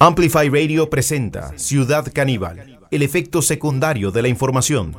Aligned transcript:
Amplify 0.00 0.48
Radio 0.48 0.88
presenta 0.88 1.58
Ciudad 1.58 2.06
Caníbal, 2.14 2.78
el 2.92 3.02
efecto 3.02 3.42
secundario 3.42 4.12
de 4.12 4.22
la 4.22 4.28
información. 4.28 4.94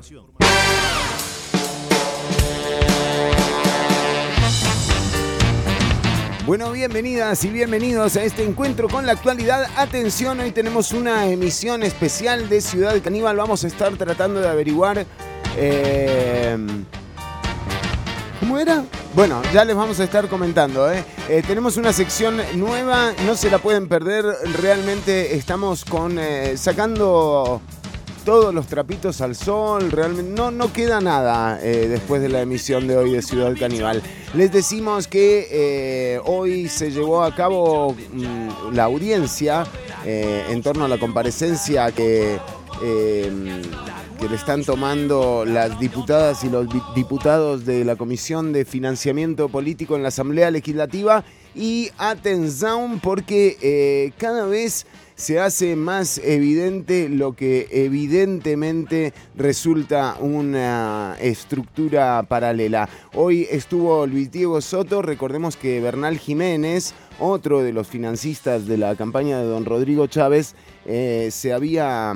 Bueno, 6.45 6.73
bienvenidas 6.73 7.45
y 7.45 7.49
bienvenidos 7.49 8.17
a 8.17 8.23
este 8.25 8.43
encuentro 8.43 8.89
con 8.89 9.05
la 9.05 9.13
actualidad. 9.13 9.71
Atención, 9.77 10.41
hoy 10.41 10.51
tenemos 10.51 10.91
una 10.91 11.27
emisión 11.27 11.83
especial 11.83 12.49
de 12.49 12.59
Ciudad 12.59 13.01
Caníbal. 13.01 13.37
Vamos 13.37 13.63
a 13.63 13.67
estar 13.67 13.95
tratando 13.95 14.41
de 14.41 14.49
averiguar... 14.49 15.05
eh, 15.55 16.57
¿Cómo 18.41 18.57
era? 18.57 18.83
Bueno, 19.15 19.41
ya 19.51 19.65
les 19.65 19.75
vamos 19.75 19.99
a 19.99 20.03
estar 20.03 20.27
comentando. 20.27 20.91
¿eh? 20.91 21.03
Eh, 21.29 21.43
tenemos 21.45 21.77
una 21.77 21.91
sección 21.91 22.37
nueva, 22.55 23.11
no 23.25 23.35
se 23.35 23.49
la 23.49 23.57
pueden 23.57 23.87
perder. 23.87 24.23
Realmente 24.61 25.35
estamos 25.35 25.83
con 25.83 26.19
eh, 26.19 26.55
sacando 26.57 27.59
todos 28.23 28.53
los 28.53 28.67
trapitos 28.67 29.19
al 29.21 29.35
sol. 29.35 29.89
Realmente 29.91 30.31
no, 30.31 30.51
no 30.51 30.71
queda 30.71 31.01
nada 31.01 31.55
después 31.57 32.21
de 32.21 32.29
la 32.29 32.41
emisión 32.41 32.87
de 32.87 32.97
hoy 32.97 33.11
de 33.11 33.23
Ciudad 33.23 33.55
Caníbal. 33.59 34.03
Les 34.35 34.51
decimos 34.51 35.07
que 35.07 36.21
hoy 36.25 36.69
se 36.69 36.91
llevó 36.91 37.23
a 37.23 37.33
cabo 37.33 37.95
mm, 38.13 38.73
la 38.73 38.83
audiencia 38.83 39.65
en 40.05 40.61
torno 40.61 40.85
a 40.85 40.87
la 40.87 40.99
comparecencia 40.99 41.91
que 41.91 42.39
que 44.19 44.27
le 44.27 44.35
están 44.35 44.63
tomando 44.65 45.45
las 45.45 45.79
diputadas 45.79 46.43
y 46.43 46.49
los 46.49 46.67
diputados 46.93 47.65
de 47.65 47.85
la 47.85 47.95
Comisión 47.95 48.51
de 48.51 48.65
Financiamiento 48.65 49.47
Político 49.47 49.95
en 49.95 50.03
la 50.03 50.09
Asamblea 50.09 50.51
Legislativa. 50.51 51.23
Y 51.55 51.89
atención 51.97 52.99
porque 52.99 53.57
eh, 53.61 54.11
cada 54.17 54.45
vez 54.45 54.85
se 55.15 55.39
hace 55.39 55.75
más 55.75 56.17
evidente 56.17 57.07
lo 57.07 57.33
que 57.33 57.67
evidentemente 57.71 59.13
resulta 59.35 60.17
una 60.19 61.15
estructura 61.21 62.23
paralela. 62.23 62.89
Hoy 63.13 63.47
estuvo 63.49 64.05
Luis 64.05 64.31
Diego 64.31 64.59
Soto, 64.59 65.01
recordemos 65.01 65.55
que 65.55 65.79
Bernal 65.79 66.17
Jiménez, 66.17 66.93
otro 67.19 67.63
de 67.63 67.71
los 67.71 67.87
financistas 67.87 68.67
de 68.67 68.77
la 68.77 68.95
campaña 68.95 69.39
de 69.39 69.45
don 69.45 69.65
Rodrigo 69.65 70.07
Chávez, 70.07 70.55
eh, 70.85 71.29
se 71.31 71.53
había... 71.53 72.13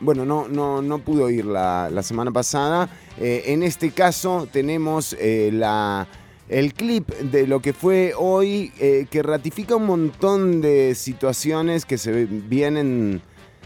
bueno, 0.00 0.24
no, 0.24 0.48
no, 0.48 0.82
no 0.82 0.98
pudo 0.98 1.30
ir 1.30 1.44
la, 1.44 1.88
la 1.90 2.02
semana 2.02 2.30
pasada. 2.30 2.88
Eh, 3.18 3.44
en 3.46 3.62
este 3.62 3.90
caso 3.90 4.46
tenemos 4.50 5.16
eh, 5.18 5.50
la, 5.52 6.06
el 6.48 6.74
clip 6.74 7.08
de 7.08 7.46
lo 7.46 7.60
que 7.60 7.72
fue 7.72 8.12
hoy, 8.16 8.72
eh, 8.78 9.06
que 9.10 9.22
ratifica 9.22 9.76
un 9.76 9.86
montón 9.86 10.60
de 10.60 10.94
situaciones 10.94 11.84
que 11.84 11.98
se 11.98 12.26
vienen 12.26 13.22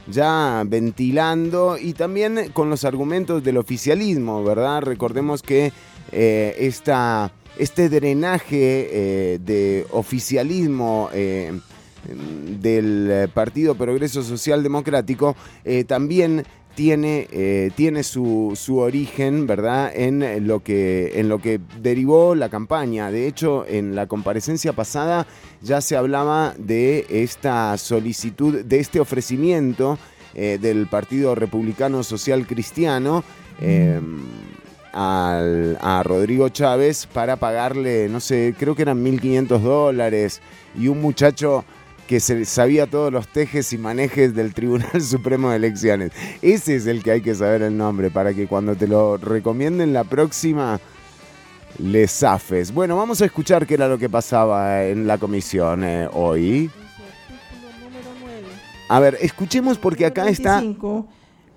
ya 0.07 0.65
ventilando 0.67 1.77
y 1.79 1.93
también 1.93 2.51
con 2.53 2.71
los 2.71 2.85
argumentos 2.85 3.45
del 3.45 3.59
oficialismo, 3.59 4.43
¿verdad? 4.43 4.83
Recordemos 4.83 5.43
que 5.43 5.73
esta, 6.11 7.33
este 7.59 7.89
drenaje 7.89 9.39
de 9.41 9.87
oficialismo... 9.91 11.11
eh, 12.09 12.15
del 12.61 13.09
eh, 13.11 13.29
Partido 13.33 13.75
Progreso 13.75 14.23
Social 14.23 14.63
Democrático 14.63 15.37
eh, 15.65 15.85
también 15.85 16.45
tiene, 16.75 17.27
eh, 17.33 17.71
tiene 17.75 18.03
su, 18.05 18.53
su 18.55 18.79
origen, 18.79 19.47
¿verdad?, 19.47 19.93
en 19.95 20.47
lo, 20.47 20.61
que, 20.61 21.13
en 21.17 21.29
lo 21.29 21.39
que 21.41 21.61
derivó 21.83 22.35
la 22.35 22.49
campaña. 22.49 23.11
De 23.11 23.27
hecho, 23.27 23.67
en 23.69 23.95
la 23.97 24.07
comparecencia 24.07 24.73
pasada 24.73 25.27
ya 25.61 25.81
se 25.81 25.97
hablaba 25.97 26.55
de 26.59 27.07
esta 27.11 27.77
solicitud, 27.77 28.65
de 28.65 28.79
este 28.79 29.01
ofrecimiento 29.01 29.99
del 30.33 30.87
Partido 30.87 31.35
Republicano 31.35 32.05
Social 32.05 32.47
Cristiano. 32.47 33.25
eh, 33.61 34.01
al- 34.93 35.79
a 35.81 36.03
Rodrigo 36.03 36.49
Chávez 36.49 37.07
para 37.07 37.37
pagarle, 37.37 38.09
no 38.09 38.21
sé, 38.21 38.55
creo 38.59 38.75
que 38.75 38.83
eran 38.83 39.03
1.500 39.05 39.63
dólares 39.63 40.41
y 40.79 40.89
un 40.89 41.01
muchacho 41.01 41.65
que 42.11 42.19
se 42.19 42.45
sabía 42.45 42.89
todos 42.89 43.13
los 43.13 43.29
tejes 43.29 43.73
y 43.73 43.79
manejes 43.79 44.35
del 44.35 44.53
Tribunal 44.53 45.01
Supremo 45.01 45.51
de 45.51 45.57
Elecciones. 45.59 46.11
Ese 46.43 46.75
es 46.75 46.89
el 46.89 47.05
que 47.05 47.13
hay 47.13 47.21
que 47.21 47.37
saber 47.37 47.63
el 47.63 47.77
nombre 47.77 48.11
para 48.11 48.35
que 48.35 48.49
cuando 48.49 48.75
te 48.75 48.89
lo 48.89 49.17
recomienden 49.17 49.93
la 49.93 50.03
próxima 50.03 50.81
le 51.79 52.09
zafes. 52.09 52.75
Bueno, 52.75 52.97
vamos 52.97 53.23
a 53.23 53.27
escuchar 53.27 53.65
qué 53.65 53.75
era 53.75 53.87
lo 53.87 53.97
que 53.97 54.09
pasaba 54.09 54.87
en 54.87 55.07
la 55.07 55.19
comisión 55.19 55.85
eh, 55.85 56.09
hoy. 56.13 56.69
A 58.89 58.99
ver, 58.99 59.17
escuchemos 59.21 59.79
porque 59.79 60.05
acá 60.05 60.29
está... 60.29 60.57
25, 60.57 61.07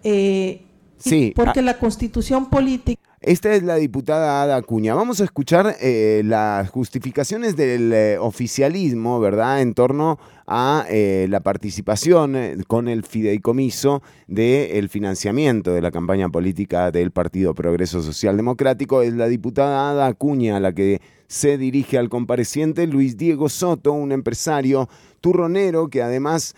eh, 0.03 0.11
y 0.11 0.72
Sí, 1.03 1.33
porque 1.35 1.59
ah. 1.59 1.63
la 1.63 1.77
constitución 1.79 2.49
política 2.49 3.01
Esta 3.19 3.53
es 3.53 3.63
la 3.63 3.75
diputada 3.75 4.41
Ada 4.41 4.55
Acuña. 4.55 4.95
Vamos 4.95 5.19
a 5.19 5.25
escuchar 5.25 5.75
eh, 5.81 6.21
las 6.23 6.69
justificaciones 6.69 7.57
del 7.57 7.91
eh, 7.91 8.17
oficialismo, 8.17 9.19
¿verdad?, 9.19 9.61
en 9.61 9.73
torno 9.73 10.17
a 10.47 10.85
eh, 10.89 11.27
la 11.29 11.41
participación 11.41 12.63
con 12.67 12.87
el 12.87 13.03
fideicomiso 13.03 14.01
del 14.27 14.87
financiamiento 14.87 15.73
de 15.73 15.81
la 15.81 15.91
campaña 15.91 16.29
política 16.29 16.89
del 16.91 17.11
Partido 17.11 17.53
Progreso 17.53 18.01
Social 18.01 18.37
Democrático. 18.37 19.01
Es 19.01 19.13
la 19.13 19.27
diputada 19.27 19.89
Ada 19.91 20.07
Acuña 20.07 20.61
la 20.61 20.73
que 20.73 21.01
se 21.27 21.57
dirige 21.57 21.97
al 21.97 22.07
compareciente 22.07 22.87
Luis 22.87 23.17
Diego 23.17 23.49
Soto, 23.49 23.91
un 23.91 24.13
empresario 24.13 24.87
turronero 25.19 25.89
que 25.89 26.01
además... 26.01 26.55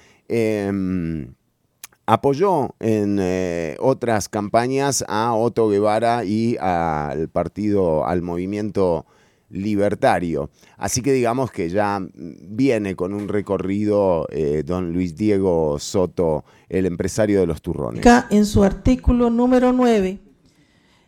apoyó 2.05 2.75
en 2.79 3.17
eh, 3.19 3.77
otras 3.79 4.29
campañas 4.29 5.03
a 5.07 5.33
Otto 5.33 5.69
Guevara 5.69 6.23
y 6.25 6.57
al 6.57 7.29
partido, 7.29 8.05
al 8.05 8.21
movimiento 8.21 9.05
libertario. 9.49 10.49
Así 10.77 11.01
que 11.01 11.13
digamos 11.13 11.51
que 11.51 11.69
ya 11.69 11.99
viene 12.13 12.95
con 12.95 13.13
un 13.13 13.27
recorrido 13.27 14.27
eh, 14.29 14.63
don 14.66 14.91
Luis 14.93 15.16
Diego 15.16 15.77
Soto, 15.79 16.43
el 16.69 16.85
empresario 16.85 17.39
de 17.39 17.47
los 17.47 17.61
turrones. 17.61 18.05
en 18.29 18.45
su 18.45 18.63
artículo 18.63 19.29
número 19.29 19.72
9, 19.72 20.19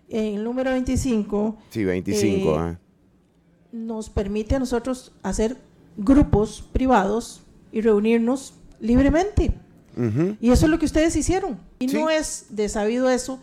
en 0.09 0.35
el 0.35 0.43
número 0.43 0.71
25, 0.71 1.57
Sí, 1.69 1.83
25. 1.83 2.49
eh, 2.49 2.71
eh. 2.71 2.77
nos 3.71 4.09
permite 4.09 4.55
a 4.55 4.59
nosotros 4.59 5.11
hacer 5.23 5.57
grupos 5.97 6.63
privados 6.71 7.41
y 7.71 7.81
reunirnos 7.81 8.53
libremente. 8.79 9.51
Ujú. 9.97 10.37
Y 10.39 10.51
eso 10.51 10.65
es 10.65 10.71
lo 10.71 10.79
que 10.79 10.85
ustedes 10.85 11.15
hicieron. 11.15 11.57
Y 11.79 11.89
Sí. 11.89 11.97
no 11.97 12.09
es 12.09 12.45
de 12.49 12.69
sabido 12.69 13.09
eso. 13.09 13.39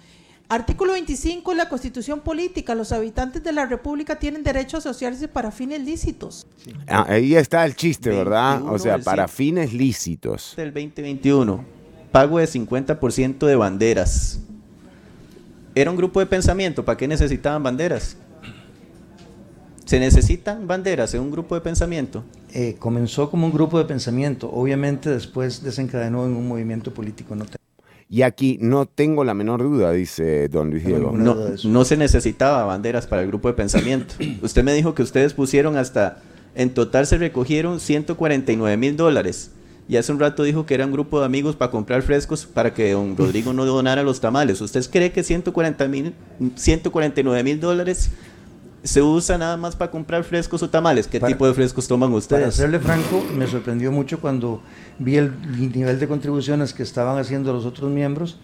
Artículo 0.49 0.93
25 0.93 1.51
de 1.53 1.57
la 1.57 1.69
Constitución 1.69 2.21
Política. 2.21 2.75
Los 2.75 2.93
habitantes 2.93 3.43
de 3.43 3.53
la 3.53 3.65
República 3.67 4.19
tienen 4.19 4.43
derecho 4.45 4.77
a 4.77 4.81
asociarse 4.81 5.27
para 5.27 5.51
fines 5.51 5.81
lícitos. 5.83 6.47
Ah, 6.87 7.07
ahí 7.09 7.35
está 7.35 7.65
el 7.65 7.75
chiste, 7.75 8.11
¿verdad? 8.11 8.57
21 8.57 8.73
O 8.75 8.79
sea, 8.79 8.99
para 8.99 9.27
fines 9.27 9.73
lícitos. 9.73 10.53
del 10.57 10.73
2021, 10.73 11.65
pago 12.13 12.39
de 12.39 12.47
50% 12.47 13.47
de 13.47 13.57
banderas. 13.57 14.39
Era 15.75 15.91
un 15.91 15.97
grupo 15.97 16.21
de 16.21 16.27
pensamiento, 16.27 16.85
¿para 16.85 16.97
qué 16.99 17.09
necesitaban 17.09 17.63
banderas? 17.63 18.17
¿Se 19.85 20.01
necesitan 20.01 20.67
banderas 20.67 21.13
en 21.15 21.21
un 21.21 21.31
grupo 21.31 21.55
de 21.55 21.61
pensamiento? 21.61 22.25
Eh, 22.53 22.77
comenzó 22.79 23.31
como 23.31 23.47
un 23.47 23.53
grupo 23.53 23.79
de 23.79 23.85
pensamiento, 23.85 24.51
obviamente 24.51 25.11
después 25.11 25.63
desencadenó 25.63 26.25
en 26.25 26.33
un 26.33 26.49
movimiento 26.49 26.95
político. 26.95 27.35
No 27.35 27.45
Y 28.09 28.23
aquí 28.23 28.59
no 28.63 28.87
tengo 28.87 29.25
la 29.25 29.35
menor 29.35 29.63
duda, 29.63 29.93
dice 29.93 30.49
don 30.49 30.71
Luis 30.71 30.87
Diego. 30.87 31.13
No, 31.13 31.37
no 31.65 31.85
se 31.85 31.97
necesitaba 31.99 32.65
banderas 32.65 33.07
para 33.07 33.23
el 33.23 33.29
grupo 33.29 33.49
de 33.49 33.55
pensamiento. 33.55 34.15
Usted 34.43 34.65
me 34.65 34.73
dijo 34.73 34.95
que 34.95 35.03
ustedes 35.03 35.35
pusieron 35.35 35.77
hasta, 35.77 36.23
en 36.55 36.73
total 36.73 37.07
se 37.07 37.19
recogieron 37.19 37.79
149 37.79 38.77
mil 38.79 38.97
dólares. 38.97 39.51
Y 39.87 39.97
hace 39.97 40.13
un 40.13 40.19
rato 40.19 40.45
dijo 40.45 40.65
que 40.65 40.73
era 40.73 40.87
un 40.87 40.93
grupo 40.93 41.21
de 41.21 41.27
amigos 41.27 41.57
para 41.57 41.71
comprar 41.71 42.01
frescos 42.01 42.47
para 42.47 42.73
que 42.73 42.93
don 42.93 43.19
Rodrigo 43.19 43.53
no 43.53 43.67
donara 43.67 44.03
los 44.03 44.19
tamales. 44.19 44.63
¿Usted 44.63 44.83
cree 44.91 45.13
que 45.13 45.23
140 45.23 45.89
mil, 45.89 46.15
149 46.55 47.43
mil 47.43 47.61
dólares 47.61 48.11
se 48.85 49.03
usa 49.03 49.37
nada 49.39 49.57
más 49.57 49.75
para 49.75 49.91
comprar 49.91 50.23
frescos 50.25 50.63
o 50.63 50.69
tamales? 50.71 51.09
¿Qué 51.09 51.19
Para- 51.19 51.33
tipo 51.33 51.47
de 51.47 51.55
frescos 51.55 51.89
toman 51.89 52.11
Para 52.11 52.19
ustedes? 52.19 52.55
serle 52.55 52.79
franco, 52.79 53.25
me 53.37 53.47
sorprendió 53.47 53.91
mucho 53.91 54.21
cuando 54.21 54.61
vi 54.99 55.17
el 55.17 55.33
nivel 55.75 55.99
de 55.99 56.07
contribuciones 56.07 56.73
que 56.75 56.83
estaban 56.83 57.19
haciendo 57.19 57.53
los 57.53 57.65
otros 57.65 57.91
miembros 57.91 58.39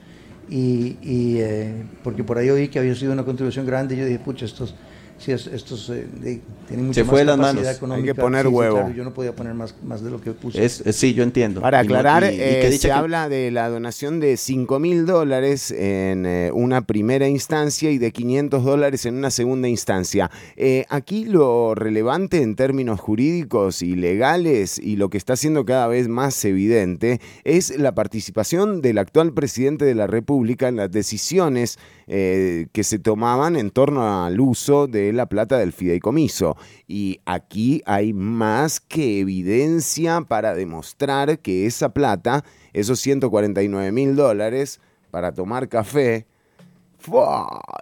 y, 0.49 0.97
y, 1.03 1.37
eh, 1.41 1.85
porque 2.03 2.25
por 2.25 2.39
ahí 2.39 2.51
oí 2.51 2.69
que 2.69 2.79
había 2.79 2.95
sido 2.95 3.13
una 3.13 3.25
contribución 3.25 3.67
grande 3.67 3.95
y 3.95 3.99
yo 3.99 4.05
dije, 4.07 4.19
pucha, 4.19 4.45
estos 4.47 4.75
sí, 5.21 5.33
es- 5.33 5.47
estos 5.47 5.89
eh, 5.91 6.07
de- 6.21 6.41
tienen 6.67 6.87
mucha 6.87 7.01
Se 7.01 7.05
más 7.05 7.11
fue 7.11 7.21
de 7.21 7.25
las 7.27 7.37
manos. 7.39 7.67
económica. 7.67 8.11
Hay 8.11 8.15
que 8.15 8.21
poner 8.21 8.43
Sí, 8.43 8.49
sí, 8.49 8.55
huevo. 8.55 8.77
claro, 8.79 8.95
yo 8.95 9.05
no 9.05 9.13
podía 9.15 9.35
poner 9.35 9.55
más, 9.55 9.75
más 9.85 10.03
de 10.05 10.11
lo 10.11 10.21
que 10.21 10.31
puse. 10.33 10.65
Es, 10.65 10.81
es- 10.87 10.97
sí, 10.97 11.15
yo 11.15 11.23
entiendo. 11.25 11.61
Para 11.61 11.81
aclarar, 11.81 12.23
y- 12.25 12.27
y 12.35 12.39
qué 12.39 12.69
eh, 12.69 12.73
se 12.79 12.89
que- 12.89 12.93
habla 12.93 13.29
de 13.29 13.51
la 13.51 13.69
donación 13.69 14.21
de 14.21 14.37
5 14.37 14.79
mil 14.79 15.05
dólares 15.07 15.71
en 15.73 16.27
eh, 16.27 16.51
una 16.55 16.83
primera 16.83 17.27
instancia 17.29 17.91
y 17.91 17.99
de 17.99 18.13
500 18.13 18.65
dólares 18.65 19.05
en 19.07 19.15
una 19.17 19.31
segunda 19.31 19.69
instancia. 19.69 20.31
Eh, 20.57 20.85
aquí 20.91 21.25
lo 21.25 21.75
relevante 21.75 22.43
en 22.43 22.55
términos 22.57 23.01
jurídicos 23.01 23.83
y 23.83 23.97
legales 23.97 24.79
y 24.79 24.97
lo 24.97 25.11
que 25.11 25.19
está 25.19 25.37
siendo 25.37 25.65
cada 25.65 25.87
vez 25.89 26.09
más 26.09 26.45
evidente 26.45 27.21
es 27.45 27.77
la 27.79 27.95
participación 27.95 28.81
del 28.81 28.99
actual 28.99 29.33
presidente 29.33 29.85
de 29.85 29.95
la 29.95 30.07
República 30.07 30.69
en 30.69 30.77
las 30.77 30.91
decisiones 30.91 31.79
eh, 32.07 32.67
que 32.73 32.83
se 32.85 32.99
tomaban 32.99 33.57
en 33.57 33.71
torno 33.71 34.25
al 34.25 34.41
uso 34.41 34.87
de 34.87 35.10
la 35.15 35.27
plata 35.27 35.59
del 35.59 35.73
fideicomiso. 35.73 36.57
Y 36.87 37.21
aquí 37.25 37.83
hay 37.87 38.13
más 38.13 38.81
que 38.81 39.21
evidencia 39.21 40.21
para 40.23 40.55
demostrar 40.55 41.39
que 41.39 41.67
esa 41.67 41.91
plata, 41.91 42.45
esos 42.73 43.01
149 43.01 43.93
mil 43.93 44.17
dólares 44.17 44.81
para 45.11 45.33
tomar 45.33 45.69
café, 45.69 46.27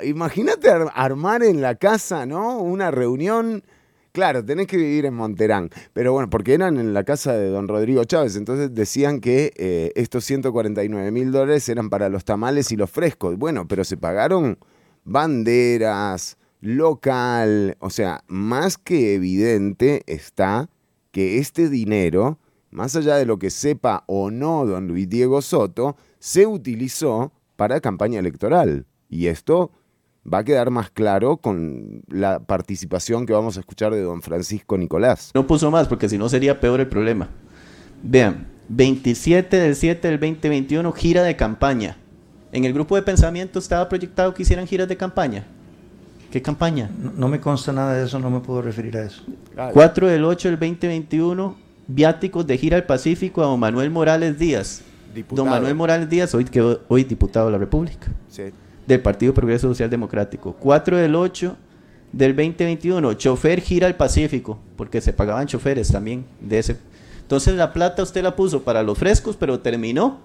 imagínate 0.04 0.70
ar- 0.70 0.92
armar 0.94 1.42
en 1.42 1.60
la 1.60 1.74
casa, 1.74 2.26
¿no? 2.26 2.58
Una 2.58 2.90
reunión. 2.90 3.62
Claro, 4.12 4.44
tenés 4.44 4.66
que 4.66 4.76
vivir 4.78 5.04
en 5.04 5.14
Monterán, 5.14 5.70
pero 5.92 6.12
bueno, 6.12 6.28
porque 6.30 6.54
eran 6.54 6.78
en 6.78 6.92
la 6.94 7.04
casa 7.04 7.34
de 7.34 7.50
don 7.50 7.68
Rodrigo 7.68 8.02
Chávez, 8.04 8.34
entonces 8.36 8.74
decían 8.74 9.20
que 9.20 9.52
eh, 9.56 9.92
estos 9.94 10.24
149 10.24 11.10
mil 11.12 11.30
dólares 11.30 11.68
eran 11.68 11.88
para 11.90 12.08
los 12.08 12.24
tamales 12.24 12.72
y 12.72 12.76
los 12.76 12.90
frescos. 12.90 13.36
Bueno, 13.36 13.68
pero 13.68 13.84
se 13.84 13.96
pagaron 13.96 14.58
banderas, 15.04 16.37
local, 16.60 17.76
o 17.80 17.90
sea, 17.90 18.24
más 18.26 18.78
que 18.78 19.14
evidente 19.14 20.02
está 20.06 20.68
que 21.10 21.38
este 21.38 21.68
dinero, 21.68 22.38
más 22.70 22.96
allá 22.96 23.16
de 23.16 23.26
lo 23.26 23.38
que 23.38 23.50
sepa 23.50 24.04
o 24.06 24.30
no 24.30 24.66
don 24.66 24.88
Luis 24.88 25.08
Diego 25.08 25.42
Soto, 25.42 25.96
se 26.18 26.46
utilizó 26.46 27.32
para 27.56 27.80
campaña 27.80 28.18
electoral. 28.18 28.86
Y 29.08 29.26
esto 29.26 29.72
va 30.32 30.38
a 30.38 30.44
quedar 30.44 30.70
más 30.70 30.90
claro 30.90 31.38
con 31.38 32.02
la 32.08 32.40
participación 32.40 33.26
que 33.26 33.32
vamos 33.32 33.56
a 33.56 33.60
escuchar 33.60 33.92
de 33.92 34.02
don 34.02 34.22
Francisco 34.22 34.76
Nicolás. 34.76 35.30
No 35.34 35.46
puso 35.46 35.70
más 35.70 35.88
porque 35.88 36.08
si 36.08 36.18
no 36.18 36.28
sería 36.28 36.60
peor 36.60 36.80
el 36.80 36.88
problema. 36.88 37.28
Vean, 38.02 38.48
27 38.68 39.56
del 39.56 39.74
7 39.74 40.08
del 40.08 40.20
2021, 40.20 40.92
gira 40.92 41.22
de 41.22 41.36
campaña. 41.36 41.96
En 42.52 42.64
el 42.64 42.72
grupo 42.72 42.96
de 42.96 43.02
pensamiento 43.02 43.58
estaba 43.58 43.88
proyectado 43.88 44.34
que 44.34 44.42
hicieran 44.42 44.66
giras 44.66 44.88
de 44.88 44.96
campaña. 44.96 45.46
¿Qué 46.30 46.42
campaña? 46.42 46.90
No, 46.98 47.12
no 47.16 47.28
me 47.28 47.40
consta 47.40 47.72
nada 47.72 47.94
de 47.94 48.04
eso, 48.04 48.18
no 48.18 48.30
me 48.30 48.40
puedo 48.40 48.60
referir 48.62 48.96
a 48.96 49.04
eso. 49.04 49.22
4 49.72 50.08
del 50.08 50.24
8 50.24 50.48
del 50.50 50.58
2021, 50.58 51.56
viáticos 51.86 52.46
de 52.46 52.58
gira 52.58 52.76
al 52.76 52.84
Pacífico 52.84 53.42
a 53.42 53.46
don 53.46 53.58
Manuel 53.58 53.90
Morales 53.90 54.38
Díaz. 54.38 54.82
Diputado. 55.14 55.44
Don 55.44 55.54
Manuel 55.54 55.74
Morales 55.74 56.08
Díaz, 56.10 56.34
hoy, 56.34 56.44
quedó, 56.44 56.80
hoy 56.88 57.04
diputado 57.04 57.46
de 57.46 57.52
la 57.52 57.58
República, 57.58 58.08
Sí. 58.28 58.44
del 58.86 59.00
Partido 59.00 59.32
Progreso 59.32 59.68
Social 59.68 59.88
Democrático. 59.88 60.54
4 60.60 60.98
del 60.98 61.14
8 61.14 61.56
del 62.12 62.36
2021, 62.36 63.14
chofer 63.14 63.60
gira 63.62 63.86
al 63.86 63.96
Pacífico, 63.96 64.58
porque 64.76 65.00
se 65.00 65.12
pagaban 65.14 65.46
choferes 65.46 65.90
también 65.90 66.26
de 66.40 66.58
ese. 66.58 66.76
Entonces 67.22 67.54
la 67.56 67.72
plata 67.72 68.02
usted 68.02 68.22
la 68.22 68.36
puso 68.36 68.62
para 68.62 68.82
los 68.82 68.98
frescos, 68.98 69.36
pero 69.36 69.60
terminó 69.60 70.18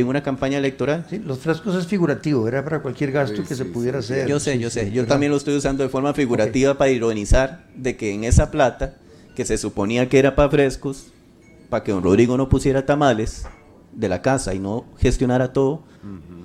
en 0.00 0.06
una 0.08 0.22
campaña 0.22 0.58
electoral. 0.58 1.06
Sí, 1.08 1.18
los 1.18 1.38
frescos 1.38 1.74
es 1.74 1.86
figurativo, 1.86 2.46
era 2.48 2.62
para 2.62 2.80
cualquier 2.80 3.12
gasto 3.12 3.42
que 3.44 3.54
se 3.54 3.64
pudiera 3.64 4.00
hacer. 4.00 4.28
Yo 4.28 4.38
sé, 4.40 4.54
Sí, 4.54 4.58
yo 4.58 4.70
sí, 4.70 4.80
sé. 4.80 4.90
Yo 4.90 5.02
¿verdad? 5.02 5.14
también 5.14 5.30
lo 5.32 5.38
estoy 5.38 5.56
usando 5.56 5.82
de 5.82 5.88
forma 5.88 6.12
figurativa 6.14 6.76
para 6.76 6.90
ironizar 6.90 7.64
de 7.74 7.96
que 7.96 8.12
en 8.12 8.24
esa 8.24 8.50
plata, 8.50 8.94
que 9.34 9.44
se 9.44 9.58
suponía 9.58 10.08
que 10.08 10.18
era 10.18 10.34
para 10.34 10.50
frescos, 10.50 11.12
para 11.68 11.82
que 11.84 11.92
don 11.92 12.02
Rodrigo 12.02 12.36
no 12.36 12.48
pusiera 12.48 12.86
tamales 12.86 13.46
de 13.92 14.08
la 14.08 14.22
casa 14.22 14.54
y 14.54 14.58
no 14.58 14.84
gestionara 14.98 15.52
todo, 15.52 15.82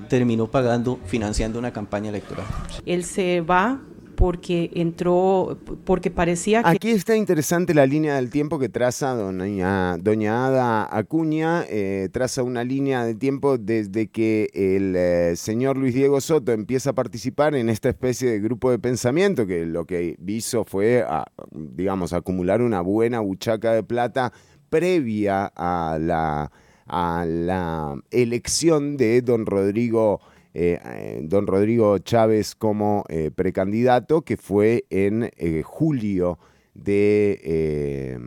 terminó 0.10 0.50
pagando, 0.50 1.00
financiando 1.06 1.60
una 1.60 1.72
campaña 1.72 2.10
electoral. 2.10 2.46
Él 2.86 3.04
se 3.04 3.42
va 3.42 3.80
porque 4.22 4.70
entró, 4.76 5.58
porque 5.84 6.12
parecía 6.12 6.62
que 6.62 6.70
Aquí 6.70 6.92
está 6.92 7.16
interesante 7.16 7.74
la 7.74 7.88
línea 7.88 8.18
del 8.18 8.30
tiempo 8.30 8.60
que 8.60 8.70
traza 8.70 9.16
doña, 9.16 9.98
doña 9.98 10.46
Ada 10.46 10.96
Acuña, 10.96 11.64
eh, 11.68 12.08
traza 12.12 12.44
una 12.44 12.64
línea 12.64 13.04
de 13.04 13.16
tiempo 13.16 13.58
desde 13.58 14.10
que 14.12 14.48
el 14.54 14.96
eh, 14.96 15.36
señor 15.36 15.76
Luis 15.76 15.96
Diego 15.96 16.22
Soto 16.22 16.52
empieza 16.52 16.92
a 16.92 16.94
participar 16.94 17.56
en 17.56 17.68
esta 17.68 17.90
especie 17.90 18.30
de 18.30 18.40
grupo 18.40 18.70
de 18.70 18.78
pensamiento, 18.78 19.48
que 19.48 19.66
lo 19.66 19.86
que 19.86 20.16
hizo 20.28 20.66
fue, 20.66 21.02
a- 21.02 21.26
digamos, 21.52 22.14
acumular 22.14 22.62
una 22.62 22.82
buena 22.82 23.22
buchaca 23.22 23.74
de 23.74 23.82
plata 23.82 24.32
previa 24.70 25.52
a 25.56 25.98
la, 26.00 26.52
a 26.86 27.26
la 27.28 27.96
elección 28.12 28.98
de 28.98 29.24
don 29.24 29.48
Rodrigo 29.48 30.22
eh, 30.54 30.80
eh, 30.84 31.22
don 31.24 31.48
Rodrigo 31.48 31.98
Chávez 32.00 32.56
como 32.56 33.06
eh, 33.08 33.32
precandidato, 33.34 34.24
que 34.24 34.36
fue 34.38 34.86
en 34.90 35.32
julio 35.64 36.40
de, 36.74 38.20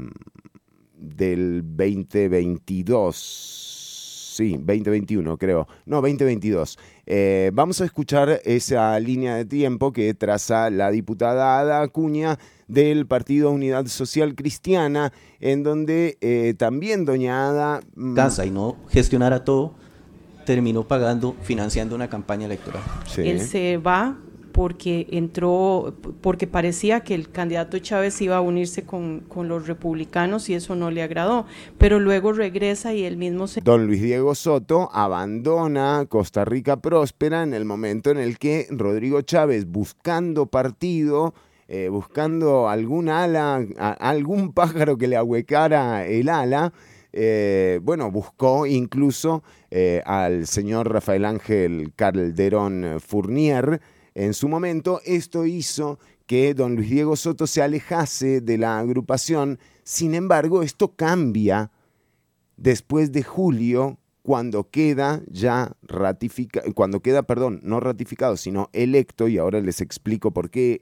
del 0.96 1.62
2022. 1.64 3.72
Sí, 4.34 4.54
2021 4.54 5.36
creo. 5.36 5.68
No, 5.86 6.00
2022. 6.00 6.76
Eh, 7.06 7.52
vamos 7.54 7.80
a 7.80 7.84
escuchar 7.84 8.40
esa 8.44 8.98
línea 8.98 9.36
de 9.36 9.44
tiempo 9.44 9.92
que 9.92 10.12
traza 10.14 10.70
la 10.70 10.90
diputada 10.90 11.60
Ada 11.60 11.82
Acuña 11.82 12.40
del 12.66 13.06
Partido 13.06 13.52
Unidad 13.52 13.86
Social 13.86 14.34
Cristiana, 14.34 15.12
en 15.38 15.62
donde 15.62 16.56
también 16.58 17.04
doña 17.04 17.48
Ada... 17.48 17.80
mm, 17.94 18.14
Casa 18.14 18.44
y 18.44 18.50
no 18.50 18.76
gestionara 18.88 19.44
todo, 19.44 19.76
terminó 20.44 20.84
pagando, 20.86 21.34
financiando 21.42 21.94
una 21.94 22.08
campaña 22.08 22.46
electoral. 22.46 22.82
sí. 23.06 23.22
él 23.22 23.40
se 23.40 23.76
va 23.78 24.16
porque 24.52 25.08
entró, 25.10 25.94
porque 26.20 26.46
parecía 26.46 27.00
que 27.00 27.16
el 27.16 27.28
candidato 27.28 27.76
Chávez 27.80 28.20
iba 28.22 28.36
a 28.36 28.40
unirse 28.40 28.84
con, 28.84 29.18
con 29.26 29.48
los 29.48 29.66
republicanos 29.66 30.48
y 30.48 30.54
eso 30.54 30.76
no 30.76 30.92
le 30.92 31.02
agradó, 31.02 31.44
pero 31.76 31.98
luego 31.98 32.32
regresa 32.32 32.94
y 32.94 33.02
él 33.02 33.16
mismo 33.16 33.48
se 33.48 33.62
Don 33.62 33.84
Luis 33.88 34.00
Diego 34.00 34.32
Soto 34.36 34.90
abandona 34.92 36.06
Costa 36.08 36.44
Rica 36.44 36.76
próspera 36.76 37.42
en 37.42 37.52
el 37.52 37.64
momento 37.64 38.10
en 38.10 38.18
el 38.18 38.38
que 38.38 38.68
Rodrigo 38.70 39.22
Chávez, 39.22 39.66
buscando 39.66 40.46
partido, 40.46 41.34
eh, 41.66 41.88
buscando 41.88 42.68
algún 42.68 43.08
ala, 43.08 43.64
a- 43.78 43.92
algún 43.94 44.52
pájaro 44.52 44.96
que 44.98 45.08
le 45.08 45.16
ahuecara 45.16 46.06
el 46.06 46.28
ala, 46.28 46.72
eh, 47.16 47.78
bueno, 47.80 48.10
buscó 48.10 48.66
incluso 48.66 49.44
eh, 49.70 50.02
al 50.04 50.48
señor 50.48 50.92
Rafael 50.92 51.24
Ángel 51.24 51.92
Calderón 51.94 52.98
Fournier 53.00 53.80
en 54.14 54.34
su 54.34 54.48
momento. 54.48 55.00
Esto 55.04 55.46
hizo 55.46 56.00
que 56.26 56.54
don 56.54 56.74
Luis 56.74 56.90
Diego 56.90 57.14
Soto 57.14 57.46
se 57.46 57.62
alejase 57.62 58.40
de 58.40 58.58
la 58.58 58.80
agrupación. 58.80 59.60
Sin 59.84 60.14
embargo, 60.14 60.64
esto 60.64 60.96
cambia 60.96 61.70
después 62.56 63.12
de 63.12 63.22
julio, 63.22 63.98
cuando 64.22 64.70
queda 64.70 65.20
ya 65.28 65.76
ratificado, 65.82 66.72
cuando 66.72 67.00
queda, 67.00 67.22
perdón, 67.24 67.60
no 67.62 67.78
ratificado, 67.78 68.38
sino 68.38 68.70
electo, 68.72 69.28
y 69.28 69.36
ahora 69.36 69.60
les 69.60 69.82
explico 69.82 70.30
por 70.32 70.48
qué 70.48 70.80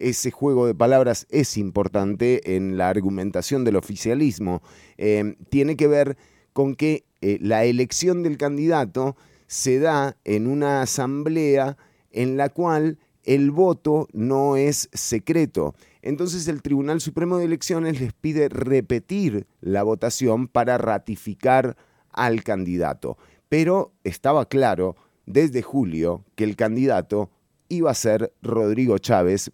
ese 0.00 0.30
juego 0.30 0.66
de 0.66 0.74
palabras 0.74 1.26
es 1.30 1.56
importante 1.56 2.56
en 2.56 2.76
la 2.76 2.88
argumentación 2.88 3.64
del 3.64 3.76
oficialismo, 3.76 4.62
eh, 4.98 5.36
tiene 5.48 5.76
que 5.76 5.86
ver 5.86 6.16
con 6.52 6.74
que 6.74 7.04
eh, 7.20 7.38
la 7.40 7.64
elección 7.64 8.22
del 8.22 8.36
candidato 8.36 9.16
se 9.46 9.78
da 9.78 10.16
en 10.24 10.46
una 10.46 10.82
asamblea 10.82 11.76
en 12.12 12.36
la 12.36 12.48
cual 12.48 12.98
el 13.24 13.50
voto 13.50 14.08
no 14.12 14.56
es 14.56 14.88
secreto. 14.92 15.74
Entonces 16.02 16.48
el 16.48 16.62
Tribunal 16.62 17.00
Supremo 17.00 17.38
de 17.38 17.44
Elecciones 17.44 18.00
les 18.00 18.12
pide 18.12 18.48
repetir 18.48 19.46
la 19.60 19.82
votación 19.82 20.48
para 20.48 20.78
ratificar 20.78 21.76
al 22.12 22.42
candidato. 22.42 23.18
Pero 23.48 23.92
estaba 24.04 24.48
claro 24.48 24.96
desde 25.26 25.62
julio 25.62 26.24
que 26.34 26.44
el 26.44 26.56
candidato 26.56 27.30
iba 27.68 27.90
a 27.90 27.94
ser 27.94 28.32
Rodrigo 28.42 28.98
Chávez 28.98 29.50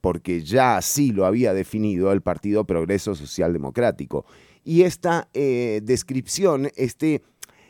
porque 0.00 0.42
ya 0.42 0.76
así 0.76 1.12
lo 1.12 1.26
había 1.26 1.52
definido 1.54 2.12
el 2.12 2.22
Partido 2.22 2.64
Progreso 2.64 3.14
Social 3.14 3.52
Democrático. 3.52 4.24
Y 4.64 4.82
esta 4.82 5.28
eh, 5.32 5.80
descripción, 5.84 6.70
este, 6.76 7.22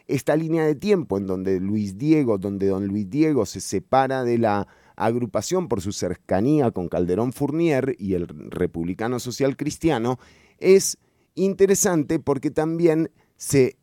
esta 0.07 0.37
línea 0.37 0.65
de 0.65 0.75
tiempo 0.75 1.19
en 1.19 1.27
donde 1.27 1.61
Luis 1.61 1.99
Diego, 1.99 2.39
donde 2.39 2.69
don 2.69 2.87
Luis 2.87 3.11
Diego 3.11 3.45
se 3.47 3.61
separa 3.61 4.25
de 4.25 4.39
la 4.39 4.69
agrupación 4.97 5.69
por 5.69 5.83
su 5.83 5.93
cercanía 5.93 6.71
con 6.71 6.89
Calderón 6.89 7.33
Fournier 7.33 7.95
y 7.99 8.15
el 8.15 8.27
Republicano 8.29 9.21
Social 9.21 9.57
Cristiano, 9.57 10.19
es 10.59 10.99
interesante 11.35 12.19
porque 12.19 12.51
también 12.51 13.11
se, 13.37 13.77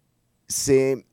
se, 0.47 1.05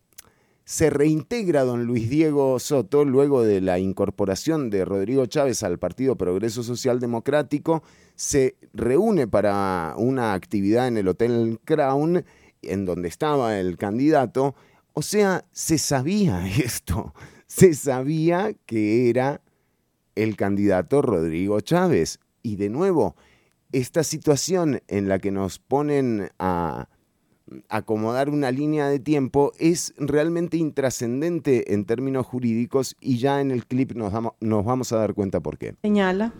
se 0.71 0.89
reintegra 0.89 1.65
don 1.65 1.85
Luis 1.85 2.09
Diego 2.09 2.61
Soto 2.61 3.05
luego 3.05 3.43
de 3.43 3.61
la 3.61 3.81
incorporación 3.81 4.71
de 4.71 4.85
Rodrigo 4.85 5.27
Chávez 5.27 5.65
al 5.65 5.81
Partido 5.81 6.15
Progreso 6.15 6.63
Social 6.63 7.01
Democrático, 7.01 7.83
se 8.15 8.55
reúne 8.73 9.27
para 9.27 9.95
una 9.97 10.33
actividad 10.33 10.87
en 10.87 10.97
el 10.97 11.09
Hotel 11.09 11.59
Crown, 11.65 12.25
en 12.63 12.85
donde 12.85 13.09
estaba 13.09 13.59
el 13.59 13.79
candidato. 13.79 14.55
O 14.93 15.03
sea, 15.03 15.45
se 15.51 15.77
sabía 15.77 16.47
esto, 16.65 17.15
se 17.49 17.75
sabía 17.75 18.55
que 18.65 19.11
era 19.11 19.41
el 20.15 20.37
candidato 20.37 21.03
Rodrigo 21.03 21.61
Chávez. 21.61 22.21
Y 22.45 22.55
de 22.55 22.69
nuevo, 22.69 23.17
esta 23.73 24.05
situación 24.05 24.83
en 24.87 25.09
la 25.09 25.19
que 25.19 25.33
nos 25.33 25.59
ponen 25.59 26.31
a 26.39 26.90
acomodar 27.69 28.31
una 28.31 28.51
línea 28.51 28.89
de 28.89 28.99
tiempo 28.99 29.53
es 29.59 29.95
realmente 29.99 30.57
intrascendente 30.57 31.75
en 31.75 31.85
términos 31.85 32.27
jurídicos 32.27 32.97
y 33.01 33.19
ya 33.19 33.41
en 33.41 33.51
el 33.51 33.67
clip 33.67 33.93
nos, 33.93 34.13
nos 34.41 34.65
vamos 34.65 34.93
a 34.93 34.99
dar 34.99 35.15
cuenta 35.15 35.41
por 35.41 35.59
qué. 35.59 35.75
Señala 35.83 36.33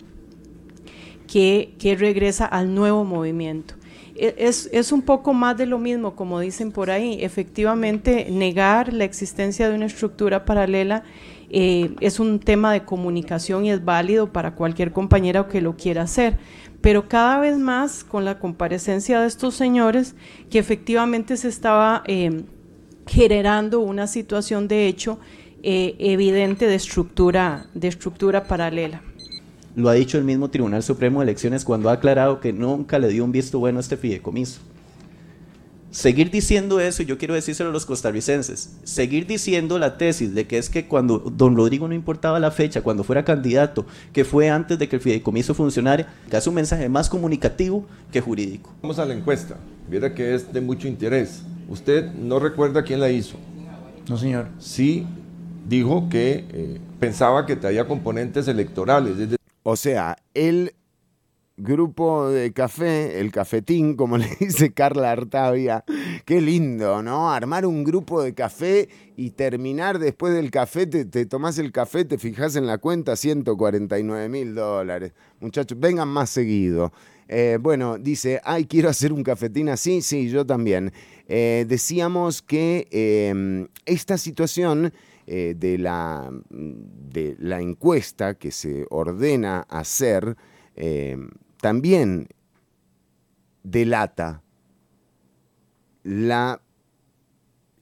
que, 1.27 1.97
regresa 1.99 2.47
al 2.47 2.75
nuevo 2.75 3.05
movimiento. 3.05 3.75
E, 4.17 4.35
es, 4.39 4.69
es, 4.73 4.93
un 4.93 5.03
poco 5.03 5.33
más 5.33 5.57
de 5.57 5.67
lo 5.67 5.79
mismo, 5.79 6.17
como 6.17 6.41
dicen 6.41 6.73
por 6.73 6.91
ahí. 6.91 7.19
Efectivamente, 7.23 8.29
negar 8.31 8.93
la 8.93 9.05
existencia 9.05 9.69
de 9.69 9.75
una 9.77 9.87
estructura 9.87 10.45
paralela 10.45 11.05
eh, 11.51 11.95
es 12.01 12.21
un 12.21 12.39
tema 12.39 12.73
de 12.73 12.85
comunicación 12.85 13.65
y 13.65 13.71
es 13.71 13.85
válido 13.85 14.33
para 14.33 14.55
cualquier 14.55 14.93
compañera 14.93 15.49
que 15.49 15.61
lo 15.61 15.77
quiera 15.77 16.03
hacer 16.03 16.39
pero 16.81 17.09
cada 17.09 17.39
vez 17.39 17.59
más 17.59 18.05
con 18.05 18.25
la 18.25 18.39
comparecencia 18.39 19.21
de 19.21 19.27
estos 19.27 19.55
señores 19.55 20.15
que 20.51 20.59
efectivamente 20.59 21.37
se 21.37 21.49
estaba 21.49 22.03
eh, 22.07 22.43
generando 23.07 23.81
una 23.81 24.07
situación 24.07 24.69
de 24.69 24.87
hecho 24.87 25.19
eh, 25.63 25.97
evidente 25.99 26.67
de 26.67 26.75
estructura, 26.75 27.67
de 27.75 27.89
estructura 27.89 28.45
paralela. 28.45 29.03
Lo 29.77 29.89
ha 29.89 29.95
dicho 29.95 30.19
el 30.19 30.25
mismo 30.25 30.49
Tribunal 30.51 30.83
Supremo 30.83 31.21
de 31.21 31.25
Elecciones 31.25 31.65
cuando 31.65 31.91
ha 31.91 31.95
aclarado 31.95 32.41
que 32.41 32.53
nunca 32.53 32.99
le 32.99 33.09
dio 33.09 33.25
un 33.25 33.33
visto 33.33 33.59
bueno 33.59 33.79
a 33.79 33.81
este 33.81 33.97
fideicomiso 33.97 34.61
seguir 35.91 36.31
diciendo 36.31 36.81
eso, 36.81 37.03
yo 37.03 37.19
quiero 37.19 37.35
decírselo 37.35 37.71
a 37.71 37.73
los 37.73 37.87
costarricenses, 37.87 38.77
seguir 38.85 39.27
diciendo 39.27 39.79
la 39.79 39.99
tesis 39.99 40.35
de 40.35 40.47
que 40.47 40.59
es 40.59 40.71
que 40.71 40.87
cuando 40.87 41.19
don 41.19 41.57
Rodrigo 41.57 41.89
no 41.89 41.95
importaba 41.95 42.39
la 42.39 42.51
fecha, 42.51 42.83
cuando 42.83 43.05
fuera 43.05 43.25
candidato, 43.25 43.87
que 44.13 44.25
fue 44.25 44.51
antes 44.51 44.79
de 44.79 44.89
que 44.89 44.97
el 44.97 45.03
fideicomiso 45.03 45.55
funcionara, 45.55 46.13
que 46.29 46.37
hace 46.37 46.49
un 46.49 46.55
mensaje 46.55 46.89
más 46.89 47.09
comunicativo 47.09 47.87
que 48.13 48.21
jurídico. 48.21 48.73
Vamos 48.83 48.99
a 48.99 49.05
la 49.05 49.15
encuesta, 49.15 49.57
viera 49.89 50.15
que 50.15 50.35
es 50.35 50.53
de 50.53 50.61
mucho 50.61 50.89
interés. 50.89 51.43
¿Usted 51.69 52.13
no 52.15 52.39
recuerda 52.39 52.83
quién 52.83 53.01
la 53.01 53.11
hizo? 53.11 53.37
No, 54.09 54.17
señor. 54.17 54.49
Sí, 54.59 55.07
dijo 55.69 56.09
que 56.09 56.45
eh, 56.53 56.81
pensaba 56.99 57.47
que 57.47 57.57
traía 57.57 57.87
componentes 57.87 58.49
electorales. 58.49 59.15
O 59.63 59.77
sea, 59.77 60.17
él 60.35 60.75
grupo 61.63 62.29
de 62.29 62.53
café, 62.53 63.21
el 63.21 63.31
cafetín, 63.31 63.97
como 63.97 64.19
le 64.19 64.29
dice 64.39 64.73
Carla 64.73 65.13
Artavia. 65.13 65.85
Qué 66.25 66.41
lindo, 66.41 67.03
¿no? 67.03 67.31
Armar 67.31 67.67
un 67.67 67.85
grupo 67.85 68.23
de 68.23 68.35
café 68.35 68.89
y 69.17 69.31
terminar 69.31 69.99
después 69.99 70.35
del 70.35 70.51
café, 70.51 70.87
te, 70.87 71.05
te 71.05 71.27
tomás 71.27 71.59
el 71.59 71.73
café, 71.73 72.05
te 72.05 72.19
fijas 72.19 72.57
en 72.57 72.67
la 72.67 72.79
cuenta, 72.79 73.17
149 73.17 74.29
mil 74.29 74.55
dólares. 74.55 75.13
Muchachos, 75.41 75.79
vengan 75.79 76.09
más 76.09 76.31
seguido. 76.31 76.93
Eh, 77.33 77.59
bueno, 77.61 77.97
dice, 77.97 78.41
ay, 78.43 78.65
quiero 78.65 78.89
hacer 78.89 79.13
un 79.13 79.23
cafetín 79.23 79.69
así, 79.69 80.03
sí, 80.03 80.29
yo 80.29 80.45
también. 80.45 80.93
Eh, 81.29 81.65
decíamos 81.69 82.43
que 82.43 82.89
em, 82.91 83.69
esta 83.87 84.19
situación 84.19 84.93
eh, 85.29 85.55
de, 85.57 85.79
la, 85.79 86.29
de 86.51 87.37
la 87.39 87.61
encuesta 87.61 88.35
que 88.35 88.51
se 88.51 88.85
ordena 88.91 89.61
hacer, 89.69 90.37
em, 90.75 91.31
también 91.61 92.29
delata 93.63 94.43
la 96.03 96.61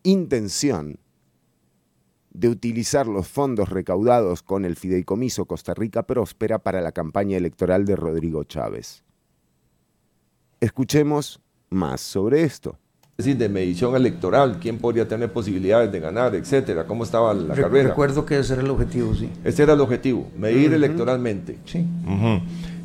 intención 0.03 0.99
de 2.31 2.49
utilizar 2.49 3.07
los 3.07 3.27
fondos 3.27 3.69
recaudados 3.69 4.43
con 4.43 4.65
el 4.65 4.77
fideicomiso 4.77 5.47
Costa 5.47 5.75
Rica 5.75 6.05
Próspera 6.05 6.59
para 6.59 6.81
la 6.81 6.93
campaña 6.93 7.37
electoral 7.37 7.85
de 7.85 7.97
Rodrigo 7.97 8.45
Chávez. 8.45 9.03
Escuchemos 10.61 11.41
más 11.71 12.01
sobre 12.01 12.43
esto. 12.43 12.79
Es 13.17 13.25
decir, 13.25 13.39
de 13.39 13.49
medición 13.49 13.97
electoral, 13.97 14.61
quién 14.61 14.79
podría 14.79 15.09
tener 15.09 15.33
posibilidades 15.33 15.91
de 15.91 15.99
ganar, 15.99 16.37
etcétera, 16.37 16.87
cómo 16.87 17.03
estaba 17.03 17.35
la 17.35 17.55
carrera. 17.55 17.89
Recuerdo 17.89 18.25
que 18.25 18.39
ese 18.39 18.53
era 18.53 18.63
el 18.63 18.71
objetivo, 18.71 19.13
sí. 19.15 19.29
Ese 19.43 19.65
era 19.65 19.73
el 19.73 19.81
objetivo, 19.81 20.29
medir 20.39 20.73
electoralmente. 20.73 21.59
Sí. 21.65 21.85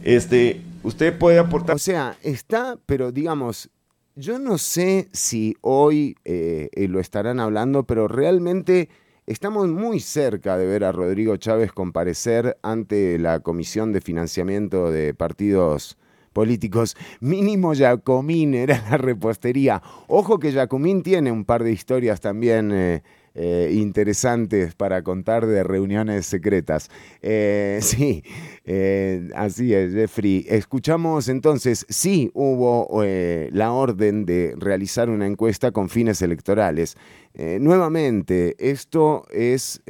Este, 0.04 0.62
usted 0.84 1.18
puede 1.18 1.40
aportar. 1.40 1.76
O 1.76 1.80
sea, 1.80 2.18
está, 2.22 2.78
pero 2.86 3.12
digamos, 3.12 3.70
yo 4.16 4.38
no 4.38 4.58
sé 4.58 5.10
si 5.12 5.56
hoy 5.62 6.16
eh, 6.24 6.70
eh, 6.74 6.88
lo 6.88 7.00
estarán 7.00 7.40
hablando, 7.40 7.84
pero 7.84 8.08
realmente 8.08 8.90
estamos 9.26 9.68
muy 9.70 10.00
cerca 10.00 10.58
de 10.58 10.68
ver 10.68 10.84
a 10.84 10.92
Rodrigo 10.92 11.36
Chávez 11.38 11.72
comparecer 11.72 12.58
ante 12.62 13.18
la 13.18 13.40
Comisión 13.40 13.92
de 13.92 14.02
Financiamiento 14.02 14.92
de 14.92 15.14
Partidos 15.14 15.98
Políticos. 16.32 16.96
Mínimo 17.22 17.74
Jacomín 17.74 18.54
era 18.54 18.84
la 18.90 18.98
repostería. 18.98 19.82
Ojo 20.08 20.40
que 20.40 20.52
Jacomín 20.52 21.02
tiene 21.04 21.32
un 21.32 21.46
par 21.46 21.64
de 21.64 21.72
historias 21.72 22.22
también. 22.22 22.72
Eh, 22.72 23.04
eh, 23.36 23.72
interesantes 23.74 24.76
para 24.76 25.02
contar 25.02 25.48
de 25.48 25.64
reuniones 25.64 26.28
secretas. 26.28 26.92
Eh, 27.24 27.80
sí, 27.82 28.24
eh, 28.64 29.28
así 29.36 29.74
es, 29.74 29.94
Jeffrey. 29.94 30.46
Escuchamos 30.48 31.30
entonces, 31.30 31.86
sí 31.90 32.30
hubo 32.36 33.04
la 33.04 33.72
orden 33.72 34.26
de 34.26 34.54
realizar 34.58 35.10
una 35.10 35.26
encuesta 35.26 35.72
con 35.72 35.90
fines 35.90 36.22
electorales. 36.22 36.96
nuevamente, 37.36 38.56
esto 38.60 39.26
es 39.32 39.82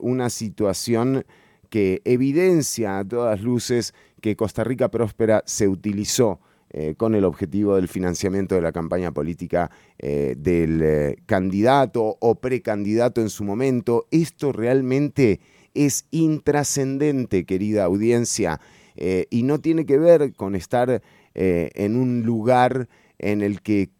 una 0.00 0.28
situación 0.28 1.24
que 1.70 2.02
evidencia 2.04 2.98
a 2.98 3.04
todas 3.04 3.40
luces 3.42 3.94
que 4.20 4.34
Costa 4.36 4.64
Rica 4.64 4.88
Próspera 4.88 5.42
se 5.46 5.68
utilizó 5.68 6.40
eh, 6.70 6.94
con 6.96 7.14
el 7.14 7.24
objetivo 7.24 7.76
del 7.76 7.88
financiamiento 7.88 8.54
de 8.54 8.60
la 8.60 8.72
campaña 8.72 9.10
política 9.10 9.70
eh, 9.98 10.34
del 10.36 10.82
eh, 10.82 11.16
candidato 11.24 12.18
o 12.20 12.34
precandidato 12.34 13.22
en 13.22 13.30
su 13.30 13.42
momento. 13.42 14.06
Esto 14.10 14.52
realmente 14.52 15.40
es 15.72 16.04
intrascendente, 16.10 17.46
querida 17.46 17.84
audiencia, 17.84 18.60
y 19.30 19.44
no 19.44 19.60
tiene 19.60 19.86
que 19.86 19.96
ver 19.96 20.32
con 20.34 20.56
estar 20.56 21.02
en 21.32 21.96
un 21.96 22.24
lugar 22.24 22.88
en 23.20 23.42
el 23.42 23.62
que 23.62 23.90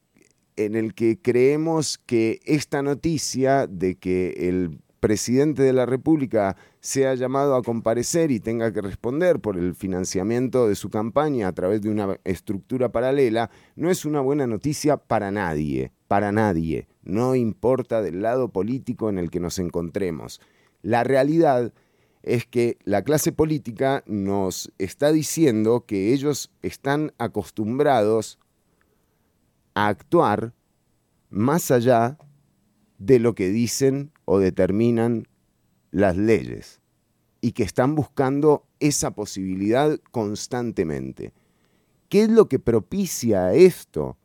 en 0.56 0.74
el 0.74 0.92
que 0.92 1.20
creemos 1.22 1.98
que 1.98 2.40
esta 2.44 2.82
noticia 2.82 3.68
de 3.68 3.94
que 3.94 4.48
el 4.48 4.80
presidente 5.00 5.62
de 5.62 5.72
la 5.72 5.86
República 5.86 6.56
sea 6.80 7.14
llamado 7.14 7.54
a 7.54 7.62
comparecer 7.62 8.30
y 8.30 8.40
tenga 8.40 8.72
que 8.72 8.80
responder 8.80 9.40
por 9.40 9.56
el 9.56 9.74
financiamiento 9.74 10.68
de 10.68 10.74
su 10.74 10.90
campaña 10.90 11.48
a 11.48 11.52
través 11.52 11.82
de 11.82 11.90
una 11.90 12.18
estructura 12.24 12.90
paralela, 12.90 13.50
no 13.76 13.90
es 13.90 14.04
una 14.04 14.20
buena 14.20 14.46
noticia 14.46 14.96
para 14.96 15.30
nadie, 15.30 15.92
para 16.08 16.32
nadie, 16.32 16.88
no 17.02 17.34
importa 17.34 18.02
del 18.02 18.22
lado 18.22 18.48
político 18.50 19.08
en 19.08 19.18
el 19.18 19.30
que 19.30 19.40
nos 19.40 19.58
encontremos. 19.58 20.40
La 20.82 21.04
realidad 21.04 21.72
es 22.22 22.46
que 22.46 22.78
la 22.84 23.02
clase 23.02 23.32
política 23.32 24.02
nos 24.06 24.72
está 24.78 25.12
diciendo 25.12 25.84
que 25.86 26.12
ellos 26.12 26.50
están 26.62 27.12
acostumbrados 27.18 28.38
a 29.74 29.88
actuar 29.88 30.52
más 31.30 31.70
allá 31.70 32.18
de 32.98 33.18
lo 33.18 33.34
que 33.34 33.48
dicen 33.48 34.12
o 34.28 34.38
determinan 34.38 35.26
las 35.90 36.14
leyes 36.14 36.82
y 37.40 37.52
que 37.52 37.62
están 37.62 37.94
buscando 37.94 38.66
esa 38.78 39.12
posibilidad 39.12 39.98
constantemente. 40.10 41.32
¿Qué 42.10 42.24
es 42.24 42.28
lo 42.28 42.46
que 42.46 42.58
propicia 42.58 43.54
esto? 43.54 44.18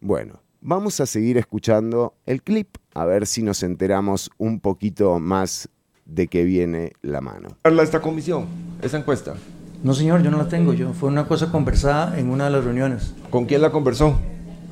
Bueno, 0.00 0.40
vamos 0.60 0.98
a 0.98 1.06
seguir 1.06 1.38
escuchando 1.38 2.14
el 2.26 2.42
clip 2.42 2.78
a 2.94 3.04
ver 3.04 3.28
si 3.28 3.44
nos 3.44 3.62
enteramos 3.62 4.28
un 4.38 4.58
poquito 4.58 5.20
más 5.20 5.68
de 6.04 6.26
qué 6.26 6.42
viene 6.42 6.92
la 7.00 7.20
mano. 7.20 7.50
esta 7.62 8.00
comisión, 8.00 8.46
esa 8.82 8.98
encuesta? 8.98 9.36
No, 9.84 9.94
señor, 9.94 10.22
yo 10.22 10.32
no 10.32 10.38
la 10.38 10.48
tengo. 10.48 10.74
Yo 10.74 10.92
fue 10.94 11.08
una 11.08 11.28
cosa 11.28 11.52
conversada 11.52 12.18
en 12.18 12.28
una 12.28 12.46
de 12.46 12.50
las 12.50 12.64
reuniones. 12.64 13.14
¿Con 13.30 13.46
quién 13.46 13.62
la 13.62 13.70
conversó? 13.70 14.18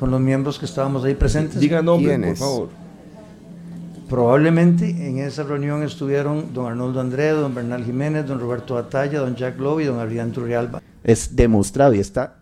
Con 0.00 0.10
los 0.10 0.20
miembros 0.20 0.58
que 0.58 0.64
estábamos 0.64 1.04
ahí 1.04 1.14
presentes. 1.14 1.60
Diga 1.60 1.82
nombre, 1.82 2.18
por 2.18 2.36
favor. 2.36 2.87
Probablemente 4.08 4.88
en 4.88 5.18
esa 5.18 5.42
reunión 5.42 5.82
estuvieron 5.82 6.54
don 6.54 6.66
Arnoldo 6.66 7.00
André, 7.00 7.28
don 7.30 7.54
Bernal 7.54 7.84
Jiménez, 7.84 8.26
don 8.26 8.40
Roberto 8.40 8.78
Atalla, 8.78 9.20
don 9.20 9.36
Jack 9.36 9.58
Lowe 9.58 9.82
y 9.82 9.84
don 9.84 9.98
Adrián 10.00 10.32
Turrialba. 10.32 10.80
Es 11.04 11.36
demostrado 11.36 11.92
y 11.92 11.98
está 11.98 12.36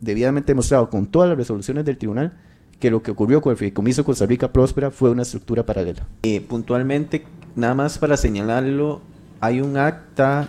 debidamente 0.00 0.52
demostrado 0.52 0.88
con 0.90 1.06
todas 1.06 1.28
las 1.28 1.38
resoluciones 1.38 1.84
del 1.84 1.98
tribunal 1.98 2.32
que 2.78 2.90
lo 2.90 3.02
que 3.02 3.12
ocurrió 3.12 3.40
con 3.40 3.52
el 3.52 3.56
Fideicomiso 3.56 4.04
Costa 4.04 4.26
Rica 4.26 4.52
Próspera 4.52 4.90
fue 4.90 5.10
una 5.10 5.22
estructura 5.22 5.64
paralela. 5.64 6.06
Eh, 6.22 6.40
puntualmente, 6.40 7.24
nada 7.54 7.74
más 7.74 7.98
para 7.98 8.16
señalarlo, 8.16 9.00
hay 9.40 9.60
un 9.60 9.76
acta, 9.76 10.48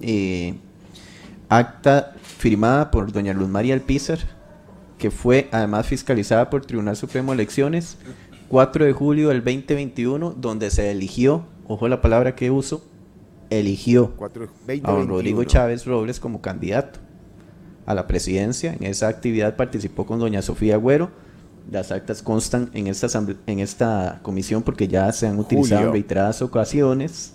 eh, 0.00 0.54
acta 1.48 2.14
firmada 2.20 2.90
por 2.90 3.10
doña 3.12 3.32
Luz 3.32 3.48
María 3.48 3.74
Alpizar, 3.74 4.18
que 4.98 5.12
fue 5.12 5.48
además 5.52 5.86
fiscalizada 5.86 6.50
por 6.50 6.62
el 6.62 6.66
Tribunal 6.66 6.96
Supremo 6.96 7.32
de 7.32 7.36
Elecciones, 7.36 7.96
4 8.48 8.84
de 8.84 8.92
julio 8.92 9.28
del 9.28 9.44
2021, 9.44 10.34
donde 10.36 10.70
se 10.70 10.90
eligió, 10.90 11.44
ojo 11.66 11.88
la 11.88 12.00
palabra 12.00 12.34
que 12.34 12.50
uso, 12.50 12.82
eligió 13.50 14.14
a 14.82 14.92
don 14.92 15.08
Rodrigo 15.08 15.44
Chávez 15.44 15.84
Robles 15.86 16.20
como 16.20 16.40
candidato 16.40 17.00
a 17.86 17.94
la 17.94 18.06
presidencia. 18.06 18.74
En 18.78 18.84
esa 18.84 19.08
actividad 19.08 19.56
participó 19.56 20.06
con 20.06 20.18
doña 20.18 20.42
Sofía 20.42 20.74
Agüero. 20.74 21.10
Las 21.70 21.92
actas 21.92 22.22
constan 22.22 22.70
en 22.72 22.86
esta, 22.86 23.06
en 23.46 23.58
esta 23.60 24.20
comisión 24.22 24.62
porque 24.62 24.88
ya 24.88 25.12
se 25.12 25.26
han 25.26 25.38
utilizado 25.38 25.86
en 25.86 25.92
reiteradas 25.92 26.40
ocasiones. 26.40 27.34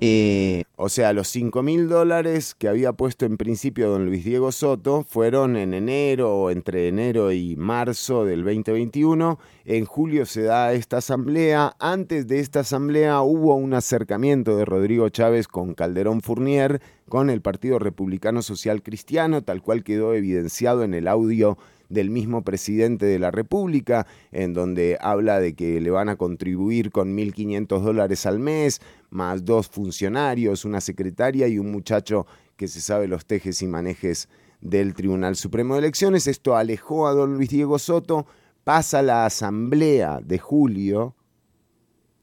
Eh, 0.00 0.62
o 0.76 0.88
sea, 0.88 1.12
los 1.12 1.26
5 1.26 1.60
mil 1.64 1.88
dólares 1.88 2.54
que 2.54 2.68
había 2.68 2.92
puesto 2.92 3.26
en 3.26 3.36
principio 3.36 3.90
don 3.90 4.06
Luis 4.06 4.24
Diego 4.24 4.52
Soto 4.52 5.02
fueron 5.02 5.56
en 5.56 5.74
enero 5.74 6.36
o 6.36 6.50
entre 6.50 6.86
enero 6.86 7.32
y 7.32 7.56
marzo 7.56 8.24
del 8.24 8.44
2021. 8.44 9.40
En 9.64 9.86
julio 9.86 10.24
se 10.24 10.42
da 10.42 10.72
esta 10.72 10.98
asamblea. 10.98 11.74
Antes 11.80 12.28
de 12.28 12.38
esta 12.38 12.60
asamblea 12.60 13.20
hubo 13.22 13.56
un 13.56 13.74
acercamiento 13.74 14.56
de 14.56 14.64
Rodrigo 14.64 15.08
Chávez 15.08 15.48
con 15.48 15.74
Calderón 15.74 16.20
Fournier, 16.20 16.80
con 17.08 17.28
el 17.28 17.40
Partido 17.40 17.80
Republicano 17.80 18.42
Social 18.42 18.84
Cristiano, 18.84 19.42
tal 19.42 19.62
cual 19.62 19.82
quedó 19.82 20.14
evidenciado 20.14 20.84
en 20.84 20.94
el 20.94 21.08
audio 21.08 21.58
del 21.88 22.10
mismo 22.10 22.42
presidente 22.42 23.06
de 23.06 23.18
la 23.18 23.30
República, 23.30 24.06
en 24.30 24.52
donde 24.52 24.98
habla 25.00 25.40
de 25.40 25.54
que 25.54 25.80
le 25.80 25.90
van 25.90 26.08
a 26.08 26.16
contribuir 26.16 26.90
con 26.90 27.16
1.500 27.16 27.80
dólares 27.80 28.26
al 28.26 28.38
mes, 28.38 28.80
más 29.10 29.44
dos 29.44 29.68
funcionarios, 29.68 30.64
una 30.64 30.80
secretaria 30.80 31.48
y 31.48 31.58
un 31.58 31.70
muchacho 31.70 32.26
que 32.56 32.68
se 32.68 32.80
sabe 32.80 33.08
los 33.08 33.26
tejes 33.26 33.62
y 33.62 33.66
manejes 33.66 34.28
del 34.60 34.94
Tribunal 34.94 35.36
Supremo 35.36 35.74
de 35.74 35.80
Elecciones. 35.80 36.26
Esto 36.26 36.56
alejó 36.56 37.06
a 37.06 37.12
don 37.12 37.34
Luis 37.34 37.48
Diego 37.48 37.78
Soto, 37.78 38.26
pasa 38.64 39.02
la 39.02 39.24
asamblea 39.24 40.20
de 40.22 40.38
julio 40.38 41.14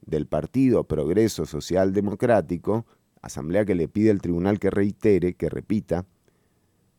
del 0.06 0.28
Partido 0.28 0.84
Progreso 0.84 1.46
Social 1.46 1.94
Democrático, 1.94 2.86
asamblea 3.22 3.66
que 3.66 3.74
le 3.74 3.88
pide 3.88 4.12
al 4.12 4.22
tribunal 4.22 4.60
que 4.60 4.70
reitere, 4.70 5.34
que 5.34 5.50
repita, 5.50 6.06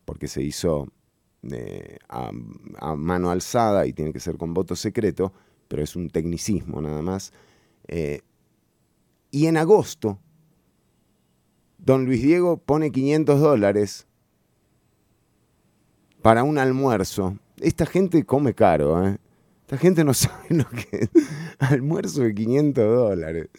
porque 0.03 0.27
se 0.27 0.41
hizo 0.43 0.87
eh, 1.51 1.97
a, 2.09 2.95
mano 2.95 3.29
alzada 3.29 3.85
y 3.85 3.93
tiene 3.93 4.11
que 4.13 4.19
ser 4.19 4.37
con 4.37 4.53
voto 4.53 4.75
secreto, 4.75 5.33
pero 5.67 5.83
es 5.83 5.95
un 5.95 6.09
tecnicismo 6.09 6.81
nada 6.81 7.01
más. 7.01 7.31
Eh, 7.87 8.21
y 9.31 9.47
en 9.47 9.57
agosto, 9.57 10.19
don 11.77 12.05
Luis 12.05 12.21
Diego 12.21 12.57
pone 12.57 12.91
500 12.91 13.39
dólares 13.39 14.07
para 16.21 16.43
un 16.43 16.57
almuerzo. 16.57 17.37
Esta 17.59 17.85
gente 17.85 18.23
come 18.25 18.53
caro, 18.53 19.07
¿eh? 19.07 19.17
Esta 19.61 19.77
gente 19.77 20.03
no 20.03 20.13
sabe 20.13 20.45
lo 20.49 20.69
que 20.69 20.87
es. 20.91 21.09
Almuerzo 21.59 22.21
de 22.21 22.33
500 22.33 22.85
dólares. 22.85 23.49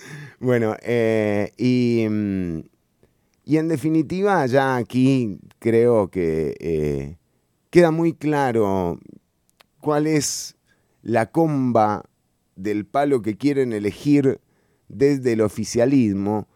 Bueno, 0.40 0.74
y, 1.56 2.06
y, 3.44 3.56
en 3.56 3.68
definitiva, 3.68 4.46
ya 4.46 4.76
aquí 4.76 5.38
creo 5.58 6.08
que 6.08 7.18
queda 7.70 7.90
muy 7.90 8.12
claro 8.12 8.98
cuál 9.80 10.06
es 10.06 10.56
la 11.02 11.26
comba 11.26 12.04
del 12.56 12.86
palo 12.86 13.22
que 13.22 13.36
quieren 13.36 13.72
elegir 13.72 14.40
desde 14.88 15.34
el 15.34 15.42
oficialismo, 15.42 16.48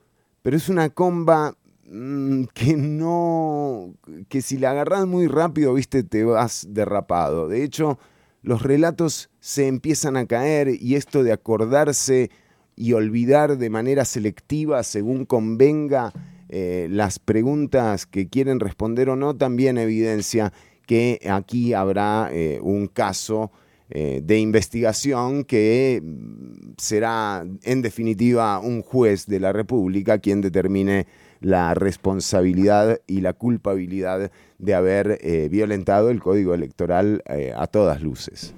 pero 0.42 0.57
es 0.57 0.69
una 0.69 0.90
comba 0.90 1.57
mm, 1.85 2.45
que 2.54 2.76
no, 2.76 3.95
que 4.28 4.42
si 4.42 4.59
la 4.59 4.71
agarras 4.71 5.07
muy 5.07 5.28
rápido, 5.28 5.75
viste, 5.75 6.02
te 6.02 6.25
vas 6.25 6.66
derrapado. 6.71 7.49
De 7.49 7.62
hecho, 7.62 7.99
los 8.42 8.62
relatos 8.62 9.31
se 9.38 9.69
empiezan 9.69 10.16
a 10.16 10.26
caer 10.26 10.69
y 10.81 10.97
esto 10.97 11.23
de 11.23 11.33
acordarse 11.33 12.31
y 12.75 12.95
olvidar 12.95 13.59
de 13.59 13.71
manera 13.71 14.04
selectiva 14.04 14.83
según 14.83 15.25
convenga 15.26 16.12
eh, 16.49 16.88
las 16.90 17.19
preguntas 17.19 18.07
que 18.07 18.28
quieren 18.28 18.61
responder 18.61 19.09
o 19.11 19.16
no, 19.16 19.37
también 19.37 19.78
evidencia 19.78 20.52
que 20.86 21.20
aquí 21.30 21.74
habrá 21.74 22.28
eh, 22.32 22.58
un 22.62 22.86
caso 22.86 23.50
eh, 23.90 24.20
de 24.24 24.38
investigación 24.38 25.44
que 25.44 26.00
mm, 26.02 26.72
será 26.78 27.44
en 27.62 27.83
definitiva 27.83 28.59
un 28.59 28.83
juez 28.83 29.26
de 29.26 29.40
la 29.40 29.52
República 29.52 30.18
quien 30.18 30.40
determine 30.40 31.07
la 31.40 31.74
responsabilidad 31.74 33.00
y 33.07 33.20
la 33.20 33.33
culpabilidad 33.33 34.30
de 34.59 34.74
haber 34.74 35.18
eh, 35.22 35.48
violentado 35.50 36.11
el 36.11 36.20
código 36.20 36.54
electoral 36.54 37.22
a 37.57 37.66
todas 37.66 38.00
luces. 38.00 38.54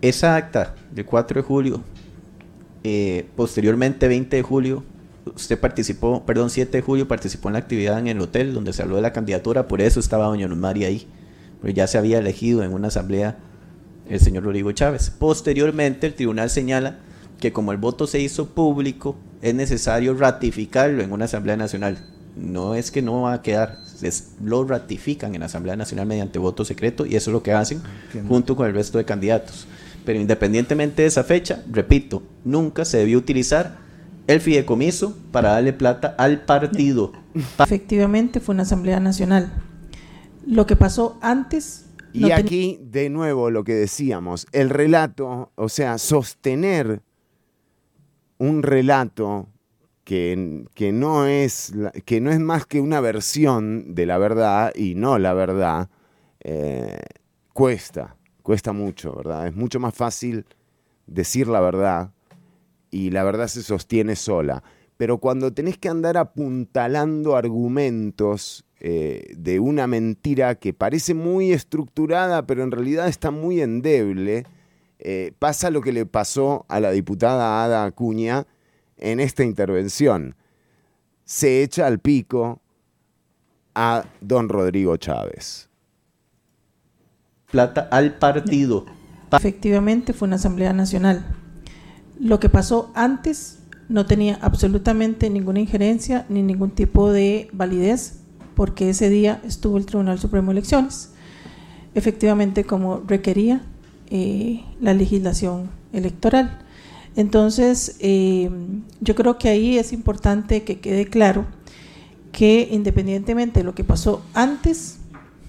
Esa 0.00 0.34
acta 0.36 0.74
del 0.92 1.04
4 1.04 1.42
de 1.42 1.46
julio, 1.46 1.82
posteriormente 3.36 4.08
20 4.08 4.34
de 4.34 4.42
julio, 4.42 4.82
usted 5.34 5.60
participó, 5.60 6.24
perdón, 6.24 6.48
7 6.48 6.78
de 6.78 6.82
julio 6.82 7.06
participó 7.06 7.50
en 7.50 7.54
la 7.54 7.58
actividad 7.58 7.98
en 7.98 8.06
el 8.06 8.20
hotel 8.20 8.54
donde 8.54 8.72
se 8.72 8.82
habló 8.82 8.96
de 8.96 9.02
la 9.02 9.12
candidatura, 9.12 9.68
por 9.68 9.82
eso 9.82 10.00
estaba 10.00 10.24
doña 10.24 10.48
María 10.48 10.88
ahí 10.88 11.06
ya 11.72 11.86
se 11.86 11.98
había 11.98 12.18
elegido 12.18 12.62
en 12.62 12.72
una 12.72 12.88
asamblea 12.88 13.36
el 14.08 14.20
señor 14.20 14.44
Rodrigo 14.44 14.72
Chávez. 14.72 15.10
Posteriormente, 15.10 16.06
el 16.06 16.14
tribunal 16.14 16.50
señala 16.50 16.98
que 17.40 17.52
como 17.52 17.72
el 17.72 17.78
voto 17.78 18.06
se 18.06 18.20
hizo 18.20 18.46
público, 18.46 19.16
es 19.42 19.54
necesario 19.54 20.14
ratificarlo 20.14 21.02
en 21.02 21.12
una 21.12 21.26
asamblea 21.26 21.56
nacional. 21.56 21.98
No 22.36 22.74
es 22.74 22.90
que 22.90 23.02
no 23.02 23.22
va 23.22 23.34
a 23.34 23.42
quedar, 23.42 23.78
lo 24.44 24.64
ratifican 24.64 25.34
en 25.34 25.40
la 25.40 25.46
Asamblea 25.46 25.74
Nacional 25.74 26.06
mediante 26.06 26.38
voto 26.38 26.66
secreto 26.66 27.06
y 27.06 27.16
eso 27.16 27.30
es 27.30 27.32
lo 27.32 27.42
que 27.42 27.52
hacen 27.52 27.80
junto 28.28 28.56
con 28.56 28.66
el 28.66 28.74
resto 28.74 28.98
de 28.98 29.06
candidatos. 29.06 29.66
Pero 30.04 30.20
independientemente 30.20 31.02
de 31.02 31.08
esa 31.08 31.24
fecha, 31.24 31.62
repito, 31.70 32.22
nunca 32.44 32.84
se 32.84 32.98
debió 32.98 33.16
utilizar 33.16 33.78
el 34.26 34.40
fideicomiso 34.40 35.16
para 35.32 35.52
darle 35.52 35.72
plata 35.72 36.14
al 36.18 36.42
partido. 36.42 37.12
Efectivamente 37.58 38.40
fue 38.40 38.54
una 38.54 38.64
Asamblea 38.64 39.00
Nacional 39.00 39.50
lo 40.46 40.66
que 40.66 40.76
pasó 40.76 41.18
antes. 41.20 41.86
Y 42.12 42.30
aquí, 42.30 42.78
de 42.82 43.10
nuevo, 43.10 43.50
lo 43.50 43.62
que 43.62 43.74
decíamos, 43.74 44.46
el 44.52 44.70
relato, 44.70 45.52
o 45.54 45.68
sea, 45.68 45.98
sostener 45.98 47.02
un 48.38 48.62
relato 48.62 49.48
que, 50.04 50.64
que, 50.74 50.92
no 50.92 51.26
es, 51.26 51.74
que 52.06 52.20
no 52.20 52.30
es 52.30 52.40
más 52.40 52.64
que 52.64 52.80
una 52.80 53.00
versión 53.00 53.94
de 53.94 54.06
la 54.06 54.16
verdad 54.16 54.72
y 54.74 54.94
no 54.94 55.18
la 55.18 55.34
verdad, 55.34 55.90
eh, 56.40 57.00
cuesta, 57.52 58.16
cuesta 58.42 58.72
mucho, 58.72 59.14
¿verdad? 59.14 59.48
Es 59.48 59.54
mucho 59.54 59.80
más 59.80 59.94
fácil 59.94 60.46
decir 61.06 61.48
la 61.48 61.60
verdad 61.60 62.12
y 62.90 63.10
la 63.10 63.24
verdad 63.24 63.48
se 63.48 63.62
sostiene 63.62 64.16
sola. 64.16 64.62
Pero 64.96 65.18
cuando 65.18 65.52
tenés 65.52 65.76
que 65.76 65.88
andar 65.88 66.16
apuntalando 66.16 67.36
argumentos 67.36 68.65
eh, 68.78 69.34
de 69.36 69.58
una 69.58 69.86
mentira 69.86 70.54
que 70.56 70.74
parece 70.74 71.14
muy 71.14 71.52
estructurada, 71.52 72.46
pero 72.46 72.62
en 72.62 72.70
realidad 72.70 73.08
está 73.08 73.30
muy 73.30 73.60
endeble, 73.62 74.44
eh, 74.98 75.32
pasa 75.38 75.70
lo 75.70 75.80
que 75.80 75.92
le 75.92 76.04
pasó 76.04 76.66
a 76.68 76.78
la 76.80 76.90
diputada 76.90 77.64
Ada 77.64 77.84
Acuña 77.84 78.46
en 78.98 79.20
esta 79.20 79.44
intervención. 79.44 80.36
Se 81.24 81.62
echa 81.62 81.86
al 81.86 82.00
pico 82.00 82.60
a 83.74 84.04
don 84.20 84.48
Rodrigo 84.48 84.96
Chávez. 84.96 85.68
Plata 87.50 87.88
al 87.90 88.18
partido. 88.18 88.84
Efectivamente 89.32 90.12
fue 90.12 90.26
una 90.26 90.36
Asamblea 90.36 90.72
Nacional. 90.72 91.24
Lo 92.18 92.40
que 92.40 92.48
pasó 92.48 92.90
antes 92.94 93.58
no 93.88 94.06
tenía 94.06 94.38
absolutamente 94.42 95.30
ninguna 95.30 95.60
injerencia 95.60 96.26
ni 96.28 96.42
ningún 96.42 96.70
tipo 96.70 97.12
de 97.12 97.48
validez 97.52 98.25
porque 98.56 98.90
ese 98.90 99.10
día 99.10 99.40
estuvo 99.44 99.76
el 99.76 99.86
Tribunal 99.86 100.18
Supremo 100.18 100.50
de 100.50 100.58
Elecciones, 100.58 101.10
efectivamente 101.94 102.64
como 102.64 103.02
requería 103.06 103.60
eh, 104.10 104.64
la 104.80 104.94
legislación 104.94 105.70
electoral. 105.92 106.58
Entonces, 107.16 107.96
eh, 108.00 108.50
yo 109.00 109.14
creo 109.14 109.38
que 109.38 109.50
ahí 109.50 109.78
es 109.78 109.92
importante 109.92 110.64
que 110.64 110.80
quede 110.80 111.06
claro 111.06 111.44
que 112.32 112.68
independientemente 112.70 113.60
de 113.60 113.64
lo 113.64 113.74
que 113.74 113.84
pasó 113.84 114.22
antes, 114.34 114.98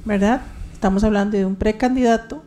¿verdad? 0.06 0.41
Estamos 0.74 1.04
hablando 1.04 1.38
de 1.38 1.46
un 1.46 1.56
precandidato. 1.56 2.43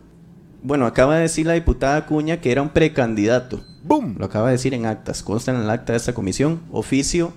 Bueno, 0.62 0.84
acaba 0.84 1.16
de 1.16 1.22
decir 1.22 1.46
la 1.46 1.54
diputada 1.54 1.96
Acuña 1.96 2.40
que 2.40 2.52
era 2.52 2.60
un 2.60 2.68
precandidato. 2.68 3.64
¡Bum! 3.82 4.16
Lo 4.18 4.26
acaba 4.26 4.48
de 4.48 4.52
decir 4.52 4.74
en 4.74 4.84
actas, 4.84 5.22
consta 5.22 5.52
en 5.52 5.60
el 5.62 5.70
acta 5.70 5.94
de 5.94 5.98
esta 5.98 6.12
comisión, 6.12 6.60
oficio 6.70 7.32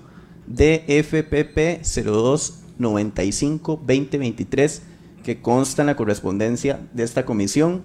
de 0.46 0.84
FPP 0.88 1.82
02 1.82 2.63
95 2.78 3.76
2023 3.76 4.82
que 5.22 5.40
consta 5.40 5.82
en 5.82 5.86
la 5.86 5.96
correspondencia 5.96 6.80
de 6.92 7.02
esta 7.02 7.24
comisión 7.24 7.82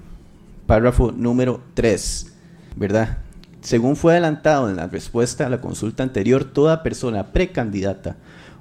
párrafo 0.65 1.11
número 1.11 1.61
3, 1.73 2.33
¿verdad? 2.75 3.19
Según 3.61 3.95
fue 3.95 4.13
adelantado 4.13 4.69
en 4.69 4.75
la 4.75 4.87
respuesta 4.87 5.45
a 5.45 5.49
la 5.49 5.61
consulta 5.61 6.03
anterior, 6.03 6.45
toda 6.45 6.83
persona 6.83 7.31
precandidata, 7.31 8.17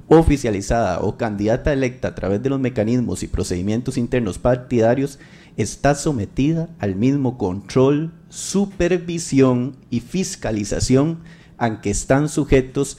oficializada 0.08 1.00
o 1.00 1.16
candidata 1.16 1.72
electa 1.72 2.08
a 2.08 2.14
través 2.14 2.42
de 2.42 2.48
los 2.48 2.58
mecanismos 2.58 3.22
y 3.22 3.28
procedimientos 3.28 3.98
internos 3.98 4.38
partidarios 4.38 5.18
está 5.56 5.94
sometida 5.94 6.68
al 6.78 6.96
mismo 6.96 7.36
control, 7.36 8.12
supervisión 8.28 9.76
y 9.90 10.00
fiscalización 10.00 11.18
a 11.58 11.80
que 11.80 11.90
están 11.90 12.28
sujetos 12.28 12.98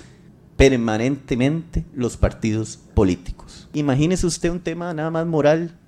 permanentemente 0.59 1.85
los 1.95 2.17
partidos 2.17 2.77
políticos. 2.93 3.69
Imagínese 3.71 4.27
usted 4.27 4.49
un 4.49 4.59
tema 4.59 4.93
nada 4.93 5.09
más 5.09 5.25
moral 5.25 5.79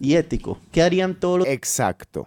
y 0.00 0.14
ético. 0.14 0.58
¿Qué 0.72 0.80
harían 0.80 1.20
todos 1.20 1.40
los... 1.40 1.48
Exacto. 1.48 2.26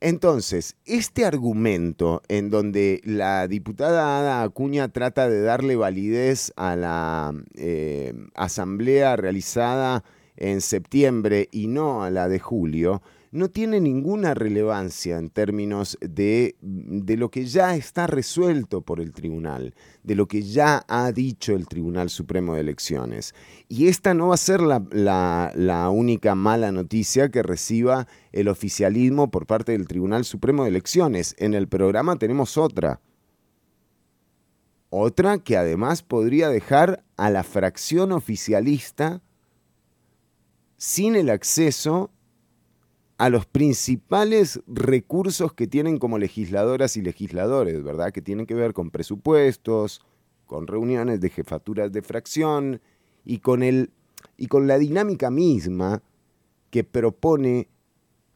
Entonces, 0.00 0.76
este 0.86 1.26
argumento 1.26 2.22
en 2.28 2.48
donde 2.48 3.02
la 3.04 3.48
diputada 3.48 4.18
Ada 4.18 4.42
Acuña 4.42 4.88
trata 4.88 5.28
de 5.28 5.42
darle 5.42 5.76
validez 5.76 6.54
a 6.56 6.74
la 6.74 7.34
eh, 7.54 8.14
asamblea 8.34 9.14
realizada 9.16 10.02
en 10.38 10.62
septiembre 10.62 11.50
y 11.52 11.66
no 11.66 12.02
a 12.02 12.08
la 12.08 12.30
de 12.30 12.38
julio, 12.38 13.02
no 13.32 13.48
tiene 13.48 13.80
ninguna 13.80 14.34
relevancia 14.34 15.16
en 15.18 15.30
términos 15.30 15.96
de, 16.00 16.56
de, 16.60 17.16
lo 17.16 17.30
que 17.30 17.44
ya 17.44 17.76
está 17.76 18.08
resuelto 18.08 18.80
por 18.82 19.00
el 19.00 19.12
tribunal, 19.12 19.74
de 20.02 20.16
lo 20.16 20.26
que 20.26 20.42
ya 20.42 20.84
ha 20.88 21.12
dicho 21.12 21.54
el 21.54 21.68
Tribunal 21.68 22.10
Supremo 22.10 22.54
de 22.54 22.62
Elecciones. 22.62 23.34
Y 23.68 23.86
esta 23.86 24.14
no 24.14 24.28
va 24.28 24.34
a 24.34 24.38
ser 24.38 24.60
la, 24.60 24.84
la, 24.90 25.52
la 25.54 25.90
única 25.90 26.34
mala 26.34 26.72
noticia 26.72 27.30
que 27.30 27.44
reciba 27.44 28.08
el 28.32 28.48
oficialismo 28.48 29.30
por 29.30 29.46
parte 29.46 29.72
del 29.72 29.86
Tribunal 29.86 30.24
Supremo 30.24 30.64
de 30.64 30.70
Elecciones. 30.70 31.36
En 31.38 31.54
el 31.54 31.68
programa 31.68 32.16
tenemos 32.16 32.58
otra. 32.58 33.00
Otra 34.88 35.38
que 35.38 35.56
además 35.56 36.02
podría 36.02 36.48
dejar 36.48 37.04
a 37.16 37.30
la 37.30 37.44
fracción 37.44 38.10
oficialista 38.10 39.22
sin 40.76 41.14
el 41.14 41.30
acceso 41.30 42.10
a 43.20 43.28
los 43.28 43.44
principales 43.44 44.62
recursos 44.66 45.52
que 45.52 45.66
tienen 45.66 45.98
como 45.98 46.16
legisladoras 46.16 46.96
y 46.96 47.02
legisladores, 47.02 47.84
¿verdad? 47.84 48.12
Que 48.12 48.22
tienen 48.22 48.46
que 48.46 48.54
ver 48.54 48.72
con 48.72 48.90
presupuestos, 48.90 50.00
con 50.46 50.66
reuniones 50.66 51.20
de 51.20 51.28
jefaturas 51.28 51.92
de 51.92 52.00
fracción 52.00 52.80
y 53.26 53.40
con, 53.40 53.62
el, 53.62 53.90
y 54.38 54.46
con 54.46 54.66
la 54.66 54.78
dinámica 54.78 55.30
misma 55.30 56.02
que 56.70 56.82
propone 56.82 57.68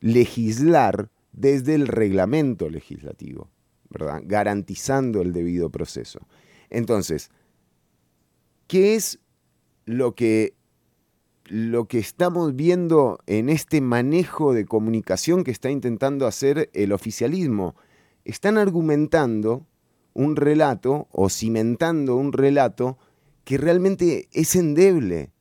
legislar 0.01 1.09
desde 1.33 1.77
el 1.77 1.87
reglamento 1.87 2.69
legislativo, 2.69 3.49
¿verdad? 3.89 4.21
Garantizando 4.27 5.23
el 5.23 5.33
debido 5.33 5.71
proceso. 5.71 6.21
Entonces, 6.69 7.31
¿qué 8.67 8.97
es 8.97 9.19
lo 9.87 10.15
que 10.15 10.53
lo 11.47 11.87
que 11.87 11.99
estamos 11.99 12.57
viendo 12.57 13.19
en 13.27 13.49
este 13.49 13.81
manejo 13.81 14.55
de 14.55 14.65
comunicación 14.65 15.45
que 15.45 15.51
está 15.51 15.71
intentando 15.71 16.27
hacer 16.27 16.71
el 16.73 16.93
oficialismo. 16.93 17.75
Están 18.25 18.57
argumentando 18.57 19.67
un 20.15 20.37
relato 20.37 21.09
o 21.11 21.29
cimentando 21.29 22.17
un 22.17 22.33
relato 22.33 22.99
que 23.45 23.59
realmente 23.59 24.29
es 24.33 24.57
endeble, 24.57 25.33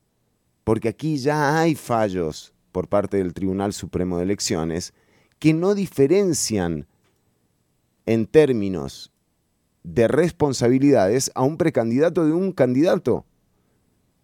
porque 0.63 0.89
aquí 0.89 1.17
ya 1.17 1.59
hay 1.59 1.75
fallos 1.75 2.53
por 2.71 2.89
parte 2.89 3.17
del 3.17 3.33
Tribunal 3.33 3.71
Supremo 3.71 4.17
de 4.17 4.23
Elecciones 4.23 4.93
que 5.39 5.53
no 5.53 5.75
diferencian 5.75 6.87
en 8.05 8.25
términos 8.25 9.13
de 9.83 10.07
responsabilidades 10.07 11.31
a 11.35 11.43
un 11.43 11.57
precandidato 11.57 12.25
de 12.25 12.33
un 12.33 12.51
candidato. 12.51 13.25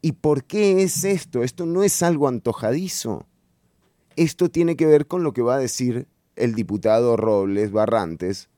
¿Y 0.01 0.13
por 0.13 0.45
qué 0.45 0.83
es 0.83 1.03
esto? 1.03 1.43
Esto 1.43 1.65
no 1.65 1.83
es 1.83 2.01
algo 2.03 2.27
antojadizo. 2.27 3.25
Esto 4.15 4.49
tiene 4.49 4.75
que 4.75 4.85
ver 4.85 5.07
con 5.07 5.23
lo 5.23 5.33
que 5.33 5.41
va 5.41 5.55
a 5.55 5.59
decir 5.59 6.07
el 6.35 6.55
diputado 6.55 7.17
Robles 7.17 7.71
Barrantes 7.71 8.49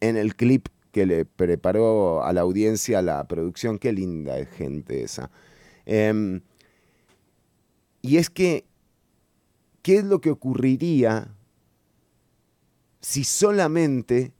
en 0.00 0.16
el 0.16 0.36
clip 0.36 0.68
que 0.92 1.06
le 1.06 1.24
preparó 1.24 2.22
a 2.22 2.32
la 2.32 2.42
audiencia 2.42 3.02
la 3.02 3.26
producción. 3.26 3.78
Qué 3.78 3.92
linda 3.92 4.44
gente 4.44 5.02
esa. 5.02 5.30
Em, 5.84 6.40
y 8.02 8.16
es 8.16 8.30
que, 8.30 8.64
¿qué 9.82 9.98
es 9.98 10.04
lo 10.04 10.20
que 10.20 10.30
ocurriría 10.30 11.34
si 13.00 13.24
solamente 13.24 14.32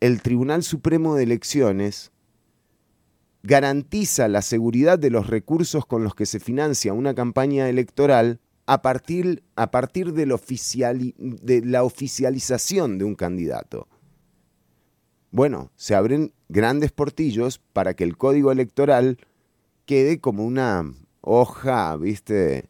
el 0.00 0.22
Tribunal 0.22 0.62
Supremo 0.62 1.14
de 1.14 1.24
Elecciones 1.24 2.12
garantiza 3.46 4.26
la 4.26 4.42
seguridad 4.42 4.98
de 4.98 5.10
los 5.10 5.28
recursos 5.28 5.86
con 5.86 6.02
los 6.02 6.16
que 6.16 6.26
se 6.26 6.40
financia 6.40 6.92
una 6.92 7.14
campaña 7.14 7.68
electoral 7.68 8.40
a 8.66 8.82
partir, 8.82 9.44
a 9.54 9.70
partir 9.70 10.12
de, 10.14 10.26
la 11.64 11.84
oficialización 11.84 12.98
de 12.98 13.04
un 13.04 13.14
candidato. 13.14 13.86
Bueno, 15.30 15.70
se 15.76 15.94
abren 15.94 16.32
grandes 16.48 16.90
portillos 16.90 17.60
para 17.72 17.94
que 17.94 18.02
el 18.02 18.16
código 18.16 18.50
electoral 18.50 19.18
quede 19.84 20.20
como 20.20 20.44
una 20.44 20.92
hoja, 21.20 21.96
viste, 21.96 22.68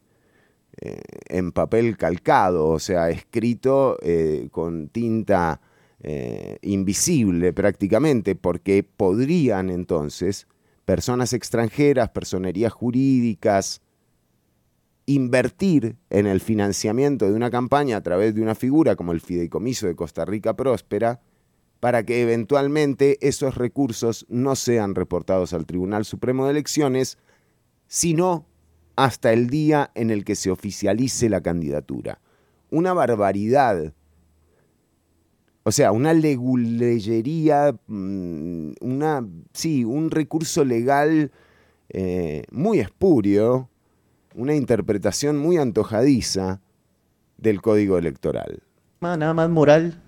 eh, 0.79 1.01
en 1.27 1.53
papel 1.53 1.97
calcado, 1.97 2.67
o 2.67 2.77
sea, 2.77 3.09
escrito 3.09 3.97
eh, 4.03 4.49
con 4.51 4.89
tinta 4.89 5.59
eh, 6.01 6.59
invisible 6.61 7.51
prácticamente, 7.51 8.35
porque 8.35 8.83
podrían 8.83 9.71
entonces 9.71 10.45
personas 10.87 11.33
extranjeras, 11.33 12.11
personerías 12.11 12.71
jurídicas, 12.71 13.81
invertir 15.05 15.97
en 16.09 16.27
el 16.27 16.39
financiamiento 16.39 17.25
de 17.25 17.33
una 17.33 17.51
campaña 17.51 17.97
a 17.97 18.01
través 18.01 18.33
de 18.33 18.41
una 18.41 18.55
figura 18.55 18.95
como 18.95 19.11
el 19.11 19.19
Fideicomiso 19.19 19.85
de 19.85 19.97
Costa 19.97 20.23
Rica 20.23 20.55
Próspera, 20.55 21.19
para 21.81 22.03
que 22.03 22.21
eventualmente 22.21 23.17
esos 23.19 23.55
recursos 23.55 24.25
no 24.29 24.55
sean 24.55 24.95
reportados 24.95 25.51
al 25.51 25.65
Tribunal 25.65 26.05
Supremo 26.05 26.45
de 26.45 26.51
Elecciones, 26.51 27.17
sino 27.89 28.45
hasta 28.95 29.33
el 29.33 29.49
día 29.49 29.91
en 29.93 30.09
el 30.09 30.23
que 30.23 30.37
se 30.37 30.51
oficialice 30.51 31.27
la 31.27 31.41
candidatura. 31.41 32.21
Una 32.69 32.93
barbaridad 32.93 33.93
o 35.67 35.71
sea, 35.73 35.91
una 35.91 36.13
leguleyería, 36.13 37.75
mm, 37.87 38.71
una, 38.79 39.27
sí, 39.51 39.83
un 39.83 40.11
recurso 40.11 40.63
legal 40.63 41.29
eh, 41.89 42.43
muy 42.51 42.79
espurio, 42.79 43.67
una 44.33 44.55
interpretación 44.55 45.37
muy 45.37 45.57
antojadiza 45.57 46.61
del 47.37 47.61
código 47.61 47.97
electoral. 47.97 48.63
Nada 49.01 49.33
más 49.33 49.49
moral 49.49 49.99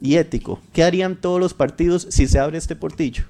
y 0.00 0.18
ético. 0.18 0.60
¿Qué 0.72 0.84
harían 0.84 1.20
todos 1.20 1.40
los 1.40 1.52
partidos 1.52 2.06
si 2.08 2.28
se 2.28 2.38
abre 2.38 2.58
este 2.58 2.76
portillo? 2.76 3.24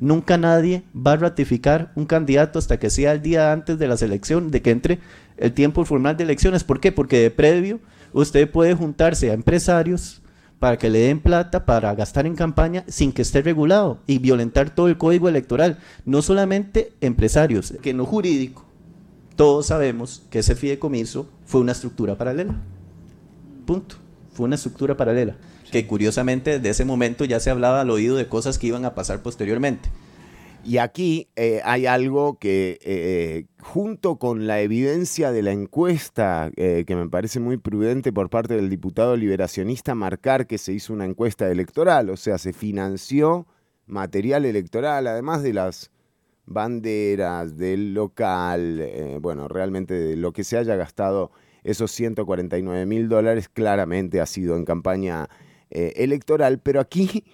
Nunca 0.00 0.38
nadie 0.38 0.84
va 0.96 1.12
a 1.12 1.16
ratificar 1.16 1.92
un 1.96 2.06
candidato 2.06 2.58
hasta 2.58 2.78
que 2.78 2.88
sea 2.88 3.12
el 3.12 3.20
día 3.20 3.52
antes 3.52 3.78
de 3.78 3.88
la 3.88 3.98
selección, 3.98 4.50
de 4.50 4.62
que 4.62 4.70
entre 4.70 5.00
el 5.36 5.52
tiempo 5.52 5.84
formal 5.84 6.16
de 6.16 6.24
elecciones. 6.24 6.64
¿Por 6.64 6.80
qué? 6.80 6.92
Porque 6.92 7.18
de 7.18 7.30
previo 7.30 7.78
usted 8.14 8.50
puede 8.50 8.72
juntarse 8.72 9.30
a 9.30 9.34
empresarios, 9.34 10.21
para 10.62 10.78
que 10.78 10.90
le 10.90 11.00
den 11.00 11.18
plata 11.18 11.66
para 11.66 11.92
gastar 11.92 12.24
en 12.24 12.36
campaña 12.36 12.84
sin 12.86 13.10
que 13.10 13.22
esté 13.22 13.42
regulado 13.42 13.98
y 14.06 14.18
violentar 14.18 14.72
todo 14.72 14.86
el 14.86 14.96
código 14.96 15.28
electoral. 15.28 15.80
No 16.04 16.22
solamente 16.22 16.92
empresarios, 17.00 17.74
que 17.82 17.92
no 17.92 18.06
jurídico. 18.06 18.64
Todos 19.34 19.66
sabemos 19.66 20.22
que 20.30 20.38
ese 20.38 20.54
fideicomiso 20.54 21.28
fue 21.46 21.62
una 21.62 21.72
estructura 21.72 22.16
paralela. 22.16 22.60
Punto. 23.66 23.96
Fue 24.34 24.44
una 24.44 24.54
estructura 24.54 24.96
paralela. 24.96 25.34
Que 25.72 25.88
curiosamente 25.88 26.52
desde 26.52 26.70
ese 26.70 26.84
momento 26.84 27.24
ya 27.24 27.40
se 27.40 27.50
hablaba 27.50 27.80
al 27.80 27.90
oído 27.90 28.14
de 28.14 28.28
cosas 28.28 28.56
que 28.56 28.68
iban 28.68 28.84
a 28.84 28.94
pasar 28.94 29.20
posteriormente. 29.20 29.88
Y 30.64 30.78
aquí 30.78 31.28
eh, 31.34 31.60
hay 31.64 31.86
algo 31.86 32.38
que, 32.38 32.78
eh, 32.82 33.46
junto 33.60 34.16
con 34.16 34.46
la 34.46 34.60
evidencia 34.60 35.32
de 35.32 35.42
la 35.42 35.50
encuesta, 35.50 36.52
eh, 36.56 36.84
que 36.86 36.94
me 36.94 37.08
parece 37.08 37.40
muy 37.40 37.56
prudente 37.56 38.12
por 38.12 38.30
parte 38.30 38.54
del 38.54 38.70
diputado 38.70 39.16
liberacionista 39.16 39.96
marcar 39.96 40.46
que 40.46 40.58
se 40.58 40.72
hizo 40.72 40.92
una 40.92 41.04
encuesta 41.04 41.50
electoral, 41.50 42.10
o 42.10 42.16
sea, 42.16 42.38
se 42.38 42.52
financió 42.52 43.46
material 43.86 44.44
electoral, 44.44 45.08
además 45.08 45.42
de 45.42 45.52
las 45.52 45.90
banderas, 46.46 47.56
del 47.56 47.94
local, 47.94 49.18
bueno, 49.20 49.48
realmente 49.48 49.94
de 49.94 50.16
lo 50.16 50.32
que 50.32 50.44
se 50.44 50.58
haya 50.58 50.76
gastado 50.76 51.32
esos 51.64 51.90
149 51.92 52.86
mil 52.86 53.08
dólares, 53.08 53.48
claramente 53.48 54.20
ha 54.20 54.26
sido 54.26 54.56
en 54.56 54.64
campaña 54.64 55.28
electoral, 55.70 56.58
pero 56.60 56.80
aquí 56.80 57.24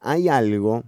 hay 0.00 0.28
algo 0.28 0.84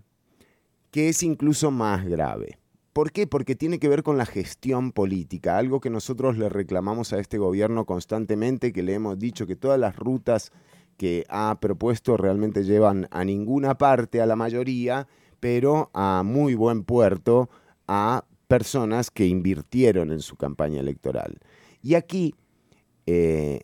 que 0.93 1.09
es 1.09 1.25
incluso 1.25 1.73
más 1.73 2.07
grave. 2.07 2.59
¿Por 2.93 3.11
qué? 3.11 3.27
Porque 3.27 3.57
tiene 3.57 3.79
que 3.79 3.89
ver 3.89 4.03
con 4.03 4.19
la 4.19 4.27
gestión 4.27 4.93
política, 4.93 5.57
algo 5.57 5.81
que 5.81 5.89
nosotros 5.89 6.37
le 6.37 6.51
reclamamos 6.51 7.15
a 7.15 7.19
este 7.19 7.39
gobierno 7.39 7.87
constantemente, 7.87 8.73
que 8.73 8.83
le 8.83 8.95
hemos 8.95 9.19
dicho 9.19 9.47
que 9.47 9.57
todas 9.57 9.81
las 9.81 9.97
rutas 9.97 10.53
que 10.99 11.25
ha 11.31 11.59
propuesto 11.59 12.19
realmente 12.19 12.65
llevan 12.65 13.09
a 13.11 13.25
ninguna 13.25 13.79
parte 13.79 14.21
a 14.21 14.27
la 14.27 14.37
mayoría, 14.37 15.09
pero 15.41 15.91
a 15.95 16.23
muy 16.23 16.55
buen 16.55 16.85
puerto 16.85 17.49
a 17.89 18.27
personas 18.47 19.11
que 19.11 19.27
invirtieron 19.27 20.13
en 20.13 20.21
su 20.21 20.37
campaña 20.37 20.81
electoral. 20.81 21.39
Y 21.81 21.95
aquí 21.95 22.35
eh, 23.07 23.61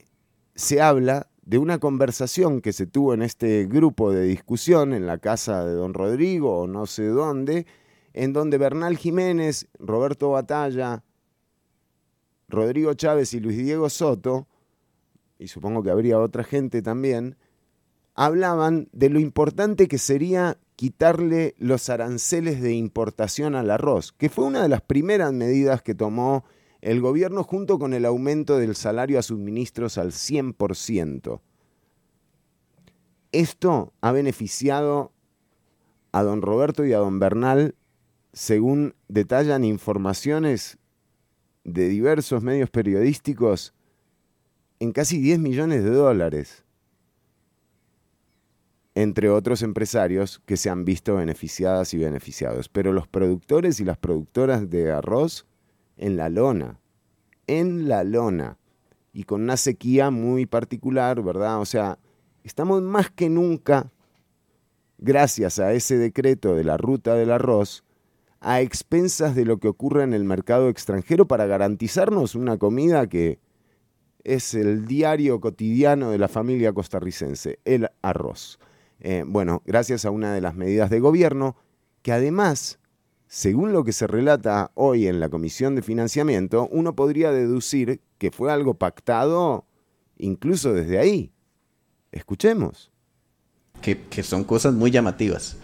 se 0.54 0.80
habla 0.80 1.28
de 1.48 1.56
una 1.56 1.78
conversación 1.78 2.61
que 2.61 2.74
se 2.74 2.87
tuvo 2.87 3.14
en 3.14 3.22
este 3.22 3.64
grupo 3.64 4.12
de 4.12 4.24
discusión 4.24 4.92
en 4.92 5.06
la 5.06 5.16
casa 5.16 5.64
de 5.64 5.72
don 5.72 5.94
Rodrigo 5.94 6.58
o 6.58 6.66
no 6.66 6.84
sé 6.84 7.06
dónde, 7.06 7.64
en 8.12 8.34
donde 8.34 8.58
Bernal 8.58 8.98
Jiménez, 8.98 9.66
Roberto 9.78 10.28
Batalla, 10.28 11.04
Rodrigo 12.48 12.92
Chávez 12.92 13.32
y 13.32 13.40
Luis 13.40 13.56
Diego 13.56 13.88
Soto, 13.88 14.46
y 15.38 15.48
supongo 15.48 15.82
que 15.82 15.90
habría 15.90 16.18
otra 16.18 16.44
gente 16.44 16.82
también, 16.82 17.38
hablaban 18.14 18.90
de 18.92 19.08
lo 19.08 19.18
importante 19.18 19.88
que 19.88 19.96
sería 19.96 20.58
quitarle 20.76 21.54
los 21.56 21.88
aranceles 21.88 22.61
de 22.61 22.74
importación 22.74 23.54
al 23.54 23.70
arroz, 23.70 24.12
que 24.12 24.28
fue 24.28 24.44
una 24.44 24.62
de 24.62 24.68
las 24.68 24.82
primeras 24.82 25.32
medidas 25.32 25.80
que 25.80 25.94
tomó 25.94 26.44
el 26.80 27.00
gobierno 27.00 27.42
junto 27.42 27.78
con 27.78 27.92
el 27.92 28.04
aumento 28.04 28.58
del 28.58 28.76
salario 28.76 29.18
a 29.18 29.22
suministros 29.22 29.98
al 29.98 30.12
100%. 30.12 31.40
Esto 33.32 33.92
ha 34.00 34.12
beneficiado 34.12 35.12
a 36.12 36.22
don 36.22 36.40
Roberto 36.40 36.84
y 36.84 36.92
a 36.92 36.98
don 36.98 37.18
Bernal, 37.18 37.74
según 38.32 38.94
detallan 39.08 39.64
informaciones 39.64 40.78
de 41.64 41.88
diversos 41.88 42.42
medios 42.42 42.70
periodísticos, 42.70 43.74
en 44.80 44.92
casi 44.92 45.18
10 45.18 45.40
millones 45.40 45.82
de 45.82 45.90
dólares, 45.90 46.64
entre 48.94 49.28
otros 49.28 49.62
empresarios 49.62 50.40
que 50.46 50.56
se 50.56 50.70
han 50.70 50.84
visto 50.84 51.16
beneficiadas 51.16 51.92
y 51.94 51.98
beneficiados. 51.98 52.68
Pero 52.68 52.92
los 52.92 53.08
productores 53.08 53.80
y 53.80 53.84
las 53.84 53.98
productoras 53.98 54.70
de 54.70 54.92
arroz 54.92 55.47
en 55.98 56.16
la 56.16 56.28
lona, 56.28 56.80
en 57.46 57.88
la 57.88 58.04
lona, 58.04 58.56
y 59.12 59.24
con 59.24 59.42
una 59.42 59.56
sequía 59.56 60.11
muy 60.11 60.46
particular, 60.46 61.22
¿verdad? 61.22 61.61
O 61.61 61.66
sea, 61.66 61.98
estamos 62.44 62.82
más 62.82 63.11
que 63.11 63.28
nunca, 63.28 63.90
gracias 64.98 65.58
a 65.58 65.72
ese 65.72 65.98
decreto 65.98 66.54
de 66.54 66.64
la 66.64 66.76
ruta 66.76 67.14
del 67.14 67.32
arroz, 67.32 67.84
a 68.40 68.61
expensas 68.61 69.34
de 69.34 69.44
lo 69.44 69.58
que 69.58 69.68
ocurre 69.68 70.04
en 70.04 70.14
el 70.14 70.24
mercado 70.24 70.68
extranjero 70.68 71.26
para 71.26 71.46
garantizarnos 71.46 72.34
una 72.34 72.56
comida 72.56 73.08
que 73.08 73.40
es 74.22 74.54
el 74.54 74.87
diario 74.87 75.40
cotidiano 75.40 76.11
de 76.11 76.18
la 76.18 76.28
familia 76.28 76.72
costarricense, 76.72 77.58
el 77.64 77.88
arroz. 78.02 78.58
Eh, 79.00 79.24
bueno, 79.26 79.62
gracias 79.64 80.04
a 80.04 80.11
una 80.11 80.32
de 80.34 80.40
las 80.40 80.54
medidas 80.54 80.90
de 80.90 81.00
gobierno 81.00 81.56
que 82.02 82.12
además 82.12 82.77
según 83.28 83.74
lo 83.74 83.84
que 83.84 83.92
se 83.92 84.06
relata 84.06 84.70
hoy 84.74 85.06
en 85.06 85.20
la 85.20 85.28
Comisión 85.28 85.74
de 85.74 85.82
Financiamiento, 85.82 86.66
uno 86.72 86.96
podría 86.96 87.30
deducir 87.30 88.00
que 88.16 88.30
fue 88.30 88.50
algo 88.50 88.74
pactado 88.74 89.66
incluso 90.16 90.72
desde 90.72 90.98
ahí. 90.98 91.30
Escuchemos. 92.10 92.90
Que, 93.82 94.22
son 94.22 94.44
cosas 94.44 94.74
muy 94.74 94.90
llamativas. 94.90 95.56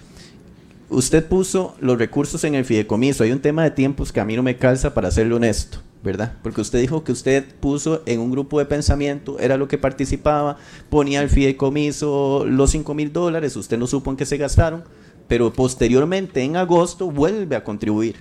Usted 0.91 1.27
puso 1.27 1.75
los 1.81 1.99
recursos 1.99 2.45
en 2.45 2.55
el 2.55 2.67
fideicomiso. 2.67 3.25
Hay 3.25 3.33
un 3.33 3.41
tema 3.41 3.65
de 3.65 3.71
tiempos 3.71 4.13
que 4.13 4.21
a 4.21 4.25
mí 4.25 4.37
no 4.37 4.43
me 4.43 4.59
calza 4.59 4.93
para 4.93 5.11
serle 5.11 5.35
honesto, 5.35 5.79
¿verdad? 6.05 6.35
Porque 6.43 6.61
usted 6.61 6.81
dijo 6.81 7.03
que 7.03 7.13
usted 7.13 7.45
puso 7.61 8.03
en 8.05 8.21
un 8.21 8.31
grupo 8.31 8.59
de 8.59 8.67
pensamiento, 8.67 9.39
era 9.41 9.57
lo 9.57 9.69
que 9.69 9.79
participaba, 9.79 10.59
ponía 10.91 11.23
el 11.23 11.31
fideicomiso 11.31 12.45
los 12.47 12.71
5 12.71 12.95
mil 12.95 13.13
dólares, 13.13 13.57
usted 13.57 13.79
no 13.79 13.87
supo 13.87 14.11
en 14.11 14.19
qué 14.19 14.27
se 14.27 14.37
gastaron 14.37 14.85
pero 15.29 15.53
posteriormente 15.53 16.43
en 16.43 16.57
agosto 16.57 17.11
vuelve 17.11 17.57
a 17.57 17.65
contribuir. 17.65 18.17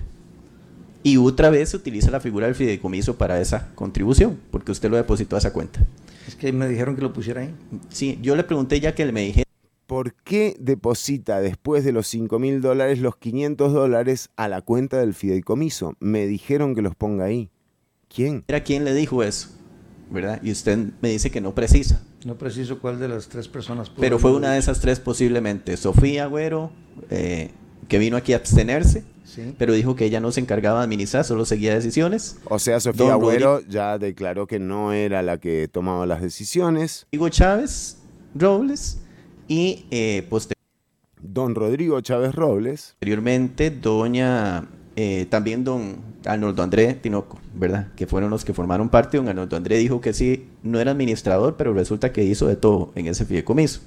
Y 1.02 1.18
otra 1.18 1.50
vez 1.50 1.70
se 1.70 1.76
utiliza 1.76 2.10
la 2.10 2.20
figura 2.20 2.46
del 2.46 2.54
fideicomiso 2.54 3.16
para 3.16 3.40
esa 3.40 3.74
contribución, 3.74 4.38
porque 4.50 4.72
usted 4.72 4.90
lo 4.90 4.96
depositó 4.96 5.36
a 5.36 5.38
esa 5.38 5.52
cuenta. 5.52 5.84
Es 6.26 6.34
que 6.34 6.50
me 6.52 6.66
dijeron 6.66 6.96
que 6.96 7.02
lo 7.02 7.12
pusiera 7.12 7.42
ahí. 7.42 7.54
Sí, 7.90 8.18
yo 8.22 8.34
le 8.36 8.44
pregunté 8.44 8.80
ya 8.80 8.94
que 8.94 9.04
me 9.12 9.20
dije. 9.20 9.44
¿Por 9.86 10.14
qué 10.14 10.56
deposita 10.58 11.40
después 11.40 11.84
de 11.84 11.92
los 11.92 12.06
5 12.06 12.38
mil 12.38 12.62
dólares 12.62 13.00
los 13.00 13.16
500 13.16 13.72
dólares 13.72 14.30
a 14.36 14.48
la 14.48 14.62
cuenta 14.62 14.98
del 14.98 15.12
fideicomiso? 15.12 15.94
Me 16.00 16.26
dijeron 16.26 16.74
que 16.74 16.80
los 16.80 16.94
ponga 16.94 17.26
ahí. 17.26 17.50
¿Quién? 18.08 18.44
¿Era 18.48 18.64
quién 18.64 18.84
le 18.84 18.94
dijo 18.94 19.22
eso? 19.22 19.50
¿Verdad? 20.10 20.40
Y 20.42 20.52
usted 20.52 20.78
me 21.02 21.10
dice 21.10 21.30
que 21.30 21.42
no 21.42 21.54
precisa. 21.54 22.02
No 22.24 22.36
preciso 22.36 22.78
cuál 22.78 22.98
de 22.98 23.08
las 23.08 23.28
tres 23.28 23.48
personas. 23.48 23.90
Pero 23.90 24.18
fue 24.18 24.32
una 24.32 24.52
de 24.52 24.58
esas 24.58 24.80
tres 24.80 25.00
posiblemente. 25.00 25.76
Sofía 25.76 26.24
Agüero, 26.24 26.70
eh, 27.10 27.50
que 27.88 27.98
vino 27.98 28.16
aquí 28.16 28.32
a 28.32 28.36
abstenerse, 28.36 29.04
pero 29.58 29.74
dijo 29.74 29.94
que 29.94 30.06
ella 30.06 30.20
no 30.20 30.32
se 30.32 30.40
encargaba 30.40 30.80
de 30.80 30.84
administrar, 30.84 31.24
solo 31.24 31.44
seguía 31.44 31.74
decisiones. 31.74 32.38
O 32.46 32.58
sea, 32.58 32.80
Sofía 32.80 33.12
Agüero 33.12 33.60
ya 33.68 33.98
declaró 33.98 34.46
que 34.46 34.58
no 34.58 34.92
era 34.92 35.22
la 35.22 35.38
que 35.38 35.68
tomaba 35.68 36.06
las 36.06 36.22
decisiones. 36.22 37.06
Rodrigo 37.12 37.28
Chávez 37.28 37.98
Robles 38.34 38.98
y 39.46 39.84
eh, 39.90 40.26
Don 41.20 41.54
Rodrigo 41.54 42.00
Chávez 42.00 42.34
Robles. 42.34 42.96
Posteriormente, 42.98 43.70
doña 43.70 44.66
eh, 44.96 45.26
también 45.28 45.64
don 45.64 45.96
Arnoldo 46.24 46.62
André 46.62 46.94
Tinoco, 46.94 47.38
¿verdad? 47.54 47.88
Que 47.96 48.06
fueron 48.06 48.30
los 48.30 48.44
que 48.44 48.52
formaron 48.52 48.88
parte. 48.88 49.16
Don 49.16 49.28
Arnoldo 49.28 49.56
André 49.56 49.78
dijo 49.78 50.00
que 50.00 50.12
sí, 50.12 50.48
no 50.62 50.80
era 50.80 50.90
administrador, 50.90 51.56
pero 51.56 51.72
resulta 51.72 52.12
que 52.12 52.24
hizo 52.24 52.46
de 52.46 52.56
todo 52.56 52.92
en 52.94 53.06
ese 53.06 53.24
fideicomiso. 53.24 53.80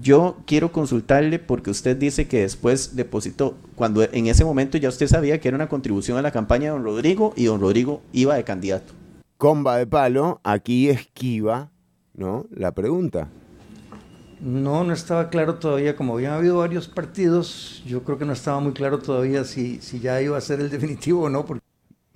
Yo 0.00 0.36
quiero 0.46 0.70
consultarle 0.70 1.40
porque 1.40 1.70
usted 1.70 1.96
dice 1.96 2.28
que 2.28 2.42
después 2.42 2.94
depositó, 2.94 3.56
cuando 3.74 4.04
en 4.04 4.28
ese 4.28 4.44
momento 4.44 4.78
ya 4.78 4.88
usted 4.88 5.08
sabía 5.08 5.40
que 5.40 5.48
era 5.48 5.56
una 5.56 5.68
contribución 5.68 6.16
a 6.16 6.22
la 6.22 6.30
campaña 6.30 6.66
de 6.66 6.70
don 6.70 6.84
Rodrigo 6.84 7.32
y 7.36 7.46
don 7.46 7.60
Rodrigo 7.60 8.00
iba 8.12 8.36
de 8.36 8.44
candidato. 8.44 8.92
Comba 9.36 9.78
de 9.78 9.86
palo, 9.86 10.40
aquí 10.44 10.88
esquiva, 10.88 11.70
¿no? 12.14 12.46
La 12.54 12.72
pregunta. 12.72 13.28
No, 14.40 14.84
no 14.84 14.92
estaba 14.92 15.28
claro 15.28 15.56
todavía, 15.56 15.96
como 15.96 16.14
habían 16.14 16.32
habido 16.32 16.58
varios 16.58 16.86
partidos, 16.86 17.82
yo 17.84 18.04
creo 18.04 18.16
que 18.16 18.24
no 18.24 18.32
estaba 18.32 18.60
muy 18.60 18.72
claro 18.72 18.98
todavía 19.00 19.44
si, 19.44 19.80
si 19.80 19.98
ya 20.00 20.22
iba 20.22 20.38
a 20.38 20.40
ser 20.40 20.60
el 20.60 20.70
definitivo 20.70 21.24
o 21.24 21.28
no. 21.28 21.44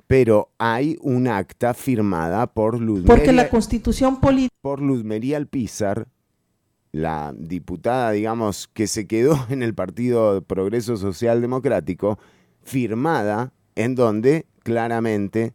Pero 0.07 0.51
hay 0.59 0.99
un 1.01 1.29
acta 1.29 1.75
firmada 1.75 2.47
por 2.47 2.81
Luz 2.81 3.05
Porque 3.07 3.33
la 3.33 3.49
constitución 3.49 4.21
política... 4.21 4.55
Por 4.61 4.81
Luz 4.81 5.05
María 5.05 5.37
Alpizar, 5.37 6.09
la 6.93 7.35
diputada, 7.37 8.13
digamos, 8.13 8.69
que 8.69 8.87
se 8.87 9.07
quedó 9.07 9.47
en 9.51 9.63
el 9.63 9.75
Partido 9.75 10.43
Progreso 10.43 10.97
Social 10.97 11.41
Democrático, 11.41 12.19
firmada 12.63 13.53
en 13.75 13.95
donde 13.95 14.47
claramente 14.63 15.55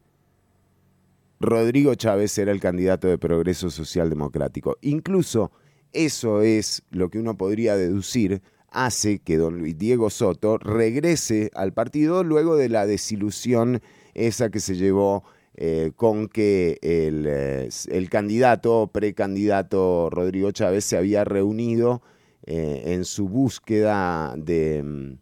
Rodrigo 1.40 1.94
Chávez 1.94 2.36
era 2.36 2.52
el 2.52 2.60
candidato 2.60 3.08
de 3.08 3.16
Progreso 3.16 3.70
Social 3.70 4.10
Democrático. 4.10 4.76
Incluso 4.82 5.50
eso 5.92 6.42
es 6.42 6.82
lo 6.90 7.08
que 7.08 7.18
uno 7.18 7.36
podría 7.36 7.76
deducir 7.76 8.42
hace 8.70 9.18
que 9.18 9.36
don 9.36 9.58
Luis 9.58 9.76
Diego 9.78 10.10
Soto 10.10 10.58
regrese 10.58 11.50
al 11.54 11.72
partido 11.72 12.22
luego 12.22 12.56
de 12.56 12.68
la 12.68 12.86
desilusión 12.86 13.80
esa 14.26 14.50
que 14.50 14.60
se 14.60 14.76
llevó 14.76 15.24
eh, 15.54 15.92
con 15.96 16.28
que 16.28 16.78
el, 16.80 17.26
eh, 17.28 17.68
el 17.88 18.08
candidato, 18.08 18.90
precandidato 18.92 20.08
Rodrigo 20.10 20.52
Chávez 20.52 20.84
se 20.84 20.96
había 20.96 21.24
reunido 21.24 22.02
eh, 22.46 22.82
en 22.86 23.04
su 23.04 23.28
búsqueda 23.28 24.34
de, 24.36 24.82
mm, 24.82 25.12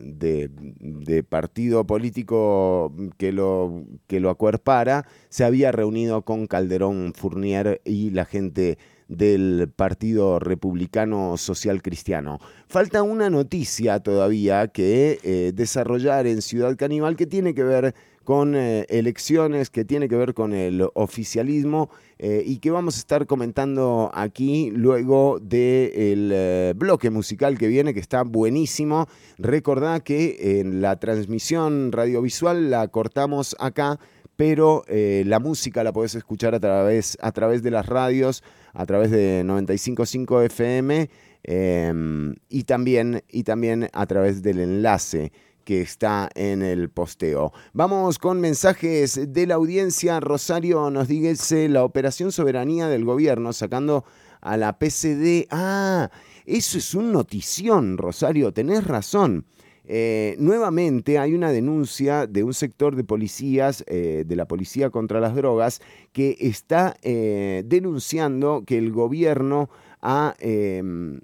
de, 0.00 0.50
de, 0.50 1.22
partido 1.22 1.86
político 1.86 2.92
que 3.18 3.32
lo, 3.32 3.84
que 4.06 4.20
lo 4.20 4.30
acuerpara, 4.30 5.06
se 5.28 5.44
había 5.44 5.72
reunido 5.72 6.22
con 6.22 6.46
Calderón 6.46 7.14
Fournier 7.14 7.80
y 7.84 8.10
la 8.10 8.26
gente 8.26 8.78
del 9.08 9.70
Partido 9.74 10.38
Republicano 10.38 11.36
Social 11.36 11.82
Cristiano. 11.82 12.38
Falta 12.68 13.02
una 13.02 13.30
noticia 13.30 14.00
todavía 14.00 14.68
que 14.68 15.18
eh, 15.22 15.52
desarrollar 15.54 16.26
en 16.26 16.42
Ciudad 16.42 16.76
Caníbal 16.76 17.16
que 17.16 17.26
tiene 17.26 17.54
que 17.54 17.62
ver 17.62 17.94
con 18.24 18.56
eh, 18.56 18.86
elecciones, 18.88 19.70
que 19.70 19.84
tiene 19.84 20.08
que 20.08 20.16
ver 20.16 20.34
con 20.34 20.52
el 20.52 20.84
oficialismo 20.94 21.90
eh, 22.18 22.42
y 22.44 22.58
que 22.58 22.72
vamos 22.72 22.96
a 22.96 22.98
estar 22.98 23.26
comentando 23.26 24.10
aquí 24.12 24.72
luego 24.72 25.38
del 25.40 26.74
bloque 26.74 27.10
musical 27.10 27.56
que 27.56 27.68
viene, 27.68 27.94
que 27.94 28.00
está 28.00 28.24
buenísimo. 28.24 29.06
Recordá 29.38 30.00
que 30.00 30.58
en 30.58 30.82
la 30.82 30.96
transmisión 30.96 31.92
radiovisual 31.92 32.68
la 32.68 32.88
cortamos 32.88 33.54
acá, 33.60 34.00
pero 34.36 34.84
la 34.88 35.40
música 35.40 35.82
la 35.82 35.92
podés 35.92 36.14
escuchar 36.14 36.54
a 36.54 36.60
través, 36.60 37.16
a 37.20 37.32
través 37.32 37.62
de 37.62 37.70
las 37.70 37.86
radios, 37.86 38.42
a 38.74 38.84
través 38.86 39.10
de 39.10 39.42
95.5 39.44 40.44
FM 40.44 41.10
em, 41.42 42.34
y, 42.48 42.64
también, 42.64 43.22
y 43.30 43.42
también 43.42 43.88
a 43.92 44.06
través 44.06 44.42
del 44.42 44.60
enlace 44.60 45.32
que 45.66 45.80
está 45.80 46.30
en 46.36 46.62
el 46.62 46.90
posteo. 46.90 47.52
Vamos 47.72 48.20
con 48.20 48.40
mensajes 48.40 49.32
de 49.32 49.46
la 49.48 49.56
audiencia. 49.56 50.20
Rosario 50.20 50.90
nos 50.90 51.08
dice 51.08 51.68
la 51.68 51.82
operación 51.82 52.30
soberanía 52.30 52.86
del 52.86 53.04
gobierno 53.04 53.52
sacando 53.52 54.04
a 54.40 54.56
la 54.56 54.78
PCD. 54.78 55.48
Ah, 55.50 56.08
eso 56.44 56.78
es 56.78 56.94
un 56.94 57.10
notición, 57.10 57.98
Rosario, 57.98 58.52
tenés 58.52 58.86
razón. 58.86 59.44
Eh, 59.88 60.34
nuevamente 60.40 61.18
hay 61.18 61.34
una 61.34 61.52
denuncia 61.52 62.26
de 62.26 62.42
un 62.42 62.54
sector 62.54 62.96
de 62.96 63.04
policías, 63.04 63.84
eh, 63.86 64.24
de 64.26 64.36
la 64.36 64.46
Policía 64.46 64.90
contra 64.90 65.20
las 65.20 65.36
Drogas, 65.36 65.80
que 66.12 66.36
está 66.40 66.96
eh, 67.02 67.62
denunciando 67.64 68.64
que 68.66 68.78
el 68.78 68.90
gobierno 68.90 69.70
ha, 70.02 70.34
em, 70.40 71.20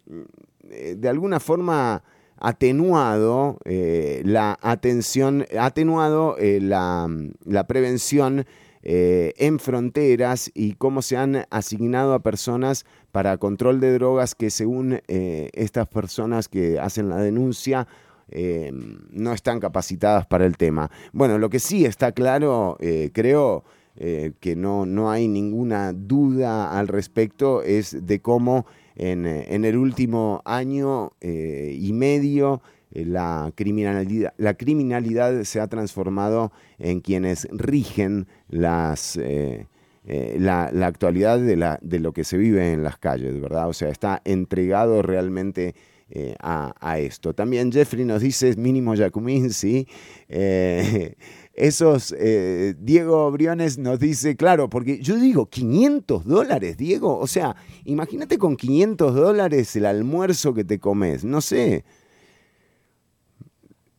de 0.62 1.09
alguna 1.09 1.40
forma, 1.40 2.05
atenuado 2.38 3.59
la 3.64 4.59
atención, 4.62 5.46
atenuado 5.59 6.37
la, 6.40 7.09
la, 7.44 7.66
prevención 7.68 8.46
en 8.83 9.59
fronteras 9.61 10.51
y 10.53 10.75
cómo 10.75 11.03
se 11.03 11.16
han 11.16 11.44
asignado 11.51 12.14
a 12.14 12.22
personas 12.22 12.85
para 13.12 13.37
control 13.38 13.79
de 13.81 13.92
drogas 13.92 14.35
que 14.35 14.51
según 14.51 15.01
estas 15.07 15.87
personas 15.87 16.48
que 16.48 16.81
hacen 16.81 17.11
la 17.11 17.18
denuncia 17.18 17.87
eh, 18.35 18.73
no 19.11 19.33
están 19.33 19.61
capacitadas 19.61 20.27
para 20.27 20.47
el 20.47 20.57
tema. 20.57 20.90
Bueno, 21.12 21.38
lo 21.38 21.51
que 21.51 21.59
sí 21.59 21.85
está 21.85 22.12
claro, 22.12 22.79
eh, 22.81 23.11
creo 23.12 23.64
eh, 23.97 24.33
que 24.40 24.57
no, 24.57 24.87
no 24.87 25.11
hay 25.11 25.29
ninguna 25.29 25.92
duda 25.92 26.79
al 26.79 26.88
respecto, 26.88 27.62
es 27.62 28.07
de 28.07 28.21
cómo 28.21 28.66
en, 28.97 29.27
el 29.27 29.77
último 29.77 30.42
año 30.45 31.12
y 31.21 31.92
medio 31.95 32.61
la 32.90 33.51
criminalidad, 33.55 34.35
la 34.37 34.55
criminalidad 34.55 35.45
se 35.45 35.61
ha 35.61 35.66
transformado 35.66 36.53
en 36.79 37.01
quienes 37.01 37.49
rigen 37.51 38.27
las... 38.49 39.18
la, 40.05 40.64
actualidad 40.87 41.38
de, 41.38 41.57
la, 41.57 41.79
de, 41.81 42.01
lo 42.01 42.12
que 42.12 42.25
se 42.25 42.37
vive 42.37 42.73
en 42.73 42.83
las 42.83 42.99
calles, 42.99 43.40
¿verdad? 43.40 43.68
O 43.68 43.73
sea, 43.73 43.88
está 43.88 44.21
entregado 44.25 45.01
realmente 45.01 45.75
eh, 46.14 46.35
a, 46.40 46.98
esto. 46.98 47.33
También 47.33 47.72
Jeffrey 47.72 48.05
nos 48.05 48.20
dice, 48.20 48.55
mínimo 48.57 48.94
Jacumín, 48.94 49.51
sí. 49.51 49.88
Eh, 50.29 51.14
esos, 51.55 52.14
eh, 52.18 52.75
Diego 52.79 53.31
Briones 53.31 53.79
nos 53.79 53.98
dice, 53.98 54.37
claro, 54.37 54.68
porque 54.68 55.01
yo 55.01 55.16
digo, 55.16 55.46
500 55.46 56.27
dólares, 56.27 56.77
Diego. 56.77 57.18
O 57.18 57.27
sea, 57.27 57.57
imagínate 57.87 58.37
con 58.37 58.57
500 58.59 59.14
dólares 59.14 59.75
el 59.75 59.87
almuerzo 59.87 60.53
que 60.53 60.64
te 60.64 60.79
comes. 60.79 61.25
No 61.25 61.40
sé, 61.40 61.87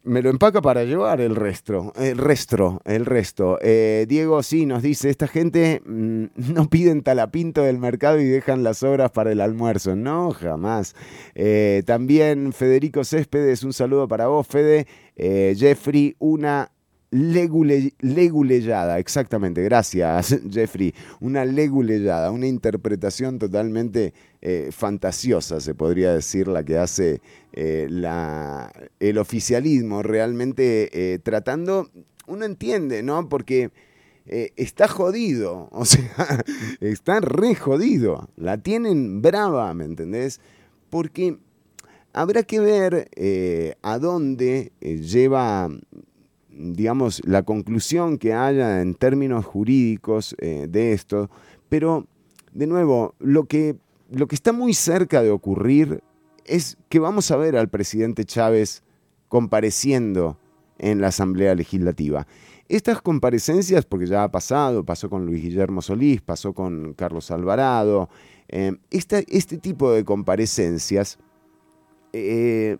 me 0.03 0.21
lo 0.21 0.29
empaca 0.29 0.61
para 0.61 0.83
llevar 0.83 1.21
el 1.21 1.35
resto, 1.35 1.93
el 1.95 2.17
resto, 2.17 2.81
el 2.85 3.05
resto. 3.05 3.57
Eh, 3.61 4.05
Diego 4.07 4.43
sí 4.43 4.65
nos 4.65 4.83
dice, 4.83 5.09
esta 5.09 5.27
gente 5.27 5.81
mm, 5.85 6.25
no 6.53 6.69
piden 6.69 7.03
talapinto 7.03 7.61
del 7.63 7.77
mercado 7.77 8.19
y 8.19 8.25
dejan 8.25 8.63
las 8.63 8.83
obras 8.83 9.11
para 9.11 9.31
el 9.31 9.39
almuerzo. 9.39 9.95
No, 9.95 10.31
jamás. 10.31 10.95
Eh, 11.35 11.83
también 11.85 12.51
Federico 12.53 13.03
Céspedes, 13.03 13.63
un 13.63 13.73
saludo 13.73 14.07
para 14.07 14.27
vos, 14.27 14.45
Fede. 14.45 14.87
Eh, 15.15 15.55
Jeffrey, 15.57 16.15
una 16.19 16.71
leguleyada, 17.13 18.97
exactamente, 18.97 19.61
gracias 19.61 20.39
Jeffrey, 20.51 20.93
una 21.19 21.45
leguleyada, 21.45 22.31
una 22.31 22.47
interpretación 22.47 23.37
totalmente 23.37 24.13
eh, 24.41 24.69
fantasiosa, 24.71 25.59
se 25.59 25.75
podría 25.75 26.13
decir, 26.13 26.47
la 26.47 26.63
que 26.63 26.77
hace 26.77 27.21
eh, 27.53 27.87
la, 27.89 28.73
el 28.99 29.19
oficialismo, 29.19 30.01
realmente 30.01 30.89
eh, 31.13 31.19
tratando, 31.19 31.89
uno 32.25 32.45
entiende, 32.45 33.03
¿no? 33.03 33.29
Porque 33.29 33.69
está 34.25 34.87
jodido, 34.87 35.67
o 35.71 35.85
sea, 35.85 36.43
está 36.79 37.19
re 37.19 37.55
jodido, 37.55 38.29
la 38.37 38.57
tienen 38.57 39.21
brava, 39.21 39.71
¿me 39.73 39.85
entendés? 39.85 40.39
Porque 40.89 41.37
habrá 42.13 42.43
que 42.43 42.59
ver 42.59 43.75
a 43.81 43.99
dónde 43.99 44.71
lleva 44.81 45.69
digamos, 46.55 47.21
la 47.25 47.43
conclusión 47.43 48.17
que 48.17 48.33
haya 48.33 48.81
en 48.81 48.95
términos 48.95 49.45
jurídicos 49.45 50.35
eh, 50.39 50.67
de 50.69 50.93
esto, 50.93 51.29
pero, 51.69 52.07
de 52.51 52.67
nuevo, 52.67 53.15
lo 53.19 53.45
que, 53.45 53.75
lo 54.11 54.27
que 54.27 54.35
está 54.35 54.53
muy 54.53 54.73
cerca 54.73 55.21
de 55.21 55.31
ocurrir 55.31 56.01
es 56.45 56.77
que 56.89 56.99
vamos 56.99 57.31
a 57.31 57.37
ver 57.37 57.55
al 57.55 57.69
presidente 57.69 58.25
Chávez 58.25 58.83
compareciendo 59.27 60.37
en 60.77 61.01
la 61.01 61.07
Asamblea 61.07 61.55
Legislativa. 61.55 62.27
Estas 62.69 63.01
comparecencias, 63.01 63.85
porque 63.85 64.07
ya 64.07 64.23
ha 64.23 64.31
pasado, 64.31 64.83
pasó 64.83 65.09
con 65.09 65.25
Luis 65.25 65.41
Guillermo 65.41 65.81
Solís, 65.81 66.21
pasó 66.21 66.53
con 66.53 66.93
Carlos 66.93 67.31
Alvarado, 67.31 68.09
eh, 68.47 68.73
este 68.91 69.57
tipo 69.57 69.91
de 69.91 70.03
comparecencias 70.03 71.17
eh, 72.13 72.77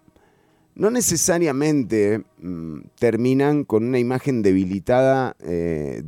no 0.76 0.90
necesariamente 0.90 2.24
mm, 2.40 2.80
terminan 2.98 3.64
con 3.64 3.86
una 3.86 4.00
imagen 4.00 4.42
debilitada 4.42 5.36
eh, 5.40 6.02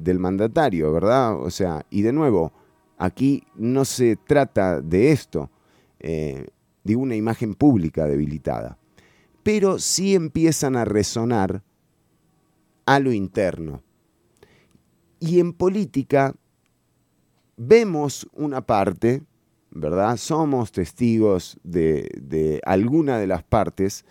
del 0.00 0.18
mandatario, 0.18 0.92
¿verdad? 0.92 1.40
O 1.40 1.50
sea, 1.50 1.86
y 1.90 2.02
de 2.02 2.12
nuevo, 2.12 2.52
aquí 2.98 3.44
no 3.54 3.84
se 3.84 4.16
trata 4.16 4.80
de 4.80 5.12
esto, 5.12 5.50
eh, 6.00 6.48
de 6.84 6.96
una 6.96 7.16
imagen 7.16 7.54
pública 7.54 8.06
debilitada, 8.06 8.76
pero 9.42 9.78
sí 9.78 10.14
empiezan 10.14 10.76
a 10.76 10.84
resonar 10.84 11.62
a 12.84 12.98
lo 12.98 13.12
interno. 13.12 13.82
Y 15.20 15.38
en 15.38 15.52
política 15.52 16.34
vemos 17.56 18.28
una 18.32 18.66
parte 18.66 19.22
¿verdad? 19.74 20.16
Somos 20.16 20.72
testigos 20.72 21.58
de, 21.62 22.60
alguna 22.64 23.18
de 23.18 23.26
las 23.26 23.42
partes, 23.42 24.04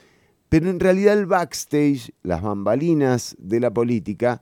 pero 0.50 0.70
en 0.70 0.80
realidad 0.80 1.18
el 1.18 1.28
backstage, 1.28 2.14
las 2.24 2.42
bambalinas 2.42 3.36
de 3.40 3.60
la 3.60 3.72
política, 3.72 4.42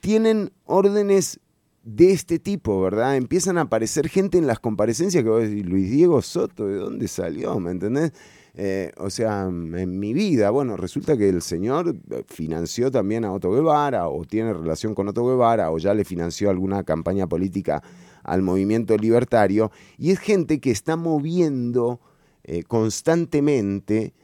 tienen 0.00 0.50
órdenes 0.64 1.40
de 1.84 2.12
este 2.12 2.38
tipo, 2.38 2.80
¿verdad? 2.80 3.16
Empiezan 3.16 3.58
a 3.58 3.62
aparecer 3.62 4.08
gente 4.08 4.38
en 4.38 4.46
las 4.46 4.60
comparecencias 4.60 5.22
que 5.22 5.30
vos 5.30 5.42
decís, 5.42 5.64
Luis 5.64 5.90
Diego 5.90 6.22
Soto, 6.22 6.66
¿de 6.66 6.76
dónde 6.76 7.08
salió? 7.08 7.58
¿Me 7.58 7.70
entendés? 7.70 8.12
Eh, 8.54 8.92
o 8.98 9.08
sea, 9.08 9.44
en 9.44 9.98
mi 9.98 10.12
vida, 10.12 10.50
bueno, 10.50 10.76
resulta 10.76 11.16
que 11.16 11.28
el 11.28 11.40
señor 11.40 11.96
financió 12.26 12.90
también 12.90 13.24
a 13.24 13.32
Otto 13.32 13.50
Guevara, 13.50 14.08
o 14.08 14.24
tiene 14.24 14.52
relación 14.52 14.94
con 14.94 15.08
Otto 15.08 15.26
Guevara, 15.26 15.70
o 15.70 15.78
ya 15.78 15.94
le 15.94 16.04
financió 16.04 16.50
alguna 16.50 16.84
campaña 16.84 17.26
política 17.26 17.82
al 18.22 18.42
movimiento 18.42 18.96
libertario, 18.96 19.70
y 19.98 20.10
es 20.10 20.18
gente 20.18 20.60
que 20.60 20.70
está 20.70 20.96
moviendo 20.96 22.00
eh, 22.44 22.62
constantemente 22.64 24.14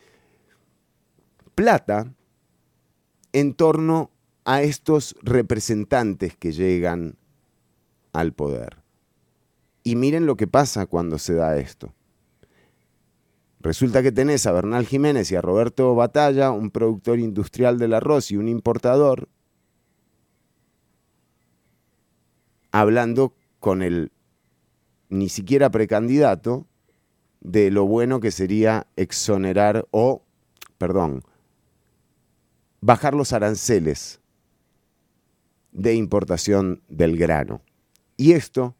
plata 1.55 2.13
en 3.33 3.55
torno 3.55 4.11
a 4.45 4.63
estos 4.63 5.15
representantes 5.23 6.37
que 6.37 6.53
llegan 6.53 7.17
al 8.13 8.33
poder. 8.33 8.83
Y 9.83 9.97
miren 9.97 10.27
lo 10.27 10.37
que 10.37 10.47
pasa 10.47 10.87
cuando 10.87 11.19
se 11.19 11.35
da 11.35 11.57
esto. 11.59 11.93
Resulta 13.61 14.03
que 14.03 14.13
tenés 14.13 14.47
a 14.47 14.53
Bernal 14.53 14.87
Jiménez 14.87 15.31
y 15.33 15.37
a 15.37 15.43
Roberto 15.43 15.95
Batalla, 15.95 16.51
un 16.51 16.71
productor 16.71 17.19
industrial 17.19 17.79
del 17.79 17.95
arroz 17.95 18.31
y 18.31 18.37
un 18.37 18.49
importador, 18.49 19.29
hablando 22.71 23.35
con 23.61 23.83
el 23.83 24.13
ni 25.09 25.29
siquiera 25.29 25.71
precandidato 25.71 26.67
de 27.41 27.71
lo 27.71 27.87
bueno 27.87 28.21
que 28.21 28.31
sería 28.31 28.87
exonerar 28.97 29.87
o, 29.91 30.23
perdón, 30.77 31.23
bajar 32.81 33.15
los 33.15 33.33
aranceles 33.33 34.21
de 35.73 35.95
importación 35.95 36.83
del 36.89 37.17
grano. 37.17 37.63
Y 38.17 38.33
esto 38.33 38.75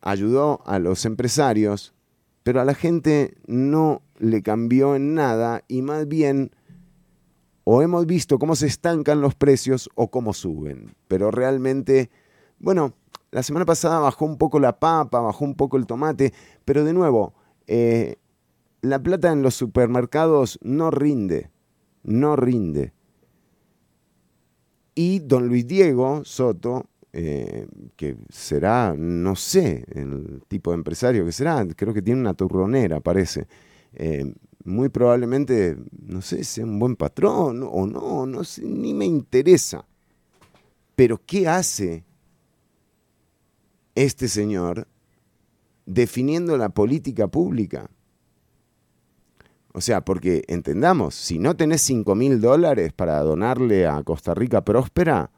ayudó 0.00 0.62
a 0.66 0.78
los 0.78 1.04
empresarios, 1.06 1.94
pero 2.42 2.60
a 2.60 2.64
la 2.64 2.74
gente 2.74 3.36
no 3.46 4.02
le 4.18 4.42
cambió 4.42 4.94
en 4.94 5.14
nada 5.14 5.64
y 5.66 5.82
más 5.82 6.06
bien 6.06 6.50
o 7.64 7.80
hemos 7.80 8.04
visto 8.04 8.38
cómo 8.38 8.56
se 8.56 8.66
estancan 8.66 9.22
los 9.22 9.34
precios 9.34 9.88
o 9.94 10.10
cómo 10.10 10.34
suben. 10.34 10.94
Pero 11.08 11.30
realmente, 11.30 12.10
bueno, 12.58 12.94
la 13.34 13.42
semana 13.42 13.66
pasada 13.66 13.98
bajó 13.98 14.26
un 14.26 14.38
poco 14.38 14.60
la 14.60 14.78
papa, 14.78 15.20
bajó 15.20 15.44
un 15.44 15.56
poco 15.56 15.76
el 15.76 15.86
tomate, 15.86 16.32
pero 16.64 16.84
de 16.84 16.92
nuevo, 16.92 17.34
eh, 17.66 18.14
la 18.80 19.02
plata 19.02 19.32
en 19.32 19.42
los 19.42 19.56
supermercados 19.56 20.60
no 20.62 20.92
rinde, 20.92 21.50
no 22.04 22.36
rinde. 22.36 22.92
Y 24.94 25.18
don 25.18 25.48
Luis 25.48 25.66
Diego 25.66 26.24
Soto, 26.24 26.86
eh, 27.12 27.66
que 27.96 28.16
será, 28.28 28.94
no 28.96 29.34
sé, 29.34 29.84
el 29.88 30.44
tipo 30.46 30.70
de 30.70 30.76
empresario 30.76 31.24
que 31.24 31.32
será, 31.32 31.66
creo 31.74 31.92
que 31.92 32.02
tiene 32.02 32.20
una 32.20 32.34
turronera, 32.34 33.00
parece. 33.00 33.48
Eh, 33.94 34.32
muy 34.62 34.90
probablemente, 34.90 35.76
no 36.06 36.22
sé, 36.22 36.44
sea 36.44 36.64
un 36.64 36.78
buen 36.78 36.94
patrón 36.94 37.68
o 37.68 37.84
no, 37.84 38.26
no 38.26 38.44
sé, 38.44 38.62
ni 38.62 38.94
me 38.94 39.06
interesa. 39.06 39.84
Pero 40.94 41.20
¿qué 41.26 41.48
hace 41.48 42.04
este 43.94 44.28
señor 44.28 44.88
definiendo 45.86 46.56
la 46.56 46.70
política 46.70 47.28
pública? 47.28 47.90
O 49.72 49.80
sea, 49.80 50.04
porque 50.04 50.44
entendamos, 50.46 51.16
si 51.16 51.38
no 51.38 51.56
tenés 51.56 51.82
5 51.82 52.14
mil 52.14 52.40
dólares 52.40 52.92
para 52.92 53.20
donarle 53.22 53.86
a 53.86 54.02
Costa 54.04 54.32
Rica 54.32 54.64
próspera, 54.64 55.30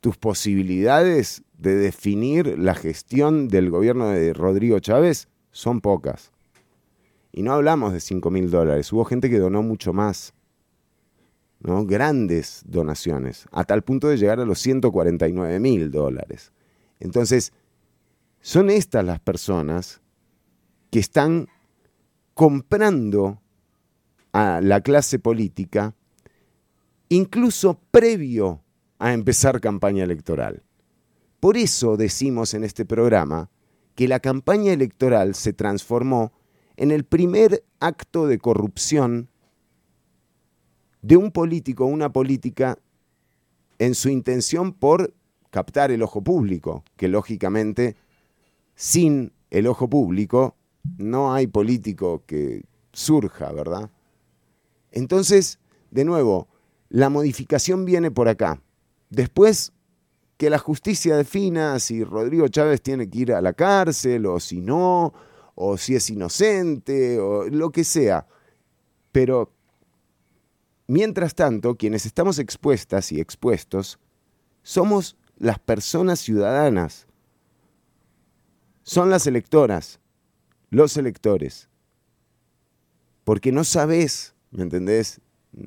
tus 0.00 0.18
posibilidades 0.18 1.42
de 1.56 1.76
definir 1.76 2.58
la 2.58 2.74
gestión 2.74 3.48
del 3.48 3.70
gobierno 3.70 4.08
de 4.08 4.34
Rodrigo 4.34 4.78
Chávez 4.80 5.28
son 5.52 5.80
pocas. 5.80 6.32
Y 7.32 7.42
no 7.42 7.52
hablamos 7.52 7.94
de 7.94 8.00
5 8.00 8.30
mil 8.30 8.50
dólares, 8.50 8.92
hubo 8.92 9.04
gente 9.04 9.30
que 9.30 9.38
donó 9.38 9.62
mucho 9.62 9.92
más. 9.94 10.34
¿no? 11.60 11.86
Grandes 11.86 12.62
donaciones, 12.66 13.46
a 13.52 13.64
tal 13.64 13.82
punto 13.82 14.08
de 14.08 14.18
llegar 14.18 14.40
a 14.40 14.44
los 14.44 14.58
149 14.58 15.60
mil 15.60 15.90
dólares. 15.90 16.52
Entonces, 17.00 17.52
son 18.42 18.70
estas 18.70 19.04
las 19.04 19.20
personas 19.20 20.00
que 20.90 20.98
están 20.98 21.48
comprando 22.34 23.40
a 24.32 24.60
la 24.60 24.80
clase 24.80 25.18
política, 25.18 25.94
incluso 27.08 27.80
previo 27.90 28.60
a 28.98 29.12
empezar 29.12 29.60
campaña 29.60 30.04
electoral. 30.04 30.62
Por 31.40 31.56
eso 31.56 31.96
decimos 31.96 32.54
en 32.54 32.64
este 32.64 32.84
programa 32.84 33.48
que 33.94 34.08
la 34.08 34.20
campaña 34.20 34.72
electoral 34.72 35.34
se 35.34 35.52
transformó 35.52 36.32
en 36.76 36.90
el 36.90 37.04
primer 37.04 37.64
acto 37.80 38.26
de 38.26 38.38
corrupción 38.38 39.28
de 41.00 41.16
un 41.16 41.30
político 41.30 41.84
o 41.84 41.88
una 41.88 42.12
política 42.12 42.78
en 43.78 43.94
su 43.94 44.08
intención 44.08 44.72
por 44.72 45.14
captar 45.50 45.90
el 45.90 46.02
ojo 46.02 46.22
público, 46.22 46.82
que 46.96 47.08
lógicamente 47.08 47.96
sin 48.74 49.32
el 49.50 49.66
ojo 49.66 49.88
público 49.88 50.56
no 50.98 51.32
hay 51.32 51.46
político 51.46 52.22
que 52.26 52.64
surja, 52.92 53.52
¿verdad? 53.52 53.90
Entonces, 54.90 55.58
de 55.90 56.04
nuevo, 56.04 56.48
la 56.88 57.08
modificación 57.08 57.84
viene 57.84 58.10
por 58.10 58.28
acá. 58.28 58.60
Después, 59.10 59.72
que 60.36 60.50
la 60.50 60.58
justicia 60.58 61.16
defina 61.16 61.78
si 61.78 62.02
Rodrigo 62.02 62.48
Chávez 62.48 62.82
tiene 62.82 63.08
que 63.08 63.18
ir 63.20 63.32
a 63.32 63.40
la 63.40 63.52
cárcel 63.52 64.26
o 64.26 64.40
si 64.40 64.60
no, 64.60 65.12
o 65.54 65.76
si 65.76 65.94
es 65.94 66.10
inocente, 66.10 67.20
o 67.20 67.44
lo 67.44 67.70
que 67.70 67.84
sea. 67.84 68.26
Pero, 69.12 69.52
mientras 70.86 71.34
tanto, 71.34 71.76
quienes 71.76 72.06
estamos 72.06 72.38
expuestas 72.38 73.12
y 73.12 73.20
expuestos, 73.20 73.98
somos 74.62 75.16
las 75.36 75.58
personas 75.58 76.20
ciudadanas. 76.20 77.06
Son 78.82 79.10
las 79.10 79.26
electoras, 79.26 80.00
los 80.70 80.96
electores. 80.96 81.68
Porque 83.24 83.52
no 83.52 83.64
sabes 83.64 84.32
¿Me 84.52 84.62
entendés? 84.62 85.20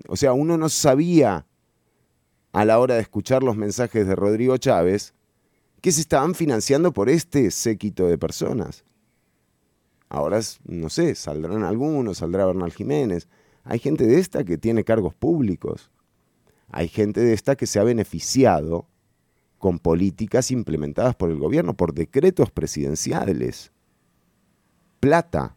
O 0.07 0.15
sea, 0.15 0.33
uno 0.33 0.57
no 0.57 0.69
sabía 0.69 1.45
a 2.53 2.65
la 2.65 2.79
hora 2.79 2.95
de 2.95 3.01
escuchar 3.01 3.43
los 3.43 3.57
mensajes 3.57 4.07
de 4.07 4.15
Rodrigo 4.15 4.57
Chávez 4.57 5.13
que 5.81 5.91
se 5.91 6.01
estaban 6.01 6.35
financiando 6.35 6.93
por 6.93 7.09
este 7.09 7.51
séquito 7.51 8.07
de 8.07 8.17
personas. 8.17 8.85
Ahora, 10.07 10.39
no 10.65 10.89
sé, 10.89 11.15
saldrán 11.15 11.63
algunos, 11.63 12.19
saldrá 12.19 12.45
Bernal 12.45 12.71
Jiménez. 12.71 13.27
Hay 13.63 13.79
gente 13.79 14.05
de 14.05 14.19
esta 14.19 14.43
que 14.43 14.57
tiene 14.57 14.83
cargos 14.83 15.15
públicos. 15.15 15.89
Hay 16.69 16.87
gente 16.87 17.21
de 17.21 17.33
esta 17.33 17.55
que 17.55 17.65
se 17.65 17.79
ha 17.79 17.83
beneficiado 17.83 18.87
con 19.65 19.79
políticas 19.79 20.51
implementadas 20.51 21.15
por 21.15 21.31
el 21.31 21.39
gobierno, 21.39 21.73
por 21.73 21.95
decretos 21.95 22.51
presidenciales. 22.51 23.71
Plata, 24.99 25.55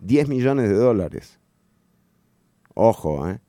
10 0.00 0.26
millones 0.28 0.70
de 0.70 0.74
dólares. 0.74 1.38
Ojo, 2.72 3.28
¿eh? 3.28 3.40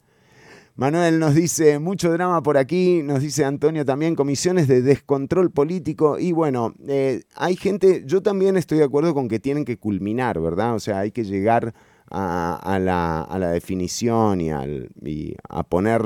Manuel 0.76 1.20
nos 1.20 1.36
dice, 1.36 1.80
mucho 1.80 2.12
drama 2.12 2.44
por 2.44 2.58
aquí, 2.58 3.02
nos 3.02 3.22
dice 3.22 3.46
Antonio 3.46 3.86
también, 3.86 4.16
comisiones 4.16 4.68
de 4.68 4.82
descontrol 4.82 5.52
político 5.52 6.20
y 6.20 6.34
bueno, 6.34 6.74
eh, 6.86 7.24
hay 7.36 7.56
gente, 7.56 8.04
yo 8.06 8.22
también 8.22 8.58
estoy 8.58 8.80
de 8.80 8.84
acuerdo 8.84 9.14
con 9.14 9.30
que 9.30 9.40
tienen 9.40 9.64
que 9.64 9.78
culminar, 9.78 10.42
¿verdad? 10.42 10.76
O 10.76 10.80
sea, 10.80 11.00
hay 11.00 11.12
que 11.12 11.24
llegar 11.24 11.74
a, 12.12 12.78
la, 12.82 13.50
definición 13.52 14.42
y, 14.42 14.50
a 14.52 15.64
poner 15.64 16.02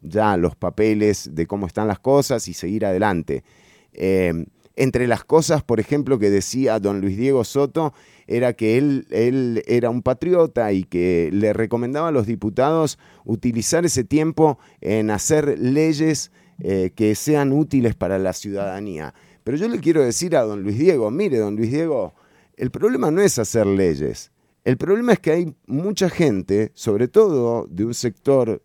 ya 0.00 0.36
los 0.36 0.56
papeles 0.56 1.30
de 1.32 1.46
cómo 1.46 1.66
están 1.66 1.88
las 1.88 1.98
cosas 1.98 2.48
y 2.48 2.54
seguir 2.54 2.86
adelante. 2.86 3.44
Eh, 3.92 4.46
entre 4.76 5.08
las 5.08 5.24
cosas, 5.24 5.64
por 5.64 5.80
ejemplo, 5.80 6.20
que 6.20 6.30
decía 6.30 6.78
don 6.78 7.00
Luis 7.00 7.16
Diego 7.16 7.42
Soto, 7.42 7.94
era 8.28 8.52
que 8.52 8.78
él, 8.78 9.06
él 9.10 9.64
era 9.66 9.90
un 9.90 10.02
patriota 10.02 10.72
y 10.72 10.84
que 10.84 11.30
le 11.32 11.52
recomendaba 11.52 12.08
a 12.08 12.12
los 12.12 12.26
diputados 12.26 12.98
utilizar 13.24 13.84
ese 13.84 14.04
tiempo 14.04 14.58
en 14.80 15.10
hacer 15.10 15.58
leyes 15.58 16.30
eh, 16.60 16.92
que 16.94 17.14
sean 17.16 17.52
útiles 17.52 17.96
para 17.96 18.18
la 18.18 18.32
ciudadanía. 18.32 19.14
Pero 19.42 19.56
yo 19.56 19.68
le 19.68 19.80
quiero 19.80 20.02
decir 20.04 20.36
a 20.36 20.42
don 20.42 20.62
Luis 20.62 20.78
Diego, 20.78 21.10
mire, 21.10 21.38
don 21.38 21.56
Luis 21.56 21.72
Diego, 21.72 22.14
el 22.56 22.70
problema 22.70 23.10
no 23.10 23.20
es 23.20 23.38
hacer 23.38 23.66
leyes. 23.66 24.30
El 24.64 24.76
problema 24.76 25.14
es 25.14 25.18
que 25.18 25.32
hay 25.32 25.54
mucha 25.66 26.10
gente, 26.10 26.70
sobre 26.74 27.08
todo 27.08 27.66
de 27.68 27.84
un 27.84 27.94
sector, 27.94 28.62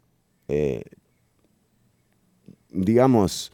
eh, 0.48 0.84
digamos, 2.74 3.54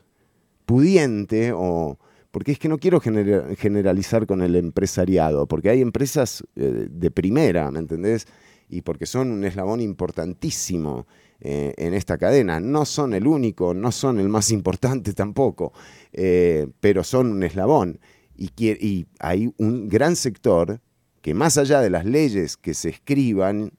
pudiente 0.66 1.52
o 1.54 2.00
porque 2.32 2.52
es 2.52 2.60
que 2.60 2.70
no 2.70 2.78
quiero 2.78 3.00
generalizar 3.00 4.28
con 4.28 4.42
el 4.42 4.56
empresariado, 4.56 5.48
porque 5.48 5.70
hay 5.70 5.82
empresas 5.82 6.44
eh, 6.56 6.88
de 6.90 7.12
primera, 7.12 7.72
¿me 7.72 7.80
entendés? 7.80 8.28
Y 8.70 8.82
porque 8.82 9.08
son 9.08 9.32
un 9.32 9.44
eslabón 9.44 9.82
importantísimo 9.82 11.08
eh, 11.40 11.74
en 11.78 11.96
esta 11.96 12.20
cadena. 12.20 12.60
No 12.60 12.86
son 12.86 13.16
el 13.16 13.26
único, 13.26 13.74
no 13.74 13.92
son 13.92 14.20
el 14.20 14.30
más 14.30 14.52
importante 14.52 15.14
tampoco, 15.14 15.74
eh, 16.14 16.68
pero 16.80 17.04
son 17.04 17.32
un 17.32 17.42
eslabón. 17.42 18.00
Y, 18.38 18.52
y 18.64 19.08
hay 19.20 19.52
un 19.58 19.90
gran 19.90 20.16
sector 20.16 20.82
que 21.22 21.34
más 21.34 21.58
allá 21.58 21.82
de 21.82 21.90
las 21.90 22.06
leyes 22.06 22.58
que 22.58 22.76
se 22.76 22.90
escriban 22.90 23.72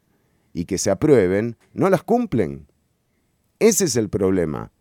y 0.53 0.65
que 0.65 0.77
se 0.77 0.91
aprueben, 0.91 1.57
no 1.73 1.89
las 1.89 2.03
cumplen. 2.03 2.67
Ese 3.61 3.85
es 3.85 3.95
el 3.95 4.09
problema. 4.09 4.73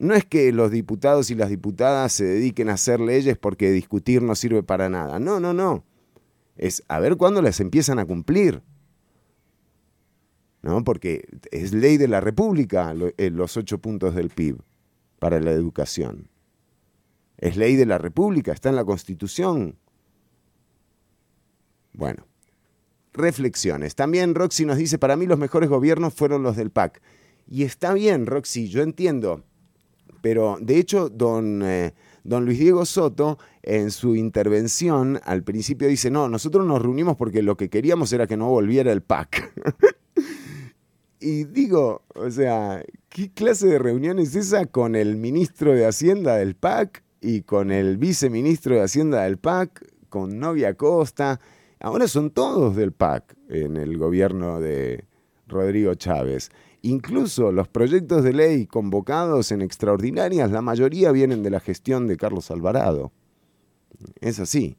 No 0.00 0.14
es 0.14 0.24
que 0.24 0.50
los 0.50 0.70
diputados 0.70 1.30
y 1.30 1.34
las 1.34 1.50
diputadas 1.50 2.14
se 2.14 2.24
dediquen 2.24 2.70
a 2.70 2.72
hacer 2.72 3.00
leyes 3.00 3.36
porque 3.36 3.70
discutir 3.70 4.22
no 4.22 4.34
sirve 4.34 4.62
para 4.62 4.88
nada. 4.88 5.20
No, 5.20 5.40
no, 5.40 5.52
no. 5.52 5.84
Es 6.56 6.82
a 6.88 6.98
ver 7.00 7.18
cuándo 7.18 7.42
las 7.42 7.60
empiezan 7.60 7.98
a 7.98 8.06
cumplir. 8.06 8.62
¿No? 10.62 10.82
Porque 10.84 11.28
es 11.50 11.74
ley 11.74 11.98
de 11.98 12.08
la 12.08 12.22
República 12.22 12.94
eh, 13.18 13.28
los 13.28 13.58
ocho 13.58 13.78
puntos 13.78 14.14
del 14.14 14.30
PIB 14.30 14.62
para 15.18 15.38
la 15.38 15.50
educación. 15.50 16.30
Es 17.36 17.58
ley 17.58 17.76
de 17.76 17.84
la 17.84 17.98
República, 17.98 18.52
está 18.52 18.70
en 18.70 18.76
la 18.76 18.86
Constitución. 18.86 19.76
Bueno, 21.92 22.26
reflexiones. 23.12 23.96
También 23.96 24.34
Roxy 24.34 24.64
nos 24.64 24.78
dice, 24.78 24.98
para 24.98 25.16
mí 25.16 25.26
los 25.26 25.38
mejores 25.38 25.68
gobiernos 25.68 26.14
fueron 26.14 26.42
los 26.42 26.56
del 26.56 26.70
PAC. 26.70 27.02
Y 27.46 27.64
está 27.64 27.92
bien, 27.92 28.24
Roxy, 28.24 28.68
yo 28.68 28.80
entiendo 28.80 29.44
pero 30.20 30.58
de 30.60 30.78
hecho, 30.78 31.08
don, 31.08 31.62
eh, 31.62 31.94
don 32.24 32.44
Luis 32.44 32.58
Diego 32.58 32.84
Soto, 32.84 33.38
en 33.62 33.90
su 33.90 34.16
intervención, 34.16 35.20
al 35.24 35.42
principio 35.42 35.88
dice, 35.88 36.10
no, 36.10 36.28
nosotros 36.28 36.66
nos 36.66 36.80
reunimos 36.80 37.16
porque 37.16 37.42
lo 37.42 37.56
que 37.56 37.68
queríamos 37.68 38.12
era 38.12 38.26
que 38.26 38.36
no 38.36 38.48
volviera 38.48 38.92
el 38.92 39.02
PAC. 39.02 39.52
y 41.20 41.44
digo, 41.44 42.02
o 42.14 42.30
sea, 42.30 42.84
¿qué 43.08 43.30
clase 43.32 43.66
de 43.66 43.78
reunión 43.78 44.18
es 44.18 44.34
esa 44.34 44.66
con 44.66 44.94
el 44.94 45.16
ministro 45.16 45.72
de 45.72 45.86
Hacienda 45.86 46.36
del 46.36 46.54
PAC 46.54 47.02
y 47.20 47.42
con 47.42 47.70
el 47.70 47.98
viceministro 47.98 48.76
de 48.76 48.82
Hacienda 48.82 49.22
del 49.22 49.38
PAC, 49.38 49.86
con 50.08 50.38
Novia 50.38 50.74
Costa? 50.74 51.40
Ahora 51.78 52.08
son 52.08 52.30
todos 52.30 52.76
del 52.76 52.92
PAC 52.92 53.36
en 53.48 53.76
el 53.76 53.96
gobierno 53.96 54.60
de 54.60 55.04
Rodrigo 55.46 55.94
Chávez. 55.94 56.50
Incluso 56.82 57.52
los 57.52 57.68
proyectos 57.68 58.24
de 58.24 58.32
ley 58.32 58.66
convocados 58.66 59.52
en 59.52 59.60
extraordinarias, 59.60 60.50
la 60.50 60.62
mayoría 60.62 61.12
vienen 61.12 61.42
de 61.42 61.50
la 61.50 61.60
gestión 61.60 62.06
de 62.06 62.16
Carlos 62.16 62.50
Alvarado. 62.50 63.12
Es 64.20 64.40
así. 64.40 64.76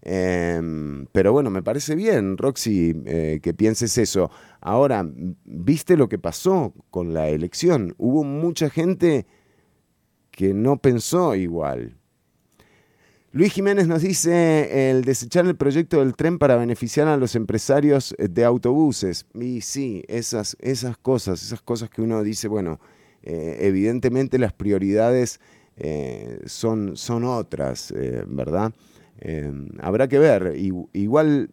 Em, 0.00 1.06
pero 1.12 1.32
bueno, 1.32 1.50
me 1.50 1.62
parece 1.62 1.94
bien, 1.94 2.36
Roxy, 2.36 2.94
eh, 3.04 3.40
que 3.42 3.54
pienses 3.54 3.96
eso. 3.98 4.30
Ahora, 4.60 5.08
¿viste 5.44 5.96
lo 5.96 6.08
que 6.08 6.18
pasó 6.18 6.74
con 6.90 7.14
la 7.14 7.28
elección? 7.28 7.94
Hubo 7.98 8.24
mucha 8.24 8.68
gente 8.68 9.26
que 10.30 10.54
no 10.54 10.78
pensó 10.78 11.36
igual. 11.36 11.98
Luis 13.34 13.54
Jiménez 13.54 13.88
nos 13.88 14.02
dice 14.02 14.90
el 14.90 15.04
desechar 15.04 15.46
el 15.46 15.56
proyecto 15.56 16.00
del 16.00 16.14
tren 16.14 16.38
para 16.38 16.56
beneficiar 16.56 17.08
a 17.08 17.16
los 17.16 17.34
empresarios 17.34 18.14
de 18.18 18.44
autobuses. 18.44 19.24
Y 19.32 19.62
sí, 19.62 20.04
esas, 20.06 20.54
esas 20.60 20.98
cosas, 20.98 21.42
esas 21.42 21.62
cosas 21.62 21.88
que 21.88 22.02
uno 22.02 22.22
dice, 22.22 22.46
bueno, 22.46 22.78
eh, 23.22 23.56
evidentemente 23.60 24.38
las 24.38 24.52
prioridades 24.52 25.40
eh, 25.78 26.42
son, 26.44 26.94
son 26.98 27.24
otras, 27.24 27.90
eh, 27.92 28.22
¿verdad? 28.26 28.74
habrá 29.80 30.08
que 30.08 30.18
ver. 30.18 30.54
igual, 30.92 31.48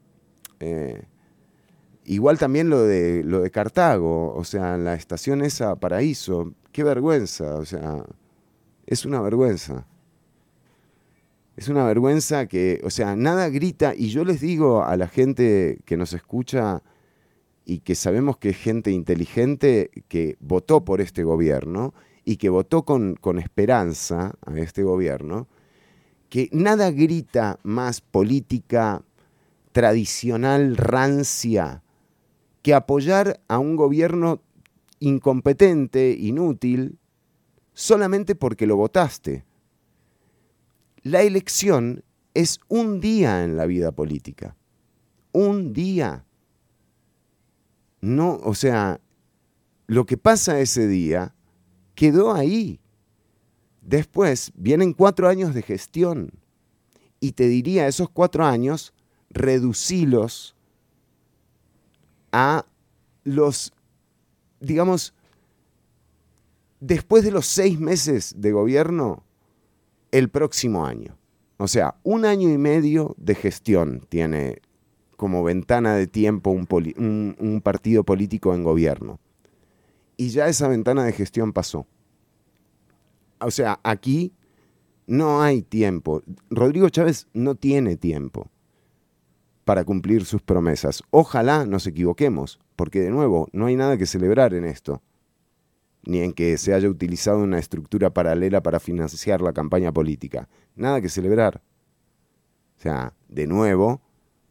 igual 2.03 2.37
también 2.39 2.69
lo 2.69 2.83
de, 2.83 3.23
lo 3.23 3.39
de 3.39 3.51
Cartago, 3.51 4.33
o 4.35 4.43
sea, 4.43 4.75
la 4.75 4.95
estación 4.95 5.43
esa 5.43 5.77
Paraíso, 5.77 6.55
qué 6.73 6.83
vergüenza, 6.83 7.55
o 7.55 7.63
sea, 7.63 8.03
es 8.85 9.05
una 9.05 9.21
vergüenza. 9.21 9.85
Es 11.59 11.67
una 11.67 11.83
vergüenza 11.83 12.45
que, 12.45 12.79
o 12.85 12.89
sea, 12.89 13.17
nada 13.17 13.49
grita, 13.49 13.93
y 13.93 14.07
yo 14.07 14.23
les 14.23 14.39
digo 14.39 14.85
a 14.85 14.95
la 14.95 15.09
gente 15.09 15.81
que 15.83 15.97
nos 15.97 16.13
escucha 16.13 16.83
y 17.65 17.79
que 17.79 17.95
sabemos 17.95 18.37
que 18.37 18.51
es 18.51 18.57
gente 18.57 18.91
inteligente 18.91 19.91
que 20.07 20.37
votó 20.39 20.85
por 20.85 21.01
este 21.01 21.25
gobierno 21.25 21.93
y 22.23 22.37
que 22.37 22.47
votó 22.47 22.83
con, 22.85 23.15
con 23.15 23.39
esperanza 23.39 24.35
a 24.45 24.57
este 24.57 24.83
gobierno, 24.83 25.49
que 26.29 26.47
nada 26.53 26.91
grita 26.91 27.59
más 27.63 27.99
política 27.99 29.03
tradicional 29.73 30.77
rancia 30.77 31.83
que 32.61 32.73
apoyar 32.73 33.41
a 33.49 33.59
un 33.59 33.75
gobierno 33.75 34.41
incompetente, 34.99 36.15
inútil, 36.17 36.99
solamente 37.73 38.33
porque 38.35 38.65
lo 38.65 38.77
votaste 38.77 39.48
la 41.09 41.23
elección 41.23 42.03
es 42.35 42.59
un 42.67 42.99
día 42.99 43.43
en 43.43 43.57
la 43.57 43.65
vida 43.65 43.91
política. 43.91 44.55
Un 45.31 45.73
día. 45.73 46.23
No, 47.99 48.39
o 48.43 48.53
sea, 48.53 49.01
lo 49.87 50.05
que 50.05 50.17
pasa 50.17 50.59
ese 50.59 50.87
día 50.87 51.33
quedó 51.95 52.33
ahí. 52.33 52.79
Después 53.81 54.51
vienen 54.53 54.93
cuatro 54.93 55.27
años 55.27 55.55
de 55.55 55.63
gestión. 55.63 56.31
Y 57.19 57.31
te 57.31 57.47
diría, 57.47 57.87
esos 57.87 58.09
cuatro 58.09 58.45
años, 58.45 58.93
reducilos 59.31 60.55
a 62.31 62.65
los, 63.23 63.73
digamos, 64.59 65.13
después 66.79 67.23
de 67.23 67.31
los 67.31 67.47
seis 67.47 67.79
meses 67.79 68.35
de 68.37 68.51
gobierno, 68.51 69.23
el 70.11 70.29
próximo 70.29 70.85
año. 70.85 71.17
O 71.57 71.67
sea, 71.67 71.95
un 72.03 72.25
año 72.25 72.49
y 72.49 72.57
medio 72.57 73.15
de 73.17 73.35
gestión 73.35 74.05
tiene 74.09 74.61
como 75.17 75.43
ventana 75.43 75.95
de 75.95 76.07
tiempo 76.07 76.51
un, 76.51 77.61
partido 77.61 78.03
político 78.05 78.53
en 78.53 78.63
gobierno. 78.63 79.19
Y 80.15 80.29
ya 80.29 80.47
esa 80.47 80.69
ventana 80.69 81.03
de 81.03 81.11
gestión 81.11 81.51
pasó. 81.51 81.85
O 83.41 83.51
sea, 83.51 83.79
aquí 83.83 84.33
no 85.07 85.41
hay 85.41 85.61
tiempo. 85.61 86.23
Rodrigo 86.49 86.87
Chávez 86.89 87.27
no 87.33 87.55
tiene 87.55 87.97
tiempo 87.97 88.49
para 89.65 89.83
cumplir 89.83 90.23
sus 90.23 90.41
promesas. 90.41 91.03
Ojalá 91.09 91.65
nos 91.65 91.85
equivoquemos, 91.85 92.59
porque 92.75 93.01
de 93.01 93.11
nuevo, 93.11 93.49
no 93.51 93.65
hay 93.65 93.75
nada 93.75 93.97
que 93.97 94.05
celebrar 94.05 94.53
en 94.53 94.63
esto 94.63 95.01
ni 96.03 96.19
en 96.19 96.33
que 96.33 96.57
se 96.57 96.73
haya 96.73 96.89
utilizado 96.89 97.39
una 97.39 97.59
estructura 97.59 98.09
paralela 98.09 98.61
para 98.61 98.79
financiar 98.79 99.41
la 99.41 99.53
campaña 99.53 99.91
política. 99.91 100.47
Nada 100.75 101.01
que 101.01 101.09
celebrar. 101.09 101.61
O 102.77 102.81
sea, 102.81 103.13
de 103.27 103.47
nuevo, 103.47 104.01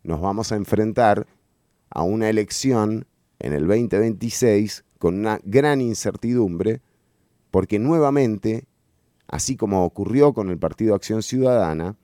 nos 0.03 0.21
vamos 0.21 0.53
a 0.53 0.57
enfrentar 0.57 1.27
a 1.91 2.03
una 2.03 2.29
elección 2.29 3.07
en 3.39 3.53
el 3.53 3.67
2026 3.67 4.85
con 4.99 5.19
una 5.19 5.41
gran 5.45 5.81
incertidumbre, 5.81 6.83
porque 7.51 7.79
nuevamente, 7.79 8.67
así 9.27 9.57
como 9.57 9.85
ocurrió 9.85 10.35
con 10.35 10.51
el 10.51 10.59
Partido 10.59 10.95
Acción 10.95 11.23
Ciudadana, 11.23 11.97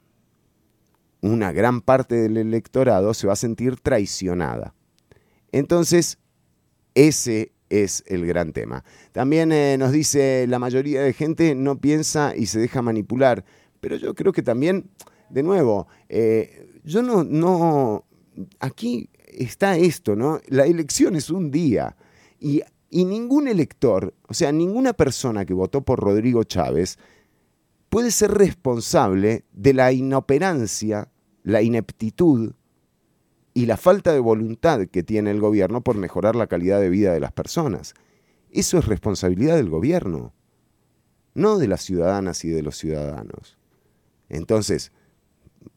una 1.21 1.53
gran 1.53 1.81
parte 1.81 2.17
del 2.17 2.37
electorado 2.37 3.15
se 3.15 3.27
va 3.27 3.33
a 3.33 3.37
sentir 3.37 3.81
traicionada. 3.81 4.75
Entonces, 5.53 6.19
ese 6.95 7.54
es 7.83 8.05
el 8.07 8.27
gran 8.27 8.53
tema. 8.53 8.85
También 9.12 9.53
eh, 9.53 9.77
nos 9.79 9.93
dice, 9.93 10.47
la 10.49 10.59
mayoría 10.59 11.03
de 11.03 11.12
gente 11.12 11.55
no 11.55 11.81
piensa 11.81 12.35
y 12.37 12.47
se 12.47 12.61
deja 12.61 12.83
manipular, 12.83 13.45
pero 13.81 13.97
yo 13.97 14.14
creo 14.14 14.33
que 14.33 14.43
también, 14.43 14.91
de 15.31 15.43
nuevo, 15.43 15.87
eh, 16.09 16.68
yo 16.85 17.03
no, 17.03 17.25
no, 17.25 18.05
aquí 18.61 19.09
está 19.27 19.77
esto, 19.77 20.16
¿no? 20.16 20.41
La 20.49 20.64
elección 20.64 21.16
es 21.16 21.31
un 21.31 21.51
día 21.51 21.97
y, 22.39 22.62
y 22.91 23.05
ningún 23.05 23.49
elector, 23.49 24.14
o 24.29 24.35
sea, 24.35 24.53
ninguna 24.53 24.93
persona 24.93 25.45
que 25.45 25.55
votó 25.55 25.83
por 25.83 26.01
Rodrigo 26.01 26.45
Chávez 26.45 26.99
puede 27.89 28.11
ser 28.11 28.33
responsable 28.33 29.45
de 29.53 29.72
la 29.72 29.93
inoperancia, 29.93 31.11
la 31.43 31.62
ineptitud, 31.62 32.53
y 33.55 33.67
la 33.67 33.77
falta 33.77 34.13
de 34.13 34.19
voluntad 34.19 34.87
que 34.89 35.05
tiene 35.05 35.31
el 35.31 35.41
gobierno 35.41 35.81
por 35.81 35.97
mejorar 35.97 36.35
la 36.35 36.49
calidad 36.49 36.81
de 36.81 36.91
vida 36.91 37.13
de 37.13 37.21
las 37.21 37.33
personas. 37.33 37.95
Eso 38.51 38.79
es 38.79 38.87
responsabilidad 38.87 39.57
del 39.57 39.71
gobierno, 39.71 40.35
no 41.35 41.59
de 41.59 41.69
las 41.69 41.83
ciudadanas 41.83 42.45
y 42.45 42.51
de 42.51 42.63
los 42.63 42.77
ciudadanos. 42.77 43.57
Entonces, 44.29 44.93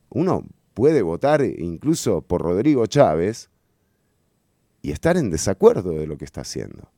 uno 0.10 0.44
puede 0.74 1.04
votar 1.04 1.44
incluso 1.44 2.22
por 2.22 2.42
Rodrigo 2.42 2.88
Chávez 2.88 3.50
y 4.82 4.92
estar 4.92 5.18
en 5.18 5.30
desacuerdo 5.30 5.92
de 5.92 6.08
lo 6.08 6.18
que 6.18 6.26
está 6.26 6.42
haciendo. 6.42 6.90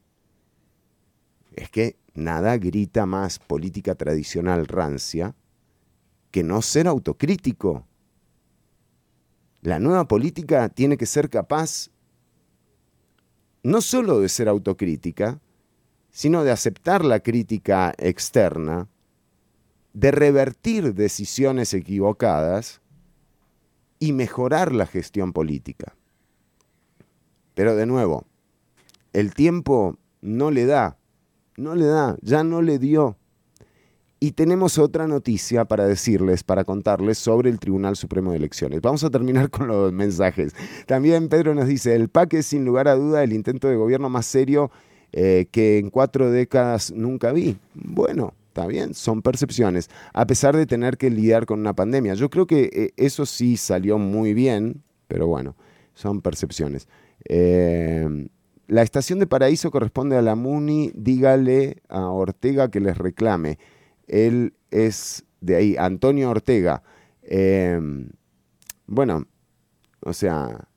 Es 1.56 1.70
que 1.70 1.98
nada 2.14 2.58
grita 2.58 3.06
más 3.06 3.40
política 3.40 3.96
tradicional 3.96 4.66
rancia 4.66 5.36
que 6.32 6.44
no 6.44 6.62
ser 6.62 6.88
autocrítico 6.88 7.89
la 9.62 9.80
nueva 9.80 10.07
política 10.07 10.70
tiene 10.70 10.97
que 10.97 11.05
ser 11.05 11.30
capaz 11.30 11.89
no 13.64 13.82
solo 13.82 14.20
de 14.20 14.30
ser 14.30 14.47
autocrítica, 14.47 15.41
sino 16.12 16.43
de 16.43 16.51
aceptar 16.51 17.03
la 17.03 17.20
crítica 17.20 17.93
externa, 17.97 18.88
de 19.93 20.12
revertir 20.12 20.93
decisiones 20.93 21.74
equivocadas 21.74 22.82
y 23.99 24.14
mejorar 24.14 24.74
la 24.74 24.86
gestión 24.86 25.34
política. 25.34 25.95
Pero 27.53 27.76
de 27.76 27.86
nuevo, 27.86 28.26
el 29.12 29.34
tiempo 29.34 29.97
no 30.22 30.51
le 30.51 30.66
da, 30.66 30.97
no 31.57 31.76
le 31.76 31.86
da, 31.86 32.18
ya 32.22 32.43
no 32.43 32.62
le 32.62 32.80
dio. 32.80 33.18
Y 34.22 34.34
tenemos 34.34 34.78
otra 34.78 35.08
noticia 35.08 35.64
para 35.64 35.86
decirles, 35.86 36.44
para 36.44 36.66
contarles 36.66 37.18
sobre 37.18 37.50
el 37.50 37.58
Tribunal 37.58 37.96
Supremo 37.96 38.32
de 38.32 38.38
Elecciones. 38.38 38.82
Vamos 38.82 39.04
a 39.06 39.10
terminar 39.10 39.50
con 39.50 39.68
los 39.68 39.94
mensajes. 39.94 40.54
También 40.88 41.30
Pedro 41.30 41.56
nos 41.56 41.68
dice, 41.68 41.96
el 41.96 42.10
PAC 42.10 42.34
es 42.34 42.48
sin 42.48 42.66
lugar 42.66 42.90
a 42.90 42.96
duda 42.96 43.24
el 43.24 43.32
intento 43.32 43.70
de 43.70 43.78
gobierno 43.78 44.10
más 44.10 44.26
serio 44.26 44.72
eh, 45.14 45.48
que 45.52 45.78
en 45.78 45.90
cuatro 45.90 46.32
décadas 46.32 46.92
nunca 46.92 47.32
vi. 47.32 47.58
Bueno, 47.74 48.34
está 48.50 48.68
bien, 48.68 48.94
son 48.94 49.22
percepciones, 49.22 49.90
a 50.14 50.28
pesar 50.28 50.56
de 50.58 50.66
tener 50.66 50.98
que 50.98 51.10
lidiar 51.10 51.46
con 51.46 51.62
una 51.62 51.74
pandemia. 51.74 52.14
Yo 52.16 52.30
creo 52.30 52.46
que 52.46 52.70
eh, 52.74 52.94
eso 52.98 53.26
sí 53.26 53.56
salió 53.56 53.98
muy 53.98 54.34
bien, 54.34 54.84
pero 55.08 55.28
bueno, 55.28 55.56
son 55.94 56.22
percepciones. 56.22 56.90
Eh, 57.30 58.28
la 58.68 58.82
estación 58.82 59.18
de 59.20 59.28
Paraíso 59.28 59.72
corresponde 59.72 60.18
a 60.18 60.22
la 60.22 60.36
MUNI, 60.36 60.92
dígale 60.94 61.82
a 61.88 62.10
Ortega 62.10 62.70
que 62.70 62.82
les 62.82 62.98
reclame. 62.98 63.58
Él 64.10 64.53
es 64.72 65.24
de 65.39 65.55
ahí, 65.55 65.76
Antonio 65.78 66.30
Ortega. 66.30 66.84
Em, 67.24 68.10
bueno, 68.88 69.26
o 70.01 70.14
sea, 70.14 70.68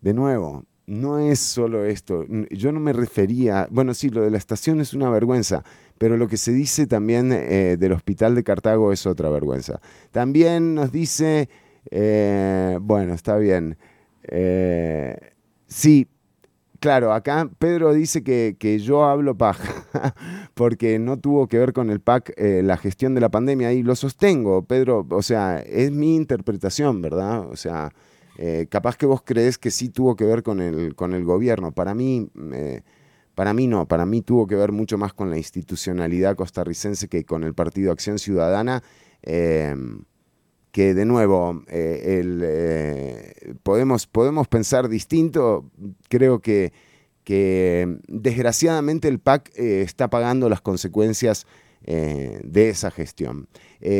de 0.00 0.14
nuevo, 0.14 0.64
no 0.86 1.18
es 1.18 1.38
solo 1.38 1.84
esto. 1.84 2.24
Yo 2.50 2.72
no 2.72 2.80
me 2.80 2.92
refería, 2.92 3.66
bueno, 3.70 3.94
sí, 3.94 4.10
lo 4.10 4.22
de 4.22 4.30
la 4.30 4.38
estación 4.38 4.80
es 4.80 4.94
una 4.94 5.10
vergüenza, 5.10 5.64
pero 5.98 6.16
lo 6.16 6.28
que 6.28 6.36
se 6.36 6.52
dice 6.52 6.86
también 6.86 7.32
eh, 7.32 7.76
del 7.78 7.92
hospital 7.92 8.34
de 8.34 8.44
Cartago 8.44 8.92
es 8.92 9.06
otra 9.06 9.30
vergüenza. 9.30 9.80
También 10.10 10.74
nos 10.74 10.92
dice, 10.92 11.48
eh, 11.90 12.78
bueno, 12.80 13.14
está 13.14 13.36
bien. 13.36 13.76
Eh, 14.24 15.16
sí, 15.66 16.08
Claro, 16.84 17.14
acá 17.14 17.48
Pedro 17.58 17.94
dice 17.94 18.22
que, 18.22 18.78
yo 18.78 19.06
hablo 19.06 19.38
paja, 19.38 19.86
porque 20.52 20.98
no 20.98 21.18
tuvo 21.18 21.46
que 21.48 21.58
ver 21.58 21.72
con 21.72 21.88
el 21.88 22.02
PAC 22.02 22.34
eh, 22.36 22.60
la 22.62 22.76
gestión 22.76 23.14
de 23.14 23.22
la 23.22 23.30
pandemia, 23.30 23.72
y 23.72 23.82
lo 23.82 23.96
sostengo, 23.96 24.66
Pedro, 24.66 25.06
o 25.08 25.22
sea, 25.22 25.60
es 25.60 25.90
mi 25.90 26.14
interpretación, 26.14 27.00
¿verdad? 27.00 27.48
O 27.48 27.56
sea, 27.56 27.90
eh, 28.36 28.66
capaz 28.68 28.98
que 28.98 29.06
vos 29.06 29.22
crees 29.24 29.56
que 29.56 29.70
sí 29.70 29.88
tuvo 29.88 30.14
que 30.14 30.26
ver 30.26 30.42
con 30.42 30.60
el, 30.60 30.94
con 30.94 31.14
el 31.14 31.24
gobierno, 31.24 31.72
para 31.72 31.94
mí, 31.94 32.28
eh, 32.52 32.82
para 33.34 33.54
mí 33.54 33.66
no, 33.66 33.88
para 33.88 34.04
mí 34.04 34.20
tuvo 34.20 34.46
que 34.46 34.54
ver 34.54 34.70
mucho 34.70 34.98
más 34.98 35.14
con 35.14 35.30
la 35.30 35.38
institucionalidad 35.38 36.36
costarricense 36.36 37.08
que 37.08 37.24
con 37.24 37.44
el 37.44 37.54
Partido 37.54 37.92
Acción 37.92 38.18
Ciudadana, 38.18 38.82
que 40.74 40.92
de 40.92 41.04
nuevo 41.04 41.62
eh, 41.68 42.20
eh, 42.42 43.54
podemos, 43.62 44.08
podemos 44.08 44.48
pensar 44.48 44.88
distinto. 44.88 45.70
Creo 46.08 46.40
que, 46.40 46.72
que 47.22 47.98
desgraciadamente 48.08 49.06
el 49.06 49.20
PAC 49.20 49.52
eh, 49.54 49.82
está 49.82 50.10
pagando 50.10 50.48
las 50.48 50.60
consecuencias 50.60 51.46
de 51.86 52.70
esa 52.70 52.90
gestión. 52.90 53.46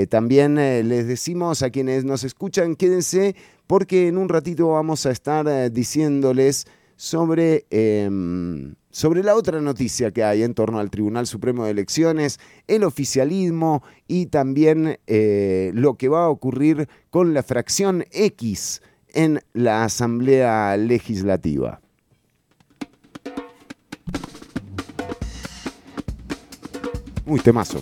también 0.08 0.54
les 0.54 1.06
decimos 1.06 1.60
a 1.60 1.68
quienes 1.68 2.02
nos 2.06 2.24
escuchan, 2.24 2.76
quédense 2.76 3.36
porque 3.66 4.08
en 4.08 4.16
un 4.16 4.30
ratito 4.30 4.70
vamos 4.70 5.04
a 5.04 5.10
estar 5.10 5.70
diciéndoles 5.70 6.66
sobre 6.96 7.66
em, 7.70 8.74
sobre 8.94 9.24
la 9.24 9.34
otra 9.34 9.60
noticia 9.60 10.12
que 10.12 10.22
hay 10.22 10.44
en 10.44 10.54
torno 10.54 10.78
al 10.78 10.88
Tribunal 10.88 11.26
Supremo 11.26 11.64
de 11.64 11.72
Elecciones, 11.72 12.38
el 12.68 12.84
oficialismo 12.84 13.82
y 14.06 14.26
también 14.26 15.00
eh, 15.08 15.72
lo 15.74 15.94
que 15.94 16.08
va 16.08 16.26
a 16.26 16.28
ocurrir 16.28 16.88
con 17.10 17.34
la 17.34 17.42
fracción 17.42 18.04
X 18.12 18.82
en 19.08 19.40
la 19.52 19.82
Asamblea 19.82 20.76
Legislativa. 20.76 21.80
Muy 27.26 27.40
temazo. 27.40 27.80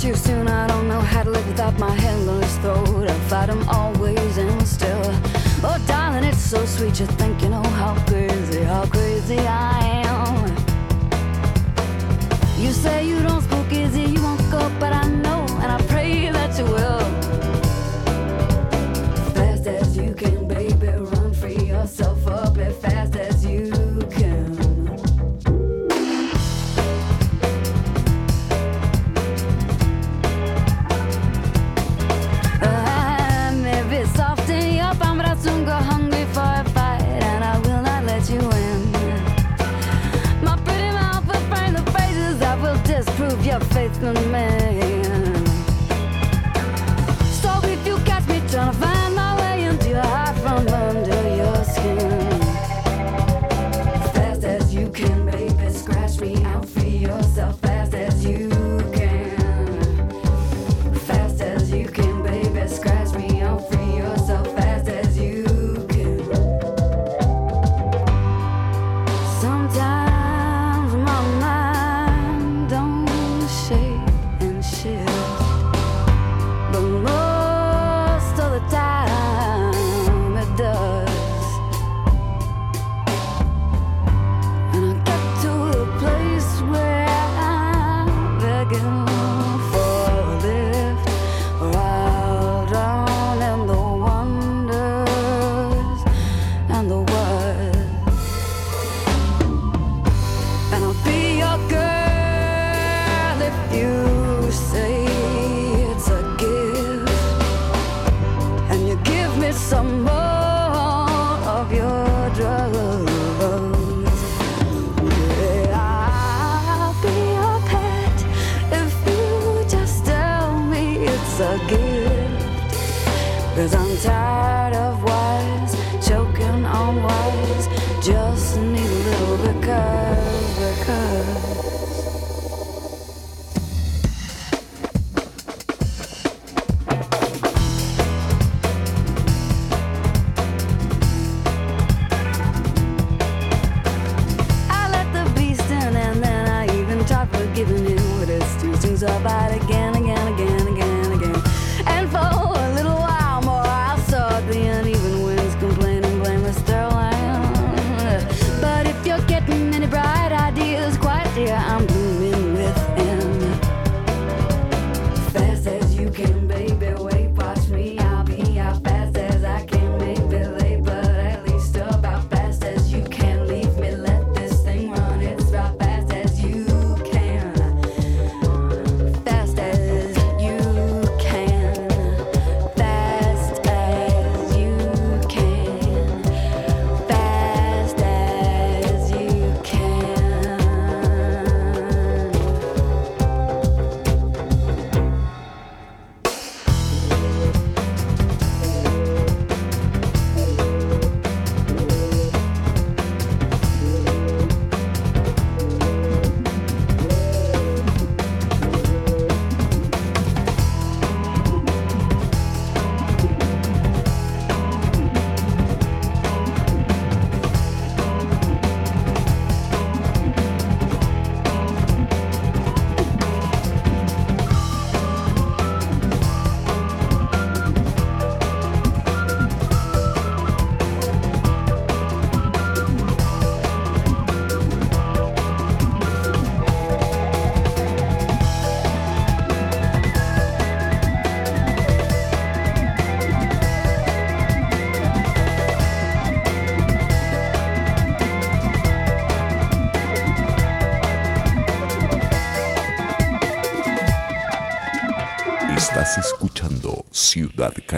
Too 0.00 0.14
soon. 0.14 0.48
I 0.48 0.66
don't 0.66 0.88
know 0.88 1.00
how 1.00 1.22
to 1.24 1.30
live 1.30 1.46
without 1.46 1.78
my 1.78 1.94
hand 1.94 2.26
on 2.26 2.40
his 2.40 2.56
throat. 2.58 3.06
I 3.06 3.18
fight 3.28 3.50
him 3.50 3.68
always 3.68 4.38
and 4.38 4.66
still. 4.66 5.02
Oh, 5.62 5.78
darling, 5.86 6.24
it's 6.24 6.40
so 6.40 6.64
sweet. 6.64 6.98
You 6.98 7.06
think 7.20 7.42
you 7.42 7.50
know 7.50 7.62
how 7.80 7.94
crazy, 8.06 8.62
how 8.62 8.86
crazy 8.86 9.38
I 9.38 10.02
am. 10.06 10.56
You 12.58 12.72
say 12.72 13.06
you 13.06 13.20
don't 13.22 13.42
spook 13.42 13.70
easy, 13.70 14.04
you 14.04 14.22
won't 14.22 14.50
go, 14.50 14.72
but 14.80 14.92
I 14.94 15.06
know, 15.06 15.29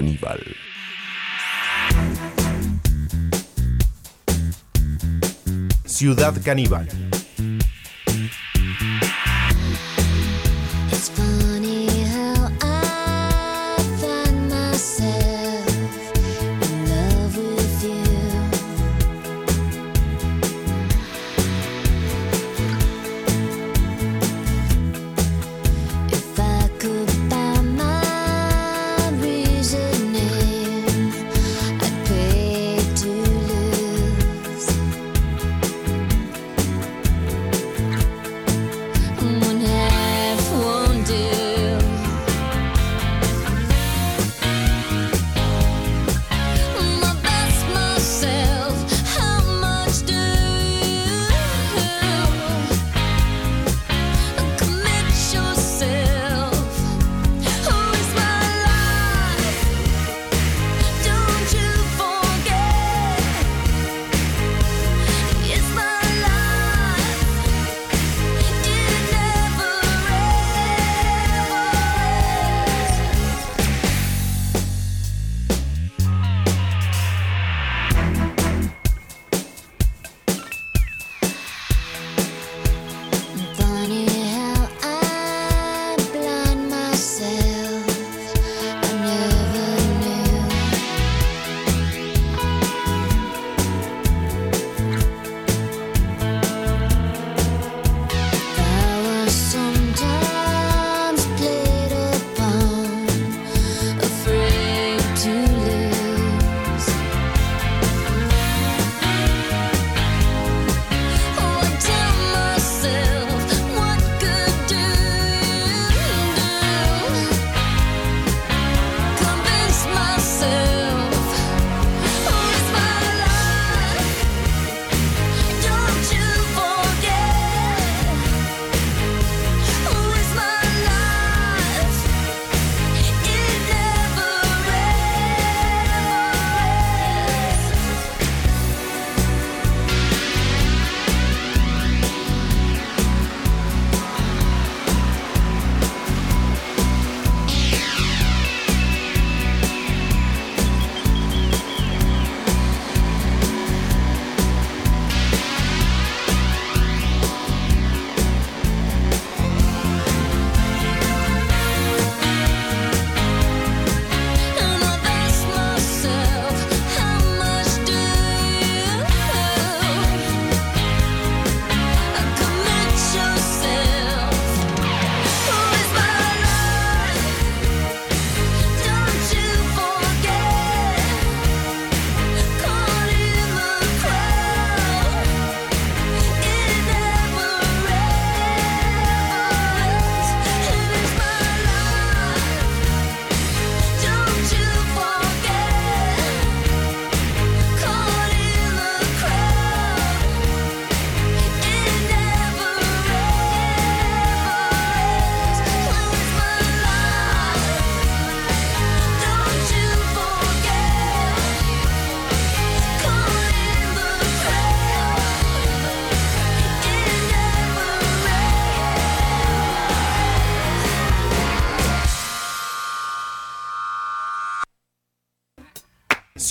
Caníbal. 0.03 0.41
Ciudad 5.87 6.35
Caníbal. 6.45 6.89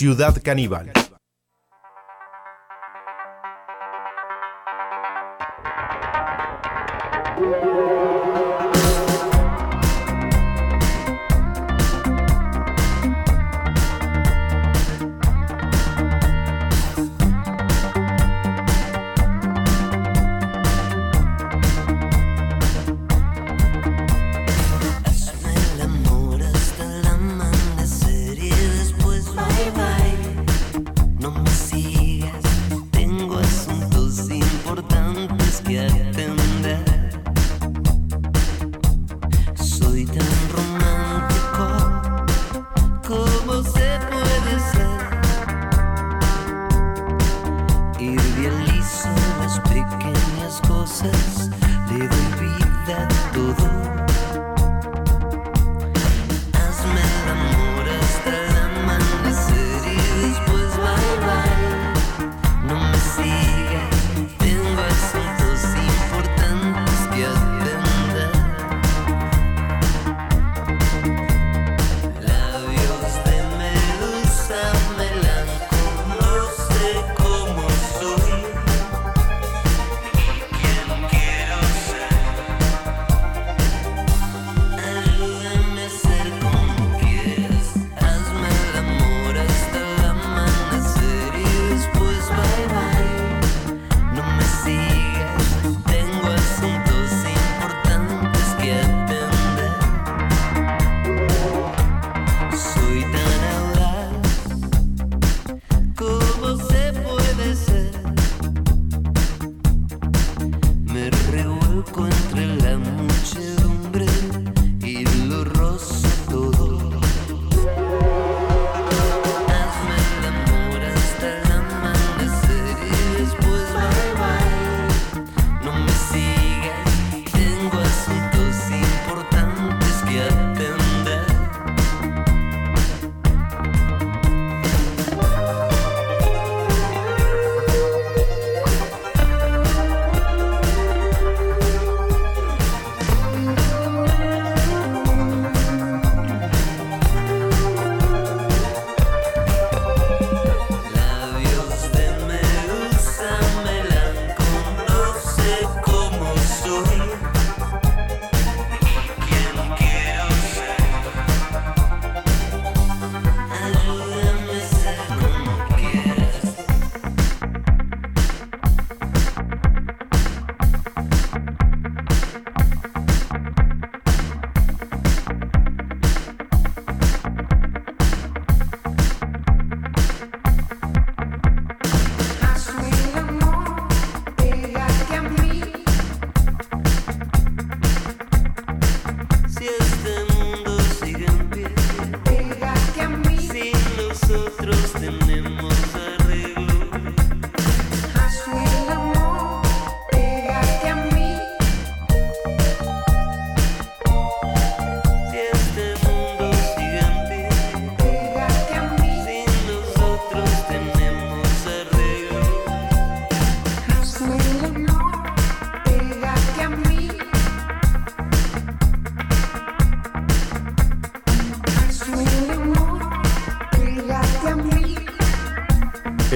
Ciudad 0.02 0.41
Caníbal. 0.41 1.01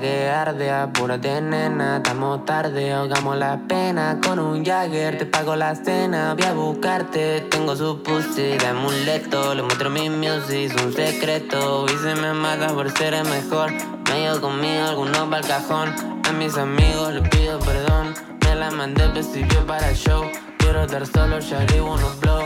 Que 0.00 0.30
arde, 0.30 0.70
apúrate 0.70 1.42
nena, 1.42 1.98
estamos 1.98 2.46
tarde, 2.46 2.92
ahogamos 2.92 3.36
la 3.36 3.60
pena 3.68 4.18
con 4.24 4.38
un 4.38 4.64
Jagger, 4.64 5.18
te 5.18 5.26
pago 5.26 5.54
la 5.56 5.74
cena, 5.74 6.34
voy 6.34 6.46
a 6.46 6.52
buscarte, 6.54 7.42
tengo 7.50 7.76
su 7.76 8.02
pussy 8.02 8.56
de 8.56 8.66
amuleto, 8.66 9.54
le 9.54 9.62
muestro 9.62 9.90
mi 9.90 10.08
music, 10.08 10.74
un 10.82 10.94
secreto, 10.94 11.84
y 11.86 11.96
se 11.98 12.14
me 12.14 12.32
mata 12.32 12.68
por 12.68 12.90
ser 12.90 13.12
el 13.12 13.28
mejor, 13.28 13.72
me 13.72 14.20
llevo 14.20 14.40
conmigo, 14.40 14.84
algunos 14.84 15.30
va 15.30 15.36
al 15.36 15.46
cajón, 15.46 15.94
a 16.26 16.32
mis 16.32 16.56
amigos 16.56 17.12
les 17.12 17.28
pido 17.28 17.58
perdón, 17.58 18.14
me 18.46 18.54
la 18.54 18.70
mandé 18.70 19.06
principio 19.10 19.66
para 19.66 19.90
el 19.90 19.96
show, 19.96 20.24
quiero 20.58 20.84
estar 20.84 21.06
solo, 21.06 21.40
ya 21.40 21.60
arriba 21.60 21.90
unos 21.90 22.18
blow, 22.20 22.42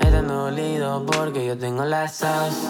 están 0.00 0.28
dolido 0.28 1.04
porque 1.04 1.46
yo 1.46 1.58
tengo 1.58 1.84
la 1.84 2.06
sauce. 2.06 2.68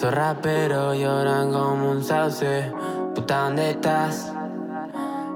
Soy 0.00 0.10
rapero, 0.10 0.94
lloran 0.94 1.52
como 1.52 1.90
un 1.90 2.04
sauce. 2.04 2.70
Puta, 3.28 3.42
¿dónde 3.42 3.70
estás? 3.72 4.32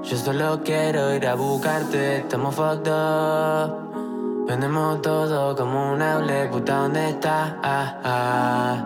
Yo 0.03 0.17
solo 0.17 0.61
quiero 0.63 1.13
ir 1.13 1.27
a 1.27 1.35
buscarte, 1.35 2.17
estamos 2.17 2.55
fucked 2.55 2.91
up. 2.91 4.47
Vendemos 4.47 4.99
todo 5.03 5.55
como 5.55 5.93
un 5.93 6.01
outlet, 6.01 6.49
puta, 6.49 6.73
¿dónde 6.73 7.09
estás? 7.11 7.53
Ah, 7.61 7.99
ah, 8.03 8.85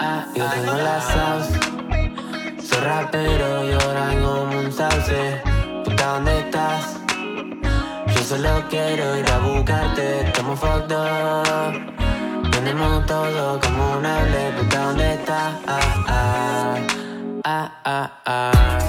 ah, 0.00 0.26
yo 0.34 0.44
tengo 0.44 0.74
la 0.74 1.00
sauce. 1.00 1.60
Soy 2.62 2.78
rapero, 2.80 3.64
lloran 3.64 4.22
como 4.22 4.58
un 4.58 4.70
sauce. 4.70 5.40
Puta, 5.86 6.06
¿dónde 6.12 6.40
estás? 6.40 6.98
Yo 8.14 8.22
solo 8.22 8.64
quiero 8.68 9.16
ir 9.16 9.30
a 9.30 9.38
buscarte, 9.38 10.26
estamos 10.26 10.60
fucked 10.60 10.94
up. 10.94 12.50
Tenemos 12.50 13.06
todo 13.06 13.58
como 13.60 13.96
un 13.96 14.04
hable, 14.04 14.52
puta, 14.58 14.78
¿dónde 14.84 15.14
está? 15.14 15.58
Ah, 15.66 16.04
ah, 16.06 17.01
ah, 17.44 17.70
ah, 17.84 18.10
ah. 18.26 18.81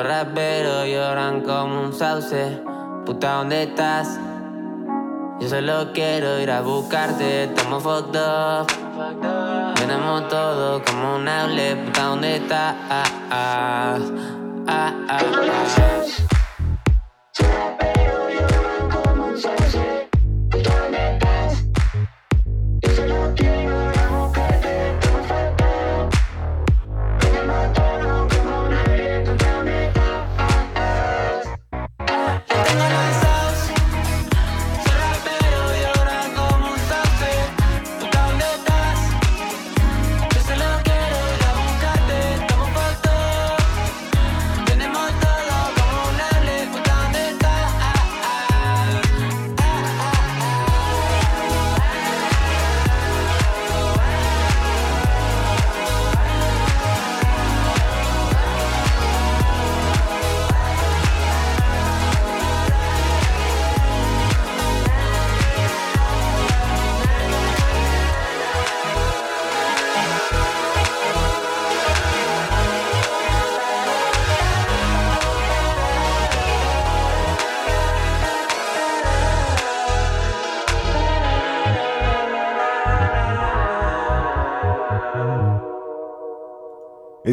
Soy 0.00 0.08
rapero, 0.08 0.86
lloran 0.86 1.42
como 1.42 1.82
un 1.82 1.92
sauce, 1.92 2.62
puta, 3.04 3.34
¿dónde 3.34 3.64
estás? 3.64 4.18
Yo 5.40 5.48
solo 5.48 5.92
quiero 5.92 6.38
ir 6.40 6.50
a 6.50 6.60
buscarte, 6.62 7.44
estamos 7.44 7.82
fucked 7.82 8.18
up. 8.18 8.66
Tenemos 9.76 10.28
todo 10.28 10.82
como 10.84 11.16
un 11.16 11.28
hable, 11.28 11.76
puta, 11.76 12.02
¿dónde 12.04 12.36
está? 12.36 12.76
Ah, 12.88 13.04
ah, 13.30 13.98
ah, 14.68 14.92
ah, 15.08 15.22
ah. 16.28 16.39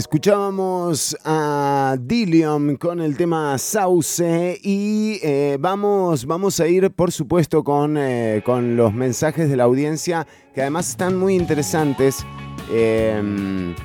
Escuchábamos 0.07 1.17
a 1.25 1.97
Dillium 1.99 2.77
con 2.77 3.01
el 3.01 3.17
tema 3.17 3.57
Sauce 3.57 4.57
y 4.63 5.19
eh, 5.21 5.57
vamos, 5.59 6.25
vamos 6.25 6.61
a 6.61 6.67
ir, 6.69 6.91
por 6.91 7.11
supuesto, 7.11 7.61
con, 7.61 7.97
eh, 7.97 8.41
con 8.45 8.77
los 8.77 8.93
mensajes 8.93 9.49
de 9.49 9.57
la 9.57 9.65
audiencia 9.65 10.25
que 10.55 10.61
además 10.61 10.91
están 10.91 11.17
muy 11.17 11.35
interesantes 11.35 12.25
eh, 12.71 13.75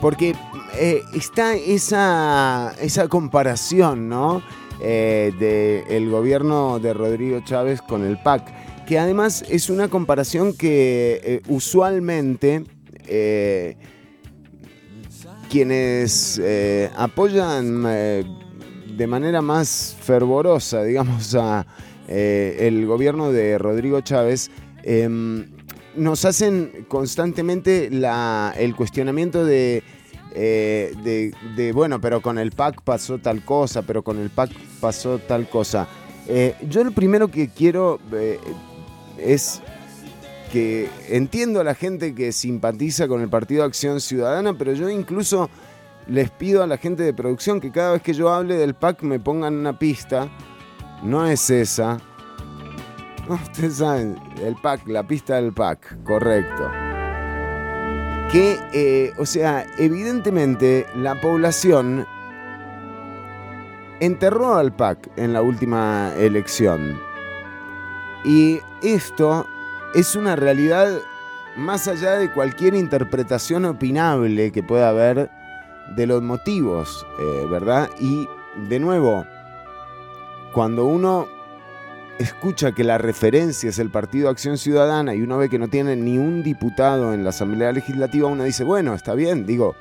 porque 0.00 0.34
eh, 0.78 1.02
está 1.12 1.52
esa, 1.52 2.74
esa 2.80 3.08
comparación, 3.08 4.08
¿no? 4.08 4.42
Del 4.80 6.08
gobierno 6.08 6.78
de 6.78 6.94
Rodrigo 6.94 7.40
Chávez 7.44 7.82
con 7.82 8.02
el 8.02 8.16
PAC, 8.16 8.86
que 8.86 8.98
además 8.98 9.44
es 9.50 9.68
una 9.68 9.88
comparación 9.88 10.54
que 10.54 11.42
usualmente... 11.48 12.64
quienes 15.54 16.40
eh, 16.42 16.90
apoyan 16.96 17.84
eh, 17.86 18.24
de 18.96 19.06
manera 19.06 19.40
más 19.40 19.96
fervorosa, 20.00 20.82
digamos, 20.82 21.32
a 21.36 21.64
eh, 22.08 22.56
el 22.58 22.84
gobierno 22.86 23.30
de 23.30 23.56
Rodrigo 23.56 24.00
Chávez, 24.00 24.50
em, 24.82 25.46
nos 25.94 26.24
hacen 26.24 26.86
constantemente 26.88 27.86
el 27.86 28.74
cuestionamiento 28.74 29.44
de, 29.44 29.84
de, 30.34 31.72
bueno, 31.72 32.00
pero 32.00 32.20
con 32.20 32.40
el 32.40 32.50
PAC 32.50 32.82
pasó 32.82 33.18
tal 33.18 33.44
cosa, 33.44 33.82
pero 33.82 34.02
con 34.02 34.18
el 34.18 34.30
PAC 34.30 34.50
pasó 34.80 35.20
tal 35.20 35.48
cosa. 35.48 35.86
Yo 36.68 36.82
lo 36.82 36.90
primero 36.90 37.28
que 37.28 37.48
quiero 37.48 38.00
es 39.18 39.62
que 40.52 40.88
entiendo 41.08 41.60
a 41.60 41.64
la 41.64 41.74
gente 41.74 42.14
que 42.14 42.32
simpatiza 42.32 43.08
con 43.08 43.20
el 43.20 43.28
Partido 43.28 43.64
Acción 43.64 44.00
Ciudadana, 44.00 44.56
pero 44.56 44.72
yo 44.72 44.88
incluso 44.88 45.50
les 46.06 46.30
pido 46.30 46.62
a 46.62 46.66
la 46.66 46.76
gente 46.76 47.02
de 47.02 47.14
producción 47.14 47.60
que 47.60 47.70
cada 47.70 47.92
vez 47.92 48.02
que 48.02 48.12
yo 48.12 48.32
hable 48.32 48.56
del 48.56 48.74
PAC 48.74 49.02
me 49.02 49.18
pongan 49.18 49.54
una 49.54 49.78
pista. 49.78 50.28
No 51.02 51.26
es 51.26 51.50
esa. 51.50 51.98
Ustedes 53.28 53.76
saben, 53.76 54.16
el 54.42 54.54
PAC, 54.56 54.86
la 54.88 55.06
pista 55.06 55.36
del 55.36 55.52
PAC, 55.52 56.02
correcto. 56.04 56.70
Que, 58.30 58.58
eh, 58.72 59.12
o 59.18 59.26
sea, 59.26 59.66
evidentemente 59.78 60.86
la 60.96 61.20
población 61.20 62.06
enterró 64.00 64.56
al 64.56 64.74
PAC 64.74 65.10
en 65.16 65.32
la 65.32 65.42
última 65.42 66.12
elección. 66.18 67.00
Y 68.24 68.60
esto 68.82 69.46
es 69.94 70.16
una 70.16 70.36
realidad 70.36 71.00
más 71.56 71.86
allá 71.86 72.16
de 72.16 72.30
cualquier 72.30 72.74
interpretación 72.74 73.64
opinable 73.64 74.50
que 74.50 74.62
pueda 74.62 74.88
haber 74.88 75.30
de 75.96 76.06
los 76.06 76.22
motivos, 76.22 77.06
eh, 77.20 77.46
¿verdad? 77.48 77.88
Y 78.00 78.28
de 78.68 78.80
nuevo, 78.80 79.24
cuando 80.52 80.86
uno 80.86 81.28
escucha 82.18 82.72
que 82.72 82.84
la 82.84 82.98
referencia 82.98 83.70
es 83.70 83.78
el 83.78 83.90
Partido 83.90 84.28
Acción 84.28 84.58
Ciudadana 84.58 85.14
y 85.14 85.22
uno 85.22 85.38
ve 85.38 85.48
que 85.48 85.58
no 85.58 85.68
tiene 85.68 85.96
ni 85.96 86.18
un 86.18 86.42
diputado 86.42 87.12
en 87.12 87.24
la 87.24 87.30
Asamblea 87.30 87.72
Legislativa, 87.72 88.28
uno 88.28 88.44
dice, 88.44 88.64
bueno, 88.64 88.94
está 88.94 89.14
bien, 89.14 89.46
digo, 89.46 89.74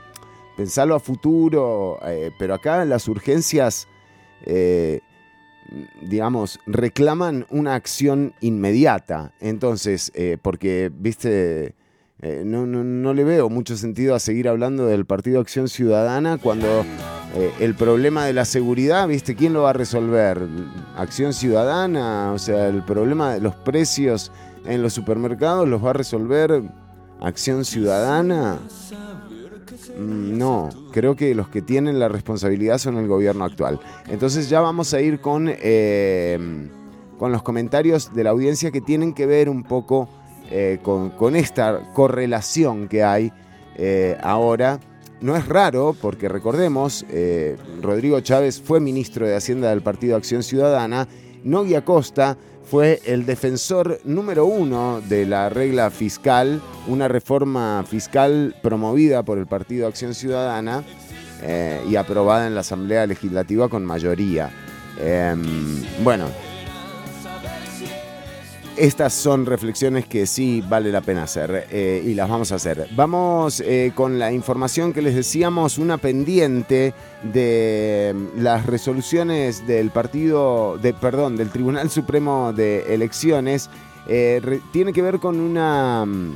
pensarlo 0.57 0.95
a 0.95 0.99
futuro, 0.99 1.99
eh, 2.05 2.31
pero 2.37 2.53
acá 2.53 2.85
las 2.85 3.07
urgencias, 3.07 3.87
eh, 4.45 5.01
digamos, 6.01 6.59
reclaman 6.67 7.45
una 7.49 7.75
acción 7.75 8.33
inmediata. 8.41 9.33
Entonces, 9.39 10.11
eh, 10.15 10.37
porque, 10.41 10.91
viste, 10.93 11.75
eh, 12.21 12.43
no, 12.45 12.65
no- 12.65 12.83
no 12.83 13.13
le 13.13 13.23
veo 13.23 13.49
mucho 13.49 13.75
sentido 13.77 14.15
a 14.15 14.19
seguir 14.19 14.47
hablando 14.47 14.85
del 14.85 15.05
Partido 15.05 15.39
Acción 15.41 15.67
Ciudadana 15.67 16.37
cuando 16.37 16.67
eh, 17.35 17.51
el 17.59 17.73
problema 17.75 18.25
de 18.25 18.33
la 18.33 18.45
seguridad, 18.45 19.07
viste, 19.07 19.35
¿quién 19.35 19.53
lo 19.53 19.63
va 19.63 19.71
a 19.71 19.73
resolver? 19.73 20.39
Acción 20.95 21.33
Ciudadana, 21.33 22.31
o 22.31 22.37
sea, 22.37 22.67
el 22.67 22.83
problema 22.83 23.33
de 23.33 23.41
los 23.41 23.55
precios 23.55 24.31
en 24.65 24.81
los 24.83 24.93
supermercados 24.93 25.67
los 25.67 25.83
va 25.83 25.89
a 25.89 25.93
resolver 25.93 26.61
Acción 27.19 27.65
Ciudadana. 27.65 28.59
Mm, 29.97 30.37
No, 30.37 30.69
creo 30.91 31.15
que 31.15 31.35
los 31.35 31.49
que 31.49 31.61
tienen 31.61 31.99
la 31.99 32.09
responsabilidad 32.09 32.77
son 32.77 32.97
el 32.97 33.07
gobierno 33.07 33.45
actual. 33.45 33.79
Entonces 34.09 34.49
ya 34.49 34.61
vamos 34.61 34.93
a 34.93 35.01
ir 35.01 35.19
con, 35.19 35.49
eh, 35.49 36.69
con 37.17 37.31
los 37.31 37.43
comentarios 37.43 38.13
de 38.13 38.23
la 38.23 38.31
audiencia 38.31 38.71
que 38.71 38.81
tienen 38.81 39.13
que 39.13 39.25
ver 39.25 39.49
un 39.49 39.63
poco 39.63 40.09
eh, 40.51 40.79
con, 40.81 41.11
con 41.11 41.35
esta 41.35 41.79
correlación 41.93 42.87
que 42.87 43.03
hay 43.03 43.31
eh, 43.75 44.17
ahora. 44.21 44.79
No 45.21 45.37
es 45.37 45.47
raro, 45.47 45.95
porque 46.01 46.27
recordemos, 46.27 47.05
eh, 47.09 47.55
Rodrigo 47.81 48.19
Chávez 48.19 48.61
fue 48.61 48.81
ministro 48.81 49.25
de 49.25 49.35
Hacienda 49.35 49.69
del 49.69 49.81
Partido 49.81 50.17
Acción 50.17 50.43
Ciudadana, 50.43 51.07
Nogui 51.45 51.75
Acosta 51.75 52.37
fue 52.65 53.01
el 53.05 53.25
defensor 53.25 53.99
número 54.03 54.45
uno 54.45 55.01
de 55.01 55.25
la 55.25 55.49
regla 55.49 55.89
fiscal, 55.91 56.61
una 56.87 57.07
reforma 57.07 57.83
fiscal 57.87 58.55
promovida 58.61 59.23
por 59.23 59.37
el 59.37 59.47
Partido 59.47 59.87
Acción 59.87 60.13
Ciudadana 60.13 60.83
eh, 61.41 61.81
y 61.89 61.95
aprobada 61.95 62.47
en 62.47 62.55
la 62.55 62.61
Asamblea 62.61 63.05
Legislativa 63.05 63.69
con 63.69 63.85
mayoría. 63.85 64.51
Em, 64.99 65.83
bueno, 66.03 66.27
estas 68.77 69.13
son 69.13 69.45
reflexiones 69.45 70.05
que 70.07 70.25
sí 70.25 70.63
vale 70.67 70.91
la 70.91 71.01
pena 71.01 71.23
hacer 71.23 71.67
eh, 71.69 72.03
y 72.05 72.13
las 72.13 72.29
vamos 72.29 72.51
a 72.51 72.55
hacer. 72.55 72.87
Vamos 72.95 73.59
eh, 73.59 73.91
con 73.93 74.17
la 74.19 74.31
información 74.31 74.93
que 74.93 75.01
les 75.01 75.15
decíamos, 75.15 75.77
una 75.77 75.97
pendiente 75.97 76.93
de 77.21 78.13
mm, 78.15 78.41
las 78.41 78.65
resoluciones 78.65 79.67
del 79.67 79.91
partido, 79.91 80.77
de, 80.81 80.93
perdón, 80.93 81.35
del 81.37 81.49
Tribunal 81.49 81.89
Supremo 81.89 82.51
de 82.53 82.93
Elecciones. 82.93 83.69
eh, 84.07 84.59
tiene 84.71 84.91
que 84.93 85.01
ver 85.01 85.19
con 85.19 85.39
una 85.39 86.05
mm, 86.05 86.33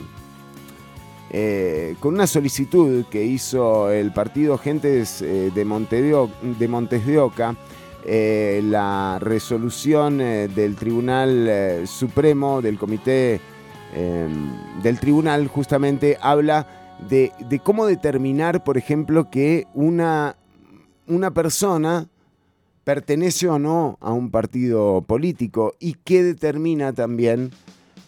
con 1.99 2.13
una 2.13 2.25
solicitud 2.25 3.03
que 3.11 3.25
hizo 3.25 3.91
el 3.91 4.13
partido 4.13 4.57
Gentes 4.57 5.19
de, 5.19 5.65
Montedeo- 5.65 6.31
de 6.41 6.67
Montes 6.69 7.05
de 7.05 7.19
Oca, 7.19 7.53
eh, 8.09 8.61
la 8.63 9.19
resolución 9.19 10.21
eh, 10.21 10.47
del 10.47 10.77
Tribunal 10.77 11.45
eh, 11.49 11.83
Supremo, 11.85 12.61
del 12.61 12.77
Comité 12.77 13.41
del 14.83 14.99
Tribunal, 14.99 15.47
justamente 15.47 16.17
habla 16.21 16.67
de, 17.09 17.31
de 17.49 17.59
cómo 17.59 17.87
determinar, 17.87 18.63
por 18.63 18.77
ejemplo, 18.77 19.31
que 19.31 19.65
una, 19.73 20.35
una 21.07 21.31
persona 21.31 22.07
pertenece 22.83 23.47
o 23.47 23.57
no 23.57 23.97
a 23.99 24.11
un 24.11 24.29
partido 24.29 25.01
político 25.01 25.73
y 25.79 25.95
qué 26.03 26.21
determina 26.21 26.93
también 26.93 27.51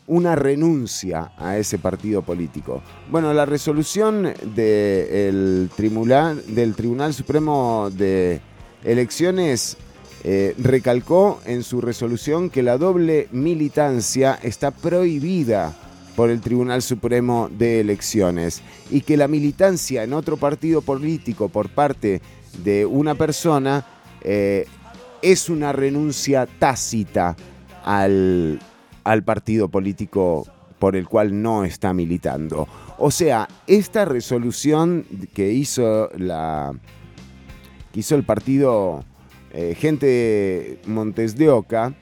una 0.06 0.36
renuncia 0.36 1.32
a 1.38 1.58
ese 1.58 1.80
partido 1.80 2.22
político. 2.22 2.84
Bueno, 3.10 3.34
la 3.34 3.46
resolución 3.46 4.32
del 4.56 5.70
tribunal, 5.76 6.44
del 6.48 6.76
Tribunal 6.76 7.14
Supremo 7.14 7.90
de 7.92 8.42
Elecciones 8.84 9.78
eh, 10.24 10.54
recalcó 10.58 11.40
en 11.46 11.64
su 11.64 11.82
resolución 11.82 12.50
que 12.50 12.64
la 12.64 12.78
doble 12.78 13.28
militancia 13.32 14.38
está 14.44 14.72
prohibida 14.72 15.74
por 16.16 16.30
el 16.30 16.42
Tribunal 16.42 16.82
Supremo 16.82 17.50
de 17.50 17.80
Elecciones 17.80 18.62
y 18.92 19.02
que 19.02 19.16
la 19.16 19.30
militancia 19.30 20.04
en 20.04 20.12
otro 20.12 20.36
partido 20.36 20.82
político 20.82 21.48
por 21.48 21.70
parte 21.70 22.22
de 22.64 22.86
una 22.86 23.16
persona 23.16 23.86
eh, 24.22 24.66
es 25.22 25.50
una 25.50 25.72
renuncia 25.72 26.46
tácita 26.46 27.38
al, 27.86 28.60
al 29.06 29.24
partido 29.24 29.70
político 29.70 30.46
por 30.80 30.96
el 30.96 31.08
cual 31.08 31.42
no 31.42 31.64
está 31.64 31.94
militando. 31.94 32.68
O 32.98 33.12
sea, 33.12 33.48
esta 33.68 34.04
resolución 34.04 35.06
que 35.34 35.52
hizo 35.52 36.10
la 36.18 36.74
que 37.94 38.02
hizo 38.02 38.16
el 38.16 38.24
partido 38.24 39.04
eh, 39.54 39.76
Gente 39.78 40.06
de 40.06 40.80
Montes 40.86 41.36
de 41.36 41.50
Oca 41.50 41.94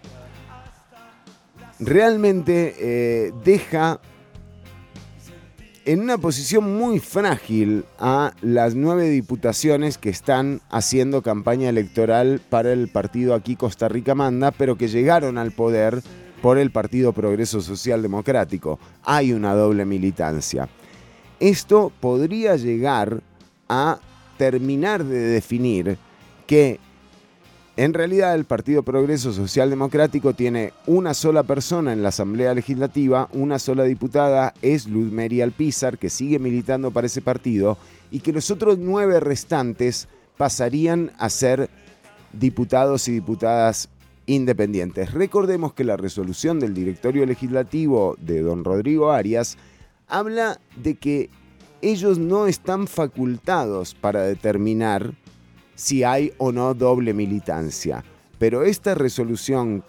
realmente 1.80 2.76
eh, 2.80 3.34
deja 3.44 4.00
en 5.86 6.02
una 6.02 6.18
posición 6.18 6.76
muy 6.78 7.00
frágil 7.00 7.86
a 7.98 8.34
las 8.42 8.76
nueve 8.76 9.10
diputaciones 9.10 9.98
que 9.98 10.10
están 10.10 10.60
haciendo 10.70 11.22
campaña 11.22 11.70
electoral 11.70 12.42
para 12.50 12.74
el 12.74 12.90
partido 12.90 13.34
aquí 13.34 13.56
Costa 13.56 13.88
Rica 13.88 14.14
Manda, 14.14 14.52
pero 14.52 14.78
que 14.78 14.90
llegaron 14.90 15.38
al 15.38 15.52
poder 15.52 16.02
por 16.42 16.58
el 16.58 16.72
Partido 16.72 17.14
Progreso 17.14 17.62
Social 17.62 18.02
Democrático. 18.02 18.80
Hay 19.04 19.32
una 19.32 19.54
doble 19.54 19.86
militancia. 19.86 20.68
Esto 21.40 21.92
podría 22.02 22.58
llegar 22.58 23.22
a 23.70 24.00
terminar 24.38 25.06
de 25.06 25.20
definir 25.20 25.98
que 26.46 26.82
en 27.78 27.94
realidad 27.94 28.34
el 28.34 28.46
Partido 28.46 28.82
Progreso 28.82 29.32
Social 29.32 29.70
Democrático 29.70 30.34
tiene 30.34 30.74
una 30.88 31.14
sola 31.14 31.44
persona 31.44 31.94
en 31.94 32.02
la 32.02 32.10
Asamblea 32.10 32.56
Legislativa, 32.56 33.30
una 33.34 33.60
sola 33.60 33.84
diputada, 33.84 34.56
es 34.64 34.88
Luz 34.88 35.12
Mary 35.12 35.42
Alpizar, 35.42 36.00
que 36.00 36.10
sigue 36.10 36.40
militando 36.40 36.90
para 36.90 37.06
ese 37.06 37.22
partido, 37.22 37.78
y 38.10 38.22
que 38.22 38.34
los 38.34 38.50
otros 38.50 38.80
nueve 38.80 39.20
restantes 39.20 40.08
pasarían 40.38 41.12
a 41.20 41.30
ser 41.30 41.70
diputados 42.34 43.08
y 43.08 43.12
diputadas 43.12 43.90
independientes. 44.26 45.14
Recordemos 45.14 45.74
que 45.74 45.84
la 45.84 45.98
resolución 45.98 46.60
del 46.60 46.74
directorio 46.74 47.28
legislativo 47.28 48.16
de 48.20 48.42
don 48.42 48.64
Rodrigo 48.64 49.12
Arias 49.12 49.56
habla 50.08 50.60
de 50.76 50.96
que 50.96 51.30
ellos 51.84 52.18
no 52.18 52.48
están 52.48 52.88
facultados 52.88 53.94
para 53.94 54.24
determinar 54.24 55.14
si 55.78 56.04
hay 56.04 56.34
o 56.40 56.52
no 56.52 56.74
doble 56.74 57.14
militancia. 57.14 58.04
Pero 58.40 58.64
esta 58.64 58.96
resolución 58.96 59.84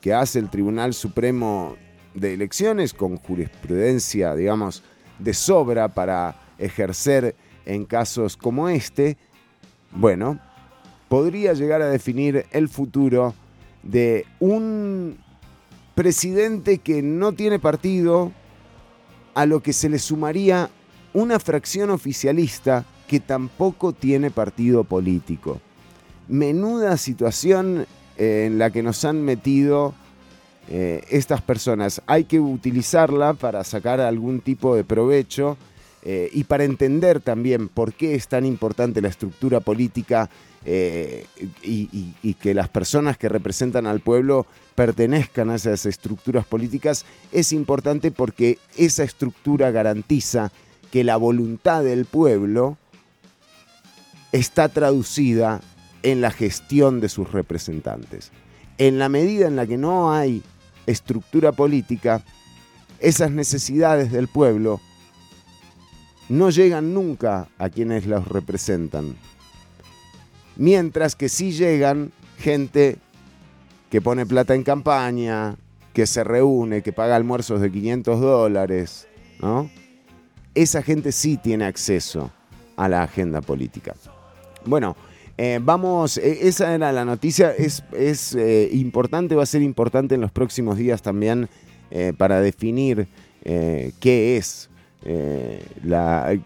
que 0.00 0.14
hace 0.14 0.38
el 0.38 0.48
Tribunal 0.48 0.94
Supremo 0.94 1.76
de 2.14 2.34
Elecciones 2.34 2.94
con 2.94 3.16
jurisprudencia, 3.16 4.34
digamos, 4.34 4.82
de 5.18 5.34
sobra 5.34 5.88
para 5.88 6.40
ejercer 6.58 7.34
en 7.66 7.84
casos 7.84 8.36
como 8.36 8.68
este, 8.68 9.18
bueno, 9.90 10.38
podría 11.08 11.52
llegar 11.54 11.82
a 11.82 11.88
definir 11.88 12.46
el 12.52 12.68
futuro 12.68 13.34
de 13.82 14.24
un 14.38 15.18
presidente 15.94 16.78
que 16.78 17.02
no 17.02 17.32
tiene 17.32 17.58
partido, 17.58 18.32
a 19.34 19.46
lo 19.46 19.60
que 19.60 19.72
se 19.72 19.88
le 19.88 19.98
sumaría 19.98 20.70
una 21.14 21.38
fracción 21.38 21.90
oficialista 21.90 22.84
que 23.12 23.20
tampoco 23.20 23.92
tiene 23.92 24.30
partido 24.30 24.84
político. 24.84 25.60
Menuda 26.28 26.96
situación 26.96 27.84
eh, 28.16 28.44
en 28.46 28.58
la 28.58 28.70
que 28.70 28.82
nos 28.82 29.04
han 29.04 29.20
metido 29.20 29.92
eh, 30.70 31.04
estas 31.10 31.42
personas. 31.42 32.00
Hay 32.06 32.24
que 32.24 32.40
utilizarla 32.40 33.34
para 33.34 33.64
sacar 33.64 34.00
algún 34.00 34.40
tipo 34.40 34.74
de 34.74 34.84
provecho 34.84 35.58
eh, 36.02 36.30
y 36.32 36.44
para 36.44 36.64
entender 36.64 37.20
también 37.20 37.68
por 37.68 37.92
qué 37.92 38.14
es 38.14 38.28
tan 38.28 38.46
importante 38.46 39.02
la 39.02 39.08
estructura 39.08 39.60
política 39.60 40.30
y 40.64 42.34
que 42.40 42.54
las 42.54 42.70
personas 42.70 43.18
que 43.18 43.28
representan 43.28 43.86
al 43.86 44.00
pueblo 44.00 44.46
pertenezcan 44.74 45.50
a 45.50 45.56
esas 45.56 45.84
estructuras 45.84 46.46
políticas, 46.46 47.04
es 47.30 47.52
importante 47.52 48.10
porque 48.10 48.58
esa 48.78 49.02
estructura 49.02 49.70
garantiza 49.70 50.50
que 50.90 51.04
la 51.04 51.16
voluntad 51.16 51.84
del 51.84 52.06
pueblo 52.06 52.78
está 54.32 54.68
traducida 54.68 55.60
en 56.02 56.20
la 56.20 56.30
gestión 56.30 57.00
de 57.00 57.08
sus 57.08 57.30
representantes. 57.30 58.32
En 58.78 58.98
la 58.98 59.08
medida 59.08 59.46
en 59.46 59.56
la 59.56 59.66
que 59.66 59.76
no 59.76 60.12
hay 60.12 60.42
estructura 60.86 61.52
política, 61.52 62.24
esas 62.98 63.30
necesidades 63.30 64.10
del 64.10 64.28
pueblo 64.28 64.80
no 66.28 66.50
llegan 66.50 66.94
nunca 66.94 67.48
a 67.58 67.68
quienes 67.68 68.06
los 68.06 68.26
representan. 68.26 69.16
Mientras 70.56 71.14
que 71.14 71.28
sí 71.28 71.52
llegan 71.52 72.12
gente 72.38 72.98
que 73.90 74.00
pone 74.00 74.24
plata 74.24 74.54
en 74.54 74.62
campaña, 74.62 75.56
que 75.92 76.06
se 76.06 76.24
reúne, 76.24 76.82
que 76.82 76.92
paga 76.92 77.16
almuerzos 77.16 77.60
de 77.60 77.70
500 77.70 78.20
dólares, 78.20 79.06
¿no? 79.40 79.70
Esa 80.54 80.82
gente 80.82 81.12
sí 81.12 81.36
tiene 81.36 81.64
acceso 81.64 82.30
a 82.76 82.88
la 82.88 83.02
agenda 83.02 83.40
política. 83.40 83.94
Bueno, 84.64 84.96
eh, 85.38 85.58
vamos, 85.62 86.18
eh, 86.18 86.40
esa 86.42 86.74
era 86.74 86.92
la 86.92 87.04
noticia, 87.04 87.52
es, 87.52 87.82
es 87.96 88.34
eh, 88.34 88.68
importante, 88.72 89.34
va 89.34 89.42
a 89.42 89.46
ser 89.46 89.62
importante 89.62 90.14
en 90.14 90.20
los 90.20 90.30
próximos 90.30 90.76
días 90.76 91.02
también 91.02 91.48
eh, 91.90 92.12
para 92.16 92.40
definir 92.40 93.08
qué 93.44 94.36
es, 94.36 94.70
la, 95.82 96.38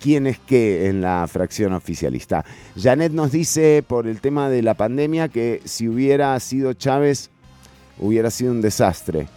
quién 0.00 0.26
es 0.26 0.40
qué 0.40 0.88
en 0.88 1.00
la 1.00 1.24
fracción 1.28 1.72
oficialista. 1.74 2.44
Janet 2.76 3.12
nos 3.12 3.30
dice 3.30 3.84
por 3.86 4.08
el 4.08 4.20
tema 4.20 4.50
de 4.50 4.62
la 4.62 4.74
pandemia 4.74 5.28
que 5.28 5.62
si 5.64 5.86
hubiera 5.86 6.40
sido 6.40 6.72
Chávez, 6.72 7.30
hubiera 8.00 8.32
sido 8.32 8.50
un 8.50 8.60
desastre. 8.62 9.28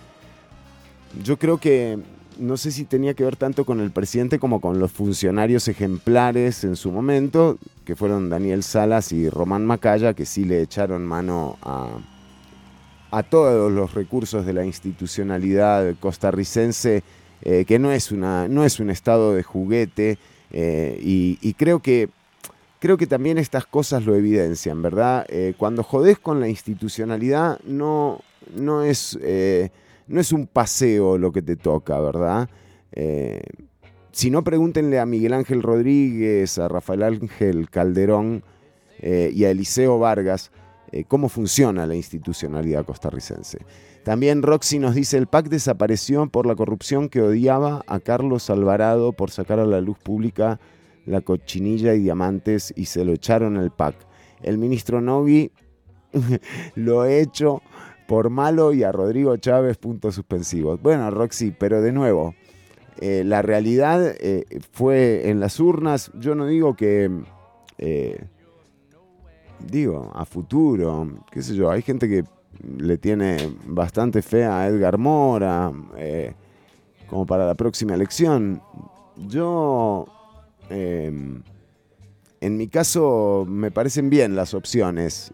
Yo 1.24 1.38
creo 1.38 1.60
que 1.60 2.00
no 2.42 2.58
sé 2.58 2.72
si 2.72 2.86
tenía 2.86 3.14
que 3.14 3.24
ver 3.24 3.36
tanto 3.36 3.66
con 3.66 3.80
el 3.80 3.92
presidente 3.92 4.40
como 4.40 4.60
con 4.60 4.80
los 4.80 4.92
funcionarios 4.92 5.68
ejemplares 5.68 6.64
en 6.64 6.76
su 6.76 6.92
momento, 6.92 7.60
que 7.86 7.96
fueron 7.96 8.30
Daniel 8.30 8.64
Salas 8.64 9.12
y 9.12 9.30
Román 9.30 9.66
Macaya, 9.66 10.16
que 10.16 10.26
sí 10.26 10.44
le 10.44 10.62
echaron 10.62 11.06
mano 11.06 11.58
a, 11.62 12.00
a 13.12 13.24
todos 13.24 13.72
los 13.72 13.94
recursos 13.94 14.46
de 14.46 14.54
la 14.54 14.66
institucionalidad 14.66 15.96
costarricense, 16.00 17.04
eh, 17.44 17.66
que 17.66 17.78
no 17.78 17.92
es, 17.92 18.12
una, 18.12 18.48
no 18.48 18.66
es 18.66 18.80
un 18.80 18.90
estado 18.90 19.36
de 19.36 19.44
juguete, 19.44 20.18
eh, 20.52 21.00
y, 21.02 21.54
creo 21.54 21.80
que 21.80 22.10
creo 22.80 22.98
que 22.98 23.06
también 23.06 23.38
estas 23.38 23.68
cosas 23.68 24.04
lo 24.06 24.16
evidencian, 24.16 24.82
¿verdad? 24.82 25.26
Eh, 25.30 25.54
cuando 25.56 25.84
jodés 25.84 26.18
con 26.18 26.40
la 26.40 26.48
institucionalidad, 26.48 27.60
no, 27.64 28.22
no, 28.56 28.82
es, 28.82 29.18
no 30.12 30.22
es 30.22 30.32
un 30.32 30.48
paseo 30.48 31.18
lo 31.18 31.32
que 31.32 31.42
te 31.42 31.56
toca, 31.56 32.00
¿verdad? 32.00 32.50
Eh, 32.92 33.42
si 34.12 34.30
no, 34.30 34.44
pregúntenle 34.44 35.00
a 35.00 35.06
Miguel 35.06 35.34
Ángel 35.34 35.62
Rodríguez, 35.64 36.60
a 36.60 36.68
Rafael 36.68 37.04
Ángel 37.04 37.70
Calderón 37.70 38.44
eh, 39.00 39.32
y 39.34 39.46
a 39.46 39.52
Eliseo 39.52 39.98
Vargas 40.00 40.52
eh, 40.92 41.06
cómo 41.08 41.30
funciona 41.30 41.88
la 41.88 41.96
institucionalidad 41.96 42.86
costarricense. 42.86 43.60
También 44.04 44.42
Roxy 44.42 44.78
nos 44.78 44.94
dice, 44.94 45.18
el 45.18 45.28
PAC 45.28 45.48
desapareció 45.48 46.28
por 46.28 46.46
la 46.46 46.56
corrupción 46.56 47.08
que 47.08 47.22
odiaba 47.22 47.84
a 47.88 48.00
Carlos 48.00 48.50
Alvarado 48.50 49.14
por 49.14 49.32
sacar 49.32 49.60
a 49.60 49.66
la 49.66 49.80
luz 49.80 49.98
pública 49.98 50.60
la 51.06 51.22
cochinilla 51.22 51.94
y 51.94 52.00
diamantes 52.00 52.74
y 52.76 52.86
se 52.86 53.06
lo 53.06 53.14
echaron 53.14 53.58
al 53.58 53.72
PAC. 53.72 53.96
El 54.42 54.58
ministro 54.58 55.00
Nogui 55.00 55.52
lo 56.76 57.06
he 57.06 57.22
hecho 57.22 57.62
por 58.12 58.30
malo 58.30 58.74
y 58.74 58.84
a 58.84 58.92
Rodrigo 58.92 59.38
Chávez 59.38 59.78
puntos 59.78 60.16
suspensivos. 60.16 60.82
Bueno, 60.82 61.10
Roxy, 61.12 61.52
pero 61.58 61.82
de 61.82 61.94
nuevo, 61.94 62.36
eh, 63.00 63.24
la 63.26 63.42
realidad 63.42 64.06
eh, 64.20 64.44
fue 64.74 65.30
en 65.30 65.40
las 65.40 65.62
urnas, 65.62 66.12
yo 66.20 66.36
no 66.36 66.46
digo 66.46 66.76
que, 66.76 67.10
eh, 67.78 68.26
digo, 69.66 70.12
a 70.14 70.26
futuro, 70.26 71.08
qué 71.32 71.42
sé 71.42 71.56
yo, 71.56 71.72
hay 71.72 71.84
gente 71.84 72.10
que 72.10 72.26
le 72.80 72.98
tiene 72.98 73.38
bastante 73.66 74.22
fe 74.22 74.44
a 74.44 74.68
Edgar 74.68 74.98
Mora, 74.98 75.72
como 77.08 77.26
para 77.26 77.48
la 77.48 77.56
próxima 77.56 77.94
elección. 77.94 78.62
Yo, 79.16 80.06
en 80.70 81.44
mi 82.42 82.68
caso, 82.68 83.46
me 83.48 83.72
parecen 83.72 84.10
bien 84.10 84.36
las 84.36 84.54
opciones, 84.54 85.34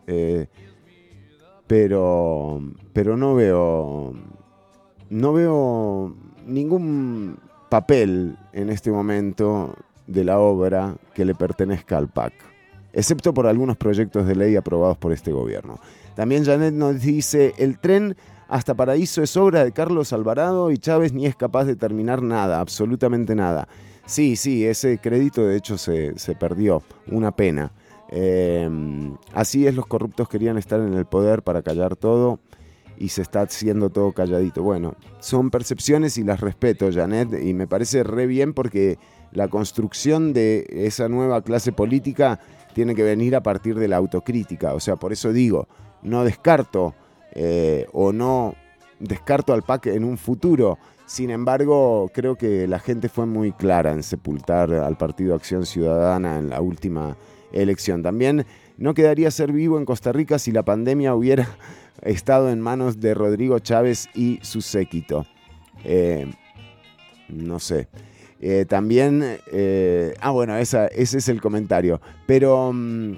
pero, 1.68 2.62
pero 2.94 3.18
no 3.18 3.36
veo, 3.36 4.14
no 5.10 5.34
veo 5.34 6.16
ningún 6.46 7.38
papel 7.70 8.38
en 8.54 8.70
este 8.70 8.90
momento 8.90 9.76
de 10.08 10.24
la 10.24 10.40
obra 10.40 10.96
que 11.14 11.26
le 11.26 11.36
pertenezca 11.36 11.98
al 11.98 12.08
PAC, 12.08 12.34
excepto 12.94 13.34
por 13.34 13.46
algunos 13.46 13.76
proyectos 13.76 14.26
de 14.26 14.36
ley 14.36 14.56
aprobados 14.56 14.98
por 14.98 15.12
este 15.12 15.32
gobierno. 15.32 15.80
También 16.16 16.46
Janet 16.46 16.74
nos 16.74 17.02
dice, 17.02 17.54
el 17.58 17.78
tren 17.78 18.16
hasta 18.48 18.74
Paraíso 18.74 19.22
es 19.22 19.36
obra 19.36 19.66
de 19.66 19.74
Carlos 19.74 20.14
Alvarado 20.14 20.72
y 20.72 20.78
Chávez 20.78 21.12
ni 21.12 21.26
es 21.26 21.36
capaz 21.36 21.66
de 21.66 21.76
terminar 21.76 22.24
nada, 22.24 22.62
absolutamente 22.62 23.36
nada. 23.36 23.68
Sí, 24.06 24.38
sí, 24.38 24.66
ese 24.66 25.00
crédito 25.00 25.46
de 25.46 25.58
hecho 25.58 25.78
se, 25.78 26.18
se 26.18 26.34
perdió, 26.34 26.82
una 27.12 27.32
pena. 27.32 27.72
Eh, 28.10 28.70
así 29.34 29.68
es, 29.68 29.76
los 29.76 29.88
corruptos 29.88 30.30
querían 30.30 30.58
estar 30.58 30.80
en 30.80 30.94
el 30.94 31.06
poder 31.06 31.44
para 31.44 31.62
callar 31.62 31.96
todo 31.96 32.40
y 32.98 33.10
se 33.10 33.22
está 33.22 33.42
haciendo 33.42 33.90
todo 33.90 34.12
calladito. 34.12 34.64
Bueno, 34.64 34.96
son 35.20 35.50
percepciones 35.50 36.18
y 36.18 36.24
las 36.24 36.40
respeto, 36.40 36.90
Janet, 36.92 37.30
y 37.44 37.54
me 37.54 37.68
parece 37.68 38.04
re 38.04 38.26
bien 38.26 38.54
porque 38.54 38.98
la 39.32 39.48
construcción 39.48 40.34
de 40.34 40.66
esa 40.70 41.10
nueva 41.10 41.42
clase 41.42 41.72
política 41.72 42.40
tiene 42.74 42.96
que 42.96 43.04
venir 43.04 43.36
a 43.36 43.44
partir 43.44 43.78
de 43.78 43.88
la 43.88 43.98
autocrítica. 43.98 44.74
O 44.74 44.80
sea, 44.80 44.96
por 44.96 45.12
eso 45.12 45.32
digo, 45.32 45.68
no 46.02 46.24
descarto 46.24 46.96
eh, 47.32 47.88
o 47.94 48.14
no 48.14 48.56
descarto 49.00 49.54
al 49.54 49.64
PAC 49.64 49.88
en 49.88 50.04
un 50.04 50.18
futuro. 50.18 50.78
Sin 51.06 51.30
embargo, 51.30 52.10
creo 52.14 52.36
que 52.36 52.68
la 52.68 52.80
gente 52.80 53.10
fue 53.10 53.26
muy 53.26 53.52
clara 53.52 53.92
en 53.92 54.04
sepultar 54.04 54.74
al 54.74 54.98
Partido 54.98 55.36
Acción 55.36 55.66
Ciudadana 55.66 56.38
en 56.38 56.50
la 56.50 56.62
última 56.62 57.16
elección. 57.52 58.04
También 58.04 58.46
no 58.78 58.94
quedaría 58.94 59.32
ser 59.32 59.52
vivo 59.52 59.78
en 59.78 59.86
Costa 59.86 60.12
Rica 60.12 60.40
si 60.40 60.52
la 60.52 60.64
pandemia 60.64 61.16
hubiera 61.16 61.48
estado 62.02 62.50
en 62.50 62.62
manos 62.62 63.00
de 63.00 63.14
Rodrigo 63.14 63.60
Chávez 63.60 64.10
y 64.14 64.40
su 64.42 64.62
séquito. 64.62 65.26
Eh, 65.84 66.32
no 67.30 67.60
sé. 67.60 67.88
Eh, 68.40 68.66
también, 68.68 69.40
eh, 69.52 70.14
ah 70.22 70.30
bueno, 70.32 70.56
esa- 70.58 70.88
ese 70.88 71.18
es 71.18 71.28
el 71.30 71.42
comentario. 71.42 72.00
Pero, 72.28 72.72
mm, 72.74 73.14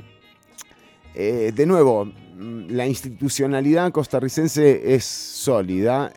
de 1.15 1.65
nuevo, 1.67 2.05
mm, 2.05 2.67
la 2.69 2.87
institucionalidad 2.87 3.91
costarricense 3.91 4.95
es 4.95 5.03
sólida. 5.03 6.11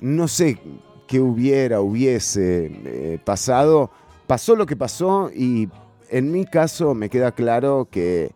no 0.00 0.28
sé 0.28 0.58
qué 1.06 1.20
hubiera, 1.20 1.80
hubiese 1.80 3.20
pasado. 3.24 3.90
Pasó 4.26 4.56
lo 4.56 4.66
que 4.66 4.76
pasó 4.76 5.30
y 5.34 5.68
en 6.14 6.30
mi 6.30 6.44
caso 6.44 6.94
me 6.94 7.10
queda 7.10 7.32
claro 7.32 7.88
que, 7.90 8.30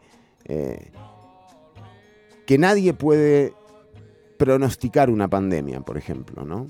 eh, 0.46 0.90
que 2.44 2.58
nadie 2.58 2.92
puede 2.92 3.54
pronosticar 4.36 5.10
una 5.10 5.28
pandemia, 5.28 5.82
por 5.82 5.96
ejemplo, 5.96 6.44
¿no? 6.44 6.66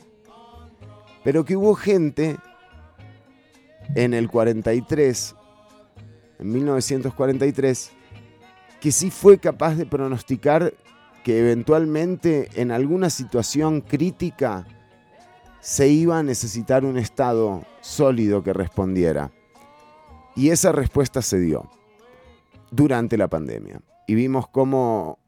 Pero 1.24 1.46
que 1.46 1.56
hubo 1.56 1.74
gente 1.74 2.36
en 3.94 4.12
el 4.12 4.28
43, 4.28 5.34
en 6.40 6.52
1943, 6.52 7.90
que 8.78 8.92
sí 8.92 9.10
fue 9.10 9.38
capaz 9.38 9.76
de 9.76 9.86
pronosticar 9.86 10.74
que 11.24 11.38
eventualmente 11.38 12.50
en 12.54 12.70
alguna 12.70 13.08
situación 13.08 13.80
crítica 13.80 14.66
se 15.60 15.88
iba 15.88 16.18
a 16.18 16.22
necesitar 16.22 16.84
un 16.84 16.98
Estado 16.98 17.64
sólido 17.80 18.42
que 18.42 18.52
respondiera. 18.52 19.30
Y 20.38 20.50
esa 20.50 20.70
respuesta 20.70 21.20
se 21.20 21.40
dio 21.40 21.68
durante 22.70 23.16
la 23.16 23.26
pandemia. 23.26 23.80
Y 24.06 24.14
vimos 24.14 24.46
cómo 24.46 25.18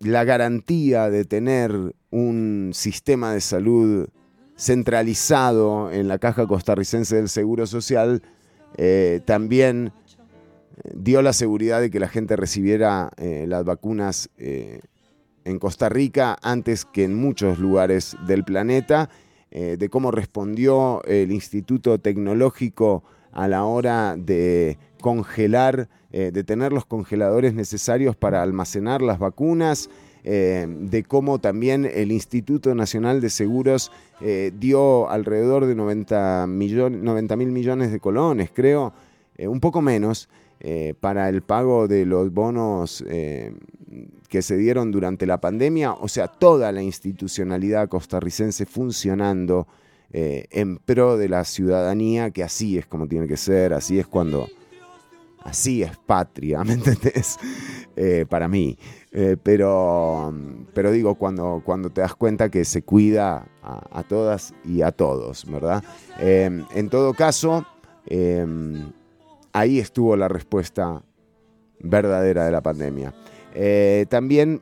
la 0.00 0.24
garantía 0.24 1.10
de 1.10 1.24
tener 1.24 1.94
un 2.10 2.72
sistema 2.74 3.32
de 3.32 3.40
salud 3.40 4.08
centralizado 4.56 5.92
en 5.92 6.08
la 6.08 6.18
caja 6.18 6.48
costarricense 6.48 7.14
del 7.14 7.28
Seguro 7.28 7.68
Social 7.68 8.20
eh, 8.78 9.20
también 9.24 9.92
eh, 10.82 10.90
dio 10.96 11.22
la 11.22 11.32
seguridad 11.32 11.80
de 11.80 11.90
que 11.90 12.00
la 12.00 12.08
gente 12.08 12.34
recibiera 12.34 13.10
eh, 13.16 13.44
las 13.46 13.64
vacunas 13.64 14.28
en 14.36 15.58
Costa 15.60 15.88
Rica 15.88 16.36
antes 16.42 16.84
que 16.84 17.04
en 17.04 17.14
muchos 17.14 17.60
lugares 17.60 18.16
del 18.26 18.42
planeta, 18.42 19.08
de 19.52 19.88
cómo 19.88 20.10
respondió 20.10 21.02
el 21.04 21.30
Instituto 21.30 21.98
Tecnológico 21.98 23.04
a 23.36 23.48
la 23.48 23.64
hora 23.64 24.16
de 24.16 24.78
congelar, 25.02 25.88
eh, 26.10 26.30
de 26.32 26.42
tener 26.42 26.72
los 26.72 26.86
congeladores 26.86 27.52
necesarios 27.52 28.16
para 28.16 28.42
almacenar 28.42 29.02
las 29.02 29.18
vacunas, 29.18 29.90
eh, 30.24 30.66
de 30.66 31.04
cómo 31.04 31.38
también 31.38 31.84
el 31.84 32.12
Instituto 32.12 32.74
Nacional 32.74 33.20
de 33.20 33.28
Seguros 33.28 33.92
eh, 34.22 34.52
dio 34.58 35.10
alrededor 35.10 35.66
de 35.66 35.74
90 35.74 36.46
mil 36.48 37.52
millones 37.52 37.92
de 37.92 38.00
colones, 38.00 38.50
creo, 38.52 38.94
un 39.38 39.60
poco 39.60 39.82
menos, 39.82 40.30
para 41.00 41.28
el 41.28 41.42
pago 41.42 41.86
de 41.86 42.06
los 42.06 42.32
bonos 42.32 43.04
que 43.06 44.42
se 44.42 44.56
dieron 44.56 44.90
durante 44.90 45.26
la 45.26 45.38
pandemia, 45.38 45.92
o 45.92 46.08
sea, 46.08 46.28
toda 46.28 46.72
la 46.72 46.82
institucionalidad 46.82 47.90
costarricense 47.90 48.64
funcionando 48.64 49.66
eh, 50.12 50.46
en 50.50 50.78
pro 50.78 51.16
de 51.16 51.28
la 51.28 51.44
ciudadanía, 51.44 52.30
que 52.30 52.42
así 52.42 52.78
es 52.78 52.86
como 52.86 53.08
tiene 53.08 53.26
que 53.26 53.36
ser, 53.36 53.72
así 53.74 53.98
es 53.98 54.06
cuando, 54.06 54.48
así 55.42 55.82
es 55.82 55.96
patria, 56.06 56.64
¿me 56.64 56.74
entendés? 56.74 57.38
eh, 57.96 58.26
para 58.28 58.46
mí. 58.46 58.78
Eh, 59.10 59.36
pero, 59.42 60.32
pero 60.74 60.92
digo, 60.92 61.14
cuando, 61.14 61.62
cuando 61.64 61.90
te 61.90 62.02
das 62.02 62.14
cuenta 62.14 62.50
que 62.50 62.64
se 62.66 62.82
cuida 62.82 63.48
a, 63.62 64.02
todas 64.02 64.54
y 64.64 64.82
a 64.82 64.92
todos, 64.92 65.50
¿verdad? 65.50 65.82
En 66.20 66.88
todo 66.90 67.14
caso, 67.14 67.66
eh, 68.06 68.46
ahí 69.52 69.78
estuvo 69.78 70.14
la 70.16 70.28
respuesta 70.28 71.02
verdadera 71.80 72.44
de 72.44 72.52
la 72.52 72.62
pandemia. 72.62 73.14
También 74.10 74.60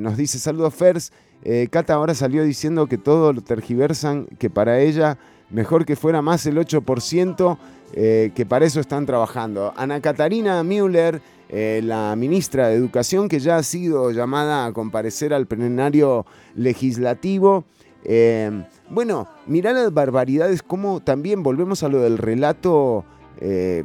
nos 0.00 0.16
dice, 0.16 0.38
saludos 0.38 0.74
Fers, 0.74 1.12
eh, 1.44 1.68
Cata 1.70 1.94
ahora 1.94 2.14
salió 2.14 2.44
diciendo 2.44 2.86
que 2.86 2.98
todo 2.98 3.32
lo 3.32 3.40
tergiversan, 3.40 4.26
que 4.38 4.50
para 4.50 4.80
ella 4.80 5.18
mejor 5.52 5.84
que 5.84 5.96
fuera 5.96 6.22
más 6.22 6.44
el 6.46 6.56
8%, 6.56 7.58
eh, 7.94 8.32
que 8.34 8.46
para 8.46 8.64
eso 8.64 8.80
están 8.80 9.06
trabajando. 9.06 9.72
Ana 9.76 10.00
Catarina 10.00 10.62
Müller, 10.64 11.20
eh, 11.48 11.80
la 11.84 12.16
ministra 12.16 12.68
de 12.68 12.74
Educación, 12.74 13.28
que 13.28 13.38
ya 13.38 13.58
ha 13.58 13.62
sido 13.62 14.10
llamada 14.10 14.64
a 14.64 14.72
comparecer 14.72 15.34
al 15.34 15.46
plenario 15.46 16.24
legislativo. 16.54 17.64
Eh, 18.04 18.64
bueno, 18.88 19.28
mirá 19.46 19.72
las 19.72 19.92
barbaridades, 19.92 20.62
como 20.62 21.00
también 21.00 21.42
volvemos 21.42 21.82
a 21.82 21.88
lo 21.88 22.00
del 22.00 22.18
relato 22.18 23.04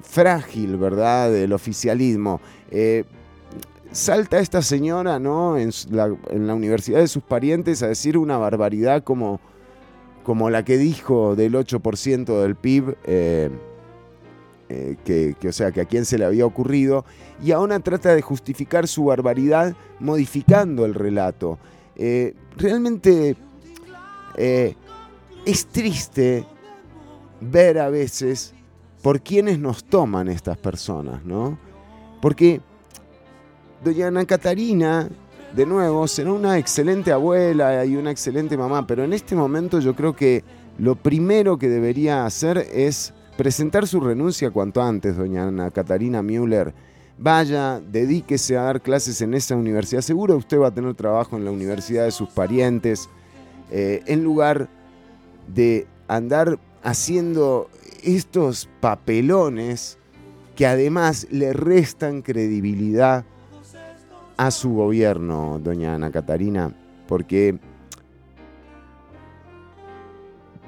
frágil, 0.03 0.77
¿verdad?, 0.77 1.31
del 1.31 1.51
oficialismo. 1.51 2.39
Salta 3.91 4.39
esta 4.39 4.61
señora, 4.61 5.19
¿no?, 5.19 5.57
en 5.57 5.72
la, 5.91 6.53
universidad 6.53 6.99
de 6.99 7.07
sus 7.07 7.23
parientes 7.23 7.81
a 7.84 7.88
decir 7.88 8.18
una 8.18 8.38
barbaridad 8.38 9.03
como, 9.03 9.39
como 10.23 10.49
la 10.49 10.64
que 10.64 10.77
dijo 10.77 11.35
del 11.35 11.53
8% 11.55 12.41
del 12.41 12.55
PIB. 12.55 12.95
eh, 13.05 13.49
eh, 14.69 14.97
que, 15.39 15.47
o 15.47 15.53
sea, 15.53 15.72
que 15.72 15.80
a 15.80 15.85
quién 15.85 16.03
se 16.03 16.18
le 16.18 16.26
había 16.26 16.45
ocurrido, 16.45 17.05
y 17.41 17.51
ahora 17.51 17.80
trata 17.80 18.14
de 18.14 18.22
justificar 18.22 18.85
su 18.89 19.05
barbaridad 19.05 19.73
modificando 20.01 20.84
el 20.84 20.93
relato. 20.93 21.57
Eh, 21.95 22.35
realmente 22.57 23.38
es 25.45 25.65
triste 25.68 26.45
ver 27.39 27.80
a 27.80 27.89
veces 27.89 28.53
por 29.01 29.22
quiénes 29.22 29.57
nos 29.57 29.85
toman 29.85 30.27
estas 30.27 30.57
personas, 30.57 31.23
¿no? 31.23 31.57
Porque 32.22 32.59
doña 33.88 34.07
Ana 34.07 34.26
Catarina, 34.26 35.07
de 35.55 35.65
nuevo, 35.65 36.09
será 36.09 36.34
una 36.34 36.57
excelente 36.57 37.14
abuela 37.14 37.85
y 37.85 37.95
una 37.95 38.11
excelente 38.11 38.57
mamá, 38.57 38.85
pero 38.85 39.05
en 39.05 39.14
este 39.14 39.34
momento 39.34 39.80
yo 39.80 39.95
creo 39.95 40.14
que 40.14 40.43
lo 40.77 40.95
primero 40.95 41.57
que 41.57 41.69
debería 41.69 42.26
hacer 42.26 42.57
es 42.57 43.14
presentar 43.38 43.88
su 43.88 44.01
renuncia 44.01 44.51
cuanto 44.51 44.81
antes, 44.81 45.15
doña 45.15 45.47
Ana 45.47 45.72
Catarina 45.72 46.22
Müller. 46.22 46.73
Vaya, 47.18 47.80
dedíquese 47.80 48.57
a 48.57 48.64
dar 48.64 48.81
clases 48.81 49.22
en 49.22 49.34
esa 49.34 49.55
universidad. 49.55 50.01
Seguro 50.01 50.35
usted 50.35 50.59
va 50.59 50.68
a 50.68 50.73
tener 50.73 50.93
trabajo 50.93 51.38
en 51.38 51.45
la 51.45 51.51
universidad 51.51 52.03
de 52.03 52.11
sus 52.11 52.27
parientes, 52.27 53.09
eh, 53.72 54.03
en 54.05 54.22
lugar 54.22 54.68
de 55.47 55.88
andar 56.09 56.59
haciendo 56.84 57.69
estos 58.03 58.68
papelones 58.81 59.97
que 60.57 60.68
además 60.68 61.26
le 61.31 61.53
restan 61.53 62.22
credibilidad 62.22 63.23
a 64.38 64.51
su 64.51 64.73
gobierno, 64.73 65.59
doña 65.61 65.95
Ana 65.95 66.11
Catarina, 66.11 66.72
porque 67.07 67.57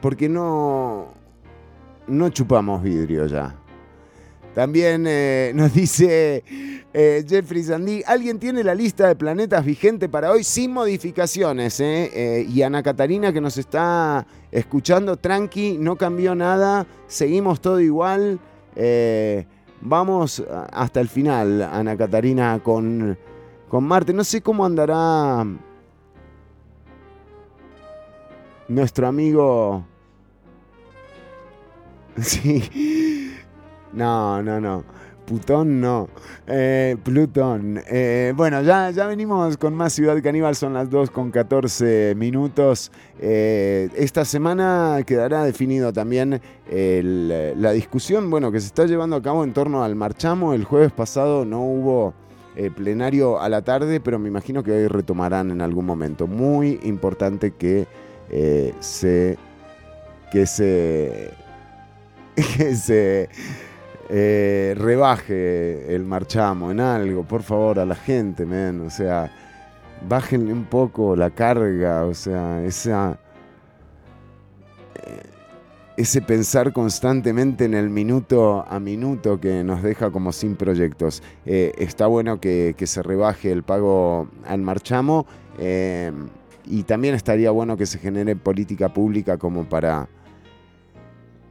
porque 0.01 0.27
no 0.27 1.13
no 2.07 2.29
chupamos 2.29 2.81
vidrio 2.81 3.27
ya. 3.27 3.55
También 4.55 5.05
eh, 5.07 5.51
nos 5.55 5.73
dice 5.73 6.43
eh, 6.93 7.25
Jeffrey 7.27 7.63
Sandy, 7.63 8.01
¿alguien 8.05 8.39
tiene 8.39 8.63
la 8.63 8.73
lista 8.73 9.07
de 9.07 9.15
planetas 9.15 9.63
vigente 9.63 10.09
para 10.09 10.31
hoy 10.31 10.43
sin 10.43 10.73
modificaciones? 10.73 11.79
eh? 11.79 12.45
Y 12.49 12.63
Ana 12.63 12.81
Catarina 12.81 13.31
que 13.31 13.41
nos 13.41 13.57
está 13.57 14.25
escuchando, 14.51 15.17
tranqui, 15.17 15.77
no 15.77 15.95
cambió 15.95 16.33
nada, 16.33 16.87
seguimos 17.07 17.61
todo 17.61 17.79
igual. 17.79 18.39
vamos 19.81 20.43
hasta 20.73 20.99
el 20.99 21.07
final, 21.07 21.61
Ana 21.61 21.95
Catarina, 21.95 22.59
con, 22.63 23.17
con 23.69 23.85
Marte. 23.85 24.13
No 24.13 24.23
sé 24.23 24.41
cómo 24.41 24.65
andará 24.65 25.45
nuestro 28.67 29.07
amigo... 29.07 29.85
Sí. 32.21 33.31
No, 33.93 34.43
no, 34.43 34.59
no. 34.59 34.83
Plutón 35.25 35.79
no. 35.79 36.09
Eh, 36.47 36.97
Plutón. 37.03 37.79
Eh, 37.87 38.33
bueno, 38.35 38.63
ya, 38.63 38.89
ya 38.89 39.05
venimos 39.05 39.57
con 39.57 39.75
más 39.75 39.93
Ciudad 39.93 40.21
Caníbal. 40.23 40.55
Son 40.55 40.73
las 40.73 40.89
2 40.89 41.11
con 41.11 41.29
14 41.29 42.15
minutos. 42.17 42.91
Eh, 43.19 43.89
esta 43.95 44.25
semana 44.25 44.99
quedará 45.05 45.43
definido 45.43 45.93
también 45.93 46.41
la 46.71 47.71
discusión 47.71 48.29
bueno, 48.31 48.51
que 48.51 48.59
se 48.59 48.67
está 48.67 48.85
llevando 48.85 49.15
a 49.15 49.21
cabo 49.21 49.43
en 49.43 49.53
torno 49.53 49.83
al 49.83 49.95
marchamo. 49.95 50.53
El 50.53 50.63
jueves 50.65 50.91
pasado 50.91 51.45
no 51.45 51.61
hubo 51.61 52.15
eh, 52.59 52.69
plenario 52.71 53.39
a 53.39 53.47
la 53.47 53.61
tarde, 53.61 54.01
pero 54.01 54.19
me 54.19 54.27
imagino 54.27 54.63
que 54.63 54.73
hoy 54.73 54.87
retomarán 54.89 55.49
en 55.49 55.61
algún 55.61 55.85
momento. 55.85 56.27
Muy 56.27 56.77
importante 56.83 57.51
que 57.51 57.87
eh, 58.29 58.73
se. 58.81 59.37
que 60.29 60.45
se. 60.45 61.31
que 62.35 62.75
se 62.75 63.29
eh, 64.09 64.75
rebaje 64.77 65.95
el 65.95 66.03
marchamo 66.03 66.69
en 66.69 66.81
algo, 66.81 67.23
por 67.23 67.43
favor, 67.43 67.79
a 67.79 67.85
la 67.85 67.95
gente, 67.95 68.45
men. 68.45 68.81
O 68.81 68.89
sea, 68.89 69.31
bájenle 70.09 70.51
un 70.51 70.65
poco 70.65 71.15
la 71.15 71.29
carga, 71.29 72.03
o 72.03 72.13
sea, 72.13 72.61
esa. 72.65 73.17
Ese 75.99 76.21
pensar 76.21 76.71
constantemente 76.71 77.65
en 77.65 77.73
el 77.73 77.89
minuto 77.89 78.65
a 78.65 78.79
minuto 78.79 79.37
que 79.37 79.65
nos 79.65 79.83
deja 79.83 80.11
como 80.11 80.31
sin 80.31 80.55
proyectos. 80.55 81.21
Eh, 81.45 81.73
está 81.77 82.07
bueno 82.07 82.39
que, 82.39 82.73
que 82.77 82.87
se 82.87 83.03
rebaje 83.03 83.51
el 83.51 83.63
pago 83.63 84.29
al 84.45 84.61
marchamo 84.61 85.25
eh, 85.57 86.13
y 86.65 86.83
también 86.83 87.15
estaría 87.15 87.51
bueno 87.51 87.75
que 87.75 87.85
se 87.85 87.99
genere 87.99 88.37
política 88.37 88.93
pública 88.93 89.37
como 89.37 89.67
para 89.67 90.07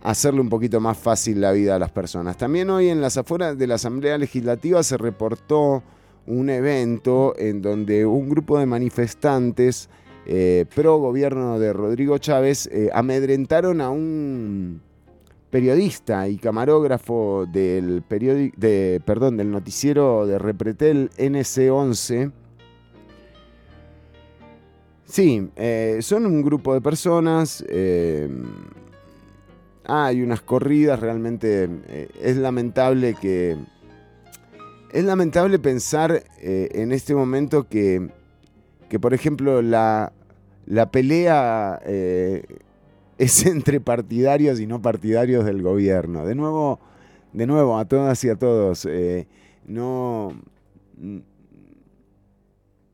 hacerle 0.02 0.40
un 0.40 0.48
poquito 0.48 0.80
más 0.80 0.96
fácil 0.96 1.42
la 1.42 1.52
vida 1.52 1.74
a 1.74 1.78
las 1.78 1.90
personas. 1.90 2.38
También 2.38 2.70
hoy 2.70 2.88
en 2.88 3.02
las 3.02 3.18
afueras 3.18 3.58
de 3.58 3.66
la 3.66 3.74
Asamblea 3.74 4.16
Legislativa 4.16 4.82
se 4.82 4.96
reportó 4.96 5.82
un 6.26 6.48
evento 6.48 7.34
en 7.36 7.60
donde 7.60 8.06
un 8.06 8.30
grupo 8.30 8.58
de 8.58 8.64
manifestantes 8.64 9.90
eh, 10.30 10.66
pro 10.74 10.98
gobierno 10.98 11.58
de 11.58 11.72
Rodrigo 11.72 12.18
Chávez 12.18 12.66
eh, 12.66 12.90
amedrentaron 12.92 13.80
a 13.80 13.88
un 13.88 14.82
periodista 15.50 16.28
y 16.28 16.36
camarógrafo 16.36 17.46
del, 17.50 18.04
de, 18.06 19.00
perdón, 19.06 19.38
del 19.38 19.50
noticiero 19.50 20.26
de 20.26 20.38
Repretel 20.38 21.10
NC11. 21.16 22.30
Sí, 25.06 25.48
eh, 25.56 26.00
son 26.02 26.26
un 26.26 26.42
grupo 26.42 26.74
de 26.74 26.82
personas. 26.82 27.64
eh, 27.66 28.28
hay 29.90 30.20
unas 30.20 30.42
corridas, 30.42 31.00
realmente 31.00 31.70
es 32.20 32.36
lamentable 32.36 33.14
que... 33.14 33.56
Es 34.92 35.02
lamentable 35.04 35.58
pensar 35.58 36.22
en 36.38 36.92
este 36.92 37.14
momento 37.14 37.66
que, 37.66 38.10
que 38.90 39.00
por 39.00 39.14
ejemplo, 39.14 39.62
la, 39.62 40.12
la 40.68 40.90
pelea 40.90 41.80
eh, 41.84 42.44
es 43.18 43.46
entre 43.46 43.80
partidarios 43.80 44.60
y 44.60 44.66
no 44.66 44.80
partidarios 44.82 45.44
del 45.44 45.62
gobierno. 45.62 46.26
De 46.26 46.34
nuevo, 46.34 46.78
de 47.32 47.46
nuevo, 47.46 47.78
a 47.78 47.86
todas 47.86 48.22
y 48.24 48.28
a 48.28 48.36
todos, 48.36 48.86
eh, 48.86 49.26
no... 49.66 50.32
n- 51.00 51.22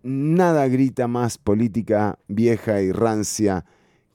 Nada 0.07 0.69
grita 0.69 1.09
más 1.09 1.39
política 1.39 2.19
vieja 2.29 2.83
y 2.83 2.93
rancia 2.93 3.65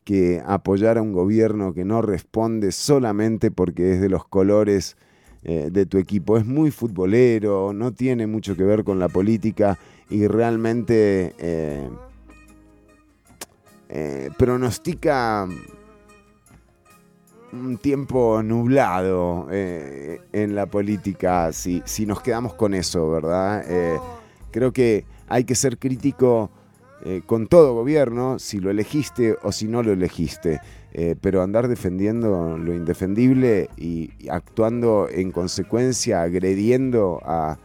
que 0.04 0.40
apoyar 0.46 1.00
a 1.00 1.02
un 1.02 1.14
gobierno 1.14 1.74
que 1.74 1.84
no 1.84 2.04
responde 2.04 2.72
solamente 2.72 3.50
porque 3.50 3.94
es 3.94 4.00
de 4.00 4.08
los 4.08 4.24
colores 4.24 4.98
eh, 5.42 5.70
de 5.72 5.88
tu 5.88 5.98
equipo. 5.98 6.38
Es 6.38 6.46
muy 6.46 6.70
futbolero, 6.70 7.74
no 7.74 7.92
tiene 7.92 8.28
mucho 8.28 8.56
que 8.56 8.64
ver 8.64 8.84
con 8.84 9.00
la 9.00 9.10
política 9.10 9.80
y 10.12 10.28
realmente 10.28 11.34
eh, 13.90 14.30
pronostica 14.38 15.48
un 17.52 17.78
tiempo 17.80 18.44
nublado 18.44 19.48
eh, 19.50 20.22
en 20.32 20.54
la 20.54 20.68
política 20.68 21.52
si, 21.52 21.82
si 21.86 22.06
nos 22.06 22.22
quedamos 22.22 22.54
con 22.54 22.76
eso, 22.76 23.10
¿verdad? 23.10 23.64
Eh, 23.68 24.00
creo 24.52 24.72
que 24.72 25.06
hay 25.28 25.44
que 25.44 25.56
ser 25.56 25.78
crítico 25.78 26.52
con 27.28 27.48
todo 27.48 27.74
gobierno, 27.74 28.40
si 28.40 28.60
lo 28.60 28.70
elegiste 28.70 29.38
o 29.42 29.54
si 29.54 29.70
no 29.70 29.82
lo 29.84 29.94
elegiste. 29.94 30.60
Pero 31.22 31.42
andar 31.42 31.70
defendiendo 31.70 32.58
lo 32.58 32.74
indefendible 32.74 33.70
y, 33.78 34.12
y 34.20 34.28
actuando 34.28 35.08
en 35.10 35.32
consecuencia, 35.32 36.22
agrediendo 36.24 37.22
a, 37.24 37.58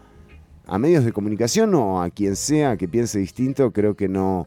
a 0.69 0.79
medios 0.79 1.05
de 1.05 1.11
comunicación 1.11 1.75
o 1.75 2.01
a 2.01 2.11
quien 2.11 2.37
sea 2.37 2.77
que 2.77 2.87
piense 2.87 3.19
distinto, 3.19 3.73
creo 3.73 3.97
que 3.97 4.09
no, 4.09 4.47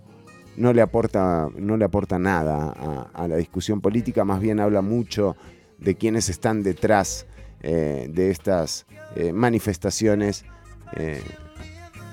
no, 0.58 0.74
le, 0.74 0.82
aporta, 0.82 1.48
no 1.56 1.78
le 1.78 1.86
aporta 1.86 2.20
nada 2.20 3.10
a, 3.14 3.28
la 3.28 3.36
discusión 3.38 3.80
política, 3.80 4.26
más 4.26 4.42
bien 4.42 4.60
habla 4.60 4.82
mucho 4.82 5.36
de 5.78 5.96
quienes 5.96 6.30
están 6.30 6.64
detrás 6.64 7.28
eh, 7.62 8.08
de 8.10 8.32
estas 8.32 8.86
eh, 9.16 9.32
manifestaciones 9.32 10.46
eh, 10.96 11.22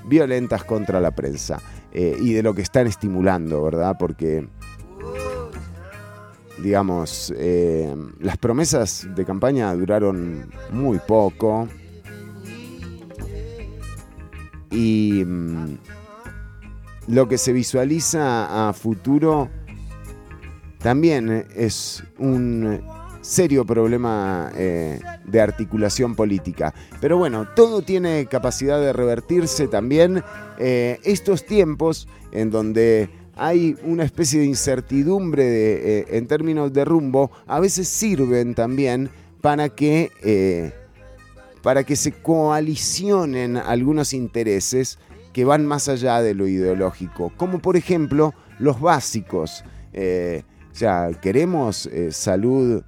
violentas 0.07 0.65
contra 0.65 1.01
la 1.01 1.11
prensa 1.11 1.61
y 1.97 2.33
de 2.33 2.43
lo 2.43 2.55
que 2.57 2.63
están 2.63 2.89
estimulando, 2.89 3.63
¿verdad? 3.63 3.95
Porque, 3.97 4.49
digamos, 6.61 7.33
las 8.19 8.37
promesas 8.37 9.07
de 9.15 9.25
campaña 9.25 9.73
duraron 9.77 10.51
muy 10.73 10.99
poco 10.99 11.69
y 14.73 15.23
mm, 15.25 15.79
lo 17.07 17.29
que 17.29 17.39
se 17.39 17.53
visualiza 17.53 18.69
a 18.69 18.73
futuro 18.73 19.51
también 20.79 21.47
es 21.55 22.05
un 22.19 22.83
serio 23.23 23.65
problema 23.65 24.53
eh, 24.55 25.01
de 25.25 25.41
articulación 25.41 26.15
política. 26.15 26.75
Pero 27.01 27.17
bueno, 27.17 27.49
todo 27.57 27.83
tiene 27.83 28.27
capacidad 28.27 28.79
de 28.79 28.93
revertirse 28.93 29.67
también. 29.67 30.23
Eh, 30.59 31.01
estos 31.05 31.47
tiempos 31.47 32.07
en 32.33 32.51
donde 32.51 33.09
hay 33.35 33.77
una 33.83 34.05
especie 34.05 34.41
de 34.41 34.47
incertidumbre 34.47 35.45
eh, 36.01 36.07
en 36.11 36.27
términos 36.27 36.73
de 36.73 36.85
rumbo, 36.85 37.31
a 37.47 37.61
veces 37.61 37.89
sirven 37.89 38.55
también 38.55 39.09
para 39.41 39.71
que, 39.71 40.73
para 41.63 41.85
que 41.85 41.97
se 41.97 42.13
coalicionen 42.13 43.57
algunos 43.57 44.13
intereses 44.15 44.99
que 45.35 45.45
van 45.45 45.67
más 45.67 45.89
allá 45.89 46.23
de 46.23 46.33
lo 46.33 46.47
ideológico, 46.47 47.31
como 47.37 47.59
por 47.59 47.77
ejemplo 47.77 48.33
los 48.59 48.81
básicos. 48.81 49.65
Eh, 49.93 50.45
o 50.73 50.75
sea, 50.75 51.11
queremos 51.21 51.87
eh, 51.87 52.11
salud 52.13 52.83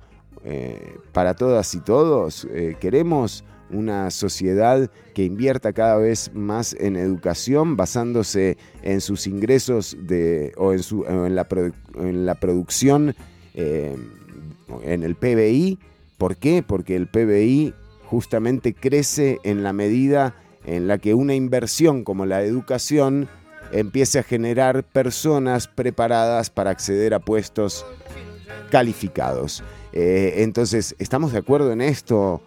eh, 0.45 0.97
para 1.13 1.35
todas 1.35 1.75
y 1.75 1.81
todos, 1.81 2.49
queremos 2.81 3.45
una 3.69 4.13
sociedad 4.13 4.89
que 5.13 5.25
invierta 5.25 5.73
cada 5.73 5.97
vez 5.97 6.31
más 6.35 6.75
en 6.79 6.95
educación 6.95 7.77
basándose 7.77 8.57
en 8.83 9.01
sus 9.01 9.27
ingresos 9.27 9.97
de, 10.01 10.53
o, 10.57 10.73
en 10.73 10.83
su, 10.85 11.05
en, 11.05 11.35
la 11.35 11.49
produ- 11.49 11.75
en 11.99 12.27
la 12.27 12.37
producción, 12.37 13.15
en 13.55 15.03
el 15.03 15.17
PBI. 15.17 15.81
¿Por 16.17 16.37
qué? 16.37 16.63
Porque 16.63 16.95
el 16.95 17.09
PBI 17.09 17.75
justamente 18.05 18.73
crece 18.73 19.41
en 19.43 19.65
la 19.65 19.73
medida 19.73 20.37
en 20.67 20.89
la 20.89 20.99
que 20.99 21.15
una 21.15 21.35
inversión 21.35 22.05
como 22.05 22.27
la 22.27 22.43
educación 22.43 23.29
empiece 23.73 24.19
a 24.19 24.23
generar 24.23 24.85
personas 24.85 25.69
preparadas 25.69 26.51
para 26.51 26.71
acceder 26.71 27.15
a 27.15 27.21
puestos 27.21 27.85
calificados. 28.71 29.63
Eh, 29.93 30.43
entonces, 30.43 30.95
¿estamos 30.99 31.33
de 31.33 31.39
acuerdo 31.39 31.73
en 31.73 31.81
esto? 31.81 32.43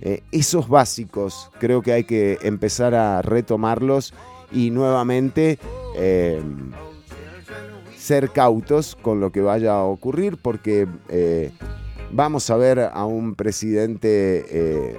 Eh, 0.00 0.22
esos 0.32 0.68
básicos 0.68 1.50
creo 1.58 1.82
que 1.82 1.92
hay 1.92 2.04
que 2.04 2.38
empezar 2.42 2.94
a 2.94 3.22
retomarlos 3.22 4.12
y 4.52 4.70
nuevamente 4.70 5.58
eh, 5.96 6.42
ser 7.96 8.30
cautos 8.30 8.96
con 8.96 9.20
lo 9.20 9.32
que 9.32 9.40
vaya 9.40 9.74
a 9.74 9.84
ocurrir 9.84 10.36
porque 10.36 10.86
vamos 12.12 12.50
a 12.50 12.56
ver 12.56 12.90
a 12.92 13.04
un 13.06 13.34
presidente 13.34 14.96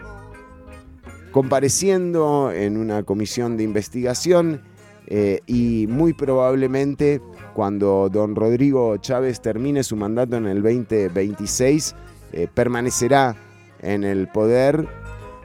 compareciendo 1.36 2.50
en 2.54 2.78
una 2.78 3.04
comisión 3.04 3.58
de 3.58 3.64
investigación 3.64 4.62
eh, 5.08 5.42
y 5.46 5.86
muy 5.90 6.14
probablemente 6.14 7.22
cuando 7.54 8.08
don 8.10 8.38
Rodrigo 8.38 8.96
Chávez 8.96 9.42
termine 9.42 9.84
su 9.84 9.98
mandato 9.98 10.38
en 10.38 10.46
el 10.46 10.64
2026 10.64 11.94
eh, 12.32 12.48
permanecerá 12.54 13.36
en 13.82 14.06
el 14.06 14.30
poder, 14.30 14.88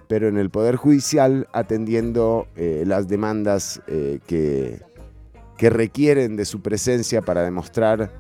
pero 0.07 0.29
en 0.29 0.39
el 0.39 0.49
poder 0.49 0.77
judicial 0.77 1.49
atendiendo 1.53 2.47
eh, 2.55 2.85
las 2.87 3.09
demandas 3.09 3.83
que, 3.89 4.81
que 5.59 5.71
requieren 5.71 6.37
de 6.37 6.45
su 6.45 6.63
presencia 6.63 7.21
para 7.21 7.43
demostrar 7.43 8.13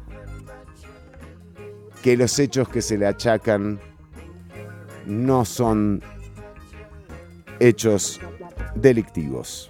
que 2.02 2.16
los 2.16 2.36
hechos 2.40 2.68
que 2.68 2.82
se 2.82 2.98
le 2.98 3.06
achacan 3.06 3.78
no 5.06 5.44
son 5.44 6.02
hechos 7.60 8.20
delictivos. 8.74 9.69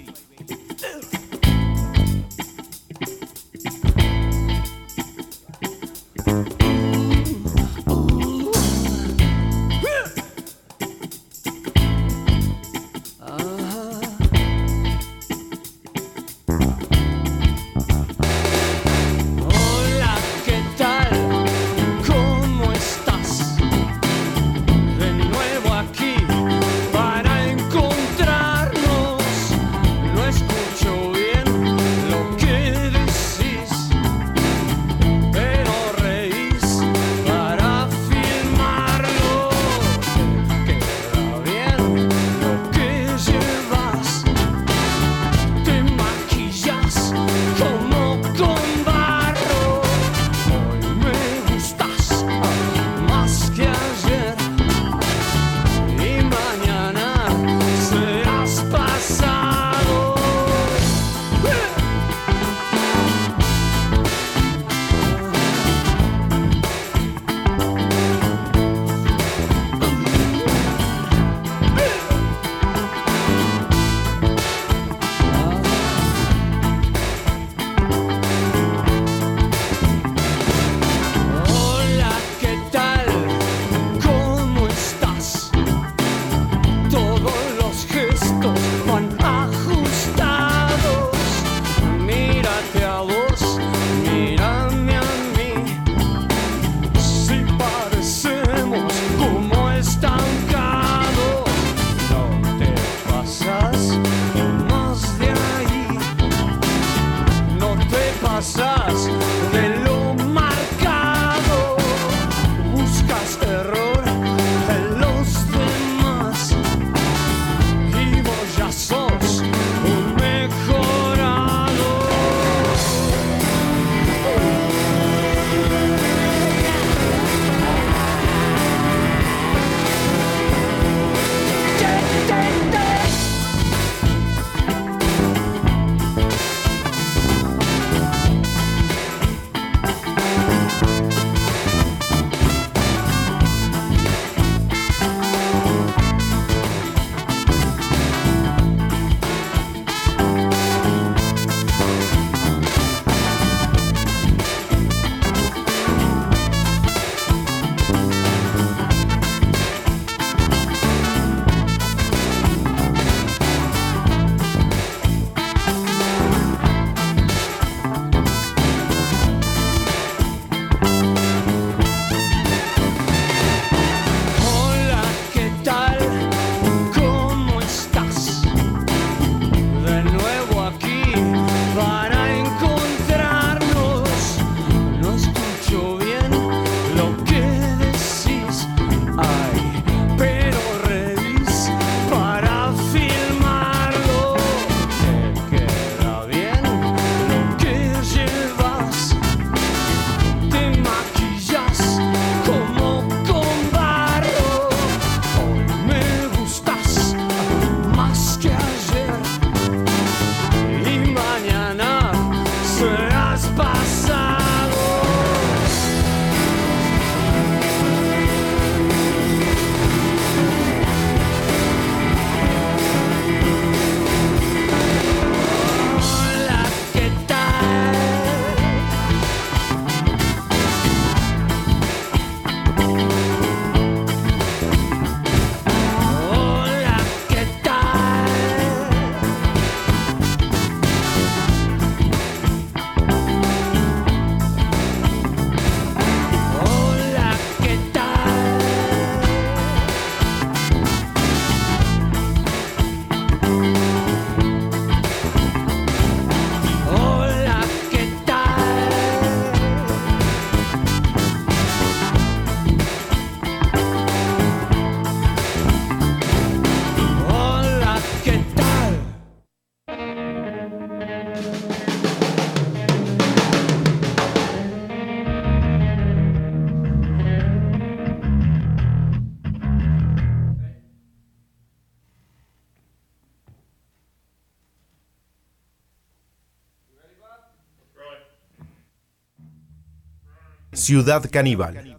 Ciudad 290.91 291.23
Caníbal. 291.31 291.90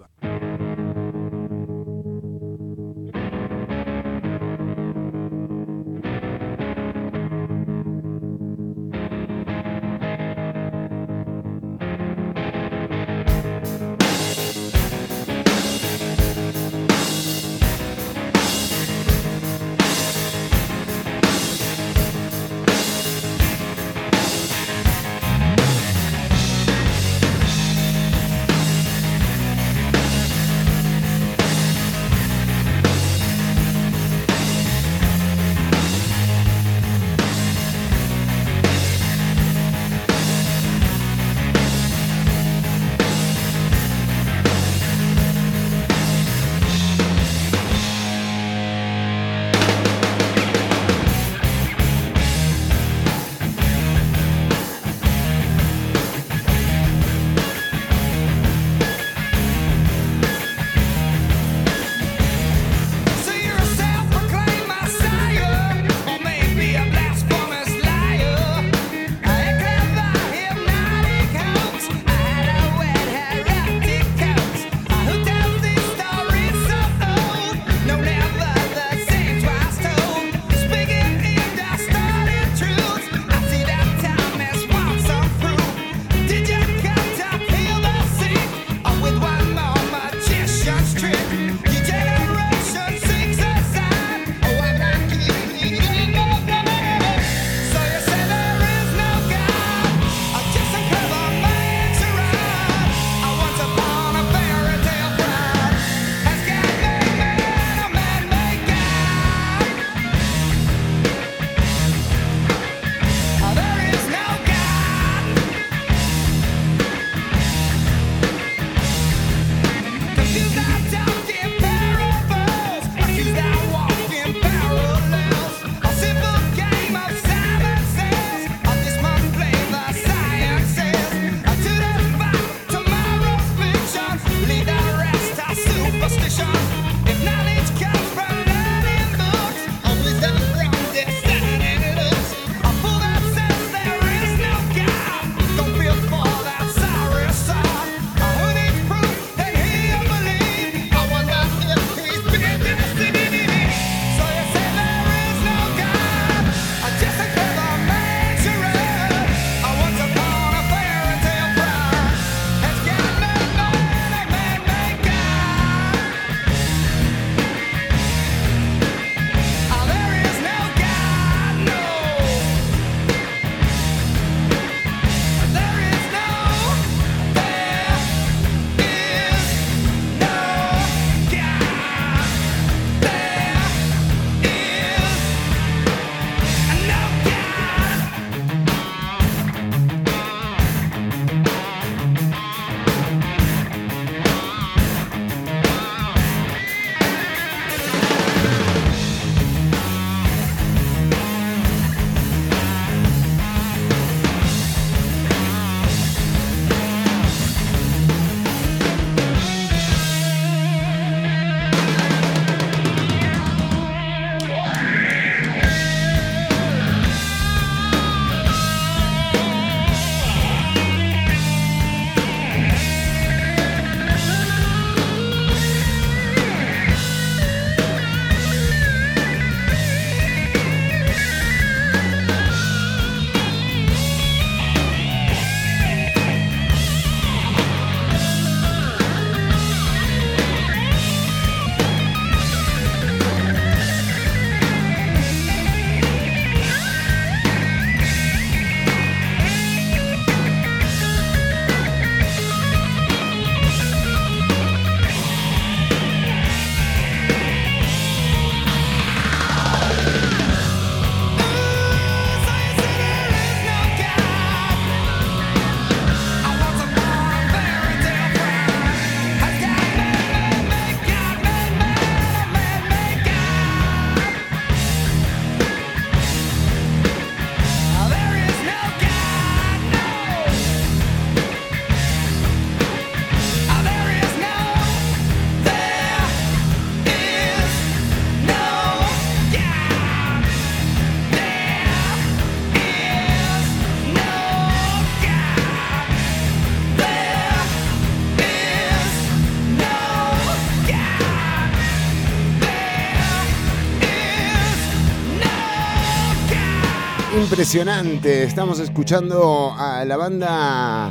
Impresionante. 307.73 308.45
Estamos 308.45 308.81
escuchando 308.81 309.73
a 309.75 310.05
la 310.05 310.19
banda 310.19 311.11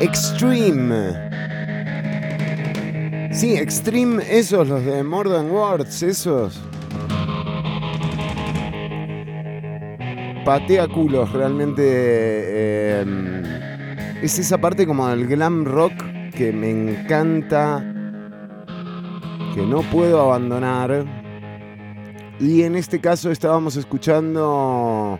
Extreme. 0.00 1.10
Sí, 3.32 3.56
Extreme, 3.56 4.22
esos, 4.30 4.68
los 4.68 4.84
de 4.84 5.02
More 5.02 5.30
Than 5.30 5.50
Words, 5.50 6.04
esos. 6.04 6.62
Patea 10.44 10.86
culos, 10.86 11.32
realmente. 11.32 11.82
eh, 11.84 13.42
es 14.22 14.38
esa 14.38 14.58
parte 14.58 14.86
como 14.86 15.08
del 15.08 15.26
glam 15.26 15.64
rock 15.64 15.92
que 16.36 16.52
me 16.52 16.70
encanta, 16.70 17.80
que 19.56 19.62
no 19.62 19.82
puedo 19.90 20.20
abandonar. 20.20 21.04
Y 22.38 22.62
en 22.62 22.76
este 22.76 23.00
caso 23.00 23.32
estábamos 23.32 23.74
escuchando 23.74 25.18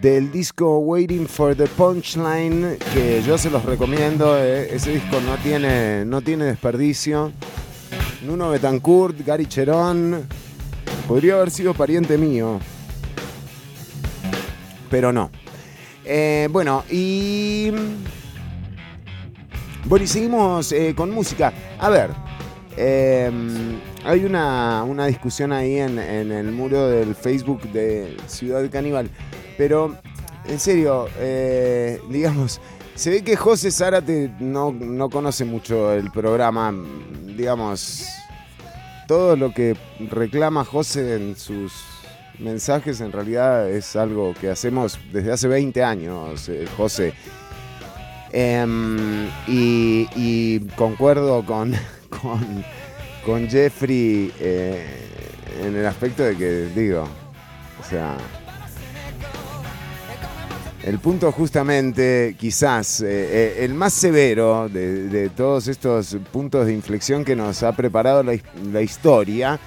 del 0.00 0.32
disco 0.32 0.78
Waiting 0.78 1.26
for 1.26 1.54
the 1.54 1.66
Punchline, 1.66 2.78
que 2.94 3.22
yo 3.22 3.36
se 3.36 3.50
los 3.50 3.64
recomiendo. 3.64 4.36
eh, 4.38 4.74
Ese 4.74 4.92
disco 4.92 5.20
no 5.20 5.36
tiene, 5.42 6.04
no 6.04 6.20
tiene 6.22 6.46
desperdicio. 6.46 7.32
Nuno 8.22 8.50
Betancourt, 8.50 9.18
Gary 9.26 9.46
Cherón. 9.46 10.26
Podría 11.06 11.34
haber 11.34 11.50
sido 11.50 11.74
pariente 11.74 12.16
mío. 12.16 12.60
Pero 14.90 15.12
no. 15.12 15.30
Eh, 16.04 16.48
bueno, 16.50 16.84
y. 16.90 17.70
Bueno, 19.84 20.04
y 20.04 20.08
seguimos 20.08 20.72
eh, 20.72 20.94
con 20.96 21.10
música. 21.10 21.52
A 21.78 21.88
ver. 21.90 22.10
eh, 22.76 23.30
hay 24.04 24.24
una, 24.24 24.82
una 24.84 25.06
discusión 25.06 25.52
ahí 25.52 25.76
en, 25.78 25.98
en 25.98 26.32
el 26.32 26.50
muro 26.52 26.88
del 26.88 27.14
Facebook 27.14 27.62
de 27.72 28.16
Ciudad 28.26 28.68
Caníbal. 28.70 29.10
Pero, 29.60 29.94
en 30.46 30.58
serio, 30.58 31.06
eh, 31.18 32.00
digamos, 32.08 32.62
se 32.94 33.10
ve 33.10 33.22
que 33.22 33.36
José 33.36 33.70
Zárate 33.70 34.30
no, 34.40 34.72
no 34.72 35.10
conoce 35.10 35.44
mucho 35.44 35.92
el 35.92 36.10
programa. 36.10 36.74
Digamos, 37.26 38.06
todo 39.06 39.36
lo 39.36 39.52
que 39.52 39.76
reclama 40.08 40.64
José 40.64 41.16
en 41.16 41.36
sus 41.36 41.74
mensajes 42.38 43.02
en 43.02 43.12
realidad 43.12 43.68
es 43.68 43.96
algo 43.96 44.32
que 44.32 44.48
hacemos 44.48 44.98
desde 45.12 45.30
hace 45.30 45.46
20 45.46 45.84
años, 45.84 46.48
eh, 46.48 46.66
José. 46.78 47.12
Em, 48.32 49.28
y, 49.46 50.58
concuerdo 50.74 51.44
con, 51.44 51.74
con, 52.22 52.64
con 53.26 53.46
Jeffrey 53.46 54.32
eh, 54.40 54.86
en 55.62 55.76
el 55.76 55.84
aspecto 55.84 56.22
de 56.22 56.34
que, 56.34 56.50
digo, 56.74 57.06
o 57.78 57.84
sea, 57.84 58.16
el 60.84 60.98
punto 60.98 61.30
justamente, 61.32 62.36
quizás, 62.38 63.00
eh, 63.02 63.06
eh, 63.10 63.64
el 63.64 63.74
más 63.74 63.92
severo 63.92 64.68
de, 64.68 65.30
todos 65.36 65.68
estos 65.68 66.16
puntos 66.32 66.66
de 66.66 66.72
inflexión 66.72 67.24
que 67.24 67.36
nos 67.36 67.62
ha 67.62 67.72
preparado 67.72 68.22
la, 68.22 68.34
his- 68.34 68.44
la 68.72 68.80
historia, 68.80 69.58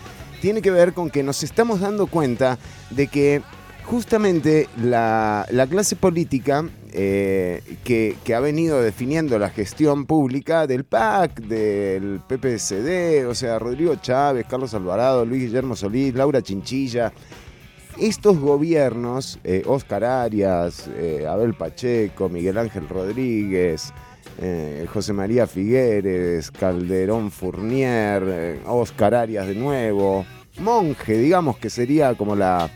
tiene 0.41 0.61
que 0.61 0.71
ver 0.71 0.93
con 0.93 1.09
que 1.09 1.21
nos 1.23 1.43
estamos 1.43 1.79
dando 1.81 2.07
cuenta 2.07 2.57
de 2.89 3.07
que 3.07 3.41
justamente 3.85 4.67
la, 4.81 5.45
la 5.51 5.67
clase 5.67 5.95
política 5.95 6.67
eh, 6.93 7.61
que, 7.83 8.15
que 8.23 8.33
ha 8.33 8.39
venido 8.39 8.81
definiendo 8.81 9.37
la 9.39 9.49
gestión 9.49 10.05
pública 10.05 10.67
del 10.67 10.83
PAC, 10.83 11.41
del 11.41 12.21
PPSD, 12.27 13.27
o 13.27 13.35
sea, 13.35 13.59
Rodrigo 13.59 13.95
Chávez, 13.95 14.45
Carlos 14.49 14.73
Alvarado, 14.73 15.25
Luis 15.25 15.43
Guillermo 15.43 15.75
Solís, 15.75 16.13
Laura 16.15 16.41
Chinchilla, 16.41 17.11
estos 17.97 18.39
gobiernos, 18.39 19.39
eh, 19.43 19.63
Oscar 19.65 20.03
Arias, 20.03 20.89
eh, 20.97 21.25
Abel 21.27 21.53
Pacheco, 21.53 22.29
Miguel 22.29 22.57
Ángel 22.57 22.87
Rodríguez, 22.89 23.93
eh, 24.41 24.85
José 24.91 25.13
María 25.13 25.45
Figueres, 25.47 26.49
Calderón 26.51 27.31
Fournier, 27.31 28.23
eh, 28.27 28.59
Oscar 28.65 29.13
Arias 29.13 29.47
de 29.47 29.55
nuevo, 29.55 30.25
Monje, 30.59 31.17
digamos 31.17 31.57
que 31.57 31.69
sería 31.69 32.15
como 32.15 32.35
la, 32.35 32.69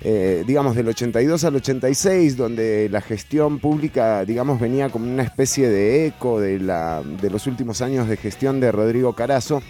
eh, 0.00 0.42
digamos, 0.46 0.74
del 0.74 0.88
82 0.88 1.44
al 1.44 1.56
86, 1.56 2.36
donde 2.36 2.88
la 2.90 3.00
gestión 3.00 3.60
pública, 3.60 4.24
digamos, 4.24 4.58
venía 4.60 4.88
como 4.88 5.06
una 5.06 5.22
especie 5.22 5.68
de 5.68 6.06
eco 6.06 6.40
de, 6.40 6.58
la, 6.58 7.02
de 7.02 7.30
los 7.30 7.46
últimos 7.46 7.80
años 7.80 8.08
de 8.08 8.16
gestión 8.16 8.60
de 8.60 8.72
Rodrigo 8.72 9.14
Carazo. 9.14 9.62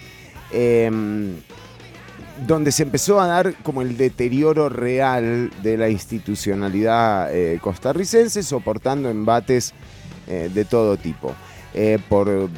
em, 0.51 1.35
donde 2.47 2.71
se 2.71 2.83
empezó 2.83 3.19
a 3.21 3.27
dar 3.27 3.53
como 3.63 3.81
el 3.81 3.95
deterioro 3.95 4.69
real 4.69 5.51
de 5.61 5.77
la 5.77 5.89
institucionalidad 5.89 7.33
eh, 7.33 7.59
costarricense, 7.61 8.43
soportando 8.43 9.09
embates 9.09 9.73
eh, 10.27 10.49
de 10.53 10.65
todo 10.65 10.97
tipo. 10.97 11.33
Eh, 11.73 11.99
por, 12.09 12.49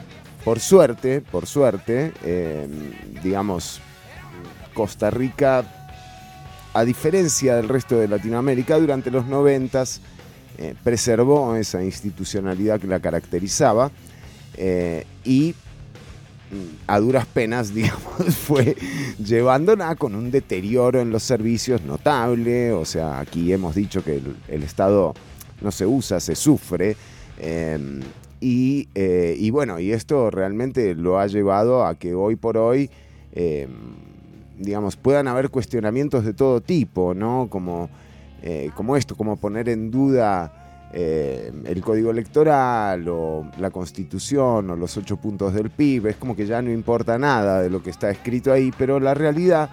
por 0.44 0.60
suerte, 0.60 1.22
por 1.22 1.46
suerte, 1.46 2.12
digamos, 3.24 3.82
Costa 4.74 5.10
Rica, 5.10 5.64
a 6.74 6.84
diferencia 6.84 7.56
del 7.56 7.70
resto 7.70 7.98
de 7.98 8.08
Latinoamérica, 8.08 8.78
durante 8.78 9.10
los 9.10 9.26
noventas 9.26 10.02
preservó 10.84 11.56
esa 11.56 11.84
institucionalidad 11.84 12.80
que 12.80 12.88
la 12.88 13.00
caracterizaba 13.00 13.92
y 15.24 15.56
a 16.88 17.00
duras 17.00 17.26
penas, 17.26 17.74
digamos, 17.74 18.36
fue 18.36 18.76
llevándola 19.24 19.96
con 19.96 20.16
un 20.16 20.32
deterioro 20.32 21.02
en 21.02 21.10
los 21.10 21.24
servicios 21.24 21.82
notable. 21.84 22.72
O 22.72 22.86
sea, 22.86 23.20
aquí 23.20 23.52
hemos 23.52 23.76
dicho 23.76 24.04
que 24.04 24.22
el, 24.48 24.64
Estado 24.64 25.14
no 25.62 25.72
se 25.72 25.86
usa, 25.86 26.20
se 26.20 26.36
sufre. 26.36 26.96
y, 28.40 28.88
eh, 28.96 29.36
y 29.40 29.50
bueno, 29.52 29.80
y 29.80 29.92
esto 29.92 30.32
realmente 30.32 30.96
lo 30.96 31.20
ha 31.20 31.28
llevado 31.28 31.86
a 31.86 31.96
que 31.96 32.14
hoy 32.14 32.36
por 32.36 32.58
hoy, 32.58 32.90
eh, 33.34 33.68
digamos, 34.58 34.96
puedan 34.96 35.28
haber 35.28 35.50
cuestionamientos 35.50 36.26
de 36.26 36.34
todo 36.34 36.62
tipo, 36.62 37.14
¿no? 37.14 37.48
Como, 37.50 37.90
eh, 38.42 38.70
como 38.76 38.96
esto, 38.98 39.16
como 39.16 39.38
poner 39.38 39.70
en 39.70 39.92
duda 39.92 40.65
eh, 40.94 41.52
el 41.66 41.82
código 41.82 42.12
electoral 42.12 43.08
o 43.10 43.50
la 43.60 43.70
constitución 43.72 44.70
o 44.70 44.76
los 44.76 44.96
ocho 44.98 45.18
puntos 45.18 45.54
del 45.54 45.70
PIB. 45.70 46.08
Es 46.08 46.16
como 46.16 46.36
que 46.36 46.46
ya 46.46 46.62
no 46.62 46.72
importa 46.72 47.18
nada 47.18 47.62
de 47.62 47.70
lo 47.70 47.84
que 47.84 47.90
está 47.90 48.10
escrito 48.10 48.52
ahí, 48.54 48.72
pero 48.78 49.00
la 49.00 49.14
realidad 49.14 49.70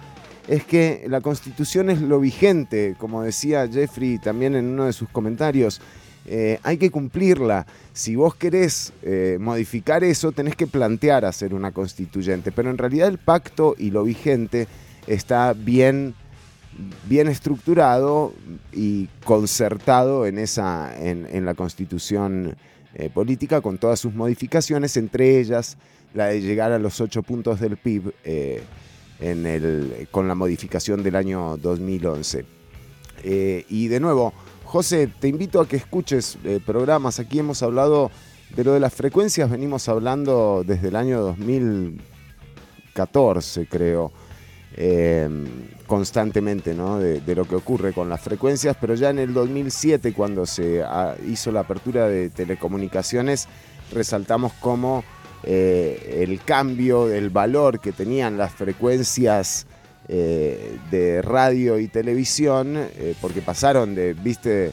es 0.47 0.65
que 0.65 1.05
la 1.07 1.21
constitución 1.21 1.89
es 1.89 2.01
lo 2.01 2.19
vigente, 2.19 2.95
como 2.97 3.23
decía 3.23 3.67
Jeffrey 3.67 4.17
también 4.17 4.55
en 4.55 4.65
uno 4.65 4.85
de 4.85 4.93
sus 4.93 5.09
comentarios. 5.09 5.79
eh, 6.25 6.59
hay 6.63 6.77
que 6.77 6.89
cumplirla. 6.89 7.65
Si 7.91 8.15
vos 8.15 8.35
querés 8.35 8.93
eh, 9.01 9.37
modificar 9.39 10.03
eso, 10.03 10.31
tenés 10.31 10.55
que 10.55 10.67
plantear 10.67 11.25
hacer 11.25 11.53
una 11.53 11.71
constituyente. 11.71 12.51
Pero 12.51 12.69
en 12.69 12.77
realidad 12.77 13.09
el 13.09 13.17
pacto 13.17 13.75
y 13.77 13.91
lo 13.91 14.03
vigente 14.03 14.67
está 15.07 15.53
bien 15.53 16.15
bien 17.07 17.27
estructurado 17.27 18.33
y 18.71 19.07
concertado 19.25 20.25
en, 20.25 20.39
esa, 20.39 20.93
en, 20.97 21.45
la 21.45 21.53
constitución 21.53 22.55
eh, 22.95 23.09
política 23.09 23.61
con 23.61 23.77
todas 23.77 23.99
sus 23.99 24.13
modificaciones, 24.13 24.97
entre 24.97 25.39
ellas 25.39 25.77
la 26.13 26.27
de 26.27 26.41
llegar 26.41 26.71
a 26.71 26.79
los 26.79 27.01
ocho 27.01 27.23
puntos 27.23 27.59
del 27.59 27.75
PIB 27.77 28.13
eh, 28.23 28.63
en 29.19 29.45
el, 29.45 30.07
con 30.11 30.27
la 30.27 30.35
modificación 30.35 31.03
del 31.03 31.15
año 31.15 31.57
2011. 31.57 32.45
Eh, 33.23 33.65
y 33.69 33.87
de 33.87 33.99
nuevo, 33.99 34.33
José, 34.65 35.07
te 35.07 35.27
invito 35.27 35.59
a 35.61 35.67
que 35.67 35.77
escuches 35.77 36.37
eh, 36.43 36.59
programas. 36.63 37.17
Aquí 37.19 37.39
hemos 37.39 37.63
hablado 37.63 38.11
de 38.55 38.63
lo 38.63 38.73
de 38.73 38.79
las 38.79 38.93
frecuencias, 38.93 39.49
venimos 39.49 39.89
hablando 39.89 40.63
desde 40.65 40.89
el 40.89 40.95
año 40.95 41.19
2014, 41.21 43.65
creo 43.67 44.11
eh, 44.75 45.29
constantemente 45.87 46.73
¿no? 46.73 46.99
de, 46.99 47.21
de 47.21 47.35
lo 47.35 47.45
que 47.45 47.55
ocurre 47.55 47.93
con 47.93 48.09
las 48.09 48.21
frecuencias, 48.21 48.75
pero 48.79 48.95
ya 48.95 49.09
en 49.09 49.19
el 49.19 49.33
2007, 49.33 50.13
cuando 50.13 50.45
se 50.45 50.81
ah, 50.83 51.15
hizo 51.27 51.51
la 51.51 51.61
apertura 51.61 52.07
de 52.07 52.29
telecomunicaciones, 52.29 53.47
resaltamos 53.91 54.53
cómo 54.59 55.03
eh, 55.45 56.21
el 56.23 56.39
cambio 56.41 57.07
del 57.07 57.29
valor 57.29 57.81
que 57.81 57.91
tenían 57.91 58.37
las 58.37 58.53
frecuencias 58.53 59.67
eh, 60.07 60.77
de 60.89 61.21
radio 61.21 61.79
y 61.79 61.89
televisión, 61.89 62.77
eh, 62.77 63.13
porque 63.19 63.41
pasaron 63.41 63.93
de, 63.93 64.13
viste, 64.13 64.71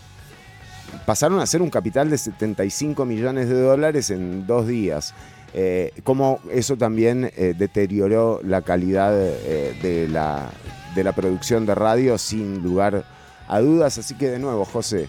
pasaron 1.06 1.40
a 1.40 1.46
ser 1.46 1.60
un 1.60 1.70
capital 1.70 2.08
de 2.08 2.18
75 2.18 3.04
millones 3.04 3.48
de 3.48 3.60
dólares 3.60 4.10
en 4.10 4.46
dos 4.46 4.68
días. 4.68 5.12
Eh, 5.52 5.92
como 6.04 6.38
eso 6.50 6.76
también 6.76 7.30
eh, 7.36 7.54
deterioró 7.56 8.40
la 8.44 8.62
calidad 8.62 9.12
eh, 9.16 9.76
de, 9.82 10.08
la, 10.08 10.50
de 10.94 11.02
la 11.04 11.12
producción 11.12 11.66
de 11.66 11.74
radio 11.74 12.18
sin 12.18 12.62
lugar 12.62 13.04
a 13.48 13.60
dudas. 13.60 13.98
Así 13.98 14.14
que 14.14 14.28
de 14.28 14.38
nuevo, 14.38 14.64
José, 14.64 15.08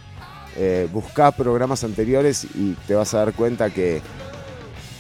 eh, 0.57 0.87
buscá 0.91 1.31
programas 1.31 1.83
anteriores 1.83 2.45
y 2.55 2.73
te 2.87 2.95
vas 2.95 3.13
a 3.13 3.19
dar 3.19 3.33
cuenta 3.33 3.69
que 3.69 4.01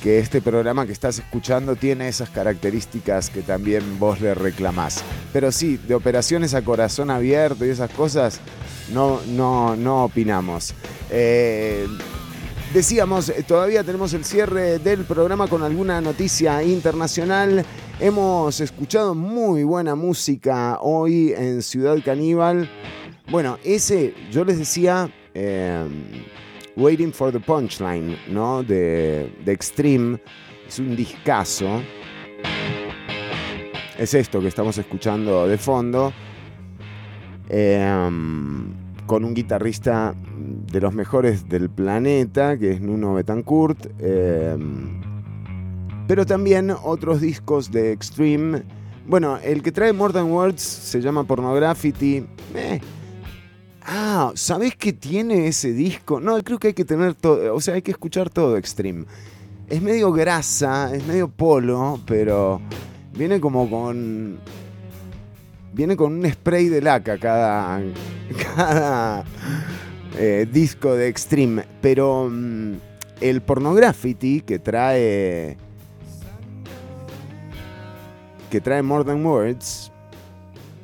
que 0.01 0.17
este 0.17 0.41
programa 0.41 0.87
que 0.87 0.91
estás 0.93 1.19
escuchando 1.19 1.75
tiene 1.75 2.07
esas 2.07 2.29
características 2.31 3.29
que 3.29 3.43
también 3.43 3.99
vos 3.99 4.19
le 4.19 4.33
reclamás. 4.33 5.03
Pero 5.31 5.51
sí, 5.51 5.77
de 5.77 5.93
operaciones 5.93 6.55
a 6.55 6.63
corazón 6.63 7.11
abierto 7.11 7.65
y 7.65 7.69
esas 7.69 7.91
cosas 7.91 8.39
no, 8.91 9.21
no, 9.27 9.75
no 9.75 10.05
opinamos. 10.05 10.73
Decíamos, 12.73 13.27
eh, 13.27 13.43
todavía 13.45 13.83
tenemos 13.83 14.13
el 14.13 14.23
cierre 14.23 14.79
del 14.79 15.03
programa 15.03 15.47
con 15.47 15.61
alguna 15.61 15.99
noticia 15.99 16.63
internacional. 16.63 17.65
Hemos 17.99 18.61
escuchado 18.61 19.13
muy 19.13 19.65
buena 19.65 19.93
música 19.95 20.79
hoy 20.79 21.33
en 21.35 21.61
Ciudad 21.63 21.97
Caníbal. 22.03 22.69
Bueno, 23.29 23.59
ese, 23.65 24.13
yo 24.31 24.45
les 24.45 24.57
decía, 24.57 25.13
eh, 25.33 25.85
Waiting 26.77 27.11
for 27.11 27.33
the 27.33 27.41
Punchline, 27.41 28.17
¿no? 28.29 28.63
De 28.63 29.29
Extreme. 29.45 30.21
Es 30.65 30.79
un 30.79 30.95
discazo. 30.95 31.81
Es 33.97 34.13
esto 34.13 34.39
que 34.39 34.47
estamos 34.47 34.77
escuchando 34.77 35.45
de 35.45 35.57
fondo. 35.57 36.13
Eh, 37.49 38.80
con 39.05 39.25
un 39.25 39.33
guitarrista 39.33 40.15
de 40.71 40.81
los 40.81 40.93
mejores 40.93 41.49
del 41.49 41.69
planeta, 41.69 42.57
que 42.57 42.71
es 42.71 42.81
Nuno 42.81 43.13
Betancourt. 43.13 43.87
eh, 43.99 44.57
pero 46.11 46.25
también 46.25 46.71
otros 46.83 47.21
discos 47.21 47.71
de 47.71 47.93
Extreme. 47.93 48.63
Bueno, 49.07 49.37
el 49.37 49.63
que 49.63 49.71
trae 49.71 49.93
More 49.93 50.11
Than 50.11 50.29
Words 50.29 50.61
se 50.61 50.99
llama 50.99 51.23
Pornography. 51.23 51.93
Eh. 52.53 52.81
Ah, 53.83 54.33
¿sabés 54.35 54.75
qué 54.75 54.91
tiene 54.91 55.47
ese 55.47 55.71
disco? 55.71 56.19
No, 56.19 56.37
creo 56.43 56.59
que 56.59 56.67
hay 56.67 56.73
que 56.73 56.83
tener 56.83 57.15
todo, 57.15 57.55
o 57.55 57.61
sea, 57.61 57.75
hay 57.75 57.81
que 57.81 57.91
escuchar 57.91 58.29
todo 58.29 58.57
Extreme. 58.57 59.05
Es 59.69 59.81
medio 59.81 60.11
grasa, 60.11 60.93
es 60.93 61.07
medio 61.07 61.29
polo, 61.29 62.01
pero 62.05 62.59
viene 63.17 63.39
como 63.39 63.69
con 63.69 64.37
viene 65.73 65.95
con 65.95 66.13
un 66.13 66.31
spray 66.31 66.67
de 66.67 66.81
laca 66.81 67.17
cada, 67.17 67.81
cada 68.55 69.23
eh, 70.17 70.47
disco 70.51 70.95
de 70.95 71.07
Extreme. 71.07 71.65
Pero 71.81 72.29
mm, 72.29 72.73
el 73.21 73.41
Pornography 73.41 74.41
que 74.41 74.59
trae. 74.59 75.57
que 78.49 78.61
trae 78.61 78.81
More 78.81 79.05
Than 79.05 79.25
Words. 79.25 79.91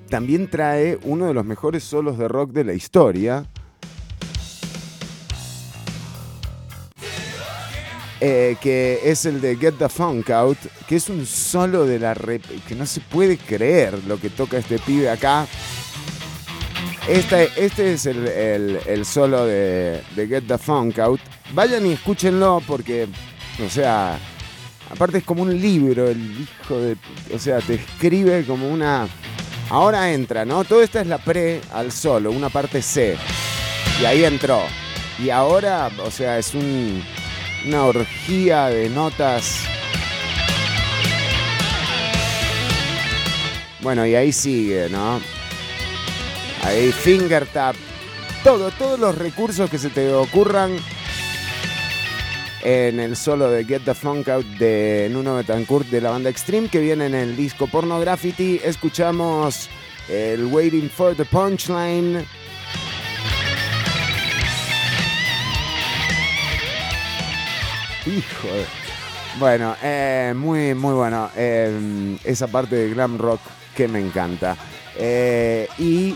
También 0.10 0.50
trae 0.50 0.98
uno 1.04 1.26
de 1.26 1.34
los 1.34 1.44
mejores 1.44 1.84
solos 1.84 2.18
de 2.18 2.30
rock 2.30 2.52
de 2.52 2.64
la 2.64 2.74
historia. 2.74 3.46
Eh, 8.20 8.56
que 8.62 9.00
es 9.04 9.26
el 9.26 9.42
de 9.42 9.56
Get 9.58 9.76
the 9.78 9.90
Funk 9.90 10.30
Out, 10.32 10.58
que 10.88 10.96
es 10.96 11.10
un 11.10 11.26
solo 11.26 11.86
de 11.86 12.00
la 12.00 12.14
rep 12.14 12.44
que 12.68 12.76
no 12.76 12.86
se 12.86 13.00
puede 13.02 13.38
creer 13.38 14.04
lo 14.08 14.20
que 14.20 14.30
toca 14.30 14.58
este 14.58 14.80
pibe 14.80 15.10
acá. 15.10 15.48
Este, 17.08 17.50
este 17.56 17.94
es 17.94 18.06
el, 18.06 18.28
el- 18.86 19.06
solo 19.06 19.46
de, 19.46 20.02
Get 20.16 20.44
the 20.48 20.58
Funk 20.58 21.00
Out. 21.00 21.22
Vayan 21.54 21.86
y 21.86 21.94
escúchenlo 21.94 22.62
porque, 22.68 23.08
o 23.66 23.70
sea, 23.70 24.20
aparte 24.92 25.20
es 25.20 25.24
como 25.24 25.44
un 25.44 25.62
libro, 25.62 26.10
el 26.10 26.42
hijo 26.42 26.80
de... 26.80 26.98
O 27.34 27.40
sea, 27.40 27.60
te 27.60 27.76
escribe 27.76 28.44
como 28.46 28.68
una... 28.70 29.08
Ahora 29.70 30.12
entra, 30.12 30.44
¿no? 30.46 30.64
Todo 30.66 30.82
esta 30.82 31.02
es 31.02 31.08
la 31.08 31.18
pre 31.18 31.62
al 31.74 31.92
solo, 31.92 32.32
una 32.32 32.50
parte 32.50 32.82
C. 32.82 33.18
Y 34.02 34.06
ahí 34.06 34.24
entró. 34.26 34.62
Y 35.20 35.30
ahora, 35.30 35.90
o 36.06 36.12
sea, 36.12 36.38
es 36.38 36.54
un, 36.54 37.04
una 37.66 37.86
orgía 37.86 38.68
de 38.68 38.90
notas. 38.90 39.64
Bueno, 43.82 44.06
y 44.06 44.16
ahí 44.16 44.32
sigue, 44.32 44.90
¿no? 44.90 45.22
Ahí 46.64 46.92
finger 46.92 47.46
tap. 47.48 47.76
Todo, 48.44 48.72
todos 48.72 49.00
los 49.00 49.18
recursos 49.18 49.70
que 49.70 49.78
se 49.78 49.90
te 49.90 50.14
ocurran 50.14 50.78
en 52.64 53.00
el 53.00 53.16
solo 53.16 53.50
de 53.50 53.66
Get 53.66 53.84
the 53.86 53.94
Funk 53.94 54.28
Out 54.30 54.46
de 54.58 55.10
Nuno 55.12 55.36
Betancourt 55.36 55.88
de 55.88 56.02
la 56.02 56.12
banda 56.12 56.30
Extreme 56.30 56.70
que 56.70 56.80
viene 56.80 57.06
en 57.06 57.16
el 57.16 57.36
disco 57.36 57.68
Pornography. 57.68 58.60
Escuchamos 58.64 59.70
el 60.10 60.46
Waiting 60.46 60.90
for 60.90 61.16
the 61.16 61.26
Punchline. 61.26 62.26
Hijo 68.08 68.48
de- 68.48 68.66
Bueno, 69.40 69.76
eh, 69.84 70.34
muy, 70.36 70.74
muy 70.74 70.94
bueno. 70.94 71.30
eh, 71.36 72.18
esa 72.24 72.48
parte 72.48 72.76
de 72.76 72.90
glam 72.94 73.18
rock 73.18 73.42
que 73.76 73.88
me 73.88 74.00
encanta. 74.00 74.56
Eh, 74.98 75.68
y 75.78 76.16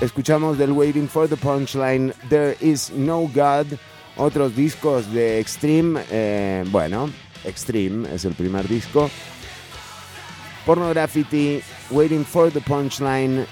escuchamos 0.00 0.58
del 0.58 0.72
Waiting 0.72 1.08
for 1.08 1.28
the 1.28 1.36
Punchline, 1.36 2.12
There 2.28 2.56
is 2.60 2.90
no 2.90 3.30
God. 3.34 3.66
Otros 4.16 4.54
discos 4.54 5.10
de 5.12 5.40
Extreme. 5.40 6.02
eh, 6.10 6.64
bueno, 6.68 7.10
Extreme 7.44 8.14
es 8.14 8.24
el 8.24 8.34
primer 8.34 8.68
disco. 8.68 9.10
Pornography, 10.66 11.62
Waiting 11.90 12.24
for 12.24 12.50
the 12.50 12.60
Punchline 12.60 13.46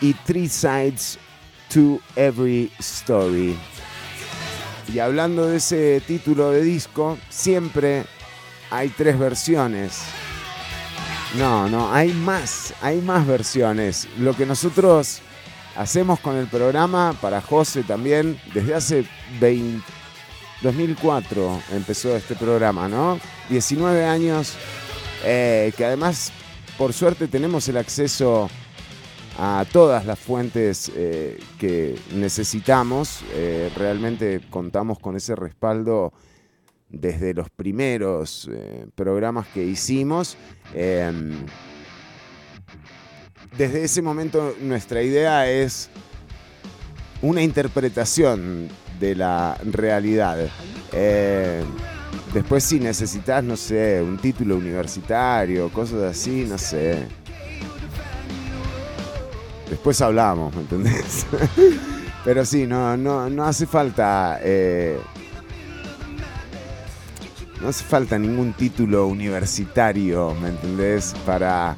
y 0.00 0.12
Three 0.26 0.48
Sides 0.48 1.18
to 1.72 2.00
Every 2.16 2.70
Story. 2.80 3.56
Y 4.92 4.98
hablando 5.00 5.46
de 5.46 5.58
ese 5.58 6.00
título 6.06 6.50
de 6.50 6.62
disco, 6.62 7.18
siempre 7.28 8.04
hay 8.70 8.88
tres 8.88 9.18
versiones. 9.18 10.00
No, 11.36 11.68
no, 11.68 11.92
hay 11.92 12.12
más, 12.12 12.74
hay 12.80 13.00
más 13.00 13.26
versiones. 13.26 14.08
Lo 14.18 14.34
que 14.34 14.46
nosotros 14.46 15.20
hacemos 15.76 16.20
con 16.20 16.36
el 16.36 16.46
programa, 16.46 17.14
para 17.20 17.40
José 17.40 17.82
también, 17.82 18.40
desde 18.54 18.74
hace 18.74 19.04
20 19.40 19.98
2004 20.62 21.62
empezó 21.72 22.16
este 22.16 22.34
programa, 22.34 22.88
¿no? 22.88 23.20
19 23.48 24.04
años, 24.04 24.54
eh, 25.24 25.72
que 25.76 25.84
además, 25.84 26.32
por 26.76 26.92
suerte, 26.92 27.28
tenemos 27.28 27.68
el 27.68 27.76
acceso 27.76 28.50
a 29.38 29.64
todas 29.72 30.04
las 30.04 30.18
fuentes 30.18 30.90
eh, 30.96 31.38
que 31.58 31.96
necesitamos. 32.12 33.22
Eh, 33.32 33.70
realmente 33.76 34.40
contamos 34.50 34.98
con 34.98 35.14
ese 35.14 35.36
respaldo 35.36 36.12
desde 36.88 37.34
los 37.34 37.48
primeros 37.48 38.50
eh, 38.52 38.86
programas 38.96 39.46
que 39.46 39.64
hicimos. 39.64 40.36
Eh, 40.74 41.12
desde 43.56 43.84
ese 43.84 44.02
momento 44.02 44.56
nuestra 44.60 45.02
idea 45.02 45.48
es 45.48 45.88
una 47.22 47.40
interpretación 47.40 48.68
de 48.98 49.14
la 49.14 49.56
realidad. 49.64 50.48
Después 52.34 52.64
si 52.64 52.80
necesitas, 52.80 53.42
no 53.42 53.56
sé, 53.56 54.02
un 54.02 54.18
título 54.18 54.56
universitario, 54.56 55.70
cosas 55.70 56.02
así, 56.02 56.44
no 56.46 56.58
sé. 56.58 57.06
Después 59.70 60.00
hablamos, 60.00 60.54
¿me 60.54 60.62
entendés? 60.62 61.26
Pero 62.24 62.44
sí, 62.44 62.66
no, 62.66 62.96
no, 62.96 63.28
no 63.28 63.44
hace 63.44 63.66
falta. 63.66 64.38
eh, 64.42 64.98
no 67.60 67.68
hace 67.68 67.84
falta 67.84 68.18
ningún 68.18 68.52
título 68.52 69.06
universitario, 69.06 70.34
¿me 70.40 70.48
entendés? 70.50 71.14
Para 71.26 71.76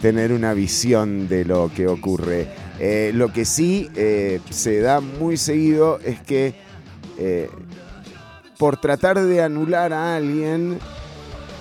tener 0.00 0.32
una 0.32 0.52
visión 0.52 1.28
de 1.28 1.44
lo 1.44 1.70
que 1.74 1.86
ocurre. 1.86 2.48
Eh, 2.78 3.12
lo 3.14 3.32
que 3.32 3.44
sí 3.44 3.88
eh, 3.94 4.40
se 4.50 4.80
da 4.80 5.00
muy 5.00 5.36
seguido 5.36 5.98
es 6.00 6.20
que 6.20 6.54
eh, 7.18 7.48
por 8.58 8.76
tratar 8.78 9.20
de 9.20 9.42
anular 9.42 9.92
a 9.92 10.16
alguien 10.16 10.78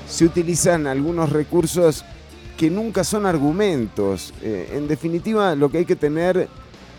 se 0.08 0.26
utilizan 0.26 0.88
algunos 0.88 1.32
recursos 1.32 2.04
que 2.58 2.70
nunca 2.70 3.04
son 3.04 3.26
argumentos. 3.26 4.34
Eh, 4.42 4.72
en 4.74 4.88
definitiva, 4.88 5.56
lo 5.56 5.70
que 5.70 5.80
hay 5.80 5.86
que 5.86 5.96
tener, 5.96 6.48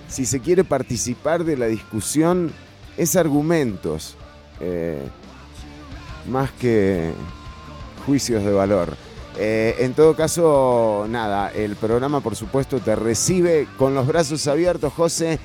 si 0.08 0.26
se 0.26 0.40
quiere 0.40 0.64
participar 0.64 1.44
de 1.44 1.56
la 1.56 1.66
discusión, 1.66 2.52
es 2.96 3.16
argumentos, 3.16 4.16
eh, 4.60 5.02
más 6.28 6.50
que 6.52 7.12
juicios 8.04 8.44
de 8.44 8.52
valor. 8.52 8.96
Eh, 9.38 9.76
en 9.80 9.92
todo 9.92 10.16
caso, 10.16 11.06
nada, 11.08 11.50
el 11.50 11.76
programa 11.76 12.20
por 12.20 12.36
supuesto 12.36 12.80
te 12.80 12.96
recibe 12.96 13.68
con 13.76 13.94
los 13.94 14.06
brazos 14.06 14.46
abiertos, 14.46 14.92
José, 14.94 15.38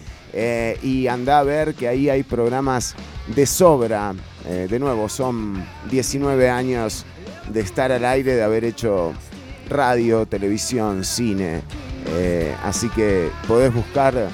y 0.81 1.07
anda 1.07 1.39
a 1.39 1.43
ver 1.43 1.75
que 1.75 1.89
ahí 1.89 2.07
hay 2.07 2.23
programas 2.23 2.95
de 3.35 3.45
sobra. 3.45 4.15
De 4.45 4.79
nuevo, 4.79 5.09
son 5.09 5.61
19 5.89 6.49
años 6.49 7.05
de 7.49 7.59
estar 7.59 7.91
al 7.91 8.05
aire, 8.05 8.35
de 8.35 8.41
haber 8.41 8.63
hecho 8.63 9.13
radio, 9.71 10.25
televisión, 10.25 11.03
cine. 11.03 11.63
Eh, 12.07 12.55
así 12.63 12.89
que 12.89 13.29
podés 13.47 13.73
buscar 13.73 14.29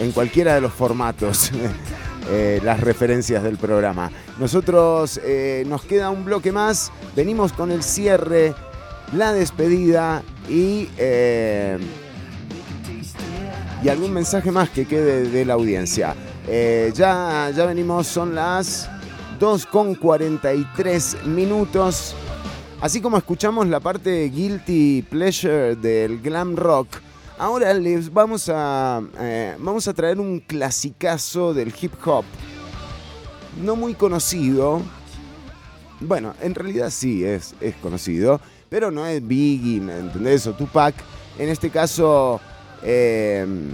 en 0.00 0.12
cualquiera 0.12 0.54
de 0.54 0.60
los 0.60 0.72
formatos 0.72 1.50
eh, 2.30 2.60
las 2.64 2.80
referencias 2.80 3.42
del 3.42 3.58
programa. 3.58 4.10
Nosotros 4.38 5.20
eh, 5.24 5.64
nos 5.66 5.82
queda 5.82 6.10
un 6.10 6.24
bloque 6.24 6.52
más, 6.52 6.90
venimos 7.14 7.52
con 7.52 7.70
el 7.70 7.82
cierre, 7.82 8.54
la 9.12 9.32
despedida 9.32 10.22
y, 10.48 10.88
y 13.82 13.88
algún 13.88 14.12
mensaje 14.12 14.50
más 14.50 14.70
que 14.70 14.86
quede 14.86 15.28
de 15.28 15.44
la 15.44 15.54
audiencia. 15.54 16.14
ya, 16.46 17.50
ya 17.54 17.66
venimos, 17.66 18.06
son 18.06 18.34
las 18.34 18.88
2.43 19.40 21.24
minutos. 21.24 22.14
Así 22.80 23.00
como 23.00 23.18
escuchamos 23.18 23.66
la 23.66 23.80
parte 23.80 24.28
guilty 24.28 25.02
pleasure 25.02 25.74
del 25.74 26.20
glam 26.20 26.54
rock, 26.54 26.86
ahora 27.36 27.74
les 27.74 28.12
vamos 28.12 28.48
a, 28.48 29.02
eh, 29.18 29.56
vamos 29.58 29.88
a 29.88 29.94
traer 29.94 30.20
un 30.20 30.38
clasicazo 30.38 31.52
del 31.52 31.74
hip 31.80 31.94
hop. 32.06 32.24
No 33.64 33.74
muy 33.74 33.94
conocido. 33.94 34.80
Bueno, 35.98 36.34
en 36.40 36.54
realidad 36.54 36.90
sí 36.90 37.24
es, 37.24 37.56
es 37.60 37.74
conocido, 37.76 38.40
pero 38.68 38.92
no 38.92 39.04
es 39.06 39.26
Biggie, 39.26 39.78
¿entendés? 39.78 40.46
O 40.46 40.52
Tupac. 40.52 40.94
En 41.36 41.48
este 41.48 41.70
caso, 41.70 42.40
em, 42.84 43.70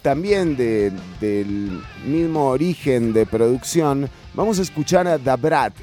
también 0.00 0.56
del 0.56 1.82
mismo 2.06 2.46
origen 2.46 3.12
de 3.12 3.26
producción, 3.26 4.08
vamos 4.32 4.58
a 4.58 4.62
escuchar 4.62 5.06
a 5.06 5.18
Da 5.18 5.36
Brat 5.36 5.74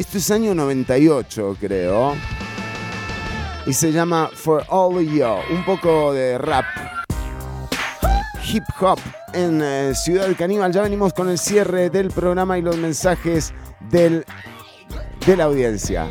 esto 0.00 0.16
es 0.16 0.30
año 0.30 0.54
98, 0.54 1.58
creo. 1.60 2.14
Y 3.66 3.74
se 3.74 3.92
llama 3.92 4.30
For 4.32 4.64
All 4.68 4.98
You, 5.06 5.26
un 5.50 5.62
poco 5.66 6.14
de 6.14 6.38
rap. 6.38 6.64
Hip 8.50 8.64
hop 8.80 8.98
en 9.34 9.60
eh, 9.62 9.92
Ciudad 9.94 10.24
del 10.24 10.36
Caníbal. 10.36 10.72
Ya 10.72 10.80
venimos 10.80 11.12
con 11.12 11.28
el 11.28 11.38
cierre 11.38 11.90
del 11.90 12.08
programa 12.08 12.56
y 12.56 12.62
los 12.62 12.78
mensajes 12.78 13.52
del, 13.90 14.24
de 15.26 15.36
la 15.36 15.44
audiencia. 15.44 16.10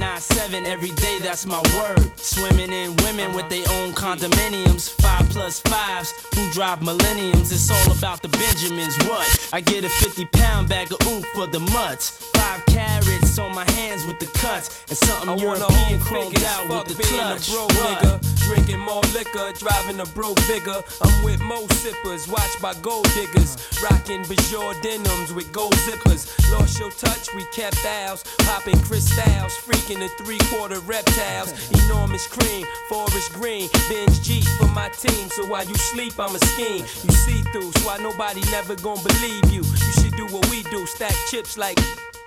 Hot 0.00 0.20
9-7 0.20 0.64
every 0.66 0.90
day. 0.90 1.18
That's 1.20 1.46
my 1.46 1.60
word. 1.76 2.10
Swimming 2.18 2.72
in 2.72 2.94
women 2.96 3.34
with 3.34 3.48
their 3.48 3.64
own 3.80 3.92
condominiums, 3.92 4.90
five 5.00 5.28
plus 5.30 5.60
fives 5.60 6.12
who 6.34 6.50
drive 6.52 6.82
millenniums. 6.82 7.52
It's 7.52 7.70
all 7.70 7.96
about 7.96 8.22
the 8.22 8.28
Benjamins. 8.28 8.96
What? 9.08 9.48
I 9.52 9.60
get 9.60 9.84
a 9.84 9.88
50 9.88 10.24
pound 10.26 10.68
bag 10.68 10.92
of 10.92 11.06
oof 11.06 11.24
for 11.34 11.46
the 11.46 11.60
mutts. 11.60 12.10
Five 12.34 12.64
carrots 12.66 13.38
on 13.38 13.54
my 13.54 13.68
hands 13.72 14.06
with 14.06 14.18
the 14.18 14.26
cuts, 14.38 14.84
and 14.88 14.96
something 14.96 15.28
I 15.28 15.36
European 15.36 16.00
chromed 16.00 16.42
out 16.44 16.68
with 16.68 16.96
the 16.96 17.02
clutch. 17.02 17.48
a 17.48 17.52
What? 17.52 18.02
nigga, 18.02 18.46
drinking 18.46 18.80
more 18.80 19.02
liquor, 19.14 19.52
driving 19.58 20.00
a 20.00 20.06
broke 20.06 20.38
bigger. 20.46 20.82
I'm 21.02 21.24
with 21.24 21.40
mo 21.40 21.66
sippers, 21.68 22.28
watched 22.28 22.60
by 22.60 22.74
gold 22.82 23.08
diggers, 23.14 23.56
rocking 23.82 24.22
Bajor 24.24 24.80
denims 24.82 25.32
with 25.32 25.52
gold 25.52 25.74
zippers. 25.86 26.26
Lost 26.52 26.78
your 26.78 26.90
touch, 26.90 27.34
we 27.34 27.44
kept 27.52 27.84
ours, 27.84 28.24
popping 28.38 28.80
crystals, 28.82 29.54
freaking 29.88 30.00
the 30.00 30.08
three 30.22 30.38
quarter 30.50 30.80
reptiles. 30.80 31.52
Enormous 31.84 32.26
cream, 32.26 32.66
forest 32.88 33.32
green, 33.32 33.68
binge 33.88 34.22
Jeep 34.22 34.44
for 34.58 34.68
my 34.68 34.88
team. 34.90 35.28
So 35.30 35.46
while 35.46 35.64
you 35.64 35.74
sleep, 35.74 36.18
I'm 36.18 36.34
a 36.34 36.38
scheme. 36.38 36.84
You 37.04 37.12
see 37.12 37.42
through, 37.52 37.72
so 37.72 37.86
why 37.86 37.98
nobody 37.98 38.40
never 38.50 38.74
gonna 38.76 39.02
believe 39.02 39.50
you. 39.50 39.62
You 39.62 39.92
should 40.00 40.16
do 40.16 40.26
what 40.26 40.48
we 40.50 40.62
do, 40.64 40.86
stack 40.86 41.14
chips 41.30 41.56
like. 41.56 41.78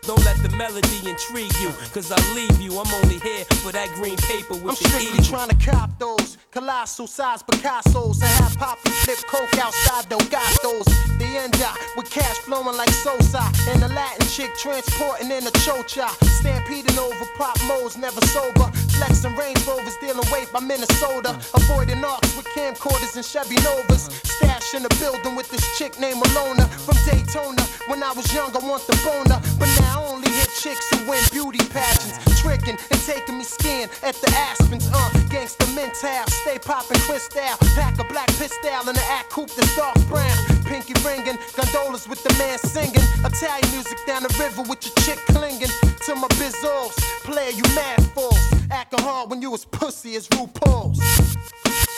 Don't 0.03 0.23
let 0.26 0.38
the 0.41 0.49
melody 0.57 0.98
intrigue 1.07 1.53
you, 1.61 1.69
cause 1.94 2.11
I'll 2.11 2.34
leave 2.34 2.60
you. 2.60 2.80
I'm 2.80 2.91
only 3.03 3.19
here 3.19 3.45
for 3.61 3.72
that 3.72 3.90
green 3.94 4.18
paper 4.18 4.56
with 4.56 4.73
I'm 4.73 4.76
strictly 4.76 5.14
evil. 5.14 5.23
trying 5.23 5.49
to 5.49 5.60
cop 5.61 5.91
those 5.99 6.38
colossal 6.52 7.06
size 7.06 7.44
Picassos 7.44 8.22
and 8.22 8.32
have 8.41 8.57
Poppy 8.57 8.90
flip 9.06 9.19
coke 9.28 9.57
outside 9.57 10.10
the 10.10 10.18
got 10.30 10.49
those. 10.64 10.86
The 11.19 11.26
end 11.38 11.56
up 11.61 11.78
with 11.95 12.10
cash 12.10 12.38
flowing 12.40 12.76
like 12.78 12.90
Sosa 12.90 13.44
and 13.69 13.82
the 13.82 13.90
Latin 13.90 14.26
chick 14.28 14.49
transporting 14.57 15.30
in 15.30 15.45
a 15.45 15.53
chocha. 15.61 16.10
Stampeding 16.41 16.98
over 16.98 17.26
pop 17.38 17.57
modes, 17.68 17.95
never 17.95 18.22
sober. 18.34 18.73
Flexing 18.98 19.36
Range 19.36 19.61
Rovers, 19.68 19.98
dealing 20.02 20.26
weight 20.32 20.52
by 20.52 20.61
Minnesota. 20.61 21.38
Avoiding 21.53 22.03
arcs 22.03 22.36
with 22.36 22.48
camcorders 22.57 23.15
and 23.15 23.26
Chevy 23.26 23.56
Novas. 23.61 24.10
Stash 24.23 24.73
in 24.73 24.82
the 24.82 24.94
building 24.99 25.36
with 25.36 25.49
this 25.49 25.64
chick 25.78 25.99
named 25.99 26.22
Alona 26.23 26.68
from 26.86 26.98
Daytona. 27.06 27.61
When 27.88 28.02
I 28.03 28.11
was 28.14 28.34
young, 28.34 28.49
I 28.56 28.60
want 28.65 28.86
the 28.88 28.98
boner, 29.06 29.40
but 29.60 29.69
now 29.80 29.90
I 29.91 29.99
only 29.99 30.30
hit 30.30 30.49
chicks 30.55 30.88
who 30.89 31.09
win 31.09 31.22
beauty 31.31 31.59
pageants. 31.68 32.18
Tricking 32.39 32.77
and 32.91 33.01
taking 33.03 33.38
me 33.38 33.43
skiing 33.43 33.89
at 34.03 34.15
the 34.15 34.31
Aspens. 34.31 34.88
Uh, 34.88 35.09
gangsta 35.27 35.68
mental, 35.76 36.23
stay 36.41 36.57
popping 36.57 36.99
crystal. 37.01 37.43
Pack 37.76 37.99
a 37.99 38.05
black 38.05 38.27
pistol 38.39 38.88
in 38.88 38.95
the 38.95 39.05
act 39.11 39.30
coupe 39.30 39.51
that's 39.51 39.76
dark 39.76 39.99
brown. 40.07 40.31
Pinky 40.63 40.93
ringing, 41.03 41.38
gondolas 41.59 42.07
with 42.07 42.23
the 42.23 42.34
man 42.39 42.57
singing. 42.59 43.03
Italian 43.26 43.69
music 43.72 43.99
down 44.07 44.23
the 44.23 44.34
river 44.39 44.61
with 44.63 44.80
your 44.85 44.95
chick 45.03 45.19
clinging 45.27 45.73
to 46.05 46.15
my 46.15 46.27
bizzles. 46.39 46.95
Player, 47.27 47.51
you 47.51 47.63
mad 47.76 48.01
fools. 48.15 48.39
Acting 48.72 49.01
hard 49.01 49.30
when 49.30 49.41
you 49.41 49.51
was 49.51 49.65
pussy 49.65 50.15
as 50.15 50.27
RuPaul's. 50.30 50.99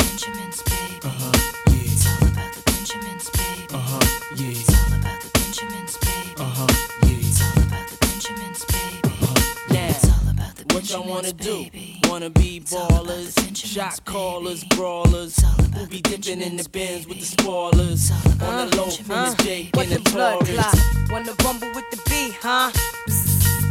what 10.73 10.91
y'all 10.91 11.07
wanna 11.09 11.33
do? 11.33 11.67
Wanna 12.05 12.31
be 12.31 12.61
ballers, 12.61 13.35
shot 13.57 14.05
callers, 14.05 14.65
brawlers, 14.65 15.37
who 15.75 15.87
be 15.87 16.01
dipping 16.01 16.41
in 16.41 16.57
the 16.57 16.69
bins 16.69 17.07
with 17.07 17.19
the 17.21 17.25
spoilers. 17.27 18.11
On 18.43 18.69
the 18.71 18.77
low 18.77 18.91
from 18.91 19.07
the 19.37 19.43
Jake 19.45 19.71
What 19.77 19.87
and 19.87 19.97
the 19.97 19.99
the 20.01 20.11
blood 20.11 20.41
Taurus. 20.41 20.55
clot? 20.55 21.11
Wanna 21.11 21.35
rumble 21.45 21.69
with 21.75 21.91
the 21.91 22.01
B, 22.09 22.33
huh? 22.43 22.71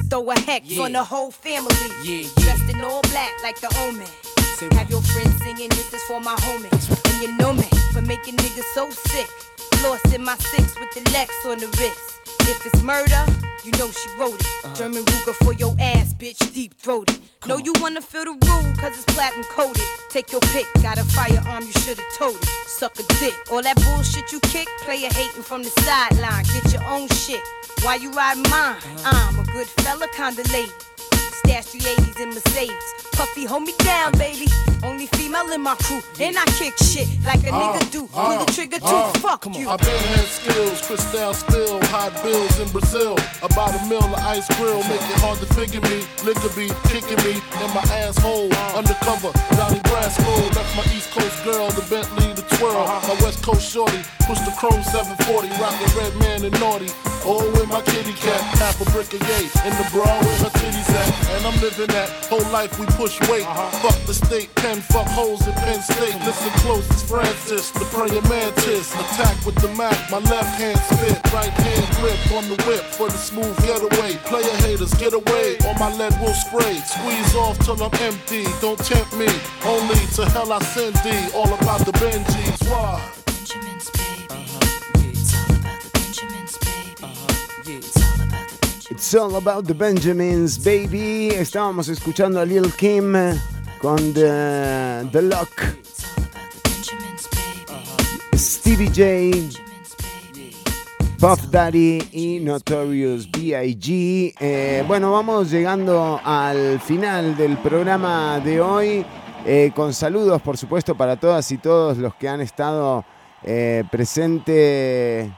Throw 0.10 0.32
a 0.32 0.40
hex 0.40 0.66
Yeah. 0.68 0.84
on 0.84 0.92
the 0.94 1.04
whole 1.04 1.32
family. 1.32 1.76
Yeah, 2.04 2.22
yeah. 2.22 2.28
Dressed 2.38 2.70
in 2.74 2.82
all 2.82 3.02
black 3.14 3.32
like 3.44 3.60
the 3.60 3.68
omen. 3.80 4.08
Say 4.58 4.68
Have 4.76 4.90
your 4.90 5.02
friends 5.02 5.38
singing, 5.44 5.70
this 5.70 5.94
is 5.94 6.02
for 6.04 6.20
my 6.22 6.36
homies. 6.36 6.90
And 7.12 7.22
you 7.22 7.38
know 7.38 7.54
me 7.54 7.68
for 7.94 8.02
making 8.02 8.36
niggas 8.38 8.66
so 8.74 8.90
sick. 8.90 9.28
Lost 9.84 10.06
in 10.14 10.24
my 10.24 10.36
six 10.38 10.74
with 10.80 10.92
the 10.96 11.10
Lex 11.12 11.30
on 11.46 11.60
the 11.60 11.68
wrist. 11.78 12.00
If 12.50 12.66
it's 12.66 12.82
murder, 12.82 13.26
you 13.68 13.78
know 13.78 13.92
she 13.92 14.10
wrote 14.18 14.40
it. 14.40 14.48
Uh-huh. 14.64 14.76
German 14.76 15.04
Ruger 15.04 15.36
for 15.44 15.54
your 15.54 15.76
ass, 15.80 16.14
bitch, 16.14 16.40
deep 16.54 16.74
throated. 16.76 17.20
Know 17.48 17.58
you 17.58 17.74
wanna 17.82 18.02
feel 18.02 18.24
the 18.24 18.32
rule, 18.32 18.76
cause 18.80 18.96
it's 18.96 19.06
platinum 19.14 19.44
coated. 19.52 19.84
Take 20.10 20.32
your 20.32 20.42
pick, 20.54 20.66
got 20.82 20.98
a 20.98 21.04
firearm, 21.04 21.64
you 21.64 21.74
should've 21.84 22.04
told 22.18 22.38
it. 22.38 22.46
Suck 22.66 22.98
a 22.98 23.04
dick. 23.20 23.36
All 23.52 23.62
that 23.62 23.76
bullshit 23.84 24.32
you 24.32 24.40
kick, 24.42 24.68
player 24.80 25.10
hating 25.12 25.44
from 25.44 25.64
the 25.64 25.70
sideline. 25.84 26.46
Get 26.46 26.72
your 26.72 26.84
own 26.86 27.10
shit. 27.10 27.42
Why 27.84 27.96
you 27.96 28.12
ride 28.12 28.38
mine? 28.50 28.78
I'm 29.04 29.40
a 29.40 29.44
good 29.52 29.68
fella, 29.68 30.08
kinda 30.16 30.44
lady. 30.54 30.72
Stash 31.46 31.66
380s 31.74 32.20
in 32.20 32.30
Mercedes. 32.30 32.94
Puffy, 33.14 33.46
hold 33.46 33.64
me 33.64 33.74
down, 33.80 34.12
baby. 34.18 34.48
Only 34.84 35.08
female 35.08 35.50
in 35.52 35.62
my 35.62 35.76
crew. 35.76 36.02
And 36.20 36.38
I 36.38 36.46
kick 36.58 36.78
shit 36.78 37.08
like 37.26 37.40
a 37.42 37.52
nigga 37.52 37.92
do. 37.92 38.10
Uh, 38.14 38.18
uh, 38.18 38.38
Pull 38.38 38.46
the 38.46 38.52
trigger 38.54 38.78
uh, 38.82 38.90
too. 38.90 38.96
uh, 38.96 39.14
Fuck 39.26 39.46
you. 39.56 39.70
I 39.70 39.78
been 39.78 39.98
had 40.14 40.26
skills, 40.28 40.82
Cristal 40.86 41.34
spill, 41.34 41.80
hot 41.90 42.14
bills 42.24 42.60
in 42.60 42.70
Brazil. 42.70 43.18
About 43.42 43.74
a 43.74 43.82
mill 43.90 44.04
of 44.04 44.14
ice 44.22 44.48
grill, 44.58 44.82
make 44.86 45.02
it 45.02 45.18
hard 45.22 45.40
to 45.40 45.48
figure 45.54 45.82
me. 45.82 46.06
Liquor 46.24 46.50
be 46.54 46.70
kicking 46.90 47.18
me 47.26 47.42
in 47.42 47.70
my 47.74 47.82
asshole. 48.06 48.54
Undercover, 48.78 49.32
Johnny 49.58 49.80
Brasco. 49.90 50.54
Left 50.56 50.72
my 50.78 50.86
East 50.94 51.10
Coast 51.12 51.44
girl, 51.44 51.70
the 51.74 51.86
Bentley, 51.90 52.34
the 52.34 52.46
twirl. 52.58 52.78
Uh-huh. 52.86 53.14
My 53.16 53.18
West 53.26 53.42
Coast 53.44 53.66
shorty, 53.66 54.02
push 54.30 54.40
the 54.46 54.54
chrome 54.58 54.84
740, 54.84 55.50
rockin' 55.58 55.92
red 55.98 56.14
man 56.22 56.46
and 56.46 56.54
naughty. 56.62 56.90
Oh, 57.26 57.44
with 57.58 57.68
my 57.68 57.82
kitty 57.82 58.14
cat, 58.14 58.40
half 58.62 58.80
a 58.80 58.86
brick 58.92 59.10
of 59.14 59.22
yay. 59.26 59.46
In 59.68 59.74
the 59.76 59.88
bra 59.92 60.06
where 60.06 60.38
her 60.46 60.52
titties 60.54 60.90
at. 60.94 61.27
And 61.36 61.46
I'm 61.46 61.60
living 61.62 61.88
that 61.88 62.10
whole 62.30 62.46
life 62.52 62.80
we 62.80 62.86
push 62.98 63.20
weight. 63.30 63.46
Uh-huh. 63.46 63.90
Fuck 63.90 64.00
the 64.06 64.14
state, 64.14 64.54
pen, 64.56 64.82
fuck 64.82 65.08
holes 65.08 65.46
in 65.46 65.54
Penn 65.54 65.82
State. 65.82 66.16
Listen 66.26 66.52
close, 66.64 66.86
it's 66.90 67.04
Francis, 67.04 67.72
the 67.72 67.86
praying 67.92 68.28
mantis. 68.30 68.94
Attack 68.94 69.46
with 69.46 69.56
the 69.56 69.70
Mac, 69.76 69.96
my 70.10 70.20
left 70.32 70.56
hand 70.60 70.80
spit, 70.88 71.20
right 71.34 71.52
hand 71.52 71.86
grip 72.00 72.20
on 72.34 72.48
the 72.50 72.58
whip 72.64 72.84
for 72.96 73.08
the 73.08 73.18
smooth 73.18 73.56
getaway. 73.66 74.16
Player 74.26 74.56
haters, 74.64 74.94
get 74.96 75.14
away, 75.14 75.58
or 75.68 75.74
my 75.76 75.92
lead 75.96 76.16
will 76.22 76.34
spray. 76.34 76.80
Squeeze 76.80 77.36
off 77.36 77.60
till 77.60 77.82
I'm 77.82 77.94
empty, 78.02 78.46
don't 78.62 78.80
tempt 78.80 79.16
me. 79.18 79.28
Only 79.66 80.00
to 80.16 80.26
hell 80.32 80.52
I 80.52 80.60
send 80.60 80.96
thee, 81.04 81.30
all 81.36 81.52
about 81.54 81.86
the 81.86 81.92
Benjis. 82.00 82.70
Why? 82.70 84.07
It's 88.90 89.14
all 89.14 89.36
about 89.36 89.66
the 89.68 89.74
Benjamins, 89.74 90.58
baby. 90.64 91.30
Estábamos 91.30 91.90
escuchando 91.90 92.40
a 92.40 92.46
Lil 92.46 92.72
Kim 92.74 93.14
con 93.82 94.14
The, 94.14 95.10
the 95.12 95.22
Lock. 95.24 95.62
Stevie 98.34 98.88
J, 98.88 99.60
Puff 101.20 101.50
Daddy 101.50 102.08
y 102.12 102.40
Notorious 102.40 103.30
B.I.G. 103.30 104.36
Eh, 104.40 104.84
bueno, 104.88 105.12
vamos 105.12 105.52
llegando 105.52 106.22
al 106.24 106.80
final 106.80 107.36
del 107.36 107.58
programa 107.58 108.40
de 108.40 108.62
hoy. 108.62 109.06
eh, 109.46 109.72
con 109.76 109.94
saludos, 109.94 110.42
por 110.42 110.58
supuesto, 110.58 110.96
para 110.96 111.18
todas 111.18 111.52
y 111.52 111.58
todos 111.58 111.98
los 111.98 112.16
que 112.16 112.30
han 112.30 112.40
estado 112.42 113.04
eh, 113.44 113.84
presentes. 113.92 115.30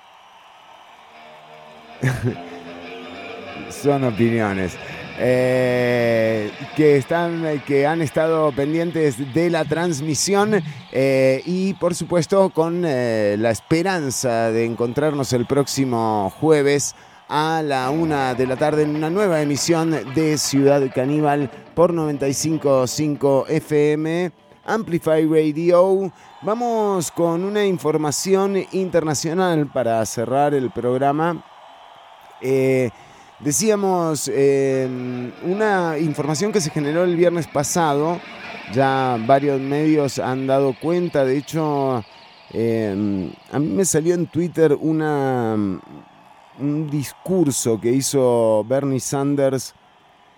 Son 3.70 4.04
opiniones. 4.04 4.78
Eh, 5.22 6.50
que, 6.78 6.96
están, 6.96 7.62
que 7.68 7.86
han 7.86 8.02
estado 8.02 8.54
pendientes 8.54 9.34
de 9.34 9.50
la 9.50 9.66
transmisión 9.66 10.64
eh, 10.94 11.42
y 11.46 11.74
por 11.74 11.94
supuesto 11.94 12.52
con 12.52 12.84
eh, 12.86 13.36
la 13.38 13.52
esperanza 13.52 14.50
de 14.50 14.64
encontrarnos 14.64 15.34
el 15.34 15.46
próximo 15.46 16.32
jueves 16.40 16.96
a 17.28 17.62
la 17.64 17.90
una 17.90 18.34
de 18.34 18.48
la 18.48 18.56
tarde 18.56 18.84
en 18.84 18.96
una 18.96 19.10
nueva 19.10 19.42
emisión 19.42 19.92
de 20.16 20.38
Ciudad 20.38 20.82
Caníbal 20.96 21.52
por 21.76 21.94
95.5 21.94 23.50
FM. 23.50 24.32
Amplify 24.66 25.26
Radio. 25.26 26.12
Vamos 26.42 27.12
con 27.12 27.44
una 27.44 27.66
información 27.66 28.56
internacional 28.72 29.68
para 29.68 30.06
cerrar 30.06 30.54
el 30.54 30.72
programa. 30.72 31.44
Eh, 32.42 32.90
decíamos 33.40 34.30
eh, 34.34 34.88
una 35.44 35.98
información 35.98 36.52
que 36.52 36.62
se 36.62 36.70
generó 36.70 37.04
el 37.04 37.16
viernes 37.16 37.48
pasado. 37.48 38.20
Ya 38.74 39.18
varios 39.26 39.60
medios 39.60 40.20
han 40.20 40.46
dado 40.46 40.76
cuenta. 40.80 41.26
De 41.26 41.38
hecho, 41.38 42.04
eh, 42.54 43.32
a 43.52 43.60
mí 43.60 43.68
me 43.68 43.86
salió 43.86 44.14
en 44.14 44.28
Twitter 44.28 44.78
una, 44.80 45.56
un 46.60 46.90
discurso 46.90 47.80
que 47.80 47.92
hizo 47.92 48.64
Bernie 48.68 49.00
Sanders 49.00 49.74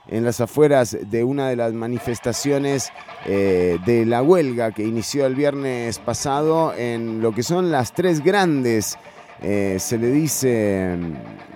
en 0.08 0.26
las 0.26 0.42
afueras 0.42 0.98
de 1.10 1.24
una 1.24 1.50
de 1.50 1.56
las 1.56 1.74
manifestaciones 1.74 2.92
eh, 3.26 3.78
de 3.86 4.06
la 4.06 4.22
huelga 4.22 4.72
que 4.72 4.84
inició 4.84 5.26
el 5.26 5.36
viernes 5.36 6.00
pasado 6.00 6.74
en 6.76 7.22
lo 7.22 7.34
que 7.34 7.44
son 7.44 7.72
las 7.72 7.94
tres 7.94 8.24
grandes, 8.24 8.98
eh, 9.42 9.78
se 9.80 9.98
le 9.98 10.12
dice 10.12 10.96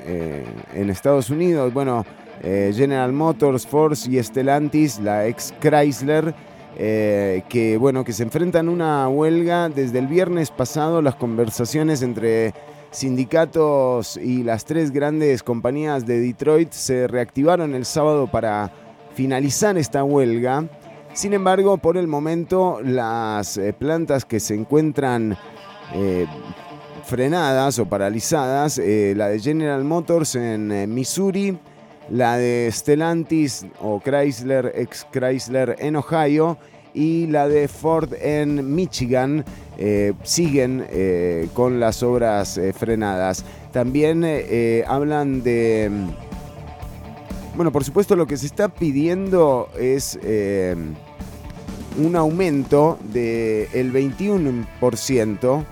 eh, 0.05 0.45
en 0.73 0.89
Estados 0.89 1.29
Unidos, 1.29 1.71
bueno, 1.71 2.03
eh, 2.41 2.73
General 2.75 3.13
Motors, 3.13 3.67
Ford 3.67 3.95
y 4.09 4.21
Stellantis, 4.21 4.99
la 4.99 5.27
ex 5.27 5.53
Chrysler, 5.59 6.33
que 6.77 7.77
bueno, 7.79 8.03
que 8.03 8.11
se 8.11 8.23
enfrentan 8.23 8.67
a 8.67 8.71
una 8.71 9.07
huelga 9.07 9.69
desde 9.69 9.99
el 9.99 10.07
viernes 10.07 10.51
pasado, 10.51 11.01
las 11.01 11.15
conversaciones 11.15 12.01
entre 12.01 12.53
sindicatos 12.91 14.17
y 14.17 14.43
las 14.43 14.65
tres 14.65 14.91
grandes 14.91 15.41
compañías 15.41 16.05
de 16.05 16.19
Detroit 16.19 16.73
se 16.73 17.07
reactivaron 17.07 17.75
el 17.75 17.85
sábado 17.85 18.27
para 18.27 18.73
finalizar 19.13 19.77
esta 19.77 20.03
huelga. 20.03 20.67
Sin 21.13 21.33
embargo, 21.33 21.77
por 21.77 21.95
el 21.95 22.07
momento, 22.07 22.81
las 22.83 23.57
plantas 23.79 24.25
que 24.25 24.41
se 24.41 24.55
encuentran 24.55 25.37
frenadas 27.05 27.77
o 27.79 27.85
paralizadas, 27.85 28.79
eh, 28.79 29.13
la 29.15 29.29
de 29.29 29.39
General 29.39 29.83
Motors 29.83 30.35
en 30.35 30.71
eh, 30.71 30.87
Missouri, 30.87 31.57
la 32.09 32.37
de 32.37 32.69
Stellantis 32.71 33.65
o 33.79 33.99
Chrysler, 33.99 34.71
ex 34.75 35.05
Chrysler 35.11 35.75
en 35.79 35.95
Ohio 35.95 36.57
y 36.93 37.27
la 37.27 37.47
de 37.47 37.67
Ford 37.67 38.13
en 38.19 38.73
Michigan 38.73 39.45
eh, 39.77 40.13
siguen 40.23 40.87
con 41.53 41.79
las 41.79 42.01
obras 42.03 42.59
frenadas. 42.73 43.43
También 43.73 44.25
hablan 44.87 45.43
de... 45.43 45.91
Bueno, 47.55 47.71
por 47.73 47.83
supuesto 47.83 48.15
lo 48.15 48.25
que 48.27 48.37
se 48.37 48.45
está 48.45 48.69
pidiendo 48.69 49.67
es 49.77 50.17
un 51.97 52.15
aumento 52.15 52.97
del 53.11 53.91
21% 53.91 55.65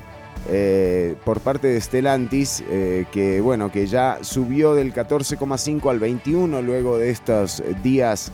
eh, 0.49 1.15
por 1.23 1.39
parte 1.39 1.67
de 1.67 1.79
Stellantis, 1.79 2.63
eh, 2.69 3.05
que 3.11 3.39
bueno, 3.41 3.71
que 3.71 3.87
ya 3.87 4.19
subió 4.21 4.75
del 4.75 4.93
14,5 4.93 5.89
al 5.89 5.99
21 5.99 6.61
luego 6.61 6.97
de 6.97 7.09
estos 7.09 7.63
días 7.81 8.31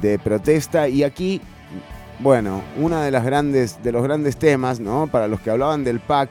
de 0.00 0.18
protesta. 0.18 0.88
Y 0.88 1.04
aquí, 1.04 1.40
bueno, 2.18 2.62
una 2.78 3.04
de 3.04 3.10
las 3.10 3.24
grandes, 3.24 3.82
de 3.82 3.92
los 3.92 4.02
grandes 4.02 4.36
temas, 4.36 4.80
¿no? 4.80 5.06
Para 5.06 5.28
los 5.28 5.40
que 5.40 5.50
hablaban 5.50 5.84
del 5.84 6.00
PAC 6.00 6.30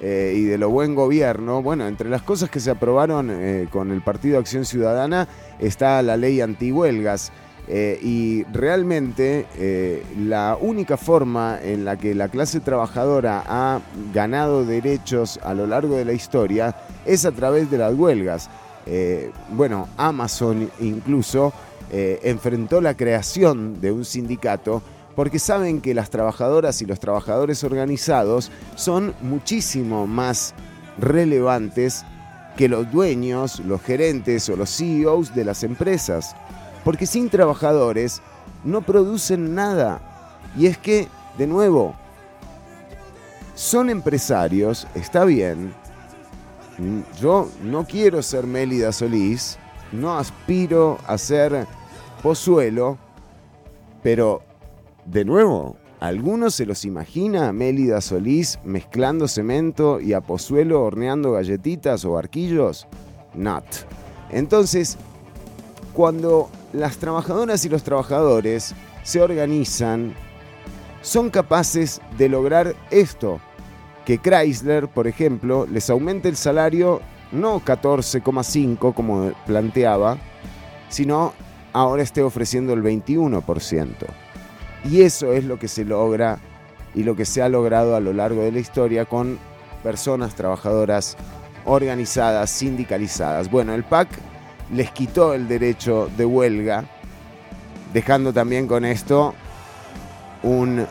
eh, 0.00 0.34
y 0.36 0.42
de 0.42 0.58
lo 0.58 0.68
buen 0.68 0.96
gobierno, 0.96 1.62
bueno, 1.62 1.86
entre 1.86 2.10
las 2.10 2.22
cosas 2.22 2.50
que 2.50 2.58
se 2.58 2.72
aprobaron 2.72 3.30
eh, 3.30 3.68
con 3.70 3.92
el 3.92 4.02
Partido 4.02 4.38
Acción 4.38 4.64
Ciudadana 4.64 5.28
está 5.60 6.02
la 6.02 6.16
ley 6.16 6.40
antihuelgas. 6.40 7.30
Eh, 7.68 7.98
y 8.02 8.42
realmente 8.52 9.46
eh, 9.56 10.02
la 10.18 10.58
única 10.60 10.96
forma 10.96 11.60
en 11.62 11.84
la 11.84 11.96
que 11.96 12.14
la 12.14 12.28
clase 12.28 12.58
trabajadora 12.58 13.44
ha 13.46 13.80
ganado 14.12 14.64
derechos 14.64 15.38
a 15.44 15.54
lo 15.54 15.68
largo 15.68 15.96
de 15.96 16.04
la 16.04 16.12
historia 16.12 16.74
es 17.06 17.24
a 17.24 17.32
través 17.32 17.70
de 17.70 17.78
las 17.78 17.94
huelgas. 17.94 18.50
Eh, 18.86 19.30
bueno, 19.50 19.88
Amazon 19.96 20.70
incluso 20.80 21.52
enfrentó 21.94 22.80
la 22.80 22.96
creación 22.96 23.82
de 23.82 23.92
un 23.92 24.06
sindicato 24.06 24.80
porque 25.14 25.38
saben 25.38 25.82
que 25.82 25.92
las 25.92 26.08
trabajadoras 26.08 26.80
y 26.80 26.86
los 26.86 26.98
trabajadores 26.98 27.62
organizados 27.64 28.50
son 28.76 29.14
muchísimo 29.20 30.06
más 30.06 30.54
relevantes 30.98 32.06
que 32.56 32.70
los 32.70 32.90
dueños, 32.90 33.60
los 33.60 33.82
gerentes 33.82 34.48
o 34.48 34.56
los 34.56 34.74
CEOs 34.74 35.34
de 35.34 35.44
las 35.44 35.64
empresas. 35.64 36.34
Porque 36.84 37.06
sin 37.06 37.30
trabajadores 37.30 38.20
no 38.64 38.82
producen 38.82 39.54
nada. 39.54 40.00
Y 40.56 40.66
es 40.66 40.78
que, 40.78 41.08
de 41.38 41.46
nuevo, 41.46 41.94
son 43.54 43.90
empresarios, 43.90 44.86
está 44.94 45.24
bien. 45.24 45.74
Mm, 46.78 47.00
Yo 47.20 47.48
no 47.62 47.84
quiero 47.84 48.22
ser 48.22 48.46
Mélida 48.46 48.92
Solís, 48.92 49.58
no 49.92 50.16
aspiro 50.18 50.98
a 51.06 51.18
ser 51.18 51.66
Pozuelo, 52.22 52.98
pero, 54.02 54.42
de 55.04 55.24
nuevo, 55.24 55.76
¿alguno 56.00 56.50
se 56.50 56.66
los 56.66 56.84
imagina 56.84 57.48
a 57.48 57.52
Mélida 57.52 58.00
Solís 58.00 58.58
mezclando 58.64 59.28
cemento 59.28 60.00
y 60.00 60.12
a 60.12 60.20
Pozuelo 60.20 60.82
horneando 60.82 61.32
galletitas 61.32 62.04
o 62.04 62.12
barquillos? 62.12 62.86
Not. 63.34 63.64
Entonces, 64.30 64.96
cuando 65.92 66.48
las 66.72 66.96
trabajadoras 66.98 67.64
y 67.64 67.68
los 67.68 67.82
trabajadores 67.82 68.74
se 69.02 69.20
organizan, 69.20 70.14
son 71.02 71.30
capaces 71.30 72.00
de 72.16 72.28
lograr 72.28 72.74
esto, 72.90 73.40
que 74.04 74.18
Chrysler, 74.18 74.88
por 74.88 75.06
ejemplo, 75.06 75.66
les 75.70 75.90
aumente 75.90 76.28
el 76.28 76.36
salario 76.36 77.00
no 77.30 77.60
14,5 77.60 78.94
como 78.94 79.32
planteaba, 79.46 80.18
sino 80.88 81.32
ahora 81.72 82.02
esté 82.02 82.22
ofreciendo 82.22 82.72
el 82.72 82.82
21%. 82.82 83.88
Y 84.84 85.02
eso 85.02 85.32
es 85.32 85.44
lo 85.44 85.58
que 85.58 85.68
se 85.68 85.84
logra 85.84 86.38
y 86.94 87.04
lo 87.04 87.16
que 87.16 87.24
se 87.24 87.42
ha 87.42 87.48
logrado 87.48 87.96
a 87.96 88.00
lo 88.00 88.12
largo 88.12 88.42
de 88.42 88.52
la 88.52 88.58
historia 88.58 89.04
con 89.04 89.38
personas 89.82 90.34
trabajadoras 90.34 91.16
organizadas, 91.64 92.50
sindicalizadas. 92.50 93.50
Bueno, 93.50 93.74
el 93.74 93.84
PAC 93.84 94.08
les 94.72 94.90
quitó 94.90 95.34
el 95.34 95.48
derecho 95.48 96.10
de 96.16 96.24
huelga, 96.24 96.84
dejando 97.92 98.32
también 98.32 98.66
con 98.66 98.84
esto 98.84 99.34
un 100.42 100.86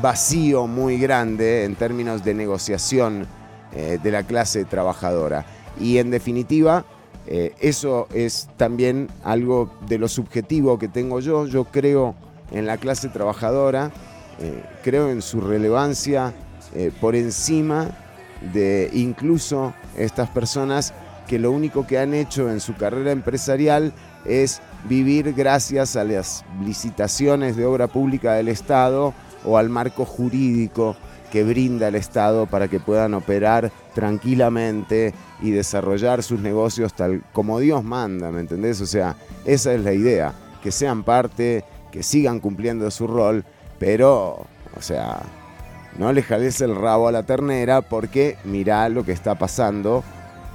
vacío 0.00 0.66
muy 0.66 0.98
grande 0.98 1.64
en 1.64 1.74
términos 1.74 2.24
de 2.24 2.34
negociación 2.34 3.26
eh, 3.74 3.98
de 4.00 4.10
la 4.10 4.22
clase 4.22 4.64
trabajadora. 4.64 5.44
Y 5.78 5.98
en 5.98 6.10
definitiva, 6.10 6.84
eh, 7.26 7.54
eso 7.60 8.06
es 8.14 8.48
también 8.56 9.08
algo 9.24 9.72
de 9.86 9.98
lo 9.98 10.08
subjetivo 10.08 10.78
que 10.78 10.88
tengo 10.88 11.20
yo. 11.20 11.46
Yo 11.46 11.64
creo 11.64 12.14
en 12.52 12.66
la 12.66 12.76
clase 12.76 13.08
trabajadora, 13.08 13.90
eh, 14.38 14.62
creo 14.84 15.10
en 15.10 15.22
su 15.22 15.40
relevancia 15.40 16.32
por 17.00 17.16
encima 17.16 17.88
de 18.52 18.88
incluso 18.92 19.74
estas 19.96 20.30
personas 20.30 20.94
que 21.30 21.38
lo 21.38 21.52
único 21.52 21.86
que 21.86 21.96
han 21.96 22.12
hecho 22.12 22.50
en 22.50 22.58
su 22.58 22.74
carrera 22.74 23.12
empresarial 23.12 23.92
es 24.24 24.60
vivir 24.88 25.32
gracias 25.32 25.94
a 25.94 26.02
las 26.02 26.44
licitaciones 26.64 27.54
de 27.54 27.66
obra 27.66 27.86
pública 27.86 28.32
del 28.32 28.48
Estado 28.48 29.14
o 29.44 29.56
al 29.56 29.68
marco 29.68 30.04
jurídico 30.04 30.96
que 31.30 31.44
brinda 31.44 31.86
el 31.86 31.94
Estado 31.94 32.46
para 32.46 32.66
que 32.66 32.80
puedan 32.80 33.14
operar 33.14 33.70
tranquilamente 33.94 35.14
y 35.40 35.52
desarrollar 35.52 36.24
sus 36.24 36.40
negocios 36.40 36.94
tal 36.94 37.22
como 37.32 37.60
Dios 37.60 37.84
manda, 37.84 38.32
¿me 38.32 38.40
entendés? 38.40 38.80
O 38.80 38.86
sea, 38.86 39.14
esa 39.44 39.72
es 39.72 39.84
la 39.84 39.92
idea, 39.92 40.34
que 40.64 40.72
sean 40.72 41.04
parte, 41.04 41.62
que 41.92 42.02
sigan 42.02 42.40
cumpliendo 42.40 42.90
su 42.90 43.06
rol, 43.06 43.44
pero, 43.78 44.46
o 44.76 44.80
sea, 44.82 45.22
no 45.96 46.12
le 46.12 46.24
jales 46.24 46.60
el 46.60 46.74
rabo 46.74 47.06
a 47.06 47.12
la 47.12 47.22
ternera 47.22 47.82
porque 47.82 48.36
mirá 48.42 48.88
lo 48.88 49.04
que 49.04 49.12
está 49.12 49.36
pasando 49.36 50.02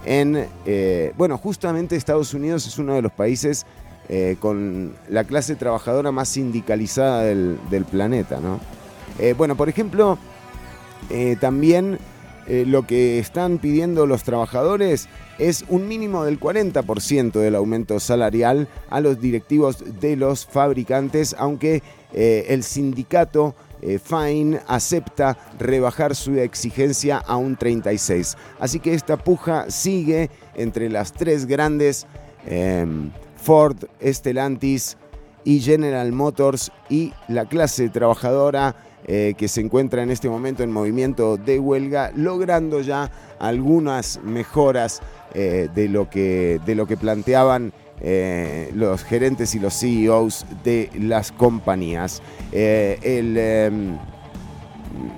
en, 0.06 0.48
eh, 0.66 1.14
bueno, 1.18 1.38
justamente 1.38 1.96
Estados 1.96 2.34
Unidos 2.34 2.68
es 2.68 2.78
uno 2.78 2.94
de 2.94 3.02
los 3.02 3.12
países 3.12 3.66
eh, 4.08 4.38
con 4.40 4.94
la 5.10 5.24
clase 5.24 5.56
trabajadora 5.56 6.12
más 6.12 6.30
sindicalizada 6.30 7.24
del, 7.24 7.86
planeta, 7.90 8.40
¿no? 8.40 8.60
Eh, 9.20 9.34
bueno, 9.36 9.56
por 9.56 9.70
ejemplo, 9.70 10.18
también 11.40 12.00
lo 12.48 12.86
que 12.86 13.20
están 13.20 13.58
pidiendo 13.60 14.06
los 14.06 14.24
trabajadores 14.24 15.08
es 15.38 15.66
un 15.70 15.88
mínimo 15.88 16.24
del 16.24 16.40
40% 16.40 17.32
del 17.32 17.56
aumento 17.56 18.00
salarial 18.00 18.68
a 18.90 19.02
los 19.02 19.20
directivos 19.20 19.84
de 20.02 20.16
los 20.16 20.46
fabricantes, 20.46 21.36
aunque 21.38 21.84
el 22.14 22.64
sindicato 22.64 23.56
eh, 23.86 24.00
Fine 24.00 24.62
acepta 24.68 25.38
rebajar 25.60 26.16
su 26.16 26.40
exigencia 26.40 27.18
a 27.18 27.38
un 27.38 27.56
36. 27.56 28.36
Así 28.60 28.80
que 28.80 28.96
esta 28.96 29.18
puja 29.18 29.70
sigue 29.70 30.32
entre 30.56 30.90
las 30.90 31.14
tres 31.14 31.46
grandes, 31.46 32.08
em, 32.48 33.12
Ford, 33.38 33.78
Stellantis 34.04 34.98
y 35.44 35.60
General 35.60 36.12
Motors 36.12 36.72
y 36.90 37.14
la 37.28 37.46
clase 37.46 37.90
trabajadora 37.90 38.76
eh, 39.08 39.36
que 39.38 39.48
se 39.48 39.62
encuentra 39.62 40.02
en 40.02 40.10
este 40.10 40.30
momento 40.30 40.64
en 40.64 40.72
movimiento 40.72 41.38
de 41.38 41.60
huelga, 41.60 42.12
logrando 42.16 42.82
ya 42.82 43.12
algunas 43.38 44.20
mejoras 44.24 45.00
eh, 45.36 45.70
de, 45.76 45.90
lo 45.90 46.10
que, 46.10 46.60
de 46.66 46.74
lo 46.74 46.88
que 46.88 46.98
planteaban 46.98 47.72
eh, 48.02 48.72
los 48.76 49.04
gerentes 49.04 49.56
y 49.56 49.60
los 49.60 49.74
CEOs 49.80 50.46
de 50.64 50.90
las 51.00 51.32
compañías. 51.32 52.22
Eh, 52.52 53.00
el, 53.02 53.38
em, 53.38 53.98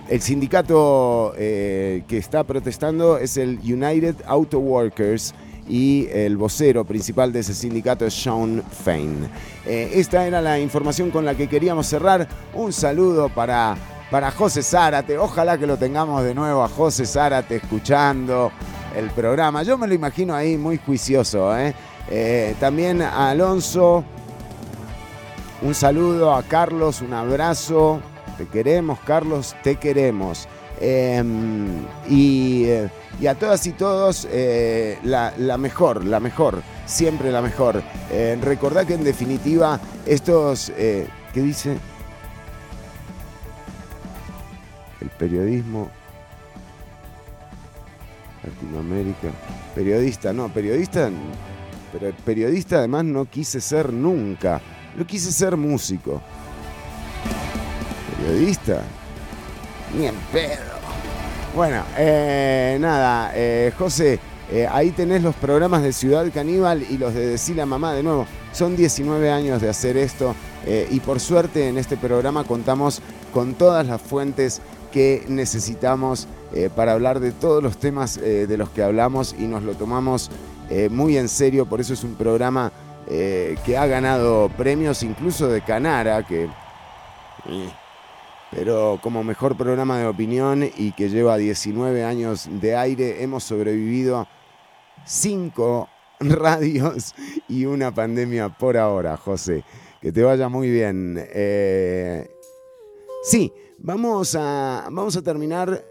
el 0.08 0.22
sindicato 0.22 1.34
eh, 1.38 2.04
que 2.08 2.18
está 2.18 2.44
protestando 2.44 3.18
es 3.18 3.38
el 3.38 3.60
United 3.60 4.16
Auto 4.26 4.60
Workers 4.60 5.34
y 5.68 6.08
el 6.12 6.38
vocero 6.38 6.86
principal 6.86 7.34
de 7.34 7.40
ese 7.40 7.54
sindicato 7.54 8.06
es 8.06 8.14
Sean 8.14 8.64
Fain. 8.84 9.28
Esta 9.66 10.26
era 10.26 10.42
la 10.42 10.60
información 10.60 11.12
con 11.12 11.26
la 11.26 11.36
que 11.36 11.50
queríamos 11.50 11.88
cerrar. 11.88 12.26
Un 12.54 12.72
saludo 12.72 13.28
para, 13.28 13.76
para 14.10 14.32
José 14.32 14.64
Zárate. 14.64 15.18
Ojalá 15.18 15.58
que 15.58 15.68
lo 15.68 15.78
tengamos 15.78 16.24
de 16.24 16.34
nuevo 16.34 16.64
a 16.64 16.70
José 16.70 17.06
Zárate 17.06 17.58
escuchando 17.58 18.50
el 18.96 19.10
programa. 19.12 19.64
Yo 19.64 19.78
me 19.78 19.88
lo 19.88 19.94
imagino 19.94 20.34
ahí 20.34 20.58
muy 20.58 20.78
juicioso. 20.78 21.58
¿eh? 21.58 21.74
Eh, 22.10 22.56
también 22.60 23.02
a 23.02 23.30
Alonso. 23.30 24.04
Un 25.62 25.74
saludo 25.74 26.34
a 26.34 26.44
Carlos, 26.44 27.02
un 27.02 27.14
abrazo. 27.14 28.02
Te 28.38 28.46
queremos, 28.48 29.00
Carlos, 29.00 29.56
te 29.64 29.78
queremos. 29.78 30.48
Y, 30.80 32.66
eh, 32.66 32.90
y 33.20 33.28
a 33.28 33.36
todas 33.36 33.66
y 33.66 33.72
todos, 33.72 34.28
eh, 34.32 35.00
la, 35.04 35.58
mejor, 35.58 36.06
la 36.06 36.20
mejor, 36.20 36.62
siempre 36.86 37.32
la 37.32 37.42
mejor. 37.42 37.82
Eh, 38.12 38.38
recordad 38.42 38.86
que 38.86 38.94
en 38.94 39.04
definitiva, 39.04 39.80
estos. 40.06 40.72
¿Qué 40.76 41.42
dice? 41.42 41.78
El 45.02 45.10
periodismo. 45.10 45.90
Latinoamérica. 48.44 49.30
Periodista, 49.76 50.34
no, 50.34 50.50
periodista. 50.50 51.10
Pero 51.92 52.14
periodista 52.26 52.78
además 52.78 53.06
no 53.06 53.26
quise 53.26 53.62
ser 53.62 53.92
nunca. 53.94 54.62
Yo 54.98 55.06
quise 55.06 55.32
ser 55.32 55.56
músico. 55.56 56.22
Periodista. 58.18 58.82
Ni 59.98 60.08
en 60.08 60.16
pedo. 60.32 60.78
Bueno, 61.58 61.84
eh, 61.98 62.78
nada, 62.80 63.32
eh, 63.34 63.72
José, 63.80 64.20
eh, 64.52 64.68
ahí 64.70 64.92
tenés 64.92 65.24
los 65.24 65.34
programas 65.34 65.82
de 65.82 65.92
Ciudad 65.92 66.26
Caníbal 66.32 66.84
y 66.88 67.00
los 67.00 67.16
de 67.16 67.26
Decir 67.26 67.56
la 67.56 67.66
Mamá 67.66 67.94
de 67.94 68.04
nuevo. 68.04 68.28
Son 68.52 68.76
19 68.76 69.32
años 69.32 69.60
de 69.62 69.70
hacer 69.70 69.98
esto 69.98 70.36
y 70.92 71.00
por 71.00 71.22
suerte 71.22 71.70
en 71.70 71.78
este 71.78 71.96
programa 71.96 72.44
contamos 72.44 73.02
con 73.34 73.54
todas 73.54 73.88
las 73.88 74.02
fuentes 74.02 74.62
que 74.92 75.24
necesitamos 75.30 76.28
para 76.76 76.92
hablar 76.92 77.22
de 77.22 77.32
todos 77.32 77.64
los 77.64 77.78
temas 77.78 78.20
de 78.20 78.58
los 78.58 78.70
que 78.70 78.84
hablamos 78.84 79.34
y 79.40 79.44
nos 79.44 79.64
lo 79.64 79.76
tomamos 79.76 80.30
eh, 80.70 80.90
muy 80.90 81.18
en 81.18 81.30
serio. 81.30 81.66
Por 81.66 81.80
eso 81.82 81.94
es 81.94 82.04
un 82.04 82.16
programa 82.16 82.72
eh, 83.08 83.58
que 83.66 83.78
ha 83.78 83.86
ganado 83.86 84.50
premios 84.50 85.04
incluso 85.04 85.48
de 85.48 85.62
Canara, 85.62 86.26
que... 86.26 86.46
eh, 86.46 87.70
pero 88.52 88.98
como 89.02 89.24
mejor 89.24 89.58
programa 89.58 90.00
de 90.00 90.08
opinión 90.08 90.64
y 90.78 90.94
que 90.94 91.10
lleva 91.10 91.36
19 91.38 92.06
años 92.06 92.48
de 92.50 92.78
aire, 92.78 93.22
hemos 93.22 93.44
sobrevivido 93.44 94.26
cinco 95.06 95.90
radios 96.20 97.14
y 97.50 97.66
una 97.66 97.94
pandemia 97.94 98.50
por 98.50 98.78
ahora, 98.78 99.18
José. 99.18 99.64
Que 100.02 100.12
te 100.14 100.24
vaya 100.24 100.48
muy 100.48 100.70
bien. 100.70 101.22
Sí, 103.24 103.52
vamos 103.80 104.36
a, 104.36 104.88
vamos 104.90 105.18
a 105.18 105.22
terminar. 105.22 105.84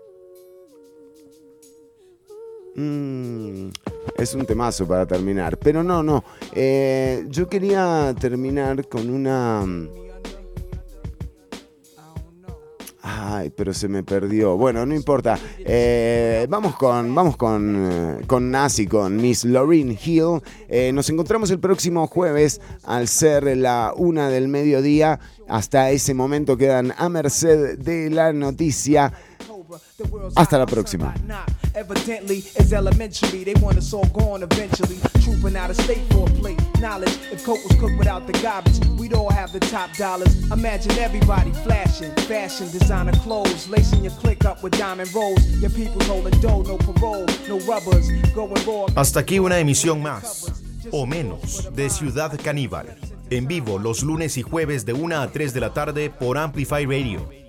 Mm, 2.74 3.68
es 4.16 4.34
un 4.34 4.46
temazo 4.46 4.86
para 4.86 5.06
terminar, 5.06 5.58
pero 5.58 5.82
no, 5.82 6.02
no. 6.02 6.24
Eh, 6.52 7.26
yo 7.28 7.48
quería 7.48 8.14
terminar 8.18 8.88
con 8.88 9.10
una... 9.10 9.64
Ay, 13.08 13.52
pero 13.54 13.72
se 13.72 13.86
me 13.86 14.02
perdió. 14.02 14.56
Bueno, 14.56 14.84
no 14.84 14.92
importa. 14.92 15.38
Eh, 15.58 16.44
vamos 16.48 16.74
con, 16.74 17.14
vamos 17.14 17.36
con, 17.36 17.86
eh, 17.88 18.24
con 18.26 18.52
con 18.90 19.16
Miss 19.16 19.44
Lauryn 19.44 19.96
Hill. 20.02 20.40
Nos 20.92 21.08
encontramos 21.08 21.52
el 21.52 21.60
próximo 21.60 22.08
jueves 22.08 22.60
al 22.82 23.06
ser 23.06 23.56
la 23.56 23.92
una 23.96 24.28
del 24.28 24.48
mediodía. 24.48 25.20
Hasta 25.46 25.90
ese 25.90 26.14
momento 26.14 26.56
quedan 26.56 26.92
a 26.98 27.08
merced 27.08 27.78
de 27.78 28.10
la 28.10 28.32
noticia. 28.32 29.12
Hasta 30.36 30.58
la 30.58 30.66
próxima. 30.66 31.14
Evidently, 31.74 32.38
it's 32.56 32.72
elementary. 32.72 33.44
They 33.44 33.54
want 33.60 33.76
us 33.76 33.92
all 33.92 34.06
gone 34.06 34.42
eventually. 34.42 34.98
Trooping 35.22 35.56
out 35.56 35.70
of 35.70 35.76
state 35.76 36.02
for 36.10 36.28
a 36.28 36.32
plate. 36.40 36.60
Knowledge, 36.80 37.18
if 37.32 37.44
coke 37.44 37.62
was 37.68 37.78
cooked 37.78 37.98
without 37.98 38.26
the 38.26 38.32
garbage, 38.40 38.78
we'd 38.98 39.12
all 39.12 39.30
have 39.30 39.52
the 39.52 39.60
top 39.60 39.92
dollars. 39.96 40.34
Imagine 40.50 40.92
everybody 40.98 41.52
flashing, 41.64 42.14
fashion, 42.26 42.70
designer 42.70 43.12
clothes, 43.22 43.68
lacing 43.68 44.02
your 44.02 44.14
click 44.20 44.44
up 44.44 44.62
with 44.62 44.76
diamond 44.78 45.12
rolls. 45.14 45.44
Your 45.60 45.70
people 45.70 46.02
holding 46.04 46.38
dough, 46.40 46.62
no 46.62 46.78
parole, 46.78 47.26
no 47.48 47.58
rubbers, 47.66 48.10
going 48.34 48.64
raw. 48.66 48.86
Hasta 48.96 49.20
aquí 49.20 49.38
una 49.38 49.58
emisión 49.58 50.00
más, 50.00 50.50
o 50.92 51.06
menos, 51.06 51.68
de 51.74 51.90
Ciudad 51.90 52.32
Caníbal. 52.42 52.96
En 53.28 53.46
vivo 53.46 53.78
los 53.78 54.02
lunes 54.02 54.38
y 54.38 54.42
jueves 54.42 54.86
de 54.86 54.92
1 54.92 55.20
a 55.20 55.28
3 55.28 55.52
de 55.52 55.60
la 55.60 55.74
tarde 55.74 56.10
por 56.10 56.38
Amplify 56.38 56.86
Radio. 56.86 57.45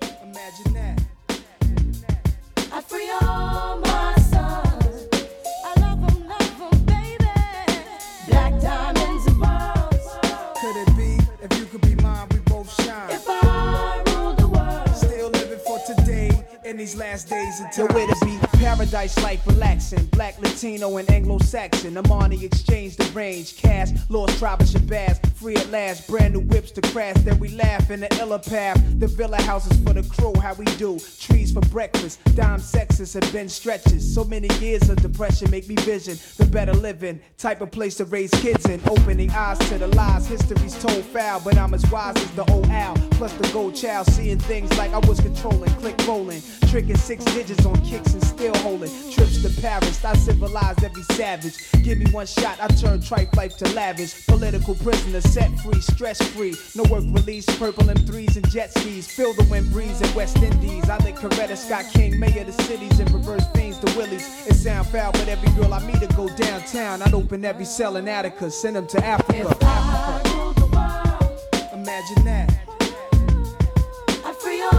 listen 17.60 17.86
to 17.86 17.92
where 17.92 18.08
It 18.08 18.20
be 18.20 18.47
paradise 18.78 19.18
life 19.24 19.44
relaxing. 19.44 20.04
Black, 20.06 20.38
Latino, 20.40 20.98
and 20.98 21.10
Anglo 21.10 21.38
Saxon. 21.38 21.98
Amani 21.98 22.44
exchange 22.44 22.96
the 22.96 23.04
range. 23.06 23.56
Cash, 23.56 23.88
lost 24.08 24.38
tribe 24.38 24.60
of 24.60 24.68
Shabazz. 24.68 25.18
Free 25.34 25.56
at 25.56 25.68
last. 25.70 26.06
Brand 26.06 26.34
new 26.34 26.40
whips 26.40 26.70
to 26.72 26.80
crash. 26.92 27.16
Then 27.18 27.40
we 27.40 27.48
laugh 27.48 27.90
in 27.90 28.00
the 28.00 28.18
illa 28.20 28.38
path. 28.38 28.80
The 29.00 29.08
villa 29.08 29.40
houses 29.42 29.76
for 29.80 29.94
the 29.94 30.08
crew. 30.08 30.32
How 30.40 30.54
we 30.54 30.64
do. 30.76 31.00
Trees 31.18 31.52
for 31.52 31.60
breakfast. 31.62 32.20
Dime 32.36 32.60
sexes 32.60 33.14
have 33.14 33.32
been 33.32 33.48
stretches. 33.48 34.14
So 34.14 34.22
many 34.22 34.48
years 34.60 34.88
of 34.88 35.02
depression 35.02 35.50
make 35.50 35.68
me 35.68 35.74
vision 35.76 36.16
the 36.36 36.46
better 36.46 36.72
living. 36.72 37.20
Type 37.36 37.60
of 37.60 37.72
place 37.72 37.96
to 37.96 38.04
raise 38.04 38.30
kids 38.30 38.64
in. 38.66 38.80
Opening 38.88 39.30
eyes 39.32 39.58
to 39.70 39.78
the 39.78 39.88
lies. 39.88 40.28
History's 40.28 40.80
told 40.80 41.04
foul. 41.06 41.40
But 41.40 41.58
I'm 41.58 41.74
as 41.74 41.84
wise 41.90 42.16
as 42.16 42.30
the 42.32 42.48
old 42.52 42.70
owl. 42.70 42.96
Plus 43.12 43.32
the 43.32 43.48
gold 43.52 43.74
child. 43.74 44.06
Seeing 44.06 44.38
things 44.38 44.70
like 44.78 44.92
I 44.92 44.98
was 44.98 45.18
controlling. 45.18 45.70
Click 45.74 45.96
rolling. 46.06 46.42
Tricking 46.68 46.96
six 46.96 47.24
digits 47.24 47.66
on 47.66 47.74
kicks 47.84 48.14
and 48.14 48.22
still 48.22 48.54
Trips 48.68 49.42
to 49.42 49.62
Paris. 49.62 50.04
I 50.04 50.14
civilized 50.14 50.84
every 50.84 51.02
savage. 51.14 51.54
Give 51.82 51.96
me 51.96 52.04
one 52.10 52.26
shot. 52.26 52.58
I 52.60 52.68
turn 52.68 53.00
tripe 53.00 53.34
life 53.34 53.56
to 53.58 53.68
lavish. 53.74 54.26
Political 54.26 54.74
prisoner 54.74 55.22
set 55.22 55.50
free. 55.60 55.80
Stress 55.80 56.20
free. 56.32 56.54
No 56.74 56.82
work 56.84 57.04
release. 57.08 57.46
Purple 57.58 57.84
M3s 57.84 58.36
and 58.36 58.46
jet 58.50 58.70
skis. 58.76 59.06
Feel 59.10 59.32
the 59.32 59.44
wind 59.44 59.70
breeze 59.72 60.02
in 60.02 60.14
West 60.14 60.36
Indies. 60.36 60.90
I 60.90 60.98
think 60.98 61.16
Coretta 61.16 61.56
Scott 61.56 61.86
King, 61.94 62.20
mayor 62.20 62.42
of 62.42 62.46
the 62.54 62.62
cities, 62.64 63.00
and 63.00 63.10
reverse 63.10 63.46
fiends 63.54 63.78
to 63.78 63.86
Willies. 63.96 64.46
It 64.46 64.54
sound 64.54 64.86
foul, 64.88 65.12
but 65.12 65.28
every 65.28 65.50
girl 65.52 65.72
I 65.72 65.80
meet 65.86 66.00
to 66.00 66.06
go 66.14 66.28
downtown. 66.36 67.00
I'd 67.00 67.14
open 67.14 67.46
every 67.46 67.64
cell 67.64 67.96
in 67.96 68.06
Attica. 68.06 68.50
Send 68.50 68.76
them 68.76 68.86
to 68.88 69.02
Africa. 69.02 69.56
Africa. 69.62 70.28
Imagine 71.72 72.24
that. 72.26 72.52
I 74.26 74.32
free 74.34 74.60
all 74.60 74.77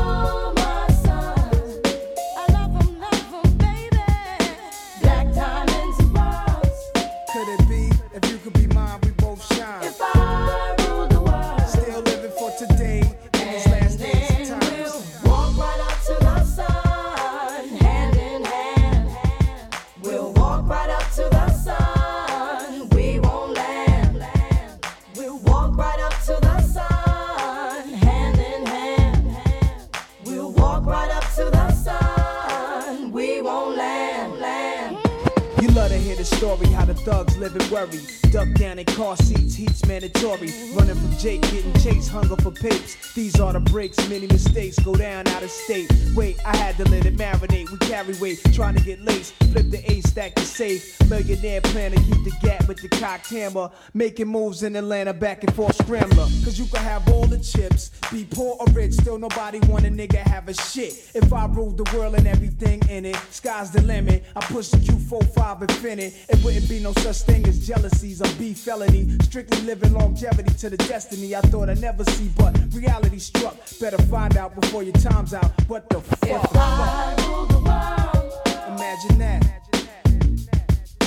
the 37.39 37.49
live 37.49 37.71
worry. 37.71 37.99
Duck 38.31 38.51
down 38.55 38.79
in 38.79 38.85
car 38.85 39.15
seats, 39.17 39.55
heat's 39.55 39.85
mandatory. 39.85 40.51
Running 40.73 40.95
from 40.95 41.17
Jake, 41.17 41.41
getting 41.41 41.73
chased, 41.81 42.09
hunger 42.09 42.35
for 42.37 42.51
papes. 42.51 43.13
These 43.13 43.39
are 43.39 43.53
the 43.53 43.59
breaks, 43.59 43.97
many 44.09 44.27
mistakes 44.27 44.77
go 44.79 44.93
down 44.95 45.27
out 45.27 45.43
of 45.43 45.49
state. 45.49 45.91
Wait, 46.15 46.37
I 46.45 46.55
had 46.55 46.77
to 46.77 46.89
let 46.89 47.05
it 47.05 47.17
marinate. 47.17 47.69
We 47.71 47.77
carry 47.79 48.15
weight, 48.19 48.41
trying 48.53 48.75
to 48.75 48.83
get 48.83 49.01
laced. 49.01 49.33
Flip 49.51 49.69
the 49.69 49.91
A 49.91 50.01
stack 50.01 50.35
to 50.35 50.45
safe. 50.45 50.97
Millionaire 51.09 51.61
plan 51.61 51.91
to 51.91 51.97
keep 51.97 52.23
the 52.23 52.33
gap 52.41 52.67
with 52.67 52.81
the 52.81 52.89
cocked 52.89 53.29
hammer. 53.29 53.69
Making 53.93 54.27
moves 54.27 54.63
in 54.63 54.75
Atlanta, 54.75 55.13
back 55.13 55.43
and 55.43 55.53
forth 55.55 55.75
scrambler. 55.75 56.27
Cause 56.43 56.59
you 56.59 56.65
can 56.65 56.83
have 56.83 57.07
all 57.09 57.25
the 57.25 57.39
chips, 57.39 57.91
be 58.11 58.25
poor 58.25 58.57
or 58.59 58.67
rich, 58.73 58.93
still 58.93 59.17
nobody 59.17 59.59
want 59.67 59.85
a 59.85 59.89
nigga 59.89 60.17
have 60.17 60.47
a 60.47 60.53
shit. 60.53 61.11
If 61.15 61.33
I 61.33 61.45
ruled 61.47 61.77
the 61.77 61.97
world 61.97 62.15
and 62.15 62.27
everything 62.27 62.81
in 62.89 63.05
it, 63.05 63.17
sky's 63.31 63.71
the 63.71 63.81
limit. 63.81 64.23
I 64.35 64.41
push 64.41 64.69
the 64.69 64.77
Q45 64.77 65.61
infinity. 65.61 65.99
minute, 65.99 66.13
it 66.29 66.43
wouldn't 66.43 66.69
be 66.69 66.79
no 66.79 66.93
such 66.93 67.21
thing 67.29 67.47
as 67.47 67.65
jealousies 67.67 68.21
or 68.21 68.27
felony. 68.53 69.07
Strictly 69.23 69.61
living 69.61 69.93
longevity 69.93 70.53
to 70.55 70.69
the 70.69 70.77
destiny 70.77 71.35
I 71.35 71.41
thought 71.41 71.69
I'd 71.69 71.81
never 71.81 72.03
see, 72.05 72.29
but 72.37 72.57
reality 72.73 73.19
struck. 73.19 73.55
Better 73.79 73.97
find 74.03 74.37
out 74.37 74.59
before 74.59 74.83
your 74.83 74.93
time's 74.93 75.33
out. 75.33 75.51
What 75.67 75.89
the 75.89 76.01
fuck? 76.01 76.29
If 76.29 76.55
I 76.55 77.15
rule 77.27 77.45
the 77.45 77.59
world, 77.59 78.33
Imagine 78.75 79.17
that. 79.19 79.41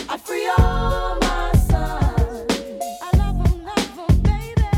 I'd 0.09 0.21
free 0.21 0.47
all 0.59 1.19
my 1.21 1.53
sons. 1.69 2.51
I 3.07 3.11
love 3.17 3.37
'em, 3.47 3.65
love 3.65 3.99
'em, 4.11 4.17
baby. 4.23 4.69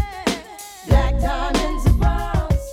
Black 0.89 1.15
diamonds 1.21 1.87
and 1.87 2.01
pearls. 2.01 2.65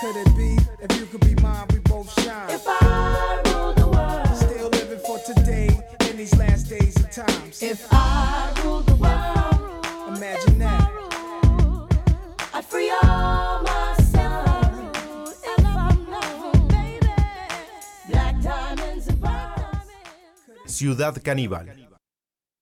Could 0.00 0.16
it 0.22 0.30
be? 0.36 0.50
If 0.84 1.00
you 1.00 1.06
could 1.06 1.20
be 1.28 1.34
mine, 1.42 1.66
we 1.72 1.78
both 1.80 2.08
shine. 2.22 2.50
If 2.50 2.64
I 2.66 3.40
rule 3.46 3.72
the 3.74 3.88
world, 3.88 4.36
Still 4.36 4.68
living 4.78 5.00
for 5.06 5.18
today 5.30 5.68
in 6.08 6.16
these 6.16 6.34
last 6.36 6.68
days 6.68 6.96
and 6.96 7.10
times. 7.10 7.62
if 7.62 7.80
I 7.92 8.13
Ciudad 20.74 21.22
Caníbal. 21.22 21.83